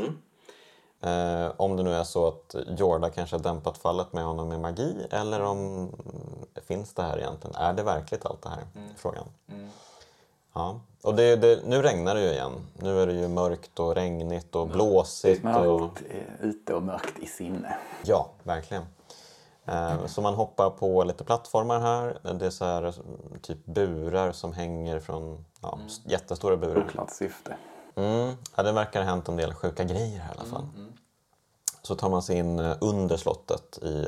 Eh, 1.03 1.53
om 1.57 1.77
det 1.77 1.83
nu 1.83 1.95
är 1.95 2.05
så 2.05 2.29
att 2.29 2.55
Jorda 2.79 3.11
kanske 3.11 3.37
har 3.37 3.43
dämpat 3.43 3.79
fallet 3.79 4.13
med 4.13 4.25
honom 4.25 4.49
med 4.49 4.61
magi 4.61 5.07
eller 5.11 5.43
om 5.43 5.59
mm, 5.59 5.89
finns 6.67 6.95
det 6.95 7.03
här 7.03 7.19
egentligen? 7.19 7.57
Är 7.57 7.73
det 7.73 7.83
verkligt 7.83 8.27
allt 8.27 8.43
det 8.43 8.49
här? 8.49 8.65
Frågan. 8.97 9.25
Ja. 10.53 10.81
Och 11.03 11.15
det, 11.15 11.37
det, 11.37 11.61
nu 11.67 11.83
regnar 11.83 12.15
det 12.15 12.21
ju 12.21 12.31
igen. 12.31 12.53
Nu 12.75 13.01
är 13.01 13.07
det 13.07 13.13
ju 13.13 13.29
mörkt 13.29 13.81
och 13.81 13.95
regnigt 13.95 14.55
och 14.55 14.69
blåsigt. 14.69 15.45
Och... 15.45 15.51
Mörkt 15.53 16.03
eh, 16.11 16.47
ute 16.47 16.75
och 16.75 16.83
mörkt 16.83 17.19
i 17.19 17.27
sinne. 17.27 17.77
Ja, 18.05 18.31
verkligen. 18.43 18.83
Eh, 19.67 20.07
Så 20.07 20.21
man 20.21 20.35
hoppar 20.35 20.71
på 20.71 21.05
lite 21.05 21.25
plattformar 21.25 21.81
här. 21.81 22.35
Det 22.35 22.47
är 22.47 22.51
så 22.51 22.65
här 22.65 22.83
mm, 22.83 23.41
typ 23.43 23.65
burar 23.65 24.33
som 24.33 24.53
hänger 24.53 25.01
från 25.01 25.45
ja, 25.61 25.79
jättestora 26.05 26.57
burar. 26.57 26.85
Oklart 26.85 27.11
syfte. 27.11 27.57
Mm. 27.95 28.37
Ja, 28.57 28.63
det 28.63 28.73
verkar 28.73 29.01
ha 29.01 29.11
hänt 29.11 29.29
en 29.29 29.37
del 29.37 29.55
sjuka 29.55 29.85
grejer 29.85 30.21
här 30.21 30.35
i 30.35 30.39
alla 30.39 30.49
fall. 30.49 30.67
Så 31.83 31.95
tar 31.95 32.11
man 32.11 32.23
sig 32.23 32.37
in 32.39 32.59
eh, 32.59 32.77
under 32.81 33.17
slottet 33.17 33.79
i 33.83 34.07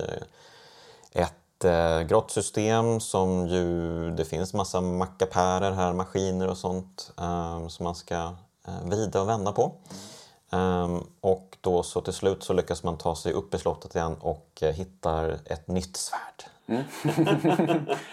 eh, 1.13 1.23
ett 1.23 1.65
eh, 1.65 2.01
grottsystem 2.01 3.01
som 3.01 3.49
ju, 3.49 4.11
det 4.11 4.25
finns 4.25 4.55
massa 4.55 4.81
mackapärer 4.81 5.73
här, 5.73 5.93
maskiner 5.93 6.49
och 6.49 6.59
sånt 6.59 7.13
eh, 7.19 7.69
som 7.69 7.85
man 7.85 7.95
ska 7.95 8.15
eh, 8.67 8.85
vrida 8.85 9.21
och 9.21 9.29
vända 9.29 9.53
på. 9.53 9.73
Ehm, 10.51 11.03
och 11.21 11.57
då 11.61 11.83
så 11.83 12.01
till 12.01 12.13
slut 12.13 12.43
så 12.45 12.53
lyckas 12.53 12.83
man 12.83 12.99
ta 12.99 13.17
sig 13.17 13.33
upp 13.33 13.55
i 13.55 13.59
slottet 13.59 13.95
igen 13.95 14.17
och 14.21 14.59
eh, 14.63 14.73
hittar 14.73 15.39
ett 15.45 15.69
nytt 15.69 15.97
svärd. 15.97 16.45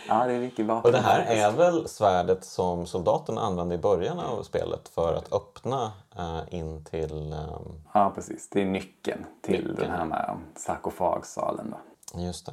Ja, 0.07 0.25
det 0.27 0.33
är 0.33 0.39
mycket 0.39 0.65
vapen. 0.65 0.85
Och 0.85 0.91
det 0.91 1.03
här 1.07 1.21
är 1.21 1.51
väl 1.51 1.87
svärdet 1.87 2.45
som 2.45 2.85
soldaten 2.85 3.37
använde 3.37 3.75
i 3.75 3.77
början 3.77 4.19
av 4.19 4.43
spelet 4.43 4.89
för 4.89 5.13
att 5.13 5.33
öppna 5.33 5.91
eh, 6.17 6.41
in 6.49 6.83
till 6.83 7.33
ehm, 7.33 7.81
Ja, 7.93 8.11
precis. 8.15 8.49
Det 8.49 8.61
är 8.61 8.65
nyckeln 8.65 9.25
till 9.41 9.53
Nyckeln. 9.55 9.75
den 9.75 9.91
här 9.91 10.05
med 10.05 10.37
sarkofagsalen. 10.55 11.75
Då. 12.13 12.19
Just 12.21 12.45
det. 12.45 12.51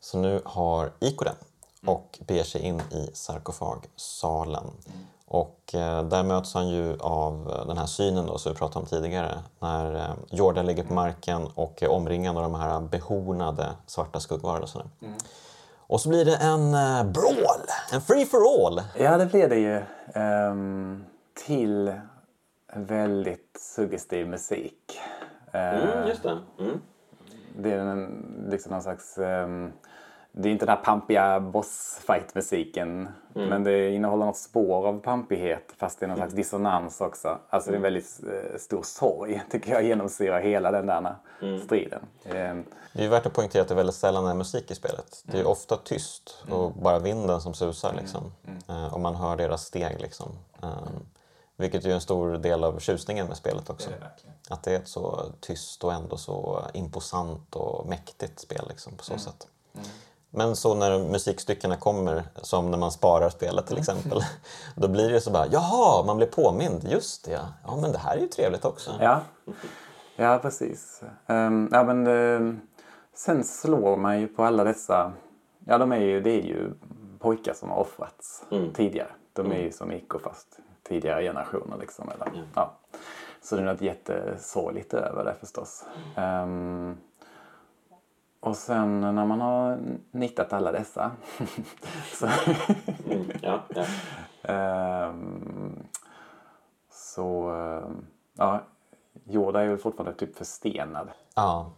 Så 0.00 0.18
nu 0.18 0.40
har 0.44 0.92
Iko 1.00 1.24
den 1.24 1.34
och 1.86 2.18
beger 2.26 2.44
sig 2.44 2.62
in 2.62 2.80
i 2.80 3.10
sarkofagsalen. 3.14 4.70
Och 5.34 5.74
eh, 5.74 6.04
där 6.04 6.22
möts 6.22 6.54
han 6.54 6.68
ju 6.68 6.96
av 7.00 7.50
eh, 7.52 7.66
den 7.66 7.78
här 7.78 7.86
synen 7.86 8.26
då, 8.26 8.38
som 8.38 8.52
vi 8.52 8.58
pratade 8.58 8.80
om 8.80 8.86
tidigare. 8.86 9.38
När 9.58 9.94
eh, 9.94 10.14
Jorda 10.30 10.62
ligger 10.62 10.84
på 10.84 10.94
marken 10.94 11.48
och 11.54 11.82
är 11.82 11.90
omringad 11.90 12.36
av 12.36 12.42
de 12.42 12.54
här 12.54 12.80
behornade 12.80 13.66
svarta 13.86 14.20
skuggvarelserna. 14.20 14.84
Och 15.86 16.00
så 16.00 16.08
blir 16.08 16.24
det 16.24 16.36
en 16.36 16.74
eh, 16.74 17.04
brawl, 17.12 17.60
en 17.92 18.00
free 18.00 18.26
for 18.26 18.38
all. 18.38 18.82
Ja, 18.98 19.16
det 19.18 19.26
blir 19.26 19.48
det 19.48 19.56
ju. 19.58 19.82
ehm, 20.14 21.04
till 21.46 21.94
väldigt 22.74 23.56
suggestiv 23.76 24.28
musik. 24.28 25.00
Eh, 25.52 25.74
Mm, 25.74 26.08
just 26.08 26.22
det. 26.22 26.38
Mm. 26.58 26.80
Det 27.58 27.72
är 27.72 27.78
en, 27.78 28.24
liksom 28.50 28.72
någon 28.72 28.82
slags... 28.82 29.18
ehm, 29.18 29.72
det 30.36 30.48
är 30.48 30.52
inte 30.52 30.66
den 30.66 30.76
här 30.76 30.84
pampiga 30.84 31.40
bossfight-musiken. 31.40 33.08
Men 33.32 33.64
det 33.64 33.90
innehåller 33.90 34.26
något 34.26 34.36
spår 34.36 34.86
av 34.86 35.00
pampighet 35.00 35.72
fast 35.76 36.00
det 36.00 36.06
är 36.06 36.08
någon 36.08 36.16
slags 36.16 36.34
dissonans 36.34 37.00
också. 37.00 37.38
Alltså 37.50 37.70
det 37.70 37.74
är 37.74 37.76
en 37.76 37.82
väldigt 37.82 38.20
eh, 38.22 38.58
stor 38.58 38.82
sorg 38.82 39.42
tycker 39.50 39.72
jag 39.72 39.84
genomsyrar 39.84 40.40
hela 40.40 40.70
den 40.70 40.86
där 40.86 41.16
striden. 41.64 42.00
Ehm, 42.24 42.64
Det 42.92 42.98
är 42.98 43.02
ju 43.02 43.08
värt 43.08 43.26
att 43.26 43.32
poängtera 43.32 43.62
att 43.62 43.68
det 43.68 43.74
väldigt 43.74 43.94
sällan 43.94 44.26
är 44.26 44.34
musik 44.34 44.70
i 44.70 44.74
spelet. 44.74 45.22
Det 45.24 45.36
är 45.36 45.40
ju 45.40 45.46
ofta 45.46 45.76
tyst 45.76 46.44
och 46.50 46.72
bara 46.72 46.98
vinden 46.98 47.40
som 47.40 47.54
susar 47.54 47.94
liksom. 48.00 48.32
Eh, 48.68 48.94
och 48.94 49.00
man 49.00 49.14
hör 49.14 49.36
deras 49.36 49.64
steg 49.64 50.00
liksom. 50.00 50.28
Eh, 50.62 50.68
vilket 51.56 51.84
ju 51.84 51.90
är 51.90 51.94
en 51.94 52.00
stor 52.00 52.38
del 52.38 52.64
av 52.64 52.78
tjusningen 52.78 53.26
med 53.26 53.36
spelet 53.36 53.70
också. 53.70 53.90
Det 53.90 53.96
det. 53.96 54.54
Att 54.54 54.62
det 54.62 54.72
är 54.72 54.76
ett 54.76 54.88
så 54.88 55.22
tyst 55.40 55.84
och 55.84 55.92
ändå 55.92 56.16
så 56.16 56.62
imposant 56.74 57.56
och 57.56 57.86
mäktigt 57.86 58.40
spel 58.40 58.64
liksom, 58.68 58.96
på 58.96 59.04
så 59.04 59.18
sätt. 59.18 59.48
Men 60.36 60.56
så 60.56 60.74
när 60.74 60.98
musikstyckena 60.98 61.76
kommer, 61.76 62.22
som 62.36 62.70
när 62.70 62.78
man 62.78 62.90
sparar 62.90 63.30
spelet 63.30 63.66
till 63.66 63.78
exempel, 63.78 64.20
då 64.76 64.88
blir 64.88 65.10
det 65.10 65.20
så 65.20 65.30
bara 65.30 65.46
jaha, 65.46 66.04
man 66.06 66.16
blir 66.16 66.26
påmind, 66.26 66.84
just 66.84 67.24
det 67.24 67.32
ja. 67.32 67.48
Ja 67.64 67.76
men 67.80 67.92
det 67.92 67.98
här 67.98 68.16
är 68.16 68.20
ju 68.20 68.26
trevligt 68.26 68.64
också. 68.64 68.90
Ja, 69.00 69.20
ja 70.16 70.38
precis. 70.42 71.02
Ehm, 71.26 71.68
ja, 71.72 71.84
men, 71.84 72.06
ehm, 72.06 72.60
sen 73.14 73.44
slår 73.44 73.96
man 73.96 74.20
ju 74.20 74.28
på 74.28 74.44
alla 74.44 74.64
dessa... 74.64 75.12
Ja, 75.66 75.78
de 75.78 75.92
är 75.92 76.00
ju, 76.00 76.20
det 76.20 76.30
är 76.30 76.42
ju 76.42 76.72
pojkar 77.18 77.54
som 77.54 77.70
har 77.70 77.76
offrats 77.76 78.44
tidigare. 78.74 79.10
De 79.32 79.52
är 79.52 79.58
ju 79.58 79.72
som 79.72 79.92
Iko 79.92 80.18
fast 80.18 80.58
tidigare 80.88 81.22
generationer. 81.22 81.76
Liksom, 81.78 82.08
eller, 82.08 82.44
ja. 82.54 82.78
Så 83.42 83.56
det 83.56 83.62
är 83.62 83.66
något 83.66 83.80
jättesorgligt 83.80 84.94
över 84.94 85.24
det 85.24 85.34
förstås. 85.40 85.84
Ehm, 86.16 86.96
och 88.44 88.56
sen 88.56 89.00
när 89.00 89.26
man 89.26 89.40
har 89.40 89.78
nitat 90.10 90.52
alla 90.52 90.72
dessa 90.72 91.10
så, 92.12 92.28
Mm. 93.10 93.30
Ja, 93.42 93.60
ja. 93.68 93.84
Ehm, 94.52 95.86
så 96.90 97.48
ehm, 97.50 98.06
ja, 98.34 98.60
Jorda 99.24 99.60
är 99.60 99.64
ju 99.64 99.78
fortfarande 99.78 100.18
typ 100.18 100.36
förstenad. 100.36 101.08
Ja, 101.34 101.70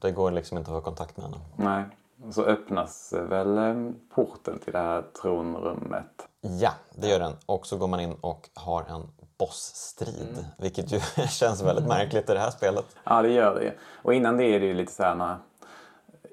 det 0.00 0.10
går 0.12 0.30
liksom 0.30 0.58
inte 0.58 0.70
att 0.70 0.76
få 0.76 0.80
kontakt 0.80 1.16
med 1.16 1.26
henne. 1.26 1.38
Nej. 1.56 1.84
Så 2.32 2.42
öppnas 2.42 3.12
väl 3.12 3.58
ehm, 3.58 3.94
porten 4.14 4.58
till 4.58 4.72
det 4.72 4.78
här 4.78 5.02
tronrummet. 5.22 6.28
Ja, 6.40 6.70
det 6.94 7.08
gör 7.08 7.18
den. 7.18 7.32
Och 7.46 7.66
så 7.66 7.76
går 7.76 7.88
man 7.88 8.00
in 8.00 8.16
och 8.20 8.48
har 8.54 8.82
en 8.82 9.08
bossstrid. 9.38 10.46
Vilket 10.58 10.92
ju 10.92 11.00
känns 11.28 11.62
väldigt 11.62 11.86
märkligt 11.88 12.30
i 12.30 12.32
det 12.32 12.40
här 12.40 12.50
spelet. 12.50 12.96
Ja, 13.04 13.22
det 13.22 13.30
gör 13.30 13.54
det 13.54 13.64
ju. 13.64 13.72
Och 14.02 14.14
innan 14.14 14.36
det 14.36 14.44
är 14.44 14.60
det 14.60 14.66
ju 14.66 14.74
lite 14.74 14.92
så 14.92 15.02
här 15.02 15.14
när, 15.14 15.36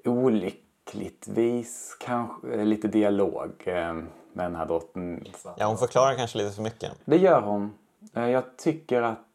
olyckligtvis 0.05 1.97
kanske 1.99 2.53
eh, 2.53 2.65
lite 2.65 2.87
dialog 2.87 3.51
eh, 3.65 3.93
med 4.33 4.45
den 4.45 4.55
här 4.55 4.65
drottningen. 4.65 5.25
Ja, 5.57 5.65
hon 5.67 5.77
förklarar 5.77 6.15
kanske 6.15 6.37
lite 6.37 6.51
för 6.55 6.61
mycket. 6.61 6.91
Det 7.05 7.17
gör 7.17 7.41
hon. 7.41 7.73
Eh, 8.13 8.29
Jag 8.29 8.57
tycker 8.57 9.01
att 9.01 9.33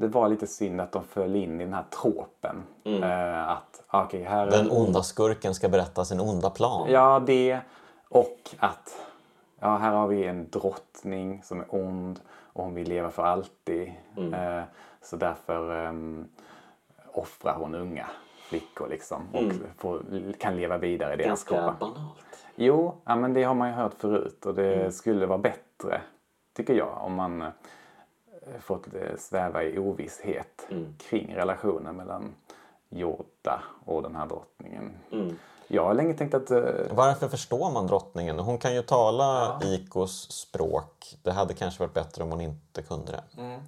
det 0.00 0.08
var 0.08 0.28
lite 0.28 0.46
synd 0.46 0.80
att 0.80 0.92
de 0.92 1.04
föll 1.04 1.36
in 1.36 1.60
i 1.60 1.64
den 1.64 1.74
här 1.74 1.84
tråpen. 2.02 2.62
Eh, 2.84 3.48
att, 3.50 3.82
ah, 3.86 4.04
okej, 4.04 4.22
här 4.22 4.46
är 4.46 4.50
Den 4.50 4.70
onda 4.70 5.02
skurken 5.02 5.54
ska 5.54 5.68
berätta 5.68 6.04
sin 6.04 6.20
onda 6.20 6.50
plan. 6.50 6.90
Ja, 6.90 7.22
det. 7.26 7.58
Och 8.08 8.38
att 8.58 8.96
ja, 9.60 9.76
här 9.76 9.92
har 9.92 10.06
vi 10.06 10.24
en 10.24 10.50
drottning 10.50 11.42
som 11.44 11.60
är 11.60 11.66
ond 11.68 12.20
och 12.52 12.64
hon 12.64 12.74
vill 12.74 12.88
leva 12.88 13.10
för 13.10 13.22
alltid. 13.22 13.92
Eh, 14.16 14.62
så 15.02 15.16
därför 15.16 15.86
um, 15.86 16.28
offrar 17.12 17.54
hon 17.58 17.74
unga 17.74 18.06
flickor 18.52 18.88
liksom 18.88 19.22
och 19.32 19.52
får, 19.76 20.02
kan 20.38 20.56
leva 20.56 20.78
vidare 20.78 21.14
i 21.14 21.16
deras 21.16 21.28
Ganska 21.28 21.54
kroppar. 21.54 21.76
banalt. 21.80 22.44
Jo, 22.54 22.94
ja, 23.04 23.16
men 23.16 23.32
det 23.32 23.42
har 23.42 23.54
man 23.54 23.68
ju 23.68 23.74
hört 23.74 23.94
förut 23.94 24.46
och 24.46 24.54
det 24.54 24.94
skulle 24.94 25.26
vara 25.26 25.38
bättre, 25.38 26.00
tycker 26.56 26.74
jag, 26.74 26.98
om 27.02 27.14
man 27.14 27.42
eh, 27.42 27.48
fått 28.60 28.94
eh, 28.94 29.16
sväva 29.18 29.64
i 29.64 29.78
ovisshet 29.78 30.68
kring 30.98 31.34
relationen 31.34 31.96
mellan 31.96 32.34
Jorda 32.88 33.62
och 33.84 34.02
den 34.02 34.16
här 34.16 34.26
drottningen. 34.26 34.92
Jag 35.74 35.84
har 35.84 35.94
länge 35.94 36.14
tänkt 36.14 36.34
att 36.34 36.50
eh, 36.50 36.62
Varför 36.90 37.28
förstår 37.28 37.70
man 37.70 37.86
drottningen? 37.86 38.38
Hon 38.38 38.58
kan 38.58 38.74
ju 38.74 38.82
tala 38.82 39.60
Ikos 39.64 40.30
språk. 40.30 41.18
Det 41.22 41.32
hade 41.32 41.54
kanske 41.54 41.82
varit 41.82 41.94
bättre 41.94 42.22
om 42.22 42.30
hon 42.30 42.40
inte 42.40 42.82
kunde 42.82 43.12
det. 43.12 43.22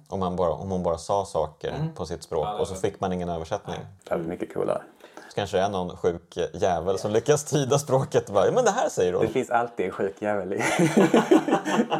Om, 0.09 0.21
han 0.21 0.35
bara, 0.35 0.51
om 0.51 0.71
hon 0.71 0.83
bara 0.83 0.97
sa 0.97 1.25
saker 1.25 1.73
på 1.95 2.05
sitt 2.05 2.23
språk 2.23 2.59
och 2.59 2.67
så 2.67 2.75
fick 2.75 2.99
man 2.99 3.13
ingen 3.13 3.29
översättning. 3.29 3.75
det 4.03 4.09
hade 4.09 4.21
varit 4.21 4.29
mycket 4.29 4.53
coolare. 4.53 4.81
Så 5.29 5.35
kanske 5.35 5.57
det 5.57 5.63
är 5.63 5.69
någon 5.69 5.97
sjuk 5.97 6.37
jävel 6.53 6.97
som 6.99 7.11
lyckas 7.11 7.43
tyda 7.43 7.79
språket 7.79 8.29
bara, 8.29 8.45
ja 8.45 8.51
men 8.51 8.65
det 8.65 8.71
här 8.71 8.89
säger 8.89 9.13
hon. 9.13 9.21
Det 9.21 9.31
finns 9.31 9.49
alltid 9.49 9.85
en 9.85 9.91
sjuk 9.91 10.21
jävel 10.21 10.53
i, 10.53 10.55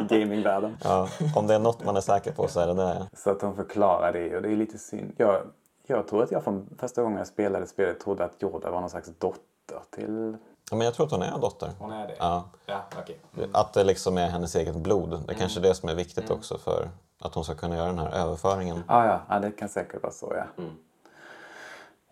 i 0.00 0.18
gamingvärlden. 0.18 0.76
Ja, 0.84 1.08
om 1.34 1.46
det 1.46 1.54
är 1.54 1.58
något 1.58 1.84
man 1.84 1.96
är 1.96 2.00
säker 2.00 2.32
på 2.32 2.48
så 2.48 2.60
är 2.60 2.66
det 2.66 2.74
det. 2.74 3.06
Så 3.16 3.30
att 3.30 3.40
de 3.40 3.56
förklarar 3.56 4.12
det 4.12 4.36
och 4.36 4.42
det 4.42 4.48
är 4.48 4.56
lite 4.56 4.78
synd. 4.78 5.12
Jag, 5.16 5.42
jag 5.86 6.08
tror 6.08 6.22
att 6.22 6.30
jag 6.30 6.44
från 6.44 6.76
första 6.78 7.02
gången 7.02 7.18
jag 7.18 7.26
spelade 7.26 7.66
spelet 7.66 8.00
trodde 8.00 8.24
att 8.24 8.42
Jorda 8.42 8.70
var 8.70 8.80
någon 8.80 8.90
slags 8.90 9.10
dotter 9.18 9.55
till 9.90 10.36
Ja, 10.70 10.76
men 10.76 10.84
jag 10.84 10.94
tror 10.94 11.06
att 11.06 11.12
hon 11.12 11.22
är 11.22 11.38
dotter. 11.38 11.72
Hon 11.78 11.92
är 11.92 12.06
det? 12.06 12.14
Ja. 12.18 12.44
Ja, 12.66 12.82
okej. 13.02 13.20
Att 13.52 13.72
det 13.72 13.84
liksom 13.84 14.18
är 14.18 14.28
hennes 14.28 14.56
eget 14.56 14.76
blod. 14.76 15.10
Det 15.10 15.14
är 15.16 15.18
Mm. 15.18 15.34
kanske 15.38 15.60
är 15.60 15.62
det 15.62 15.74
som 15.74 15.88
är 15.88 15.94
viktigt 15.94 16.30
också 16.30 16.58
för 16.58 16.90
att 17.20 17.34
hon 17.34 17.44
ska 17.44 17.54
kunna 17.54 17.76
göra 17.76 17.86
den 17.86 17.98
här 17.98 18.10
överföringen. 18.10 18.82
Ja, 18.88 19.06
ja, 19.06 19.20
ja, 19.28 19.38
det 19.38 19.50
kan 19.50 19.68
säkert 19.68 20.02
vara 20.02 20.12
så, 20.12 20.34
ja. 20.36 20.44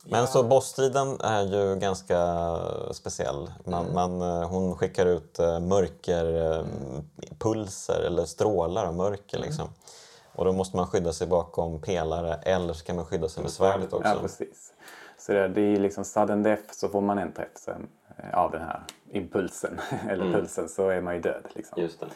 Men 0.07 0.27
så 0.27 0.43
bossstriden 0.43 1.21
är 1.21 1.43
ju 1.43 1.77
ganska 1.77 2.19
speciell. 2.93 3.51
Man, 3.65 3.83
Mm. 3.87 3.95
man, 3.95 4.23
eh, 4.43 4.49
hon 4.49 4.77
skickar 4.77 5.07
ut 5.07 5.39
eh, 5.39 5.61
mörkerpulser 5.61 8.01
eller 8.07 8.25
strålar 8.25 8.87
av 8.87 8.95
mörker. 8.95 9.37
Mm. 9.37 9.49
Liksom. 9.49 9.69
Och 10.35 10.45
då 10.45 10.53
måste 10.53 10.77
man 10.77 10.87
skydda 10.87 11.13
sig 11.13 11.27
bakom 11.27 11.81
pelare 11.81 12.35
eller 12.35 12.75
så 12.75 12.85
kan 12.85 12.97
man 12.97 13.05
skydda 13.05 13.29
sig 13.29 13.43
med 13.43 13.53
svärdet 13.53 13.93
också. 13.93 14.09
Ja, 14.09 14.15
precis. 14.21 14.73
Så 15.27 15.33
det, 15.33 15.49
det 15.49 15.61
är 15.61 15.77
liksom 15.77 16.05
sudden 16.05 16.43
death 16.43 16.63
så 16.73 16.89
får 16.89 17.01
man 17.01 17.19
en 17.19 17.33
träff 17.33 17.49
sen, 17.55 17.89
eh, 18.17 18.39
av 18.39 18.51
den 18.51 18.63
här 18.63 18.83
impulsen, 19.11 19.81
eller 20.09 20.33
pulsen, 20.33 20.69
så 20.69 20.89
är 20.89 21.01
man 21.01 21.15
ju 21.15 21.21
död. 21.21 21.47
Liksom. 21.55 21.83
Just 21.83 22.01
det. 22.01 22.07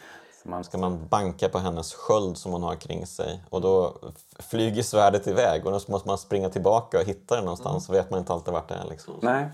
Så 0.43 0.49
man 0.49 0.63
ska 0.63 0.77
man 0.77 1.07
banka 1.07 1.49
på 1.49 1.57
hennes 1.57 1.93
sköld 1.93 2.37
som 2.37 2.51
hon 2.51 2.63
har 2.63 2.75
kring 2.75 3.05
sig 3.05 3.43
och 3.49 3.61
då 3.61 3.97
flyger 4.39 4.83
svärdet 4.83 5.27
iväg 5.27 5.65
och 5.65 5.71
då 5.71 5.79
måste 5.91 6.07
man 6.07 6.17
springa 6.17 6.49
tillbaka 6.49 6.97
och 6.99 7.03
hitta 7.03 7.35
det 7.35 7.41
någonstans 7.41 7.85
så 7.85 7.93
vet 7.93 8.09
man 8.09 8.19
inte 8.19 8.33
alltid 8.33 8.53
vart 8.53 8.67
det 8.67 8.75
är. 8.75 8.89
Liksom. 8.89 9.13
Nej, 9.21 9.49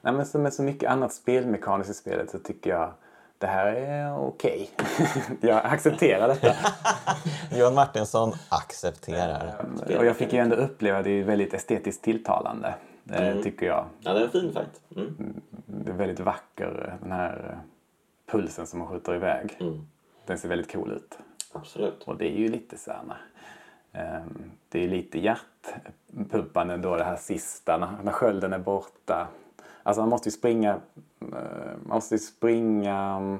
Nej 0.00 0.12
men 0.12 0.26
som 0.26 0.42
med 0.42 0.54
så 0.54 0.62
mycket 0.62 0.90
annat 0.90 1.12
spelmekaniskt 1.12 1.90
i 1.90 1.94
spelet 1.94 2.30
så 2.30 2.38
tycker 2.38 2.70
jag 2.70 2.92
det 3.38 3.46
här 3.46 3.66
är 3.66 4.26
okej. 4.26 4.70
jag 5.40 5.64
accepterar 5.64 6.28
detta. 6.28 6.54
Johan 7.58 7.74
Martinsson 7.74 8.32
accepterar. 8.48 9.66
Och 9.98 10.06
jag 10.06 10.16
fick 10.16 10.32
ju 10.32 10.38
ändå 10.38 10.56
uppleva 10.56 11.02
det 11.02 11.10
är 11.10 11.24
väldigt 11.24 11.54
estetiskt 11.54 12.04
tilltalande, 12.04 12.74
eh, 13.12 13.42
tycker 13.42 13.66
jag. 13.66 13.86
Ja, 14.00 14.12
det 14.12 14.20
är 14.20 14.24
en 14.24 14.30
fin 14.30 14.52
fight. 14.52 14.80
Mm. 14.96 15.40
Det 15.66 15.90
är 15.90 15.94
väldigt 15.94 16.20
vacker, 16.20 16.98
den 17.02 17.12
här 17.12 17.50
eh, 17.50 17.58
pulsen 18.32 18.66
som 18.66 18.78
man 18.78 18.88
skjuter 18.88 19.14
iväg. 19.14 19.56
Mm. 19.60 19.86
Den 20.26 20.38
ser 20.38 20.48
väldigt 20.48 20.72
cool 20.72 20.92
ut. 20.92 21.18
Absolut. 21.52 22.02
Och 22.02 22.16
det 22.16 22.28
är 22.28 22.38
ju 22.38 22.48
lite 22.48 22.78
så 22.78 22.92
här, 22.92 23.16
ehm, 23.92 24.50
det 24.68 24.84
är 24.84 24.88
lite 24.88 25.18
hjärtpumpande 25.18 26.76
då 26.76 26.96
det 26.96 27.04
här 27.04 27.16
sista 27.16 27.76
när, 27.76 28.02
när 28.02 28.12
skölden 28.12 28.52
är 28.52 28.58
borta. 28.58 29.28
Alltså 29.82 30.00
man 30.02 30.08
måste 30.08 30.28
ju 30.28 30.32
springa, 30.32 30.80
eh, 31.20 31.76
man 31.82 31.94
måste 31.96 32.14
ju 32.14 32.18
springa 32.18 32.96
mm, 32.96 33.38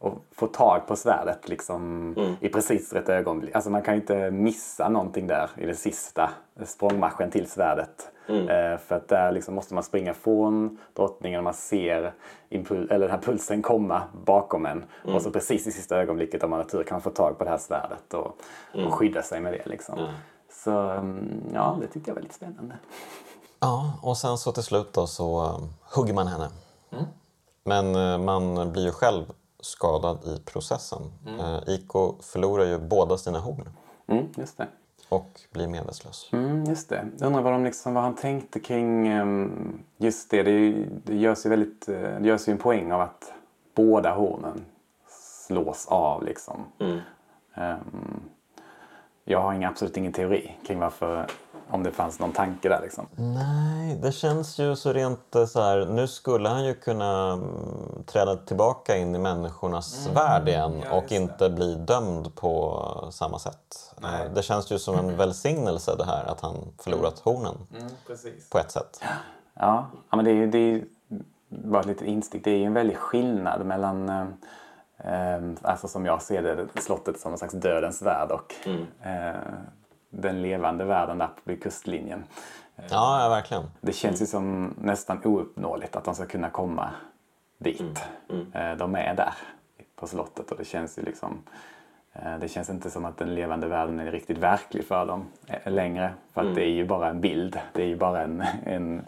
och 0.00 0.24
få 0.32 0.46
tag 0.46 0.86
på 0.86 0.96
svärdet 0.96 1.48
liksom 1.48 2.14
i 2.40 2.48
precis 2.48 2.92
rätt 2.92 3.08
ögonblick. 3.08 3.54
Alltså 3.54 3.70
man 3.70 3.82
kan 3.82 3.94
ju 3.94 4.00
inte 4.00 4.30
missa 4.30 4.88
någonting 4.88 5.26
där 5.26 5.50
i 5.56 5.66
den 5.66 5.76
sista 5.76 6.30
språngmarschen 6.64 7.30
till 7.30 7.50
svärdet. 7.50 8.10
Eh, 8.30 8.78
för 8.78 8.94
att 8.94 9.08
där 9.08 9.32
liksom 9.32 9.54
måste 9.54 9.74
man 9.74 9.82
springa 9.82 10.14
från 10.14 10.78
drottningen 10.96 11.38
och 11.38 11.44
man 11.44 11.54
ser 11.54 12.12
impul- 12.50 12.92
eller 12.92 13.06
den 13.06 13.10
här 13.10 13.22
pulsen 13.22 13.62
komma 13.62 14.02
bakom 14.24 14.66
en. 14.66 14.84
Och 15.14 15.22
så 15.22 15.30
precis 15.30 15.66
i 15.66 15.72
sista 15.72 15.96
ögonblicket 15.96 16.42
om 16.44 16.50
man 16.50 16.58
har 16.58 16.66
tur 16.66 16.82
kan 16.82 16.94
man 16.94 17.02
få 17.02 17.10
tag 17.10 17.38
på 17.38 17.44
det 17.44 17.50
här 17.50 17.58
svärdet 17.58 18.14
och, 18.14 18.36
och 18.86 18.94
skydda 18.94 19.22
sig 19.22 19.40
med 19.40 19.52
det. 19.52 19.66
Liksom. 19.66 20.08
Så 20.64 20.70
mm, 20.70 21.42
ja, 21.54 21.78
det 21.80 21.86
tyckte 21.86 22.10
jag 22.10 22.14
var 22.14 22.22
lite 22.22 22.34
spännande. 22.34 22.74
Ja, 23.62 23.98
och 24.02 24.16
sen 24.16 24.38
så 24.38 24.52
till 24.52 24.62
slut 24.62 24.92
då 24.92 25.06
så 25.06 25.46
um, 25.46 25.68
hugger 25.94 26.14
man 26.14 26.26
henne. 26.26 26.48
Men 27.64 27.94
eh, 27.94 28.18
man 28.18 28.72
blir 28.72 28.84
ju 28.84 28.92
själv 28.92 29.24
skadad 29.62 30.18
i 30.24 30.40
processen. 30.44 31.02
Eh, 31.40 31.74
Iko 31.74 32.14
förlorar 32.22 32.64
ju 32.64 32.78
båda 32.78 33.16
sina 33.18 33.38
horn 33.38 33.68
Mm, 34.06 34.26
just 34.36 34.56
det. 34.58 34.68
och 35.08 35.40
blir 35.52 35.68
medvetslös. 35.68 36.28
Mm, 36.32 36.64
just 36.64 36.88
det. 36.88 37.08
Jag 37.18 37.26
undrar 37.26 37.42
vad, 37.42 37.52
de 37.52 37.64
liksom, 37.64 37.94
vad 37.94 38.02
han 38.04 38.14
tänkte 38.14 38.60
kring 38.60 39.08
ehm, 39.08 39.78
just 39.96 40.30
det. 40.30 40.42
Det, 40.42 40.50
ju- 40.50 40.88
det 41.04 41.16
görs 41.16 41.46
ju 41.46 41.50
väldigt, 41.50 41.88
eh, 41.88 42.00
det 42.20 42.28
görs 42.28 42.48
ju 42.48 42.52
en 42.52 42.58
poäng 42.58 42.92
av 42.92 43.00
att 43.00 43.32
båda 43.74 44.14
hornen 44.14 44.64
slås 45.46 45.86
av 45.88 46.24
liksom. 46.24 46.64
Ehm, 47.54 48.20
jag 49.24 49.40
har 49.40 49.52
ingen, 49.52 49.70
absolut 49.70 49.96
ingen 49.96 50.12
teori 50.12 50.56
kring 50.66 50.78
varför, 50.78 51.26
om 51.70 51.82
det 51.82 51.90
fanns 51.90 52.18
någon 52.18 52.32
tanke 52.32 52.68
där 52.68 52.80
liksom. 52.82 53.06
Nej, 53.16 53.98
det 54.02 54.12
känns 54.12 54.58
ju 54.58 54.76
så 54.76 54.92
rent 54.92 55.34
eh, 55.34 55.46
så 55.46 55.60
här. 55.62 55.86
Nu 55.86 56.06
skulle 56.08 56.48
han 56.48 56.64
ju 56.64 56.74
kunna 56.74 57.32
mm, 57.32 57.44
träda 58.06 58.36
tillbaka 58.36 58.96
in 58.96 59.14
i 59.14 59.18
människornas 59.18 60.08
värld 60.14 60.48
igen 60.48 60.82
ja, 60.84 60.90
och 60.96 61.02
just 61.02 61.08
det. 61.08 61.16
inte 61.16 61.50
bli 61.50 61.74
dömd 61.74 62.34
på 62.34 62.84
samma 63.12 63.38
sätt. 63.38 63.94
Eh, 64.02 64.32
Det 64.34 64.42
känns 64.42 64.72
ju 64.72 64.78
som 64.78 64.98
en 64.98 65.16
välsignelse 65.16 65.94
det 65.98 66.04
här 66.04 66.24
att 66.24 66.40
han 66.40 66.56
förlorat 66.78 67.18
hornen 67.18 67.54
precis. 68.06 68.50
på 68.50 68.58
ett 68.58 68.70
sätt. 68.70 69.00
Ja, 69.54 69.86
ja 70.10 70.16
men 70.16 70.24
det 70.24 70.30
är 70.30 70.34
ju 70.34 70.46
det 70.50 70.58
är 70.58 70.84
bara 71.48 71.80
ett 71.80 71.86
litet 71.86 72.06
instick. 72.08 72.44
Det 72.44 72.50
är 72.50 72.58
ju 72.58 72.64
en 72.64 72.74
väldig 72.74 72.96
skillnad 72.96 73.66
mellan, 73.66 74.08
eh, 74.08 75.40
alltså 75.62 75.88
som 75.88 76.06
jag 76.06 76.22
ser 76.22 76.42
det, 76.42 76.80
slottet 76.80 77.20
som 77.20 77.32
en 77.32 77.38
slags 77.38 77.54
dödens 77.54 78.02
värld 78.02 78.30
och 78.30 78.54
eh, 79.06 79.34
den 80.10 80.42
levande 80.42 80.84
världen 80.84 81.18
där 81.18 81.28
vid 81.44 81.62
kustlinjen. 81.62 82.24
Ja, 82.76 83.22
ja 83.22 83.28
verkligen. 83.28 83.62
Det 83.80 83.92
känns 83.92 84.22
ju 84.22 84.26
som 84.26 84.74
nästan 84.80 85.24
ouppnåeligt 85.24 85.96
att 85.96 86.04
de 86.04 86.14
ska 86.14 86.26
kunna 86.26 86.50
komma 86.50 86.90
dit. 87.58 87.80
Eh, 88.54 88.72
De 88.76 88.94
är 88.94 89.14
där 89.14 89.34
på 89.96 90.06
slottet 90.06 90.50
och 90.52 90.58
det 90.58 90.64
känns 90.64 90.98
ju 90.98 91.02
liksom 91.02 91.42
eh, 92.12 92.38
det 92.40 92.48
känns 92.48 92.70
inte 92.70 92.90
som 92.90 93.04
att 93.04 93.18
den 93.18 93.34
levande 93.34 93.66
världen 93.68 94.00
är 94.00 94.10
riktigt 94.10 94.38
verklig 94.38 94.84
för 94.84 95.06
dem 95.06 95.24
eh, 95.46 95.72
längre. 95.72 96.12
För 96.34 96.40
att 96.40 96.54
det 96.54 96.64
är 96.64 96.72
ju 96.72 96.86
bara 96.86 97.08
en 97.08 97.20
bild. 97.20 97.60
Det 97.72 97.82
är 97.82 97.86
ju 97.86 97.96
bara 97.96 98.22
en... 98.22 98.44
en 98.64 99.06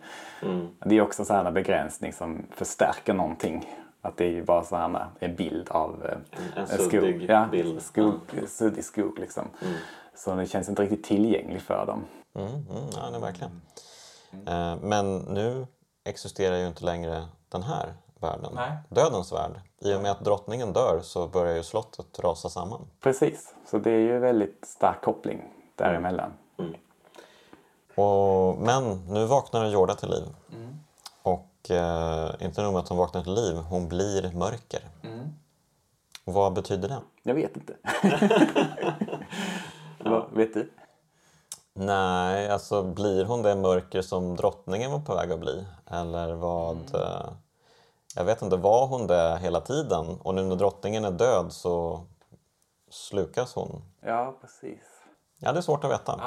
Det 0.85 0.95
är 0.99 1.01
också 1.03 1.33
en 1.35 1.55
begränsning 1.55 2.13
som 2.13 2.43
förstärker 2.51 3.15
någonting. 3.15 3.75
Att 4.05 4.17
det 4.17 4.25
är 4.25 4.31
ju 4.31 4.45
bara 4.45 4.65
så 4.65 4.77
här 4.77 5.07
en 5.19 5.35
bild 5.37 5.69
av 5.71 6.05
eh, 6.05 6.13
En- 6.57 6.59
en 6.63 6.67
skog. 6.67 6.91
suddig 6.91 7.31
ja, 7.31 7.49
bild. 7.51 7.83
Skog, 7.83 8.15
Suddig 8.49 8.85
skog 8.85 9.19
liksom. 9.19 9.45
Så 10.15 10.35
det 10.35 10.47
känns 10.47 10.69
inte 10.69 10.83
riktigt 10.83 11.05
tillgänglig 11.05 11.63
för 11.63 11.87
dem. 11.87 12.05
Mm, 12.35 12.53
mm, 12.53 13.13
ja, 13.13 13.19
verkligen. 13.19 13.63
Eh, 14.47 14.77
Men 14.81 15.19
nu 15.19 15.67
existerar 16.05 16.57
ju 16.57 16.67
inte 16.67 16.85
längre 16.85 17.29
den 17.49 17.63
här 17.63 17.95
världen, 18.21 18.53
Nej. 18.55 18.73
dödens 18.89 19.33
värld. 19.33 19.61
I 19.79 19.95
och 19.95 20.03
med 20.03 20.11
att 20.11 20.25
drottningen 20.25 20.73
dör 20.73 21.01
så 21.03 21.29
börjar 21.29 21.57
ju 21.57 21.63
slottet 21.63 22.19
rasa 22.19 22.49
samman. 22.49 22.87
Precis, 23.01 23.55
så 23.71 23.79
det 23.79 23.91
är 23.91 23.99
ju 23.99 24.19
väldigt 24.19 24.65
stark 24.67 25.03
koppling 25.03 25.43
däremellan. 25.77 26.33
Och, 27.95 28.57
men 28.59 29.05
nu 29.07 29.27
vaknar 29.27 29.67
Jorda 29.67 29.95
till 29.95 30.11
liv. 30.11 30.25
Och 31.23 31.71
eh, 31.71 32.31
inte 32.41 32.63
nog 32.63 32.73
med 32.73 32.81
att 32.81 32.89
hon 32.89 32.99
vaknar 32.99 33.23
till 33.23 33.35
liv, 33.35 33.57
hon 33.57 33.89
blir 33.89 34.33
mörker. 34.35 34.81
Och 36.25 36.33
vad 36.35 36.53
betyder 36.53 36.89
det? 36.89 37.01
Jag 37.23 37.35
vet 37.35 37.57
inte. 37.57 37.77
Vad, 40.05 40.31
vet 40.33 40.55
du? 40.55 40.71
Nej, 41.75 42.49
alltså 42.51 42.83
blir 42.83 43.25
hon 43.25 43.43
det 43.43 43.57
mörker 43.57 44.03
som 44.03 44.37
drottningen 44.37 44.91
var 44.93 44.99
på 44.99 45.15
väg 45.15 45.33
att 45.33 45.41
bli? 45.41 45.65
Eller 45.91 46.33
vad... 46.33 46.95
eh, 46.95 47.33
Jag 48.17 48.25
vet 48.25 48.43
inte, 48.43 48.57
var 48.57 48.87
hon 48.87 49.07
det 49.07 49.39
hela 49.43 49.61
tiden? 49.61 50.07
Och 50.23 50.35
nu 50.35 50.43
när 50.43 50.57
drottningen 50.57 51.05
är 51.05 51.11
död 51.11 51.53
så 51.53 52.01
slukas 52.91 53.55
hon. 53.55 53.83
Ja, 54.01 54.35
precis. 54.41 54.81
Ja, 55.39 55.53
det 55.53 55.59
är 55.59 55.63
svårt 55.63 55.85
att 55.85 55.91
veta. 55.91 56.21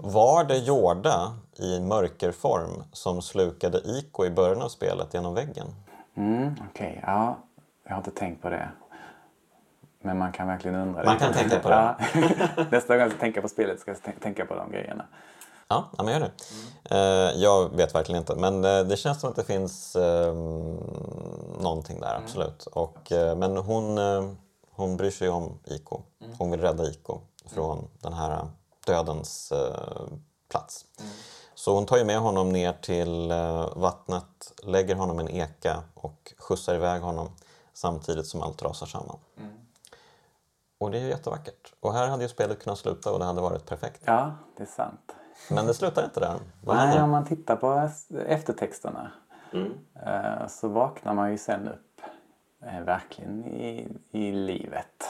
Var 0.00 0.44
det 0.44 0.56
Jorda 0.58 1.32
i 1.56 1.80
mörkerform 1.80 2.82
som 2.92 3.22
slukade 3.22 3.78
Iko 3.78 4.24
i 4.24 4.30
början 4.30 4.62
av 4.62 4.68
spelet 4.68 5.14
genom 5.14 5.34
väggen? 5.34 5.66
Mm, 6.16 6.54
Okej, 6.70 7.00
ja. 7.06 7.38
Jag 7.84 7.90
har 7.90 7.98
inte 7.98 8.10
tänkt 8.10 8.42
på 8.42 8.50
det. 8.50 8.70
Men 10.02 10.18
man 10.18 10.32
kan 10.32 10.46
verkligen 10.48 10.76
undra. 10.76 11.04
Man 11.04 11.18
kan 11.18 11.32
tänka 11.32 11.58
på 11.58 11.68
det. 11.68 11.96
Nästa 12.70 12.94
gång 12.94 13.02
jag 13.02 13.10
ska 13.10 13.20
tänka 13.20 13.42
på 13.42 13.48
spelet 13.48 13.80
ska 13.80 13.90
jag 13.90 13.98
tän- 14.00 14.20
tänka 14.22 14.46
på 14.46 14.54
de 14.54 14.70
grejerna. 14.72 15.04
Ja, 15.68 15.90
ja 15.98 16.04
men 16.04 16.12
gör 16.14 16.20
det. 16.20 16.30
Eh, 16.96 17.40
jag 17.42 17.76
vet 17.76 17.94
verkligen 17.94 18.18
inte, 18.20 18.34
men 18.34 18.64
eh, 18.64 18.80
det 18.84 18.96
känns 18.96 19.20
som 19.20 19.30
att 19.30 19.36
det 19.36 19.44
finns 19.44 19.96
eh, 19.96 20.34
någonting 21.60 22.00
där, 22.00 22.14
absolut. 22.24 22.66
Och, 22.66 23.12
eh, 23.12 23.36
men 23.36 23.56
hon, 23.56 23.98
hon 24.70 24.96
bryr 24.96 25.10
sig 25.10 25.28
om 25.28 25.58
Iko. 25.64 26.00
Hon 26.38 26.50
vill 26.50 26.60
rädda 26.60 26.84
Iko 26.90 27.18
från 27.46 27.88
den 28.00 28.12
här 28.12 28.46
dödens 28.86 29.52
plats. 30.50 30.84
Så 31.54 31.74
hon 31.74 31.86
tar 31.86 31.96
ju 31.96 32.04
med 32.04 32.18
honom 32.20 32.52
ner 32.52 32.72
till 32.72 33.32
vattnet, 33.76 34.52
lägger 34.62 34.94
honom 34.94 35.20
i 35.20 35.22
en 35.22 35.28
eka 35.28 35.82
och 35.94 36.32
skjutsar 36.38 36.74
iväg 36.74 37.02
honom 37.02 37.28
samtidigt 37.74 38.26
som 38.26 38.42
allt 38.42 38.62
rasar 38.62 38.86
samman. 38.86 39.18
Och 40.80 40.90
det 40.90 40.98
är 40.98 41.02
ju 41.02 41.08
jättevackert. 41.08 41.72
Och 41.80 41.92
här 41.94 42.08
hade 42.08 42.22
ju 42.22 42.28
spelet 42.28 42.62
kunnat 42.64 42.78
sluta 42.78 43.12
och 43.12 43.18
det 43.18 43.24
hade 43.24 43.40
varit 43.40 43.66
perfekt. 43.66 44.02
Ja, 44.04 44.32
det 44.56 44.62
är 44.62 44.66
sant. 44.66 45.14
Men 45.50 45.66
det 45.66 45.74
slutar 45.74 46.04
inte 46.04 46.20
där. 46.20 46.34
Vad 46.64 46.76
Nej, 46.76 46.86
händer? 46.86 47.04
om 47.04 47.10
man 47.10 47.24
tittar 47.24 47.56
på 47.56 47.90
eftertexterna 48.26 49.10
Mm. 49.52 49.72
eh, 50.06 50.46
så 50.46 50.68
vaknar 50.68 51.14
man 51.14 51.30
ju 51.30 51.38
sen 51.38 51.68
upp 51.68 52.00
eh, 52.62 52.80
verkligen 52.80 53.44
i, 53.44 53.88
i 54.10 54.32
livet. 54.32 55.04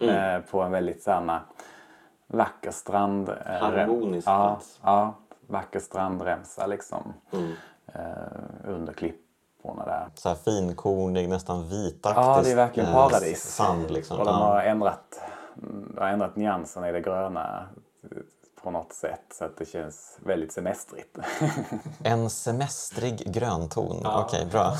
Eh, 0.00 0.38
på 0.50 0.62
en 0.62 0.72
väldigt 0.72 1.02
sån 1.02 1.30
vacker 2.26 2.70
strand... 2.70 3.28
Harmonisk 3.46 4.28
ja, 4.28 4.48
plats. 4.54 4.80
ja, 4.82 5.14
vacker 5.46 5.80
strandremsa 5.80 6.66
liksom. 6.66 7.12
Mm. 7.32 7.52
Under 8.64 8.92
klipporna 8.92 9.25
siffrorna 9.66 9.84
där. 9.84 10.08
Så 10.14 10.28
här 10.28 10.36
finkornig, 10.36 11.28
nästan 11.28 11.68
vitaktig 11.68 12.22
Ja, 12.22 12.40
det 12.44 12.50
är 12.52 12.56
verkligen 12.56 12.88
eh, 12.88 12.94
paradis. 12.94 13.42
sand. 13.54 13.90
Liksom. 13.90 14.18
Och 14.18 14.24
de 14.24 14.30
Ja. 14.38 14.44
har 14.44 14.62
ändrat, 14.62 15.20
de 15.94 15.98
har 16.00 16.08
ändrat 16.08 16.36
nyanserna 16.36 16.88
i 16.88 16.92
det 16.92 17.00
gröna 17.00 17.68
på 18.62 18.70
något 18.70 18.92
sätt 18.92 19.20
så 19.38 19.44
att 19.44 19.56
det 19.58 19.64
känns 19.66 20.18
väldigt 20.24 20.52
semestrigt. 20.52 21.18
En 22.04 22.30
semestrig 22.30 23.32
grönton. 23.32 24.06
Okej, 24.06 24.46
bra. 24.46 24.74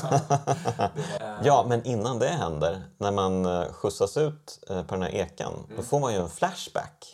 ja, 1.43 1.65
men 1.67 1.83
innan 1.85 2.19
det 2.19 2.27
händer, 2.27 2.81
när 2.97 3.11
man 3.11 3.45
eh, 3.45 3.63
skjutsas 3.71 4.17
ut 4.17 4.59
eh, 4.69 4.83
på 4.83 4.95
den 4.95 5.01
här 5.03 5.15
ekan, 5.15 5.53
då 5.75 5.83
får 5.83 5.99
man 5.99 6.13
ju 6.13 6.19
en 6.19 6.29
flashback. 6.29 7.13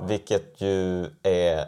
Vilket 0.00 0.60
ju 0.60 1.06
är... 1.22 1.66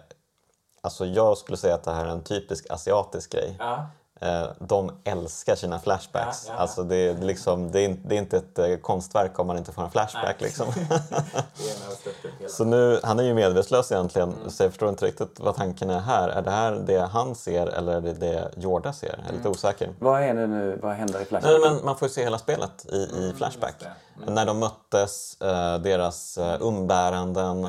Alltså 0.80 1.06
jag 1.06 1.38
skulle 1.38 1.56
säga 1.58 1.74
att 1.74 1.84
det 1.84 1.92
här 1.92 2.04
är 2.04 2.08
en 2.10 2.22
typisk 2.24 2.70
asiatisk 2.70 3.32
grej. 3.32 3.56
Ja. 3.58 3.86
Eh, 4.20 4.44
De 4.58 4.90
älskar 5.04 5.54
sina 5.54 5.78
flashbacks. 5.78 6.44
Ja, 6.46 6.52
ja, 6.52 6.54
ja. 6.56 6.60
Alltså 6.62 6.82
det, 6.82 6.96
är 6.96 7.14
liksom, 7.14 7.70
det, 7.70 7.80
är, 7.80 7.84
inte- 7.84 8.08
det 8.08 8.14
är 8.14 8.18
inte 8.18 8.36
ett 8.36 8.58
eh, 8.58 8.76
konstverk 8.76 9.38
om 9.38 9.46
man 9.46 9.58
inte 9.58 9.72
får 9.72 9.82
en 9.82 9.90
flashback. 9.90 10.36
Nej. 10.40 10.48
Liksom. 10.48 10.66
Så 12.48 12.64
nu, 12.64 13.00
han 13.02 13.18
är 13.18 13.22
ju 13.24 13.34
medvetslös 13.34 13.92
egentligen, 13.92 14.32
Mm. 14.32 14.50
så 14.50 14.62
jag 14.62 14.70
förstår 14.70 14.88
inte 14.88 15.06
riktigt 15.06 15.40
vad 15.40 15.56
tanken 15.56 15.90
är 15.90 15.98
här. 16.00 16.28
Är 16.28 16.42
det 16.42 16.50
här 16.50 16.72
det 16.72 16.98
han 17.00 17.34
ser 17.34 17.66
eller 17.66 17.92
är 17.96 18.00
det 18.00 18.12
det 18.12 18.50
Jorda 18.56 18.92
ser? 18.92 19.06
Jag 19.08 19.18
är 19.18 19.22
Mm. 19.22 19.36
lite 19.36 19.48
osäker. 19.48 19.90
Vad 19.98 20.22
är 20.22 20.34
det 20.34 20.46
nu, 20.46 20.78
vad 20.82 20.92
händer 20.94 21.14
i 21.14 21.18
Nej, 21.18 21.26
Flashback? 21.26 21.60
men 21.64 21.84
man 21.84 21.96
får 21.96 22.08
ju 22.08 22.14
se 22.14 22.22
hela 22.24 22.38
spelet 22.38 22.86
i, 22.92 22.96
i 22.96 23.32
Flashback. 23.36 23.74
Mm, 23.82 23.92
just 24.16 24.26
det. 24.26 24.32
När 24.32 24.46
de 24.46 24.58
möttes, 24.58 25.40
eh, 25.40 25.78
deras 25.78 26.38
umbäranden, 26.60 27.68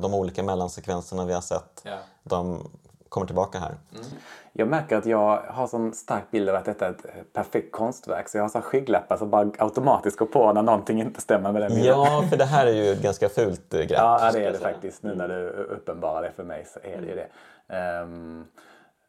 de 0.00 0.14
olika 0.14 0.42
mellansekvenserna 0.42 1.24
vi 1.24 1.32
har 1.32 1.40
sett. 1.40 1.84
De 2.22 2.68
kommer 3.08 3.26
tillbaka 3.26 3.58
här. 3.58 3.74
Jag 4.56 4.68
märker 4.68 4.96
att 4.96 5.06
jag 5.06 5.42
har 5.48 5.66
sån 5.66 5.92
stark 5.94 6.30
bild 6.30 6.48
av 6.48 6.56
att 6.56 6.64
detta 6.64 6.86
är 6.86 6.90
ett 6.90 7.32
perfekt 7.32 7.72
konstverk 7.72 8.28
så 8.28 8.38
jag 8.38 8.44
har 8.44 8.48
så 8.48 8.60
skygglappar 8.60 9.16
som 9.16 9.30
bara 9.30 9.50
automatiskt 9.58 10.18
går 10.18 10.26
på 10.26 10.52
när 10.52 10.62
någonting 10.62 11.00
inte 11.00 11.20
stämmer 11.20 11.52
med 11.52 11.62
den 11.62 11.70
bilden. 11.70 11.86
Ja, 11.86 12.24
för 12.30 12.36
det 12.36 12.44
här 12.44 12.66
är 12.66 12.70
ju 12.72 12.92
ett 12.92 13.02
ganska 13.02 13.28
fult 13.28 13.74
eh, 13.74 13.80
grepp. 13.80 13.90
Ja, 13.90 14.30
det 14.32 14.44
är 14.44 14.52
det 14.52 14.58
faktiskt. 14.58 15.02
Nu 15.02 15.14
när 15.14 15.28
du 15.28 15.48
uppenbarar 15.48 16.22
det 16.22 16.32
för 16.36 16.44
mig 16.44 16.66
så 16.72 16.80
är 16.88 17.00
det 17.00 17.06
ju 17.06 17.14
det. 17.14 17.28
Ehm, 17.76 18.44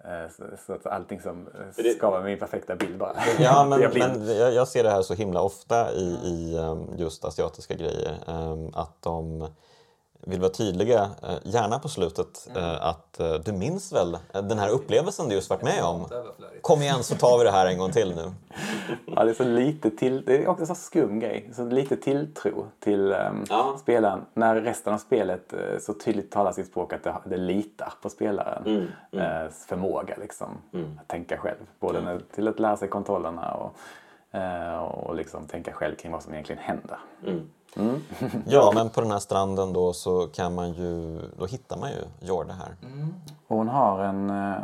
eh, 0.03 0.31
så, 0.37 0.43
så 0.65 0.73
att 0.73 0.85
allting 0.87 1.21
som 1.21 1.47
eh, 1.77 1.93
skapar 1.97 2.23
min 2.23 2.39
perfekta 2.39 2.75
bild 2.75 2.97
bara. 2.97 3.15
Ja, 3.39 3.65
men, 3.69 3.81
Jag 3.81 3.97
men 3.97 4.37
jag, 4.37 4.53
jag 4.53 4.67
ser 4.67 4.83
det 4.83 4.89
här 4.91 5.01
så 5.01 5.13
himla 5.13 5.41
ofta 5.41 5.91
i, 5.93 6.19
i 6.23 6.57
um, 6.57 6.89
just 6.97 7.25
asiatiska 7.25 7.73
grejer. 7.73 8.17
um, 8.27 8.71
Att 8.75 9.01
de 9.01 9.47
vill 10.25 10.39
vara 10.39 10.51
tydliga, 10.51 11.09
eh, 11.23 11.35
gärna 11.43 11.79
på 11.79 11.89
slutet, 11.89 12.47
eh, 12.55 12.85
att 12.85 13.19
eh, 13.19 13.33
du 13.33 13.51
minns 13.51 13.93
väl 13.93 14.17
den 14.31 14.59
här 14.59 14.69
upplevelsen 14.69 15.29
du 15.29 15.35
just 15.35 15.49
varit 15.49 15.61
med 15.63 15.83
om? 15.83 16.05
Kom 16.61 16.81
igen 16.81 17.03
så 17.03 17.15
tar 17.15 17.37
vi 17.37 17.43
det 17.43 17.51
här 17.51 17.65
en 17.67 17.77
gång 17.77 17.91
till 17.91 18.15
nu. 18.15 18.31
Ja, 19.15 19.23
det 19.23 19.29
är 19.29 19.33
så 19.33 19.43
lite 19.43 19.89
till, 19.91 20.25
det 20.25 20.43
är 20.43 20.47
också 20.47 20.61
en 20.61 20.67
sån 20.67 20.75
skum 20.75 21.19
grej. 21.19 21.49
Så 21.55 21.65
lite 21.65 21.97
tilltro 21.97 22.65
till 22.79 23.11
ehm, 23.11 23.43
Ja. 23.49 23.77
spelaren. 23.81 24.25
När 24.33 24.55
resten 24.55 24.93
av 24.93 24.97
spelet 24.97 25.53
eh, 25.53 25.59
så 25.81 25.93
tydligt 25.93 26.31
talar 26.31 26.51
sitt 26.51 26.67
språk 26.67 26.93
att 26.93 27.03
det, 27.03 27.15
det 27.25 27.37
litar 27.37 27.93
på 28.01 28.09
spelaren. 28.09 28.87
Eh, 29.11 29.49
förmåga 29.67 30.15
liksom. 30.21 30.47
Att 31.01 31.07
tänka 31.07 31.37
själv. 31.37 31.57
Både 31.79 32.01
när, 32.01 32.21
till 32.35 32.47
att 32.47 32.59
lära 32.59 32.77
sig 32.77 32.87
kontrollerna 32.87 33.53
och, 33.53 33.75
eh, 34.39 34.77
och 34.83 35.15
liksom 35.15 35.47
tänka 35.47 35.73
själv 35.73 35.95
kring 35.95 36.11
vad 36.11 36.23
som 36.23 36.33
egentligen 36.33 36.61
händer. 36.61 36.97
Ja, 38.45 38.71
men 38.75 38.89
på 38.89 39.01
den 39.01 39.11
här 39.11 39.19
stranden 39.19 39.73
då 39.73 39.93
så 39.93 40.27
kan 40.27 40.55
man 40.55 40.73
ju, 40.73 41.21
då 41.37 41.45
hittar 41.45 41.77
man 41.77 41.89
ju 41.89 42.27
Jorda 42.27 42.53
här. 42.53 42.75
Och 43.47 43.57
hon 43.57 43.67
har 43.67 43.99
en 43.99 44.29
eh, 44.29 44.55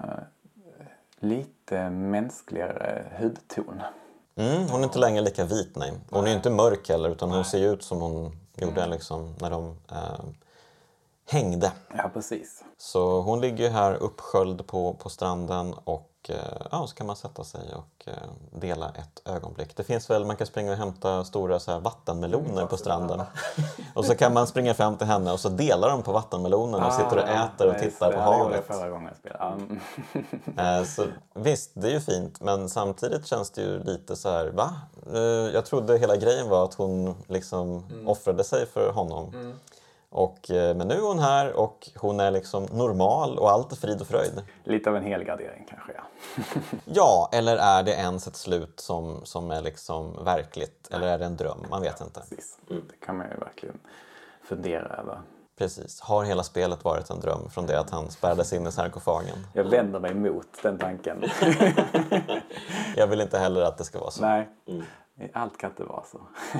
lite 1.19 1.89
mänskligare 1.89 3.05
hudton. 3.19 3.81
Mm, 4.35 4.69
hon 4.69 4.79
är 4.79 4.83
inte 4.83 4.99
längre 4.99 5.21
lika 5.21 5.45
vit, 5.45 5.75
nej. 5.75 5.93
Hon 6.09 6.23
är 6.23 6.29
ju 6.29 6.35
inte 6.35 6.49
mörk 6.49 6.89
heller, 6.89 7.09
utan 7.09 7.31
hon 7.31 7.45
ser 7.45 7.57
ju 7.57 7.73
ut 7.73 7.83
som 7.83 8.01
hon 8.01 8.31
gjorde 8.55 8.87
liksom, 8.87 9.35
när 9.39 9.49
de 9.49 9.77
eh, 9.91 10.25
hängde. 11.29 11.71
Ja, 11.97 12.09
precis. 12.13 12.63
Så 12.77 13.21
hon 13.21 13.41
ligger 13.41 13.63
ju 13.63 13.69
här 13.69 13.93
uppsköljd 13.93 14.67
på, 14.67 14.93
på 14.93 15.09
stranden 15.09 15.73
och 15.83 16.10
eh, 16.29 16.67
ja, 16.71 16.87
så 16.87 16.95
kan 16.95 17.07
man 17.07 17.15
sätta 17.15 17.43
sig 17.43 17.61
och 17.75 18.07
eh, 18.07 18.13
dela 18.59 18.89
ett 18.89 19.21
ögonblick. 19.25 19.75
Det 19.75 19.83
finns 19.83 20.09
väl, 20.09 20.25
man 20.25 20.35
kan 20.35 20.47
springa 20.47 20.71
och 20.71 20.77
hämta 20.77 21.23
stora 21.23 21.59
så 21.59 21.71
här, 21.71 21.79
vattenmeloner 21.79 22.65
på 22.65 22.77
stranden. 22.77 23.21
Och 23.93 24.05
så 24.05 24.15
kan 24.15 24.33
man 24.33 24.47
springa 24.47 24.73
fram 24.73 24.97
till 24.97 25.07
henne 25.07 25.31
och 25.31 25.39
så 25.39 25.49
delar 25.49 25.89
de 25.89 26.03
på 26.03 26.11
vattenmelonen 26.11 26.83
och 26.83 26.93
sitter 26.93 27.17
och 27.17 27.29
äter 27.29 27.67
och 27.67 27.79
tittar 27.79 28.11
på 28.11 28.17
det 28.17 28.23
havet. 28.23 28.67
förra 28.67 28.89
gången 28.89 29.11
jag 29.23 29.53
mm. 29.53 29.79
Eh, 30.57 30.83
Så 30.83 31.05
visst, 31.33 31.71
det 31.73 31.87
är 31.87 31.91
ju 31.91 31.99
fint, 31.99 32.41
men 32.41 32.69
samtidigt 32.69 33.27
känns 33.27 33.51
det 33.51 33.61
ju 33.61 33.83
lite 33.83 34.15
så 34.15 34.29
här, 34.29 34.47
va? 34.47 34.75
Jag 35.53 35.65
trodde 35.65 35.97
hela 35.97 36.15
grejen 36.15 36.49
var 36.49 36.65
att 36.65 36.73
hon 36.73 37.15
liksom 37.27 37.85
offrade 38.05 38.43
sig 38.43 38.65
för 38.65 38.91
honom. 38.91 39.55
Och, 40.11 40.51
eh, 40.51 40.75
men 40.75 40.87
nu 40.87 40.93
är 40.93 41.01
hon 41.01 41.19
här 41.19 41.53
och 41.53 41.89
hon 41.95 42.19
är 42.19 42.31
liksom 42.31 42.63
normal 42.63 43.37
och 43.37 43.51
allt 43.51 43.71
är 43.71 43.75
frid 43.75 44.01
och 44.01 44.07
fröjd. 44.07 44.41
Lite 44.63 44.89
av 44.89 44.95
en 44.95 45.03
helgardering 45.03 45.67
kanske, 45.69 45.91
ja. 45.93 46.03
Ja, 46.85 47.29
eller 47.33 47.57
är 47.57 47.83
det 47.83 47.91
ens 47.91 48.27
ett 48.27 48.35
slut 48.35 48.79
som, 48.79 49.21
som 49.23 49.51
är 49.51 49.61
liksom 49.61 50.23
verkligt? 50.25 50.87
Eller 50.91 51.07
är 51.07 51.17
det 51.17 51.25
en 51.25 51.35
dröm? 51.35 51.65
Man 51.69 51.81
vet 51.81 52.01
inte. 52.01 52.19
Precis. 52.19 52.57
Det 52.67 53.05
kan 53.05 53.17
man 53.17 53.29
ju 53.29 53.37
verkligen 53.37 53.79
fundera 54.43 54.95
över. 54.97 55.21
Precis. 55.57 56.01
Har 56.01 56.23
hela 56.23 56.43
spelet 56.43 56.83
varit 56.83 57.09
en 57.09 57.19
dröm 57.19 57.49
från 57.49 57.65
det 57.65 57.79
att 57.79 57.89
han 57.89 58.11
spärrades 58.11 58.53
in 58.53 58.67
i 58.67 58.71
sarkofagen? 58.71 59.37
Jag 59.53 59.63
vänder 59.63 59.99
mig 59.99 60.13
mot 60.13 60.47
den 60.63 60.77
tanken. 60.77 61.23
Jag 62.95 63.07
vill 63.07 63.21
inte 63.21 63.37
heller 63.39 63.61
att 63.61 63.77
det 63.77 63.83
ska 63.83 63.99
vara 63.99 64.11
så. 64.11 64.21
Nej, 64.21 64.49
allt 65.33 65.57
kan 65.57 65.69
inte 65.69 65.83
vara 65.83 66.03
så. 66.11 66.17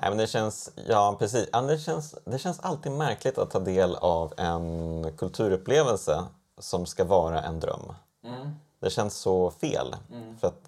Nej, 0.00 0.10
men 0.10 0.16
det 0.18 0.26
känns, 0.26 0.72
ja 0.88 1.16
precis. 1.18 1.48
Ja, 1.52 1.60
det, 1.60 1.78
känns, 1.78 2.14
det 2.24 2.38
känns 2.38 2.60
alltid 2.60 2.92
märkligt 2.92 3.38
att 3.38 3.50
ta 3.50 3.58
del 3.58 3.96
av 3.96 4.32
en 4.36 5.04
kulturupplevelse 5.16 6.24
som 6.58 6.86
ska 6.86 7.04
vara 7.04 7.42
en 7.42 7.60
dröm. 7.60 7.92
Det 8.80 8.90
känns 8.90 9.14
så 9.14 9.50
fel. 9.50 9.96
För 10.40 10.48
att 10.48 10.60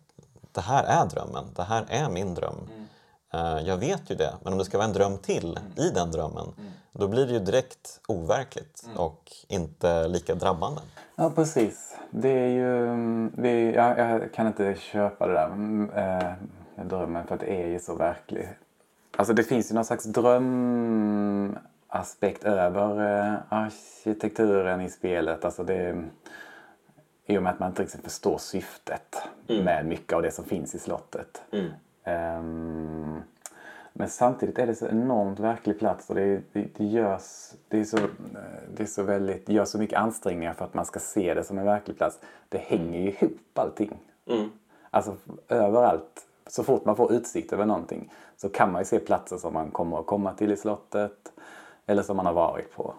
det 0.52 0.60
här 0.60 0.84
är 0.84 1.06
drömmen. 1.06 1.44
Det 1.56 1.62
här 1.62 1.84
är 1.88 2.08
min 2.08 2.34
dröm. 2.34 2.68
Eh, 3.34 3.58
Jag 3.58 3.76
vet 3.76 4.10
ju 4.10 4.14
det, 4.14 4.34
men 4.42 4.52
om 4.52 4.58
det 4.58 4.64
ska 4.64 4.78
vara 4.78 4.88
en 4.88 4.92
dröm 4.94 5.18
till 5.18 5.58
i 5.76 5.88
den 5.90 6.10
drömmen 6.10 6.54
då 6.92 7.08
blir 7.08 7.26
det 7.26 7.32
ju 7.32 7.38
direkt 7.38 8.00
overkligt 8.08 8.88
och 8.96 9.32
inte 9.48 10.08
lika 10.08 10.34
drabbande. 10.34 10.80
Ja, 11.16 11.30
precis. 11.30 11.96
Det 12.10 12.28
är 12.30 12.48
ju... 12.48 12.86
Det 13.30 13.48
är, 13.48 13.72
jag, 13.72 13.98
jag 13.98 14.34
kan 14.34 14.46
inte 14.46 14.74
köpa 14.74 15.26
det 15.26 15.32
där 15.32 15.46
mm, 15.46 15.90
eh, 15.90 16.32
drömmen 16.76 17.26
för 17.26 17.34
att 17.34 17.40
det 17.40 17.62
är 17.62 17.66
ju 17.66 17.78
så 17.78 17.94
verkligt. 17.94 18.48
Alltså 19.16 19.34
det 19.34 19.42
finns 19.42 19.70
ju 19.70 19.74
någon 19.74 19.84
slags 19.84 20.04
drömaspekt 20.04 21.64
över 22.44 23.18
eh, 23.18 23.34
arkitekturen 23.48 24.80
i 24.80 24.90
spelet. 24.90 25.44
Alltså 25.44 25.64
det, 25.64 26.04
I 27.26 27.38
och 27.38 27.42
med 27.42 27.52
att 27.52 27.58
man 27.58 27.68
inte 27.68 27.82
riktigt 27.82 28.04
förstår 28.04 28.38
syftet 28.38 29.16
med 29.64 29.86
mycket 29.86 30.12
av 30.12 30.22
det 30.22 30.30
som 30.30 30.44
finns 30.44 30.74
i 30.74 30.78
slottet. 30.78 31.42
Ehm, 32.04 33.22
men 33.92 34.08
samtidigt 34.08 34.58
är 34.58 34.66
det 34.66 34.74
så 34.74 34.88
enormt 34.88 35.40
verklig 35.40 35.78
plats 35.78 36.10
och 36.10 36.14
det, 36.14 36.42
det, 36.52 36.68
det, 36.76 36.84
görs, 36.84 37.52
det, 37.68 37.80
är 37.80 37.84
så, 37.84 37.96
eh, 37.96 38.04
det 38.76 38.82
är 38.82 38.86
så 38.86 39.02
väldigt, 39.02 39.48
görs 39.48 39.68
så 39.68 39.78
mycket 39.78 39.98
ansträngningar 39.98 40.54
för 40.54 40.64
att 40.64 40.74
man 40.74 40.84
ska 40.84 41.00
se 41.00 41.34
det 41.34 41.44
som 41.44 41.58
en 41.58 41.64
verklig 41.64 41.96
plats. 41.96 42.20
Det 42.48 42.58
hänger 42.58 43.00
ju 43.00 43.08
ihop 43.10 43.58
allting. 43.58 43.98
Alltså 44.90 45.16
överallt, 45.48 46.26
så 46.46 46.64
fort 46.64 46.84
man 46.84 46.96
får 46.96 47.12
utsikt 47.12 47.52
över 47.52 47.66
någonting 47.66 48.12
så 48.36 48.48
kan 48.48 48.72
man 48.72 48.80
ju 48.80 48.84
se 48.84 48.98
platser 48.98 49.36
som 49.36 49.54
man 49.54 49.70
kommer 49.70 50.00
att 50.00 50.06
komma 50.06 50.32
till 50.32 50.52
i 50.52 50.56
slottet 50.56 51.32
eller 51.86 52.02
som 52.02 52.16
man 52.16 52.26
har 52.26 52.32
varit 52.32 52.76
på. 52.76 52.94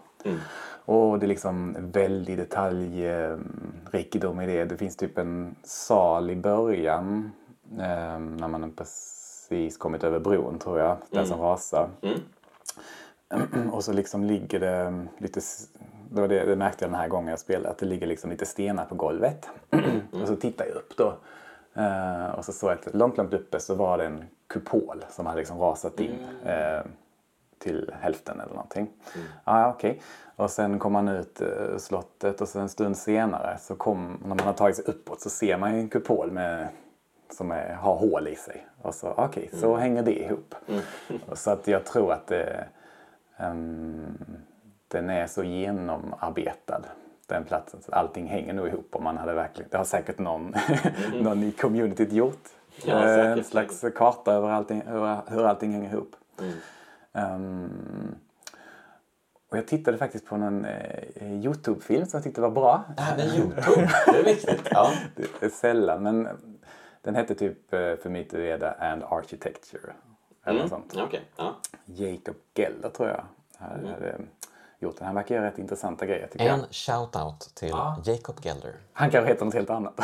Och 0.86 1.20
det 1.20 1.26
är 1.26 1.28
liksom 1.28 1.76
väldig 1.80 2.38
detaljrikedom 2.38 4.42
i 4.42 4.46
det. 4.46 4.66
Det 4.66 4.78
finns 4.78 4.96
typ 4.96 5.18
en 5.18 5.56
sal 5.64 6.30
i 6.30 6.36
början 6.36 7.32
eh, 7.72 8.20
när 8.20 8.48
man 8.48 8.72
precis 8.72 9.78
kommit 9.78 10.04
över 10.04 10.20
bron 10.20 10.60
tror 10.60 10.80
jag, 10.80 10.98
den 11.10 11.28
som 11.28 11.42
rasar. 11.42 11.90
Och 13.72 13.84
så 13.84 13.94
liksom 13.94 14.24
ligger 14.24 14.60
det 14.60 15.06
lite, 15.18 15.42
det, 16.10 16.22
var 16.22 16.28
det, 16.28 16.46
det 16.46 16.56
märkte 16.56 16.84
jag 16.84 16.92
den 16.92 17.00
här 17.00 17.08
gången 17.08 17.30
jag 17.30 17.40
spelade, 17.40 17.70
att 17.70 17.78
det 17.78 17.86
ligger 17.86 18.08
liksom 18.08 18.30
lite 18.30 18.46
stenar 18.46 18.86
på 18.86 18.96
golvet. 18.96 19.50
och 20.22 20.28
så 20.28 20.36
tittar 20.36 20.66
jag 20.66 20.76
upp 20.76 20.98
då. 20.98 21.14
Eh, 21.76 22.26
och 22.26 22.46
så 22.46 22.52
såg 22.54 22.72
jag 22.72 22.78
att 22.80 22.94
långt, 22.94 23.18
långt 23.18 23.34
uppe 23.34 23.60
så 23.60 23.76
var 23.76 23.98
det 23.98 24.06
en 24.06 24.24
kupol 24.48 25.06
som 25.10 25.26
hade 25.26 25.38
liksom 25.38 25.60
rasat 25.60 26.00
in. 26.00 26.16
eh, 26.46 26.82
till 27.60 27.94
hälften 28.02 28.40
eller 28.40 28.54
någonting. 28.54 28.90
Ja, 29.46 29.60
ja, 29.62 29.70
okej. 29.70 30.02
Och 30.36 30.50
sen 30.52 30.80
kom 30.80 30.94
man 30.94 31.08
ut 31.08 31.42
ur 31.42 31.78
slottet 31.78 32.42
och 32.42 32.48
så 32.48 32.60
en 32.60 32.70
stund 32.70 32.98
senare 32.98 33.58
så 33.60 33.76
kom, 33.76 34.18
när 34.22 34.36
man 34.36 34.40
har 34.40 34.54
tagit 34.54 34.76
sig 34.76 34.86
uppåt 34.86 35.22
så 35.22 35.30
ser 35.30 35.58
man 35.58 35.74
ju 35.74 35.80
en 35.80 35.90
kupol 35.90 36.32
med, 36.32 36.68
som 37.32 37.52
är, 37.52 37.74
har 37.74 37.96
hål 37.96 38.28
i 38.28 38.36
sig. 38.36 38.68
Och 38.82 38.96
så, 38.96 39.14
okej, 39.18 39.50
så 39.54 39.76
hänger 39.76 40.04
det 40.04 40.20
ihop. 40.20 40.56
Och 41.30 41.38
Så 41.38 41.52
att 41.52 41.68
jag 41.68 41.86
tror 41.86 42.14
att 42.14 42.28
det, 42.28 42.66
ehm, 43.38 44.18
den 44.88 45.10
är 45.10 45.28
så 45.28 45.44
genomarbetad 45.44 46.82
den 47.28 47.44
platsen. 47.46 47.82
Så 47.82 47.92
allting 47.92 48.28
hänger 48.28 48.54
nog 48.54 48.68
ihop 48.68 48.88
om 48.92 49.04
man 49.04 49.18
hade 49.18 49.34
verkligen, 49.34 49.70
det 49.72 49.78
har 49.78 49.86
säkert 49.86 50.20
någon, 50.20 50.56
någon 51.22 51.44
i 51.44 51.52
communityt 51.52 52.12
gjort. 52.12 52.50
Ja, 52.86 53.08
Eh, 53.08 53.32
en 53.32 53.44
slags 53.44 53.86
karta 53.96 54.34
över 54.34 54.50
allting, 54.50 54.82
hur, 54.88 55.32
hur 55.32 55.46
allting 55.46 55.72
hänger 55.72 55.94
ihop. 55.94 56.16
Mm. 56.40 56.54
Ehm, 57.14 58.16
och 59.50 59.58
jag 59.58 59.68
tittade 59.68 59.98
faktiskt 59.98 60.26
på 60.26 60.36
en 60.36 60.66
eh, 60.66 61.44
Youtube-film 61.44 62.06
som 62.06 62.18
jag 62.18 62.24
tyckte 62.24 62.42
var 62.42 62.50
bra. 62.52 62.84
Även 62.98 63.28
Youtube, 63.28 63.90
det 64.06 64.20
är 64.20 64.24
viktigt. 64.24 64.68
Ja. 64.72 64.92
Det 65.16 65.46
är 65.46 65.50
sällan, 65.50 66.04
men 66.04 66.28
den 67.02 67.16
hette 67.16 67.36
typ 67.36 67.74
eh, 67.74 67.80
För 67.80 68.10
mitt 68.10 68.34
Ueda 68.34 68.72
and 68.72 69.04
Architecture. 69.04 69.94
Eller 70.46 70.60
något 70.60 70.70
sånt. 70.70 70.94
Okej, 70.98 71.22
ja. 71.38 71.56
Jacob 71.86 72.36
Geller 72.56 72.90
tror 72.90 73.10
jag 73.10 73.24
hade, 73.58 73.88
hade 73.88 74.16
gjort 74.84 74.98
den. 74.98 75.06
Han 75.06 75.16
verkar 75.16 75.36
göra 75.36 75.46
rätt 75.46 75.58
intressanta 75.60 76.06
grejer 76.06 76.28
tycker 76.28 76.46
jag. 76.46 76.60
En 76.60 76.66
shout-out 76.66 77.56
till 77.56 77.74
Jacob 78.06 78.36
Gelder. 78.42 78.74
Han 78.94 79.12
kanske 79.12 79.32
heter 79.32 79.46
något 79.46 79.54
helt 79.54 79.70
annat. 79.70 79.94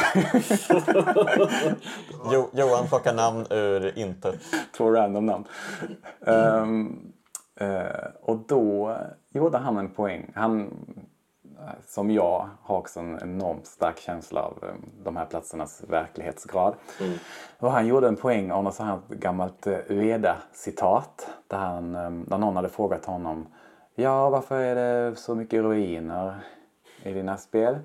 Jo, 2.32 2.50
Johan 2.54 2.88
plockar 2.88 3.14
namn 3.14 3.46
ur 3.50 3.98
intet. 3.98 4.36
Två 4.78 4.92
random 4.92 5.26
namn. 5.26 5.46
Ehm, 6.26 7.12
eh, 7.56 7.88
och 8.22 8.38
då 8.48 8.98
gjorde 9.30 9.58
han 9.58 9.78
en 9.78 9.90
poäng. 9.90 10.32
Han, 10.36 10.62
eh, 11.60 11.70
som 11.88 12.12
jag, 12.12 12.50
har 12.62 12.78
också 12.78 13.00
en 13.00 13.20
enormt 13.22 13.68
stark 13.68 14.00
känsla 14.00 14.42
av 14.42 14.64
eh, 14.64 14.74
de 15.04 15.16
här 15.16 15.26
platsernas 15.26 15.84
verklighetsgrad. 15.88 16.76
Och 17.60 17.72
han 17.72 17.88
gjorde 17.88 18.08
en 18.08 18.16
poäng 18.16 18.52
av 18.52 18.64
något 18.64 18.76
så 18.76 18.84
här 18.84 19.00
gammalt 19.10 19.68
eh, 19.68 19.78
Ueda-citat. 19.88 21.28
Där, 21.48 21.58
han, 21.58 21.96
eh, 21.96 22.12
där 22.12 22.38
någon 22.38 22.56
hade 22.56 22.70
frågat 22.70 23.06
honom 23.06 23.48
Ja, 24.00 24.30
varför 24.30 24.60
är 24.60 24.76
det 24.76 25.16
så 25.16 25.36
mycket 25.36 25.62
ruiner 25.62 26.36
i 27.04 27.14
dina 27.14 27.38
spel? 27.38 27.78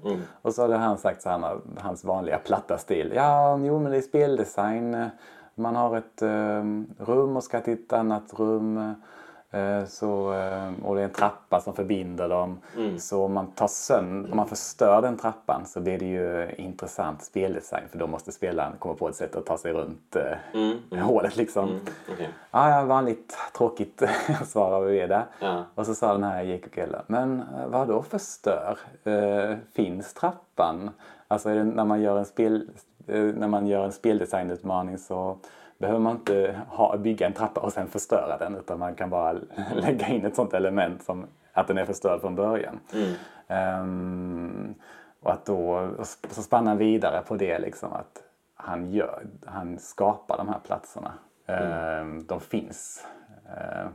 Och 0.43 0.55
så 0.55 0.62
hade 0.62 0.77
han 0.77 0.99
sagt 0.99 1.23
så 1.23 1.28
här, 1.28 1.59
hans 1.78 2.05
vanliga 2.05 2.39
platta 2.39 2.78
stil. 2.78 3.12
Ja, 3.15 3.59
jo 3.62 3.78
men 3.78 3.93
det 3.93 3.99
är 3.99 4.03
speldesign. 4.03 5.07
Man 5.55 5.77
har 5.77 5.97
ett 5.97 6.23
eh, 6.23 6.65
rum 6.99 7.36
och 7.36 7.45
ska 7.45 7.61
till 7.61 7.73
ett 7.73 7.93
annat 7.93 8.39
rum. 8.39 8.95
Eh, 9.55 9.85
så, 9.87 10.33
eh, 10.33 10.73
och 10.85 10.95
det 10.95 11.01
är 11.01 11.05
en 11.05 11.11
trappa 11.11 11.61
som 11.61 11.75
förbinder 11.75 12.29
dem. 12.29 12.61
Så 12.99 13.25
om 13.25 13.33
man 13.33 13.47
tar 13.47 13.67
sönder, 13.67 14.31
om 14.31 14.37
man 14.37 14.49
förstör 14.49 15.03
den 15.03 15.17
trappan 15.17 15.67
så 15.67 15.81
blir 15.81 15.99
det 15.99 16.05
ju 16.05 16.55
intressant 16.59 17.23
speldesign. 17.23 17.89
För 17.91 17.99
då 17.99 18.07
måste 18.07 18.33
spelaren 18.33 18.73
komma 18.79 18.95
på 18.95 19.09
ett 19.09 19.17
sätt 19.17 19.37
att 19.37 19.47
ta 19.47 19.59
sig 19.59 19.73
runt 19.73 20.17
eh, 20.17 20.99
hålet 21.01 21.37
liksom. 21.37 21.81
Okej. 22.13 22.29
Ja, 22.51 22.71
ja, 22.71 22.85
vanligt 22.85 23.37
tråkigt 23.57 24.03
svar 24.47 24.73
av 24.73 24.89
Ueda. 24.89 25.27
Ja. 25.41 25.65
Och 25.75 25.87
så 25.87 25.95
sa 25.95 26.13
den 26.13 26.25
här 26.25 26.43
Jacob 26.43 26.73
Geller, 26.77 27.03
men 27.07 27.45
vad 27.67 27.89
då 27.89 28.03
förstör? 28.03 28.79
Eh, 29.05 29.57
finns 29.73 30.15
trappan? 30.15 30.91
Alltså 31.29 31.49
det, 31.49 31.65
när, 31.65 31.85
man 31.85 32.03
gör 32.03 32.19
en 32.19 32.25
spel, 32.25 32.71
eh, 33.07 33.23
när 33.23 33.49
man 33.49 33.67
gör 33.67 33.85
en 33.85 33.93
speldesignutmaning 33.93 34.99
så 34.99 35.39
behöver 35.79 36.01
man 36.01 36.17
inte 36.17 36.61
ha, 36.69 36.97
bygga 36.97 37.27
en 37.27 37.33
trappa 37.33 37.61
och 37.61 37.73
sen 37.73 37.89
förstöra 37.89 38.39
den 38.39 38.57
utan 38.57 38.79
man 38.79 38.95
kan 38.95 39.11
bara 39.11 39.33
lägga 39.75 40.09
in 40.09 40.25
ett 40.25 40.37
sånt 40.37 40.55
element 40.55 41.03
som 41.03 41.27
att 41.53 41.67
den 41.67 41.79
är 41.79 41.85
förstörd 41.85 42.21
från 42.21 42.35
början. 42.35 42.81
Ehm, 43.49 44.75
och 45.21 45.33
att 45.33 45.47
då, 45.47 45.91
så 46.31 46.43
spannar 46.43 46.71
han 46.71 46.79
vidare 46.79 47.23
på 47.23 47.37
det 47.37 47.59
liksom 47.59 47.93
att 47.93 48.23
han, 48.55 48.93
gör, 48.93 49.27
han 49.47 49.79
skapar 49.79 50.37
de 50.37 50.49
här 50.49 50.59
platserna. 50.59 51.13
Ehm, 51.47 52.27
de 52.27 52.41
finns. 52.41 53.07
Ehm, 53.57 53.89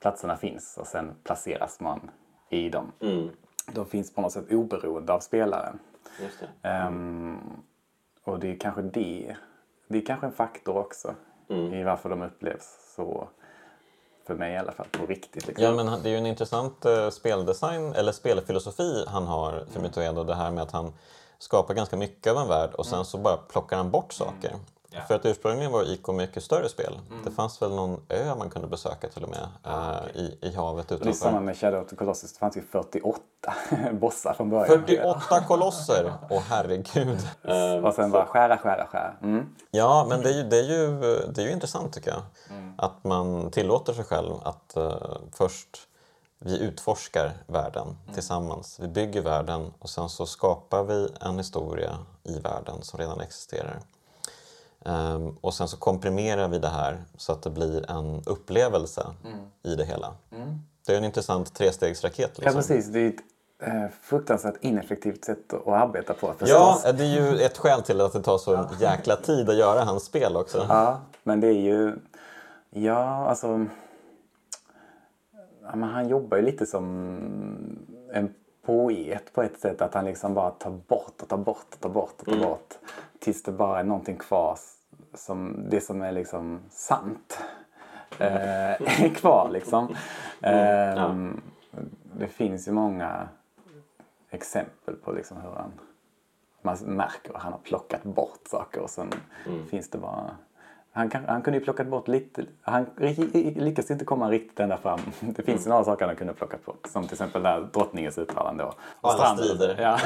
platserna 0.00 0.36
finns 0.36 0.78
och 0.78 0.86
sen 0.86 1.14
placeras 1.24 1.80
man 1.80 2.10
i 2.50 2.68
dem. 2.68 2.92
Mm. 3.00 3.28
De 3.72 3.86
finns 3.86 4.14
på 4.14 4.20
något 4.20 4.32
sätt 4.32 4.52
oberoende 4.52 5.12
av 5.12 5.20
spelaren. 5.20 5.78
Det. 6.18 6.68
Ehm, 6.68 7.38
och 8.24 8.38
det 8.38 8.52
är 8.52 8.56
kanske 8.56 8.82
det. 8.82 9.36
Det 9.88 9.98
är 9.98 10.06
kanske 10.06 10.26
en 10.26 10.32
faktor 10.32 10.76
också 10.76 11.14
i 11.48 11.82
varför 11.82 12.08
de 12.08 12.22
upplevs 12.22 12.94
så, 12.96 13.28
för 14.26 14.34
mig 14.34 14.52
i 14.52 14.56
alla 14.56 14.72
fall, 14.72 14.86
på 14.92 15.06
riktigt. 15.06 15.46
Liksom. 15.46 15.64
Ja, 15.64 15.72
men 15.72 16.02
det 16.02 16.08
är 16.08 16.10
ju 16.10 16.18
en 16.18 16.26
intressant 16.26 16.84
eh, 16.84 17.10
speldesign, 17.10 17.92
eller 17.92 18.12
spelfilosofi 18.12 19.04
han 19.08 19.26
har 19.26 19.64
för 19.70 19.80
Mytoedo. 19.80 20.24
Det 20.24 20.34
här 20.34 20.50
med 20.50 20.62
att 20.62 20.72
han 20.72 20.92
skapar 21.38 21.74
ganska 21.74 21.96
mycket 21.96 22.32
av 22.32 22.38
en 22.38 22.48
värld 22.48 22.70
och 22.74 22.86
sen 22.86 23.04
så 23.04 23.18
bara 23.18 23.36
plockar 23.36 23.76
han 23.76 23.90
bort 23.90 24.12
saker. 24.12 24.50
Ja. 24.90 25.00
För 25.08 25.14
att 25.14 25.26
ursprungligen 25.26 25.72
var 25.72 25.92
IK 25.92 26.08
mycket 26.08 26.42
större 26.44 26.68
spel. 26.68 26.98
Det 27.24 27.30
fanns 27.30 27.62
väl 27.62 27.70
någon 27.74 28.00
ö 28.08 28.34
man 28.34 28.50
kunde 28.50 28.68
besöka 28.68 29.08
till 29.08 29.24
och 29.24 29.30
med 29.30 29.48
eh, 29.64 30.16
i, 30.20 30.38
i 30.42 30.54
havet 30.54 30.88
Det 30.88 30.94
är 30.94 30.98
samma 30.98 31.10
utanför. 31.10 31.40
med 31.40 31.56
Shadow 31.56 31.82
of 31.82 31.88
the 31.88 31.96
Colossus. 31.96 32.32
Det 32.32 32.38
fanns 32.38 32.56
ju 32.56 32.62
48 32.62 33.20
bossar 33.92 34.34
från 34.34 34.50
början. 34.50 34.66
48 34.86 35.40
kolosser! 35.48 36.12
Åh 36.30 36.42
herregud. 36.48 37.18
Och 37.84 37.94
sen 37.94 38.10
bara 38.10 38.26
skära, 38.26 38.56
skära, 38.58 38.86
skära. 38.86 39.14
Mm. 39.22 39.46
Ja, 39.70 40.06
men 40.08 40.22
det 40.22 40.30
är 40.30 40.34
ju, 40.34 40.42
det 40.42 40.58
är 40.58 40.62
ju, 40.62 41.00
det 41.32 41.42
är 41.42 41.46
ju 41.46 41.52
intressant 41.52 41.92
tycker 41.92 42.10
jag. 42.10 42.22
Att 42.78 43.04
man 43.04 43.50
tillåter 43.50 43.92
sig 43.92 44.04
själv 44.04 44.34
att 44.42 44.76
eh, 44.76 44.92
först 45.32 45.68
vi 46.38 46.58
utforskar 46.58 47.32
världen 47.46 47.96
tillsammans. 48.14 48.80
Vi 48.80 48.88
bygger 48.88 49.22
världen 49.22 49.72
och 49.78 49.90
sen 49.90 50.08
så 50.08 50.26
skapar 50.26 50.84
vi 50.84 51.08
en 51.20 51.38
historia 51.38 51.98
i 52.24 52.38
världen 52.38 52.82
som 52.82 52.98
redan 52.98 53.20
existerar. 53.20 53.78
Ehm, 54.84 55.36
och 55.40 55.54
sen 55.54 55.68
så 55.68 55.76
komprimerar 55.76 56.48
vi 56.48 56.58
det 56.58 56.68
här 56.68 57.02
så 57.16 57.32
att 57.32 57.42
det 57.42 57.50
blir 57.50 57.90
en 57.90 58.22
upplevelse 58.26 59.06
i 59.62 59.74
det 59.74 59.84
hela. 59.84 60.12
Det 60.86 60.92
är 60.92 60.98
en 60.98 61.04
intressant 61.04 61.54
trestegsraket. 61.54 62.30
Ja, 62.36 62.42
Liksom. 62.42 62.54
precis. 62.54 62.86
Det 62.86 63.00
är 63.00 63.08
ett 63.08 63.14
eh, 63.62 63.88
fruktansvärt 64.02 64.54
ineffektivt 64.60 65.24
sätt 65.24 65.52
att 65.52 65.66
arbeta 65.66 66.14
på 66.14 66.32
förstås. 66.38 66.82
Ja, 66.84 66.92
det 66.92 67.04
är 67.04 67.20
ju 67.32 67.40
ett 67.40 67.58
skäl 67.58 67.82
till 67.82 68.00
att 68.00 68.12
det 68.12 68.22
tar 68.22 68.38
så 68.38 68.68
jäkla 68.80 69.16
tid 69.16 69.50
att 69.50 69.56
göra 69.56 69.84
hans 69.84 70.04
spel 70.04 70.36
också. 70.36 70.66
Ja, 70.68 71.00
men 71.22 71.40
det 71.40 71.46
är 71.48 71.60
ju... 71.60 71.92
Ja, 72.70 73.26
alltså... 73.28 73.66
Ja, 75.62 75.76
men 75.76 75.88
han 75.88 76.08
jobbar 76.08 76.36
ju 76.36 76.42
lite 76.42 76.66
som 76.66 76.84
en 78.12 78.34
poet 78.68 79.32
på 79.32 79.42
ett 79.42 79.60
sätt. 79.60 79.82
Att 79.82 79.94
han 79.94 80.04
liksom 80.04 80.34
bara 80.34 80.50
tar 80.50 80.70
bort 80.70 81.22
och 81.22 81.28
tar 81.28 81.36
bort 81.36 81.66
och 81.74 81.80
tar 81.80 81.88
bort 81.88 82.14
och 82.20 82.26
tar 82.26 82.38
bort. 82.48 82.74
Tills 83.18 83.42
det 83.42 83.52
bara 83.52 83.80
är 83.80 83.84
någonting 83.84 84.16
kvar. 84.16 84.58
Som, 85.14 85.66
det 85.70 85.80
som 85.80 86.02
är 86.02 86.12
liksom 86.12 86.60
sant. 86.70 87.40
Eh, 88.18 89.02
är 89.02 89.08
kvar 89.14 89.50
liksom. 89.52 89.94
Ehm, 90.42 91.40
Det 92.18 92.28
finns 92.28 92.68
ju 92.68 92.72
många 92.72 93.28
exempel 94.30 94.94
på 94.94 95.12
liksom 95.12 95.36
hur 95.36 95.50
han 95.50 95.72
man 96.62 96.76
märker 96.84 97.36
att 97.36 97.42
han 97.42 97.52
har 97.52 97.60
plockat 97.60 98.02
bort 98.02 98.40
saker 98.46 98.80
och 98.80 98.90
sen 98.90 99.10
finns 99.70 99.90
det 99.90 99.98
bara... 99.98 100.36
Han, 100.92 101.10
kan, 101.10 101.24
han 101.24 101.42
kunde 101.42 101.58
ju 101.58 101.64
plockat 101.64 101.86
bort 101.86 102.08
lite... 102.08 102.44
Han 102.62 102.86
lyckas 103.56 103.90
inte 103.90 104.04
komma 104.04 104.30
riktigt 104.30 104.60
ända 104.60 104.76
fram. 104.76 105.00
Det 105.20 105.42
finns 105.42 105.66
ju 105.66 105.70
några 105.70 105.84
saker 105.84 106.06
han 106.06 106.16
kunde 106.16 106.32
plockat 106.32 106.64
bort. 106.64 106.86
Som 106.92 107.04
till 107.04 107.12
exempel 107.12 107.42
där 107.42 107.68
drottningens 107.72 108.18
uttalande. 108.18 108.64
Och, 108.64 108.74
och 109.00 109.10
alla 109.10 109.18
stranden. 109.18 109.44
strider. 109.44 109.76
Ja. 109.82 109.98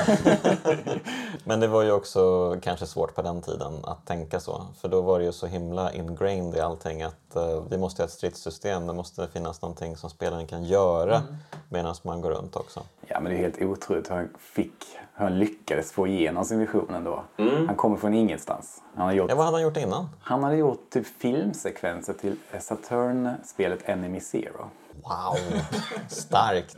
Men 1.44 1.60
det 1.60 1.66
var 1.66 1.82
ju 1.82 1.92
också 1.92 2.56
kanske 2.62 2.86
svårt 2.86 3.14
på 3.14 3.22
den 3.22 3.42
tiden 3.42 3.72
att 3.84 4.06
tänka 4.06 4.40
så. 4.40 4.66
För 4.80 4.88
då 4.88 5.00
var 5.00 5.18
det 5.18 5.24
ju 5.24 5.32
så 5.32 5.46
himla 5.46 5.92
ingrained 5.92 6.56
i 6.56 6.60
allting 6.60 7.02
att 7.02 7.36
eh, 7.36 7.62
vi 7.70 7.78
måste 7.78 8.02
ha 8.02 8.04
ett 8.06 8.12
stridssystem. 8.12 8.86
Det 8.86 8.92
måste 8.92 9.28
finnas 9.28 9.62
någonting 9.62 9.96
som 9.96 10.10
spelaren 10.10 10.46
kan 10.46 10.64
göra 10.64 11.16
Mm. 11.16 11.34
medan 11.68 11.94
man 12.02 12.20
går 12.20 12.30
runt 12.30 12.56
också. 12.56 12.80
ja, 13.06 13.20
men 13.20 13.32
det 13.32 13.38
är 13.38 13.42
helt 13.42 13.62
otroligt 13.62 14.10
hur 14.10 14.14
han 14.16 14.28
fick... 14.38 14.84
Hur 15.14 15.24
han 15.24 15.38
lyckades 15.38 15.92
få 15.92 16.06
igenom 16.06 16.44
sin 16.44 16.58
vision 16.58 16.94
ändå. 16.94 17.24
Han 17.66 17.76
kommer 17.76 17.96
från 17.96 18.14
ingenstans. 18.14 18.82
Han 18.94 19.06
har 19.06 19.12
gjort 19.12 19.30
Ja, 19.30 19.36
vad 19.36 19.44
hade 19.44 19.56
han 19.56 19.62
gjort 19.62 19.76
innan? 19.76 20.08
Han 20.20 20.42
hade 20.42 20.56
gjort 20.56 20.90
typ 20.90 21.06
filmsekvenser 21.06 22.12
till 22.12 22.36
Saturn-spelet 22.60 23.88
Enemy 23.88 24.20
Zero. 24.20 24.70
Wow, 25.02 25.36
starkt! 26.08 26.76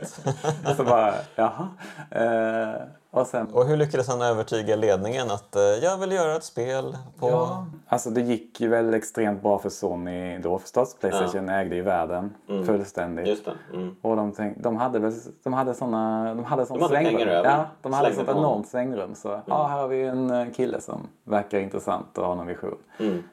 Och 0.69 0.75
så 0.75 0.83
bara, 0.83 1.15
jaha. 1.35 1.67
Eh, 2.11 2.81
och 3.15 3.27
sen... 3.27 3.47
Och 3.47 3.65
hur 3.65 3.77
lyckades 3.77 4.07
han 4.07 4.21
övertyga 4.21 4.75
ledningen 4.75 5.31
att 5.31 5.55
eh, 5.55 5.61
jag 5.61 5.97
vill 5.97 6.11
göra 6.11 6.35
ett 6.35 6.43
spel 6.43 6.97
på... 7.19 7.29
Ja, 7.29 7.65
alltså 7.87 8.09
det 8.09 8.21
gick 8.21 8.61
ju 8.61 8.67
väl 8.67 8.93
extremt 8.93 9.41
bra 9.41 9.59
för 9.59 9.69
Sony 9.69 10.37
då 10.37 10.59
förstås. 10.59 10.95
Playstation 10.99 11.49
ägde 11.49 11.75
ju 11.75 11.81
världen 11.81 12.33
fullständigt. 12.65 13.27
Just 13.27 13.45
det. 13.45 13.53
Mm. 13.73 13.95
Och 14.01 14.15
de, 14.15 14.31
tänk, 14.31 14.57
de 14.63 14.75
hade 14.75 14.99
väl 14.99 15.13
de 15.43 15.53
hade 15.53 15.73
såna, 15.73 16.33
de 16.35 16.43
hade 16.43 16.65
sånt 16.65 16.79
De 16.79 16.83
hade 16.83 16.95
svängrum. 16.95 17.27
över. 17.27 17.49
Ja, 17.49 17.65
de 17.81 17.93
hade 17.93 18.13
Slängde 18.13 18.31
sånt 18.31 18.37
enormt 18.37 18.67
svängrum. 18.67 19.15
Så 19.15 19.41
ja, 19.45 19.67
här 19.67 19.79
har 19.79 19.87
vi 19.87 20.03
en 20.03 20.29
eh, 20.29 20.51
kille 20.53 20.81
som 20.81 21.07
verkar 21.23 21.59
intressant 21.59 22.17
och 22.17 22.25
har 22.25 22.35
någon 22.35 22.47
vision. 22.47 22.77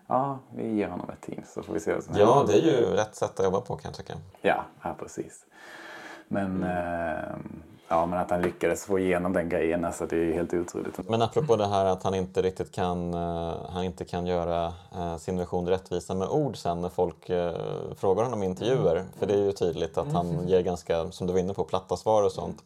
Ja, 0.07 0.39
vi 0.57 0.75
ger 0.75 0.89
honom 0.89 1.11
ett 1.11 1.21
team 1.21 1.43
så 1.55 1.63
får 1.63 1.75
vi 1.75 1.81
se 1.81 1.95
vad 1.95 2.05
som 2.05 2.15
händer. 2.15 2.33
Ja, 2.33 2.45
det 2.47 2.53
är 2.53 2.63
ju 2.63 2.87
rätt 2.87 3.15
sätt 3.15 3.39
att 3.41 3.45
jobba 3.45 3.61
på 3.61 3.77
kan 3.77 3.89
jag 3.89 3.95
tycka. 3.95 4.15
Ja, 4.41 4.65
ja 4.83 4.95
precis. 4.99 5.47
Men, 6.29 6.63
eh, 6.63 7.37
ja, 7.93 8.07
men 8.07 8.19
att 8.19 8.31
han 8.31 8.43
lyckades 8.43 8.85
få 8.85 8.99
igenom 8.99 9.33
den 9.33 9.49
grejen, 9.49 9.85
alltså 9.85 10.07
det 10.07 10.17
är 10.17 10.25
ju 10.25 10.33
helt 10.33 10.55
otroligt. 10.55 11.09
Men 11.09 11.23
apropå 11.23 11.57
det 11.57 11.67
här 11.67 11.85
att 11.85 12.03
han 12.03 12.15
inte 12.15 12.43
riktigt 12.43 12.73
kan, 12.73 13.15
eh, 13.15 13.55
han 13.69 13.85
inte 13.85 14.05
kan 14.05 14.27
göra 14.27 14.73
eh, 14.95 15.17
sin 15.17 15.39
version 15.39 15.69
rättvisa 15.69 16.15
med 16.15 16.29
ord 16.29 16.57
sen 16.57 16.81
när 16.81 16.89
folk 16.89 17.31
eh, 17.31 17.55
frågar 17.97 18.25
honom 18.25 18.43
i 18.43 18.47
intervjuer. 18.47 19.05
För 19.19 19.27
det 19.27 19.35
är 19.35 19.39
ju 19.39 19.53
tydligt 19.53 19.99
att 19.99 20.13
han 20.13 20.49
ger 20.49 20.61
ganska, 20.61 21.11
som 21.11 21.27
du 21.27 21.33
var 21.33 21.41
inne 21.41 21.55
på, 21.55 21.65
platta 21.65 21.97
svar 21.97 22.23
och 22.23 22.33
sånt. 22.33 22.63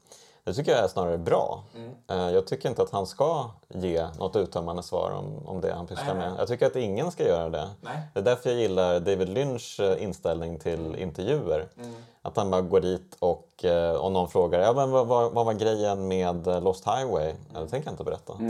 Det 0.47 0.55
tycker 0.55 0.73
jag 0.73 0.85
är 0.85 0.89
snarare 0.89 1.19
bra. 1.19 1.63
Mm. 1.77 1.91
Eh, 2.11 2.35
Jag 2.35 2.47
tycker 2.47 2.69
inte 2.69 2.83
att 2.83 2.91
han 2.91 3.07
ska 3.07 3.51
ge 3.69 4.07
något 4.19 4.37
uttömmande 4.37 4.83
svar 4.83 5.11
om, 5.11 5.47
om 5.49 5.61
det 5.61 5.73
han 5.75 5.87
pysslar 5.87 6.15
med. 6.15 6.33
Jag 6.39 6.49
tycker 6.49 6.67
att 6.67 6.77
ingen 6.77 7.11
ska 7.11 7.29
göra 7.29 7.49
det. 7.49 7.69
Nej. 7.81 7.99
Det 8.15 8.21
är 8.21 8.25
därför 8.25 8.51
jag 8.51 8.59
gillar 8.59 9.01
David 9.01 9.29
Lynchs 9.29 9.81
eh, 9.81 10.03
inställning 10.03 10.59
till 10.59 10.97
intervjuer. 10.97 11.69
Mm. 11.77 11.95
Att 12.23 12.37
han 12.37 12.51
bara 12.51 12.61
går 12.61 12.81
dit 12.81 13.17
och 13.19 13.65
eh, 13.65 13.95
om 13.97 14.13
någon 14.13 14.29
frågar 14.29 14.61
ja, 14.61 14.73
men 14.73 14.91
vad, 14.91 15.07
vad, 15.07 15.33
vad 15.33 15.47
var 15.47 15.53
grejen 15.53 16.09
med 16.09 16.47
Lost 16.63 16.85
Highway? 16.87 17.33
Ja, 17.55 17.61
det 17.61 17.69
tänker 17.69 17.89
jag 17.89 17.93
inte 17.93 18.05
berätta. 18.05 18.33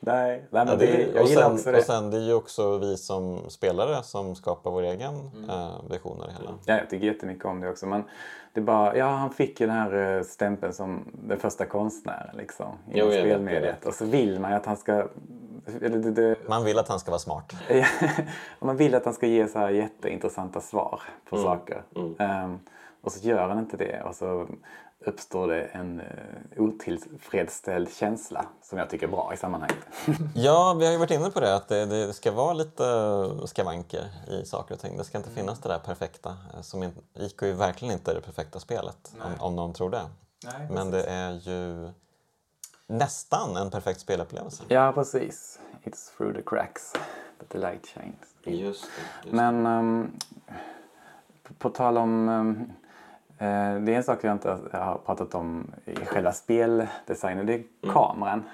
Nej, 0.00 0.44
nej 0.50 0.64
men 0.64 0.68
Ja, 0.68 0.74
det, 0.76 0.86
det, 0.86 1.02
jag 1.14 1.26
gillar 1.26 1.42
sen, 1.42 1.52
också 1.52 1.72
det. 1.72 1.78
och 1.78 1.84
sen 1.84 2.10
det 2.10 2.16
är 2.16 2.20
ju 2.20 2.34
också 2.34 2.78
vi 2.78 2.96
som 2.96 3.50
spelare 3.50 4.02
som 4.02 4.34
skapar 4.34 4.70
vår 4.70 4.82
egen 4.82 5.30
Mm. 5.36 5.50
eh, 5.50 5.70
vision 5.90 6.20
av 6.20 6.26
det 6.26 6.32
hela. 6.32 6.50
Ja, 6.64 6.76
jag 6.78 6.90
tycker 6.90 7.06
jättemycket 7.06 7.44
om 7.44 7.60
det 7.60 7.70
också. 7.70 7.86
Men 7.86 8.04
det 8.52 8.60
är 8.60 8.64
bara, 8.64 8.96
ja, 8.96 9.06
han 9.06 9.30
fick 9.30 9.60
ju 9.60 9.66
den 9.66 9.76
här 9.76 10.16
eh, 10.16 10.22
stämpeln 10.22 10.72
som 10.72 11.04
den 11.12 11.38
första 11.38 11.66
konstnären 11.66 12.36
liksom, 12.36 12.66
jag 12.92 13.12
spelmediet. 13.12 13.62
vet. 13.62 13.86
Och 13.86 13.94
så 13.94 14.04
vill 14.04 14.40
man 14.40 14.50
ju 14.50 14.56
att 14.56 14.66
han 14.66 14.76
ska... 14.76 14.92
Eller 15.82 15.98
det, 15.98 16.10
det, 16.10 16.48
Man 16.48 16.64
vill 16.64 16.78
att 16.78 16.88
han 16.88 17.00
ska 17.00 17.10
vara 17.10 17.18
smart. 17.18 17.52
man 18.60 18.76
vill 18.76 18.94
att 18.94 19.04
han 19.04 19.14
ska 19.14 19.26
ge 19.26 19.48
så 19.48 19.58
här 19.58 19.70
jätteintressanta 19.70 20.60
svar 20.60 21.00
på 21.30 21.36
saker. 21.36 21.82
Ehm, 22.18 22.58
och 23.02 23.12
så 23.12 23.28
gör 23.28 23.48
han 23.48 23.58
inte 23.58 23.76
det. 23.76 24.02
Och 24.02 24.14
så 24.14 24.46
uppstår 25.06 25.48
det 25.48 25.62
en 25.64 26.00
uh, 26.00 26.06
otillfredsställd 26.62 27.92
känsla 27.94 28.46
som 28.62 28.78
jag 28.78 28.90
tycker 28.90 29.06
är 29.06 29.10
bra 29.10 29.30
i 29.34 29.36
sammanhanget. 29.36 29.78
Ja, 30.34 30.74
vi 30.78 30.84
har 30.84 30.92
ju 30.92 30.98
varit 30.98 31.10
inne 31.10 31.30
på 31.30 31.40
det 31.40 31.54
att 31.54 31.68
det, 31.68 31.86
det 31.86 32.12
ska 32.12 32.32
vara 32.32 32.52
lite 32.52 32.84
skavanker 33.46 34.04
i 34.28 34.44
saker 34.44 34.74
och 34.74 34.80
ting. 34.80 34.96
Det 34.96 35.04
ska 35.04 35.18
inte 35.18 35.30
Mm. 35.30 35.40
finnas 35.42 35.58
det 35.60 35.68
där 35.68 35.78
perfekta. 35.78 36.36
eh, 36.54 36.60
Som 36.60 36.82
in, 36.82 36.92
IK 37.14 37.42
är 37.42 37.46
ju 37.46 37.52
verkligen 37.52 37.94
inte 37.94 38.14
det 38.14 38.20
perfekta 38.20 38.60
spelet, 38.60 39.14
om, 39.24 39.32
om 39.40 39.56
någon 39.56 39.72
tror 39.72 39.90
det. 39.90 40.02
Nej, 40.44 40.68
Men 40.70 40.90
det 40.90 41.02
är 41.02 41.32
ju 41.32 41.90
nästan 42.86 43.56
en 43.56 43.70
perfekt 43.70 44.00
spelupplevelse. 44.00 44.62
ja, 44.68 44.92
precis. 44.92 45.58
It's 45.84 46.16
through 46.16 46.34
the 46.36 46.42
cracks 46.42 46.92
that 47.38 47.48
the 47.48 47.58
light 47.58 47.86
shines. 47.86 48.16
Just 48.44 48.82
det. 48.84 49.00
Just 49.24 49.34
Men 49.34 49.66
ehm, 49.66 50.12
på, 51.58 51.70
tal 51.70 51.96
om... 51.98 52.28
eh, 52.28 52.74
det 53.40 53.46
är 53.46 53.96
en 53.96 54.04
sak 54.04 54.18
jag 54.22 54.32
inte 54.32 54.58
har 54.72 55.00
pratat 55.06 55.34
om 55.34 55.72
i 55.84 56.06
själva 56.06 56.32
speldesignen. 56.32 57.46
Det 57.46 57.54
är 57.54 57.62
kameran. 57.92 58.44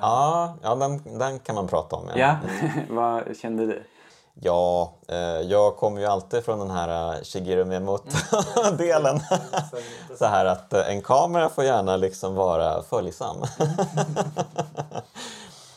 Ja, 0.00 0.54
ja 0.62 0.74
den, 0.74 1.18
den 1.18 1.38
kan 1.38 1.54
man 1.54 1.66
prata 1.68 1.96
om. 1.96 2.08
Ja, 2.16 2.36
vad 2.90 3.36
kände 3.36 3.66
du? 3.66 3.82
Ja, 4.42 4.92
eh, 5.08 5.16
jag 5.40 5.76
kommer 5.76 6.00
ju 6.00 6.06
alltid 6.06 6.44
från 6.44 6.58
den 6.58 6.70
här 6.70 7.14
eh, 7.14 7.22
Shigeru 7.22 7.64
Miyamoto-delen. 7.64 9.20
Så 10.18 10.24
här 10.24 10.44
att 10.44 10.72
eh, 10.72 10.90
en 10.90 11.02
kamera 11.02 11.48
får 11.48 11.64
gärna 11.64 11.96
liksom 11.96 12.34
vara 12.34 12.82
följsam. 12.82 13.36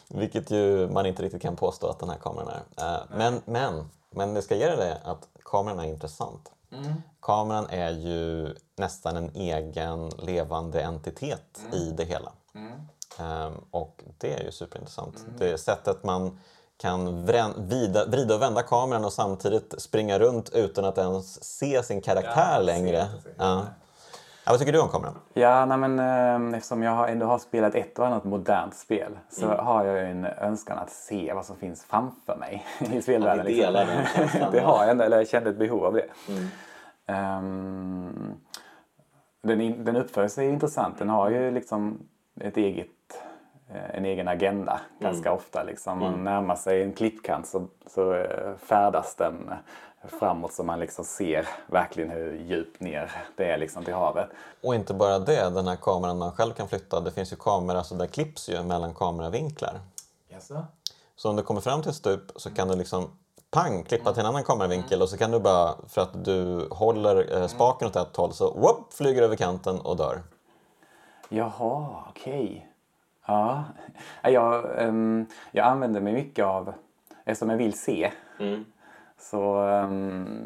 Vilket 0.07 0.51
ju 0.51 0.89
man 0.89 1.05
inte 1.05 1.23
riktigt 1.23 1.41
kan 1.41 1.55
påstå 1.55 1.87
att 1.87 1.99
den 1.99 2.09
här 2.09 2.17
kameran 2.17 2.49
är. 2.77 2.93
Eh, 2.93 2.99
Men, 3.15 3.41
men, 3.45 3.89
men 4.11 4.33
det 4.33 4.41
ska 4.41 4.55
ge 4.55 4.67
dig 4.67 4.77
det 4.77 4.97
att 5.03 5.27
kameran 5.45 5.79
är 5.79 5.83
intressant. 5.83 6.51
Kameran 7.21 7.67
är 7.69 7.91
ju 7.91 8.55
nästan 8.75 9.15
en 9.17 9.35
egen 9.35 10.09
levande 10.09 10.81
entitet 10.81 11.59
i 11.73 11.91
det 11.91 12.03
hela. 12.05 12.31
Ehm, 13.19 13.53
och 13.71 14.03
det 14.17 14.33
är 14.33 14.43
ju 14.43 14.51
superintressant. 14.51 15.25
Det 15.37 15.57
sättet 15.57 16.03
man 16.03 16.39
kan 16.77 17.25
vida, 17.67 18.05
vrida 18.05 18.35
och 18.35 18.41
vända 18.41 18.63
kameran 18.63 19.05
och 19.05 19.13
samtidigt 19.13 19.73
springa 19.77 20.19
runt 20.19 20.49
utan 20.49 20.85
att 20.85 20.97
ens 20.97 21.43
se 21.43 21.83
sin 21.83 22.01
karaktär 22.01 22.55
Ja, 22.57 22.61
längre. 22.61 23.07
Ja. 23.37 23.65
Ja, 24.45 24.51
vad 24.51 24.59
tycker 24.59 24.73
du 24.73 24.79
om 24.81 24.89
kameran? 24.89 25.15
Ja, 25.33 25.65
nej 25.65 25.77
men, 25.77 25.99
eh, 26.51 26.57
eftersom 26.57 26.83
jag 26.83 27.11
ändå 27.11 27.25
har 27.25 27.37
spelat 27.39 27.75
ett 27.75 27.99
och 27.99 28.07
annat 28.07 28.23
modernt 28.23 28.75
spel 28.75 29.19
så 29.29 29.45
Mm. 29.45 29.65
har 29.65 29.85
jag 29.85 29.99
ju 29.99 30.05
en 30.11 30.25
önskan 30.25 30.77
att 30.77 30.89
se 30.89 31.33
vad 31.33 31.45
som 31.45 31.55
finns 31.55 31.83
framför 31.85 32.35
mig 32.35 32.65
i 32.93 33.01
spelvärlden. 33.01 33.45
liksom. 33.45 33.73
Ja, 33.75 33.85
den 34.39 34.51
det 34.51 34.59
har 34.59 34.77
jag, 34.83 34.89
ändå, 34.89 35.03
eller 35.03 35.17
jag 35.17 35.27
kände 35.27 35.49
ett 35.49 35.57
behov 35.59 35.85
av 35.85 35.93
det. 35.93 36.05
Mm. 36.29 36.47
Ehm, 37.07 38.33
den, 39.43 39.61
in- 39.61 39.85
den 39.85 39.95
uppför 39.95 40.27
sig 40.27 40.49
intressant. 40.49 40.97
Den 40.99 41.09
har 41.09 41.29
ju 41.29 41.51
liksom 41.51 41.99
ett 42.41 42.57
eget, 42.57 42.87
eh, 43.69 43.95
en 43.97 44.05
egen 44.05 44.27
agenda 44.27 44.79
ganska 44.99 45.29
Mm. 45.29 45.37
ofta. 45.37 45.63
Liksom. 45.63 45.99
Man 45.99 46.23
närmar 46.23 46.55
sig 46.55 46.83
en 46.83 46.93
klippkant 46.93 47.47
så, 47.47 47.67
så 47.87 48.13
eh, 48.13 48.55
färdas 48.57 49.15
den 49.15 49.53
framåt 50.07 50.53
så 50.53 50.63
man 50.63 50.79
liksom 50.79 51.05
ser 51.05 51.47
verkligen 51.67 52.09
hur 52.09 52.33
djupt 52.33 52.79
ner 52.79 53.11
det 53.35 53.51
är 53.51 53.57
liksom 53.57 53.83
till 53.83 53.93
havet. 53.93 54.29
Och 54.63 54.75
inte 54.75 54.93
bara 54.93 55.19
det, 55.19 55.49
den 55.49 55.67
här 55.67 55.75
kameran 55.75 56.17
man 56.17 56.31
själv 56.31 56.53
kan 56.53 56.67
flytta. 56.67 56.99
Det 56.99 57.11
finns 57.11 57.31
ju 57.33 57.35
kameror, 57.35 57.77
alltså 57.77 57.95
det 57.95 58.07
klipps 58.07 58.49
ju 58.49 58.63
mellan 58.63 58.93
kameravinklar. 58.93 59.79
Jaså? 60.27 60.65
Så 61.15 61.29
om 61.29 61.35
du 61.35 61.43
kommer 61.43 61.61
fram 61.61 61.81
till 61.81 61.89
ett 61.89 61.95
stup 61.95 62.31
så 62.35 62.49
kan 62.49 62.67
du 62.67 62.75
liksom 62.75 63.09
pang, 63.51 63.83
klippa 63.83 64.13
till 64.13 64.19
en 64.19 64.25
annan 64.25 64.43
kameravinkel 64.43 65.01
och 65.01 65.09
så 65.09 65.17
kan 65.17 65.31
du 65.31 65.39
bara, 65.39 65.75
för 65.87 66.01
att 66.01 66.25
du 66.25 66.67
håller 66.71 67.41
eh, 67.41 67.47
spaken 67.47 67.87
åt 67.87 67.95
ett 67.95 68.15
håll, 68.15 68.33
så 68.33 68.53
whoop, 68.53 68.93
flyger 68.93 69.21
över 69.21 69.35
kanten 69.35 69.79
och 69.79 69.97
dör. 69.97 70.21
Jaha, 71.29 72.03
okej. 72.09 72.67
Ja, 73.25 73.63
Ja, 74.21 74.29
jag, 74.29 74.81
ehm, 74.83 75.25
jag 75.51 75.65
använder 75.67 76.01
mig 76.01 76.13
mycket 76.13 76.45
av, 76.45 76.73
eftersom 77.25 77.49
jag 77.49 77.57
vill 77.57 77.79
se, 77.79 78.11
Mm. 78.39 78.65
Så, 79.23 79.55
ehm, 79.57 80.37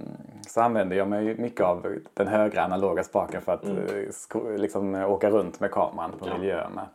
så 0.47 0.61
använder 0.61 0.95
jag 0.97 1.07
mig 1.07 1.37
mycket 1.37 1.61
av 1.65 1.95
den 2.13 2.27
högra 2.27 2.63
analoga 2.63 3.03
spaken 3.03 3.41
för 3.41 3.51
att 3.53 3.65
eh, 3.65 4.09
sko- 4.11 4.55
liksom, 4.57 4.95
eh, 4.95 5.11
åka 5.11 5.29
runt 5.29 5.59
med 5.59 5.71
kameran 5.71 6.11
på 6.19 6.25
miljöerna. 6.37 6.85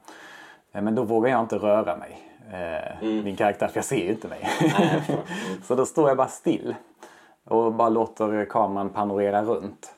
Eh, 0.73 0.83
Men 0.83 0.95
då 0.95 1.03
vågar 1.05 1.31
jag 1.31 1.41
inte 1.41 1.57
röra 1.57 1.97
mig, 1.97 2.19
eh, 2.53 3.03
min 3.25 3.37
karaktär, 3.37 3.69
för 3.69 3.77
jag 3.79 3.85
ser 3.85 4.05
ju 4.05 4.11
inte 4.11 4.29
mig. 4.29 4.49
så 5.63 5.75
då 5.75 5.87
står 5.87 6.09
jag 6.09 6.17
bara 6.17 6.29
still 6.29 6.75
och 7.45 7.73
bara 7.75 7.89
låter 7.89 8.45
kameran 8.45 8.89
panorera 8.91 9.43
runt. 9.43 9.95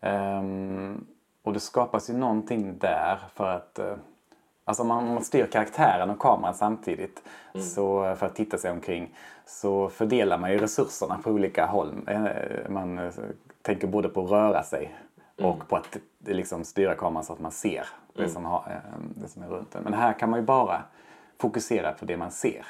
Ehm, 0.00 1.06
och 1.42 1.52
det 1.52 1.60
skapas 1.60 2.10
ju 2.10 2.14
någonting 2.14 2.78
där 2.78 3.18
för 3.34 3.48
att 3.48 3.78
eh, 3.78 3.94
Alltså 4.64 4.84
man, 4.84 5.14
man 5.14 5.24
styr 5.24 5.46
karaktären 5.46 6.10
och 6.10 6.18
kameran 6.18 6.54
samtidigt 6.54 7.22
så, 7.74 8.14
för 8.16 8.26
att 8.26 8.34
titta 8.36 8.58
sig 8.58 8.70
omkring 8.70 9.14
så 9.46 9.88
fördelar 9.88 10.38
man 10.38 10.52
ju 10.52 10.58
resurserna 10.58 11.18
på 11.18 11.30
olika 11.30 11.66
håll. 11.66 11.94
Eh, 12.06 12.24
Man 12.68 12.98
eh, 12.98 13.12
tänker 13.62 13.86
både 13.86 14.08
på 14.08 14.24
att 14.24 14.30
röra 14.30 14.62
sig 14.62 14.94
och 15.42 15.68
på 15.68 15.76
att 15.76 15.96
eh, 15.96 16.34
liksom 16.34 16.64
styra 16.64 16.94
kameran 16.94 17.24
så 17.24 17.32
att 17.32 17.40
man 17.40 17.52
ser 17.52 17.86
det, 18.14 18.28
som 18.28 18.44
har, 18.44 18.80
det 19.14 19.28
som 19.28 19.42
är 19.42 19.48
runt 19.48 19.70
den. 19.72 19.82
Men 19.84 19.94
här 19.94 20.12
kan 20.12 20.30
man 20.30 20.40
ju 20.40 20.46
bara 20.46 20.82
fokusera 21.38 21.92
på 21.92 22.04
det 22.04 22.16
man 22.16 22.30
ser. 22.30 22.66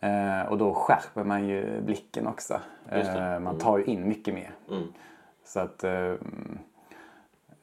Eh, 0.00 0.48
och 0.48 0.58
då 0.58 0.74
skärper 0.74 1.24
man 1.24 1.48
ju 1.48 1.80
blicken 1.80 2.26
också. 2.26 2.60
Eh, 2.88 3.40
man 3.40 3.58
tar 3.58 3.78
ju 3.78 3.84
in 3.84 4.08
mycket 4.08 4.34
mer. 4.34 4.50
Mm. 4.70 4.92
Så 5.44 5.60
att 5.60 5.84
eh, 5.84 6.14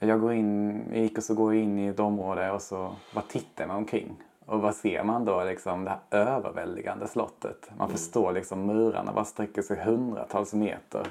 jag 0.07 0.21
går 0.21 0.33
in, 0.33 0.83
jag 0.89 0.99
gick 0.99 1.17
och 1.17 1.23
så 1.23 1.33
går 1.33 1.53
jag 1.53 1.63
in 1.63 1.79
i 1.79 1.87
ett 1.87 1.99
område 1.99 2.51
och 2.51 2.61
så 2.61 2.95
bara 3.13 3.25
tittar 3.27 3.67
man 3.67 3.77
omkring. 3.77 4.17
Och 4.45 4.61
vad 4.61 4.75
ser 4.75 5.03
man 5.03 5.25
då? 5.25 5.43
Liksom 5.43 5.83
det 5.83 5.89
här 5.89 5.99
överväldigande 6.11 7.07
slottet. 7.07 7.69
Man 7.77 7.89
förstår 7.89 8.31
liksom 8.31 8.65
murarna 8.65 9.13
bara 9.13 9.25
sträcker 9.25 9.61
sig 9.61 9.83
hundratals 9.83 10.53
meter. 10.53 11.07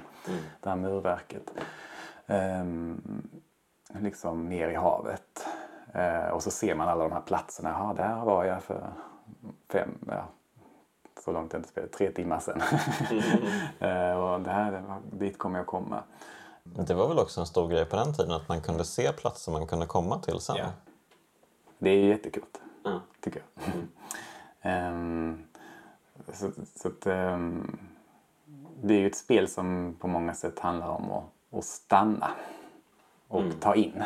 Det 0.61 0.69
här 0.69 0.77
murverket. 0.77 1.53
Ehm, 2.27 3.03
liksom 4.01 4.49
ner 4.49 4.69
i 4.69 4.75
havet. 4.75 5.47
Eh, 5.95 6.29
och 6.29 6.43
så 6.43 6.51
ser 6.51 6.75
man 6.75 6.89
alla 6.89 7.03
de 7.03 7.13
här 7.13 7.21
platserna. 7.21 7.71
Ja, 7.71 7.95
där 7.97 8.25
var 8.25 8.45
jag 8.45 8.63
för 8.63 8.93
fem, 9.73 9.91
ja, 10.09 10.25
så 11.25 11.33
långt 11.33 11.53
jag 11.53 11.61
inte 11.61 11.69
spelade, 11.69 11.93
tre 11.93 12.11
timmar 12.11 12.39
sedan. 12.39 12.61
eh, 13.91 14.21
och 14.21 14.41
det 14.41 14.51
här, 14.51 14.83
dit 15.13 15.39
kommer 15.39 15.59
jag 15.59 15.67
komma. 15.67 16.03
Det 16.65 16.95
var 16.95 17.09
väl 17.09 17.19
också 17.19 17.41
en 17.41 17.47
stor 17.47 17.69
grej 17.69 17.85
på 17.85 17.97
den 17.97 18.15
tiden 18.15 18.33
att 18.33 18.49
man 18.49 18.61
kunde 18.61 18.85
se 18.85 19.13
platser 19.13 19.53
man 19.53 19.67
kunde 19.67 19.87
komma 19.87 20.19
till 20.19 20.41
sen. 20.41 20.57
Ja. 20.57 20.67
Det 21.79 21.91
är 21.91 21.97
ju 21.97 22.09
jättekul, 22.09 22.45
Ja. 22.85 23.01
tycker 23.21 23.43
jag. 23.55 23.73
Ehm, 24.63 25.43
så 26.33 26.51
så 26.77 26.89
att, 26.89 27.07
ehm, 27.07 27.79
det 28.83 28.95
är 28.95 28.99
ju 28.99 29.07
ett 29.07 29.17
spel 29.17 29.49
som 29.49 29.97
på 30.01 30.09
många 30.09 30.35
sätt 30.35 30.59
handlar 30.59 30.89
om 30.89 31.11
att, 31.11 31.25
att 31.59 31.65
stanna 31.65 32.31
och 33.29 33.45
ta 33.61 33.75
in. 33.75 34.03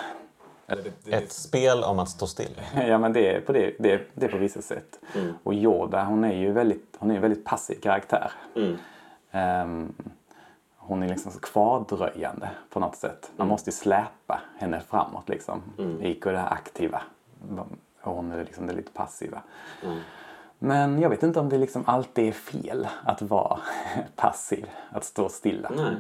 Eller 0.67 0.83
det, 0.83 0.93
det, 1.05 1.13
Ett 1.13 1.33
spel 1.33 1.83
om 1.85 1.99
att 1.99 2.09
stå 2.09 2.27
still. 2.27 2.61
ja, 2.75 2.99
men 2.99 3.13
det 3.13 3.37
är 3.37 3.41
på, 3.41 3.53
det, 3.53 3.75
det, 3.79 4.03
det 4.15 4.27
är 4.27 4.31
på 4.31 4.39
vissa 4.39 4.63
sätt. 4.63 5.01
Och 5.43 5.55
Yoda, 5.55 6.05
hon 6.05 6.25
är 6.25 6.35
ju 6.35 6.53
väldigt, 6.53 6.97
hon 6.99 7.11
är 7.11 7.15
en 7.15 7.23
väldigt 7.23 7.45
passiv 7.45 7.81
karaktär. 7.81 8.33
Mm. 8.57 9.95
Hon 10.87 11.03
är 11.03 11.09
liksom 11.09 11.33
kvardröjande 11.43 12.51
på 12.71 12.81
något 12.81 12.97
sätt. 12.97 13.31
Man 13.37 13.49
måste 13.49 13.71
ju 13.71 13.75
släpa 13.75 14.41
henne 14.59 14.81
framåt 14.81 15.29
liksom. 15.29 15.63
Iko 16.01 16.29
är 16.29 16.33
det 16.33 16.39
här 16.39 16.53
aktiva. 16.53 17.03
Och 18.01 18.15
hon 18.15 18.33
är 18.33 18.45
liksom 18.45 18.67
det 18.67 18.73
lite 18.73 18.93
passiva. 18.93 19.43
Men 20.59 21.01
jag 21.01 21.11
vet 21.11 21.23
inte 21.23 21.41
om 21.41 21.49
det 21.49 21.59
liksom 21.59 21.83
alltid 21.87 22.29
är 22.29 22.33
fel 22.33 22.89
att 23.05 23.23
vara 23.23 23.59
passiv. 24.17 24.71
Att 24.91 25.05
stå 25.05 25.29
stilla. 25.29 25.71
Nej. 25.77 25.97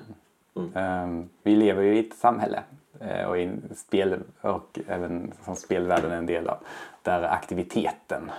Ehm, 0.74 1.28
vi 1.42 1.56
lever 1.56 1.82
ju 1.82 1.96
i 1.96 2.08
ett 2.08 2.14
samhälle 2.14 2.62
eh, 3.00 3.24
och, 3.24 3.38
in, 3.38 3.72
spel, 3.76 4.22
och 4.40 4.78
även 4.88 5.32
som 5.44 5.56
spelvärlden 5.56 6.12
är 6.12 6.16
en 6.16 6.26
del 6.26 6.48
av. 6.48 6.58
Där 7.02 7.22
aktiviteten 7.22 8.30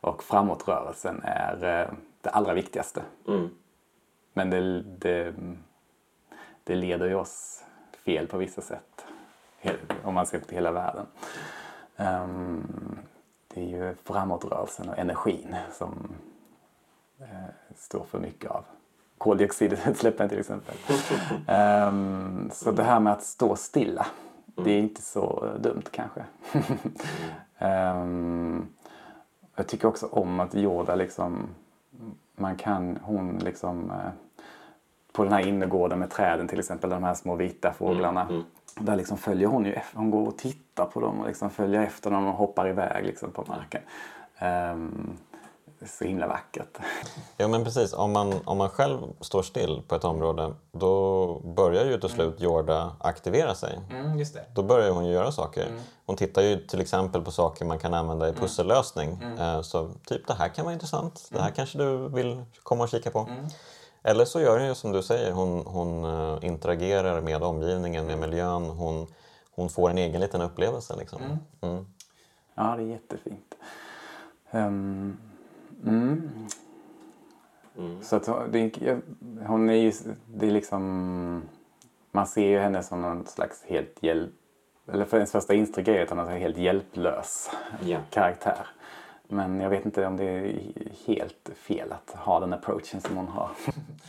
och 0.00 0.22
framåtrörelsen 0.22 1.20
är 1.24 1.80
eh, 1.80 1.94
det 2.20 2.30
allra 2.30 2.54
viktigaste. 2.54 3.02
Mm. 3.28 3.50
Men 4.32 4.50
det, 4.50 4.82
det, 4.82 5.34
det 6.64 6.74
leder 6.74 7.06
ju 7.06 7.14
oss 7.14 7.64
fel 8.04 8.26
på 8.26 8.38
vissa 8.38 8.60
sätt. 8.60 9.04
Om 10.04 10.14
man 10.14 10.26
ser 10.26 10.40
till 10.40 10.54
hela 10.54 10.72
världen. 10.72 11.06
Ehm, 11.96 12.98
det 13.54 13.60
är 13.60 13.66
ju 13.66 13.94
framåtrörelsen 14.04 14.88
och 14.88 14.98
energin 14.98 15.56
som 15.72 16.12
eh, 17.20 17.26
står 17.76 18.04
för 18.04 18.18
mycket 18.18 18.50
av 18.50 18.64
koldioxidutsläppen 19.18 20.28
till 20.28 20.38
exempel. 20.38 20.74
Ehm, 21.46 22.50
så 22.52 22.70
det 22.70 22.82
här 22.82 23.00
med 23.00 23.12
att 23.12 23.22
stå 23.22 23.56
stilla, 23.56 24.06
det 24.46 24.70
är 24.70 24.78
inte 24.78 25.02
så 25.02 25.48
dumt 25.60 25.84
kanske. 25.90 26.24
Ehm, 27.58 28.66
jag 29.56 29.66
tycker 29.66 29.88
också 29.88 30.06
om 30.06 30.40
att 30.40 30.54
Yoda 30.54 30.94
liksom, 30.94 31.48
man 32.36 32.56
kan, 32.56 32.98
hon 33.02 33.38
liksom 33.38 33.90
eh, 33.90 34.10
på 35.12 35.24
den 35.24 35.32
här 35.32 35.46
innergården 35.48 35.98
med 35.98 36.10
träden 36.10 36.48
till 36.48 36.58
exempel, 36.58 36.90
de 36.90 37.02
här 37.04 37.14
små 37.14 37.36
vita 37.36 37.72
fåglarna. 37.72 38.42
Där 38.78 38.96
liksom 38.96 39.18
följer 39.18 39.48
hon 39.48 39.64
ju 39.64 39.72
efter, 39.72 39.96
hon 39.98 40.10
går 40.10 40.26
och 40.26 40.38
tittar 40.38 40.84
på 40.86 41.00
dem 41.00 41.20
och 41.20 41.26
liksom 41.26 41.50
följer 41.50 41.82
efter 41.82 42.10
dem 42.10 42.26
och 42.26 42.34
hoppar 42.34 42.68
iväg 42.68 43.04
liksom 43.06 43.30
på 43.30 43.44
marken. 43.48 43.82
Det 45.78 45.86
är 45.86 45.88
så 45.88 46.04
himla 46.04 46.26
vackert. 46.26 46.78
Ja 47.36 47.48
men 47.48 47.64
precis, 47.64 47.92
om 47.92 48.12
man, 48.12 48.34
om 48.44 48.58
man 48.58 48.68
själv 48.68 48.98
står 49.20 49.42
still 49.42 49.82
på 49.88 49.94
ett 49.94 50.04
område 50.04 50.54
då 50.72 51.38
börjar 51.56 51.84
ju 51.84 52.00
till 52.00 52.08
slut 52.08 52.40
Jorda 52.40 52.96
aktivera 53.00 53.54
sig. 53.54 53.80
Mm, 53.90 54.18
just 54.18 54.34
det. 54.34 54.44
Då 54.54 54.62
börjar 54.62 54.90
hon 54.90 55.04
ju 55.06 55.12
göra 55.12 55.32
saker. 55.32 55.66
Hon 56.06 56.16
tittar 56.16 56.42
ju 56.42 56.56
till 56.66 56.80
exempel 56.80 57.22
på 57.22 57.30
saker 57.30 57.64
man 57.64 57.78
kan 57.78 57.94
använda 57.94 58.28
i 58.28 58.32
pussellösning. 58.32 59.22
Eh, 59.38 59.60
Så 59.62 59.90
typ 60.06 60.26
det 60.26 60.34
här 60.34 60.48
kan 60.48 60.64
vara 60.64 60.72
intressant, 60.74 61.28
det 61.30 61.40
här 61.40 61.50
kanske 61.50 61.78
du 61.78 62.08
vill 62.08 62.44
komma 62.62 62.82
och 62.84 62.88
kika 62.90 63.10
på. 63.10 63.26
Eller 64.02 64.24
så 64.24 64.40
gör 64.40 64.58
hon 64.58 64.68
ju 64.68 64.74
som 64.74 64.92
du 64.92 65.02
säger, 65.02 65.32
hon, 65.32 65.66
hon 65.66 66.04
eh, 66.04 66.38
interagerar 66.44 67.20
med 67.20 67.42
omgivningen, 67.42 68.06
med 68.06 68.18
miljön. 68.18 68.62
Hon, 68.64 69.06
hon 69.54 69.68
får 69.68 69.90
en 69.90 69.98
egen 69.98 70.20
liten 70.20 70.40
upplevelse. 70.40 70.96
Liksom. 70.96 71.22
Mm. 71.60 71.86
Ja, 72.54 72.74
det 72.76 72.82
är 72.82 72.86
jättefint. 72.86 73.54
Ehm, 74.50 75.16
mm. 75.86 76.30
Så 78.02 78.16
att 78.16 78.26
hon- 78.26 78.50
det, 78.52 78.72
hon 79.46 79.68
är 79.70 79.74
ju, 79.74 79.92
det 80.26 80.46
är 80.46 80.50
liksom, 80.50 81.42
man 82.12 82.26
ser 82.26 82.46
ju 82.46 82.58
henne 82.58 82.82
som 82.82 83.02
någon 83.02 83.26
slags 83.26 83.62
helt 83.66 83.96
hjälp, 84.02 84.32
eller 84.92 85.04
för 85.04 85.16
ens 85.16 85.32
första 85.32 85.54
intryck 85.54 85.88
är 85.88 86.02
att 86.02 86.10
hon 86.10 86.18
är 86.18 86.30
en 86.30 86.40
helt 86.40 86.58
hjälplös 86.58 87.50
Ja. 87.84 87.98
karaktär. 88.10 88.66
Men 89.32 89.60
jag 89.60 89.70
vet 89.70 89.84
inte 89.84 90.06
om 90.06 90.16
det 90.16 90.24
är 90.24 90.60
helt 91.06 91.50
fel 91.56 91.92
att 91.92 92.16
ha 92.16 92.40
den 92.40 92.52
approachen 92.52 93.00
som 93.00 93.16
hon 93.16 93.28
har. 93.28 93.50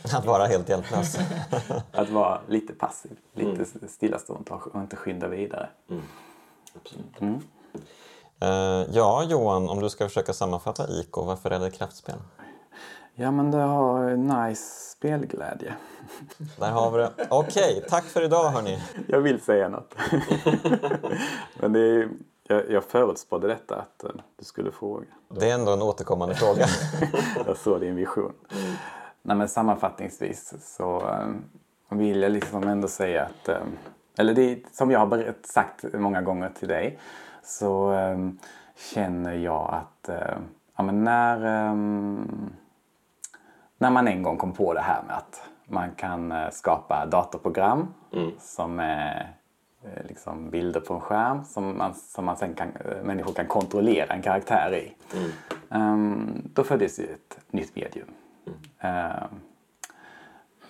Att 0.18 0.24
vara 0.24 0.46
helt 0.46 0.68
hjälplös. 0.68 1.18
Att 1.92 2.10
vara 2.10 2.40
lite 2.48 2.72
passiv, 2.72 3.16
lite 3.32 3.88
stillastående 3.88 4.52
och 4.52 4.80
inte 4.80 4.96
skynda 4.96 5.28
vidare. 5.28 5.68
Absolut. 6.74 7.42
Eh, 8.40 8.48
ja, 8.92 9.24
Johan, 9.24 9.68
om 9.68 9.80
du 9.80 9.90
ska 9.90 10.08
försöka 10.08 10.32
sammanfatta 10.32 10.88
IK, 10.90 11.16
varför 11.16 11.50
är 11.50 11.60
det 11.60 11.70
kraftspel? 11.70 12.16
Ja, 13.14 13.30
men 13.30 13.50
det 13.50 13.58
har 13.58 14.16
nice 14.16 14.90
spelglädje. 14.90 15.74
Där 16.58 16.70
har 16.70 16.90
vi 16.90 16.98
det. 16.98 17.12
Okej, 17.30 17.84
tack 17.88 18.04
för 18.04 18.24
idag 18.24 18.50
hörni. 18.50 18.78
Jag 19.08 19.20
vill 19.20 19.40
säga 19.40 19.68
något. 19.68 19.94
Men 21.60 21.72
det 21.72 21.80
är, 21.80 22.08
jag, 22.48 22.70
jag 22.70 22.84
förutspådde 22.84 23.48
detta 23.48 23.76
att 23.76 24.04
eh, 24.04 24.10
du 24.36 24.44
skulle 24.44 24.72
fråga. 24.72 25.06
Det 25.28 25.50
är 25.50 25.54
ändå 25.54 25.72
en 25.72 25.82
återkommande 25.82 26.34
fråga. 26.34 26.66
Jag 27.46 27.56
såg 27.56 27.80
din 27.80 27.96
vision. 27.96 28.32
Nej, 29.22 29.36
men 29.36 29.48
sammanfattningsvis 29.48 30.54
så 30.76 31.00
eh, 31.00 31.96
vill 31.96 32.22
jag 32.22 32.32
liksom 32.32 32.62
ändå 32.62 32.88
säga 32.88 33.22
att, 33.22 33.48
eh, 33.48 33.62
eller 34.18 34.34
det 34.34 34.62
som 34.72 34.90
jag 34.90 34.98
har 34.98 35.34
sagt 35.42 35.84
många 35.94 36.22
gånger 36.22 36.48
till 36.48 36.68
dig, 36.68 36.98
så 37.42 37.94
känner 38.94 39.34
jag 39.34 39.74
att 39.74 40.10
ja, 40.76 40.82
men 40.82 41.04
när, 41.04 41.38
när 43.78 43.90
man 43.90 44.08
en 44.08 44.22
gång 44.22 44.36
kom 44.36 44.52
på 44.52 44.74
det 44.74 44.80
här 44.80 45.02
med 45.02 45.16
att 45.16 45.42
man 45.66 45.90
kan 45.94 46.34
skapa 46.52 47.06
datorprogram 47.06 47.94
som 48.38 48.80
är 48.80 49.36
liksom 50.08 50.50
bilder 50.50 50.80
på 50.80 50.94
en 50.94 51.00
skärm 51.00 51.44
som, 51.44 51.78
man, 51.78 51.94
som 51.94 52.24
man 52.24 52.36
sen 52.36 52.54
kan, 52.54 52.68
eh, 52.68 53.02
människor 53.02 53.32
kan 53.32 53.46
kontrollera 53.46 54.14
en 54.14 54.22
karaktär 54.22 54.74
i. 54.74 54.94
Ehm, 55.70 56.50
då 56.54 56.64
föddes 56.64 56.98
ju 56.98 57.04
ett 57.04 57.38
nytt 57.50 57.76
medium. 57.76 58.08
Ehm, 58.80 59.28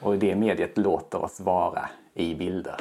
och 0.01 0.19
det 0.19 0.37
mediet 0.37 0.79
låter 0.79 1.25
oss 1.25 1.41
vara 1.41 1.89
i 2.15 2.35
bilder. 2.35 2.81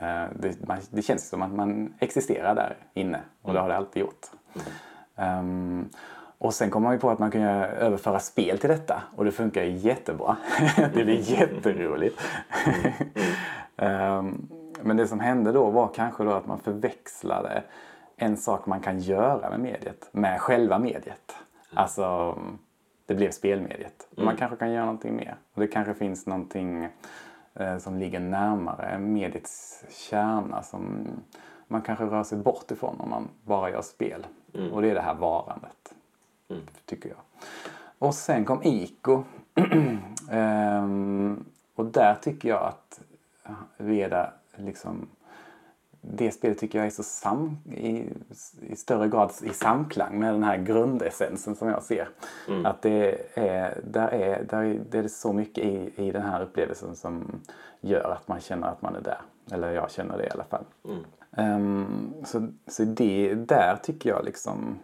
Ehm, 0.00 0.28
det, 0.40 0.66
man, 0.66 0.78
det 0.90 1.02
känns 1.02 1.28
som 1.28 1.42
att 1.42 1.52
man 1.52 1.94
existerar 1.98 2.54
där 2.54 2.76
inne 2.94 3.20
och 3.42 3.52
det 3.52 3.60
har 3.60 3.68
det 3.68 3.76
alltid 3.76 4.00
gjort. 4.00 4.26
Ehm, 5.16 5.88
och 6.38 6.54
sen 6.54 6.70
kom 6.70 6.82
man 6.82 6.92
ju 6.92 6.98
på 6.98 7.10
att 7.10 7.18
man 7.18 7.30
kan 7.30 7.42
överföra 7.42 8.20
spel 8.20 8.58
till 8.58 8.70
detta 8.70 9.02
och 9.16 9.24
det 9.24 9.32
funkar 9.32 9.62
jättebra. 9.62 10.36
det 10.76 11.04
blir 11.04 11.30
jätteroligt. 11.30 12.20
Ehm, 13.76 14.48
men 14.82 14.96
det 14.96 15.06
som 15.06 15.20
hände 15.20 15.52
då 15.52 15.70
var 15.70 15.88
kanske 15.94 16.24
då 16.24 16.32
att 16.32 16.46
man 16.46 16.58
förväxlade 16.58 17.62
en 18.16 18.36
sak 18.36 18.66
man 18.66 18.80
kan 18.80 18.98
göra 18.98 19.50
med 19.50 19.60
mediet 19.60 20.08
med 20.12 20.40
själva 20.40 20.78
mediet. 20.78 21.36
Alltså, 21.74 22.38
det 23.06 23.14
blev 23.14 23.30
spelmediet. 23.30 24.08
Man 24.16 24.36
kanske 24.36 24.56
kan 24.56 24.72
göra 24.72 24.84
någonting 24.84 25.16
mer. 25.16 25.36
Och 25.54 25.60
det 25.60 25.66
kanske 25.66 25.94
finns 25.94 26.26
någonting 26.26 26.88
eh, 27.54 27.78
som 27.78 27.98
ligger 27.98 28.20
närmare 28.20 28.98
mediets 28.98 29.84
kärna 29.90 30.62
som 30.62 31.08
man 31.68 31.82
kanske 31.82 32.04
rör 32.04 32.24
sig 32.24 32.38
bort 32.38 32.70
ifrån 32.70 33.00
om 33.00 33.10
man 33.10 33.28
bara 33.44 33.70
gör 33.70 33.82
spel. 33.82 34.26
Och 34.72 34.82
det 34.82 34.90
är 34.90 34.94
det 34.94 35.00
här 35.00 35.14
varandet, 35.14 35.94
tycker 36.86 37.08
jag. 37.08 37.18
Och 37.98 38.14
sen 38.14 38.44
kom 38.44 38.62
ICO. 38.62 39.24
Ehm, 40.30 41.44
och 41.74 41.84
där 41.84 42.14
tycker 42.14 42.48
jag 42.48 42.62
att 42.62 43.00
Veda 43.76 44.32
liksom 44.56 45.08
det 46.04 46.30
spelet 46.32 46.58
tycker 46.58 46.78
jag 46.78 46.86
är 46.86 46.90
så 46.90 47.02
sam, 47.02 47.58
i, 47.72 48.10
i 48.60 48.76
större 48.76 49.08
grad 49.08 49.32
i 49.42 49.48
samklang 49.48 50.18
med 50.18 50.34
den 50.34 50.42
här 50.42 50.56
grundessensen 50.56 51.56
som 51.56 51.68
jag 51.68 51.82
ser. 51.82 52.08
Att 52.64 52.82
det 52.82 53.18
är, 53.34 53.80
där 53.84 54.08
är, 54.08 54.44
där 54.44 54.62
är, 54.62 54.80
det 54.90 54.98
är 54.98 55.08
så 55.08 55.32
mycket 55.32 55.64
i, 55.64 55.92
i 55.96 56.10
den 56.10 56.22
här 56.22 56.42
upplevelsen 56.42 56.96
som 56.96 57.40
gör 57.80 58.10
att 58.10 58.28
man 58.28 58.40
känner 58.40 58.66
att 58.66 58.82
man 58.82 58.96
är 58.96 59.00
där. 59.00 59.20
Eller 59.50 59.72
jag 59.72 59.90
känner 59.90 60.18
det 60.18 60.26
i 60.26 60.30
alla 60.30 60.44
fall. 60.44 60.64
Ehm, 61.36 62.14
så 62.24 62.48
så 62.66 62.84
det 62.84 63.34
där 63.34 63.76
tycker 63.82 64.10
jag 64.10 64.24
liksom 64.24 64.78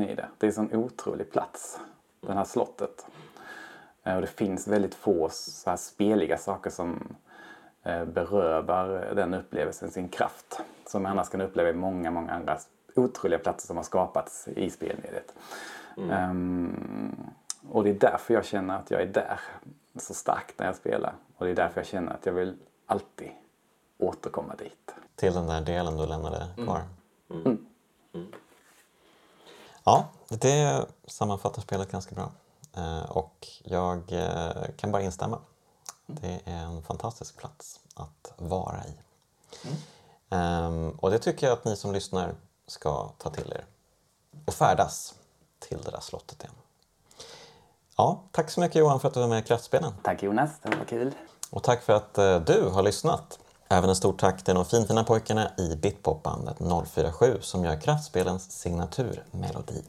i 0.04 0.16
det. 0.16 0.28
Det 0.38 0.46
är 0.46 0.50
en 0.50 0.54
sån 0.54 0.74
otrolig 0.76 1.32
plats, 1.32 1.80
det 2.22 2.34
här 2.34 2.44
slottet. 2.44 3.06
Eh, 4.04 4.16
Och 4.16 4.22
det 4.22 4.28
finns 4.28 4.68
väldigt 4.68 4.96
få 4.96 5.30
så 5.32 5.70
här 5.70 5.78
speliga 5.78 6.38
saker 6.38 6.70
som 6.70 7.16
eh, 7.84 8.06
berövar 8.06 8.88
den 9.16 9.34
upplevelsen 9.34 9.92
sin 9.92 10.10
kraft. 10.10 10.60
Som 10.88 11.04
man 11.04 11.12
annars 11.12 11.30
kan 11.30 11.42
uppleva 11.42 11.70
i 11.70 11.74
många, 11.74 12.12
många 12.12 12.34
andra 12.34 12.58
otroliga 12.96 13.40
platser 13.40 13.68
som 13.68 13.78
har 13.78 13.84
skapats 13.84 14.48
i 14.48 14.70
spelmediet. 14.70 15.34
Ehm, 16.12 17.16
och 17.70 17.84
det 17.84 17.90
är 17.90 17.94
därför 18.00 18.34
jag 18.34 18.46
känner 18.46 18.78
att 18.80 18.92
jag 18.92 19.02
är 19.02 19.06
där 19.06 19.40
så 19.96 20.14
starkt 20.14 20.60
när 20.60 20.66
jag 20.66 20.76
spelar. 20.76 21.14
Och 21.38 21.46
det 21.46 21.52
är 21.52 21.56
därför 21.56 21.80
jag 21.82 21.88
känner 21.88 22.14
att 22.14 22.26
jag 22.26 22.34
vill 22.34 22.58
alltid 22.86 23.32
återkomma 23.98 24.56
dit. 24.56 24.96
Till 25.16 25.34
den 25.34 25.48
där 25.48 25.62
delen 25.62 25.98
du 25.98 26.06
lämnade 26.06 26.48
kvar. 26.56 26.82
Ja, 29.84 30.08
det 30.30 30.86
sammanfattar 31.08 31.62
spelet 31.62 31.92
ganska 31.92 32.16
bra. 32.16 32.32
Eh, 32.78 33.02
Och 33.12 33.48
jag 33.64 34.12
eh, 34.12 34.64
kan 34.78 34.92
bara 34.92 35.02
instämma. 35.02 35.40
Det 36.06 36.40
är 36.46 36.54
en 36.64 36.84
fantastisk 36.84 37.38
plats 37.38 37.80
att 37.96 38.34
vara 38.38 38.84
i. 38.86 38.94
Ehm, 40.30 40.90
Och 40.90 41.12
det 41.12 41.20
tycker 41.20 41.48
jag 41.48 41.54
att 41.54 41.66
ni 41.66 41.76
som 41.76 41.92
lyssnar 41.94 42.36
ska 42.68 43.10
ta 43.18 43.30
till 43.30 43.52
er 43.52 43.66
och 44.46 44.54
färdas 44.54 45.14
till 45.60 45.82
det 45.82 45.92
där 45.92 46.00
slottet 46.00 46.44
igen. 46.44 46.56
Ja, 47.98 48.24
tack 48.32 48.50
så 48.52 48.60
mycket 48.60 48.76
Johan 48.76 49.00
för 49.00 49.08
att 49.08 49.14
du 49.14 49.20
var 49.20 49.28
med 49.28 49.40
i 49.40 49.48
Kraftspelen. 49.48 49.94
Tack 50.04 50.24
Jonas, 50.24 50.50
det 50.64 50.76
var 50.76 50.86
kul. 50.86 51.14
Och 51.50 51.64
tack 51.64 51.82
för 51.84 51.94
att 51.94 52.18
eh, 52.18 52.40
du 52.40 52.70
har 52.70 52.84
lyssnat. 52.84 53.40
Även 53.72 53.90
en 53.90 53.96
stort 53.96 54.20
tack 54.20 54.44
till 54.44 54.56
de 54.56 54.66
finfina 54.66 55.04
pojkarna 55.04 55.52
i 55.58 55.76
Bitpopbandet 55.76 56.58
047 56.92 57.38
som 57.42 57.66
gör 57.66 57.82
Kraftspelens 57.82 58.52
signaturmelodi. 58.52 59.84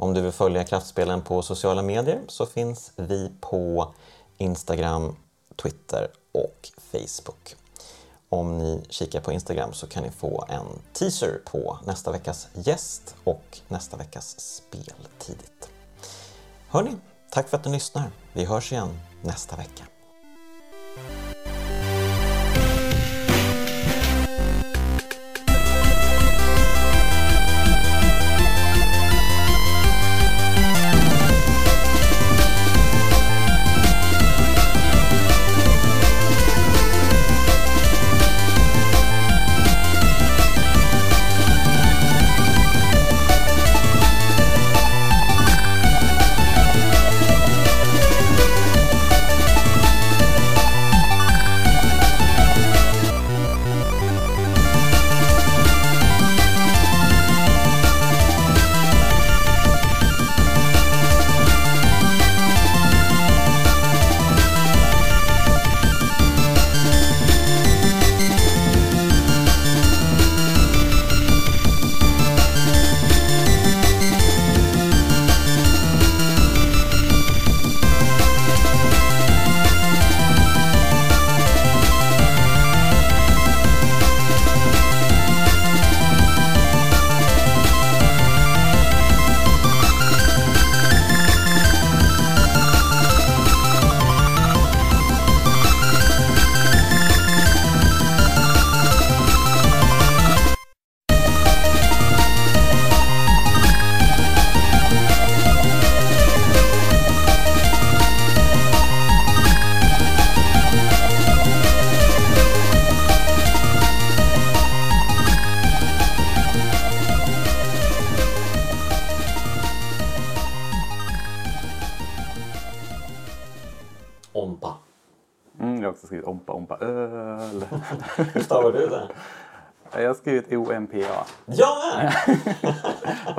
Om 0.00 0.14
du 0.14 0.20
vill 0.20 0.32
följa 0.32 0.64
Kraftspelen 0.64 1.22
på 1.22 1.42
sociala 1.42 1.82
medier 1.82 2.20
så 2.28 2.46
finns 2.46 2.92
vi 2.96 3.30
på 3.40 3.94
Instagram 4.36 5.16
Twitter 5.62 6.10
och 6.32 6.68
Facebook. 6.92 7.56
Om 8.28 8.58
ni 8.58 8.84
kikar 8.88 9.20
på 9.20 9.32
Instagram 9.32 9.72
så 9.72 9.86
kan 9.86 10.02
ni 10.02 10.10
få 10.10 10.44
en 10.48 10.66
teaser 10.92 11.40
på 11.44 11.78
nästa 11.84 12.12
veckas 12.12 12.48
gäst 12.54 13.16
och 13.24 13.60
nästa 13.68 13.96
veckas 13.96 14.40
spel 14.40 14.94
tidigt. 15.18 15.68
Hörni, 16.68 16.96
tack 17.30 17.48
för 17.48 17.56
att 17.56 17.64
ni 17.64 17.72
lyssnar. 17.72 18.10
Vi 18.32 18.44
hörs 18.44 18.72
igen 18.72 19.00
nästa 19.22 19.56
vecka. 19.56 19.84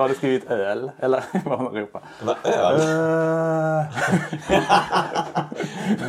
Du 0.09 0.15
skrivit 0.15 0.51
öl? 0.51 0.91
Eller 0.99 1.23
vad 1.45 1.61
man 1.61 1.75
ropar? 1.75 2.01
Var 2.23 2.37
öl. 2.43 2.79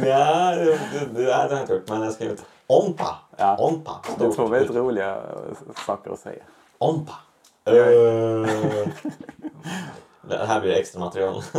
Nej, 0.03 0.57
det, 0.57 0.79
det, 1.15 1.25
det 1.25 1.33
hade 1.35 1.55
jag 1.55 1.63
inte 1.63 1.73
gjort. 1.73 1.89
Men 1.89 1.99
jag 1.99 2.07
har 2.07 2.13
skrivit 2.13 2.45
ompa. 2.67 3.19
Ja. 3.37 3.57
Ompa. 3.57 4.01
Det 4.19 4.25
är 4.25 4.33
två 4.33 4.47
väldigt 4.47 4.77
roliga 4.77 5.17
saker 5.87 6.11
att 6.11 6.19
säga. 6.19 6.43
Ompa. 6.79 7.15
Öl. 7.65 8.49
Det 10.23 10.47
här 10.47 10.61
blir 10.61 10.73
extra 10.73 11.01
material. 11.01 11.43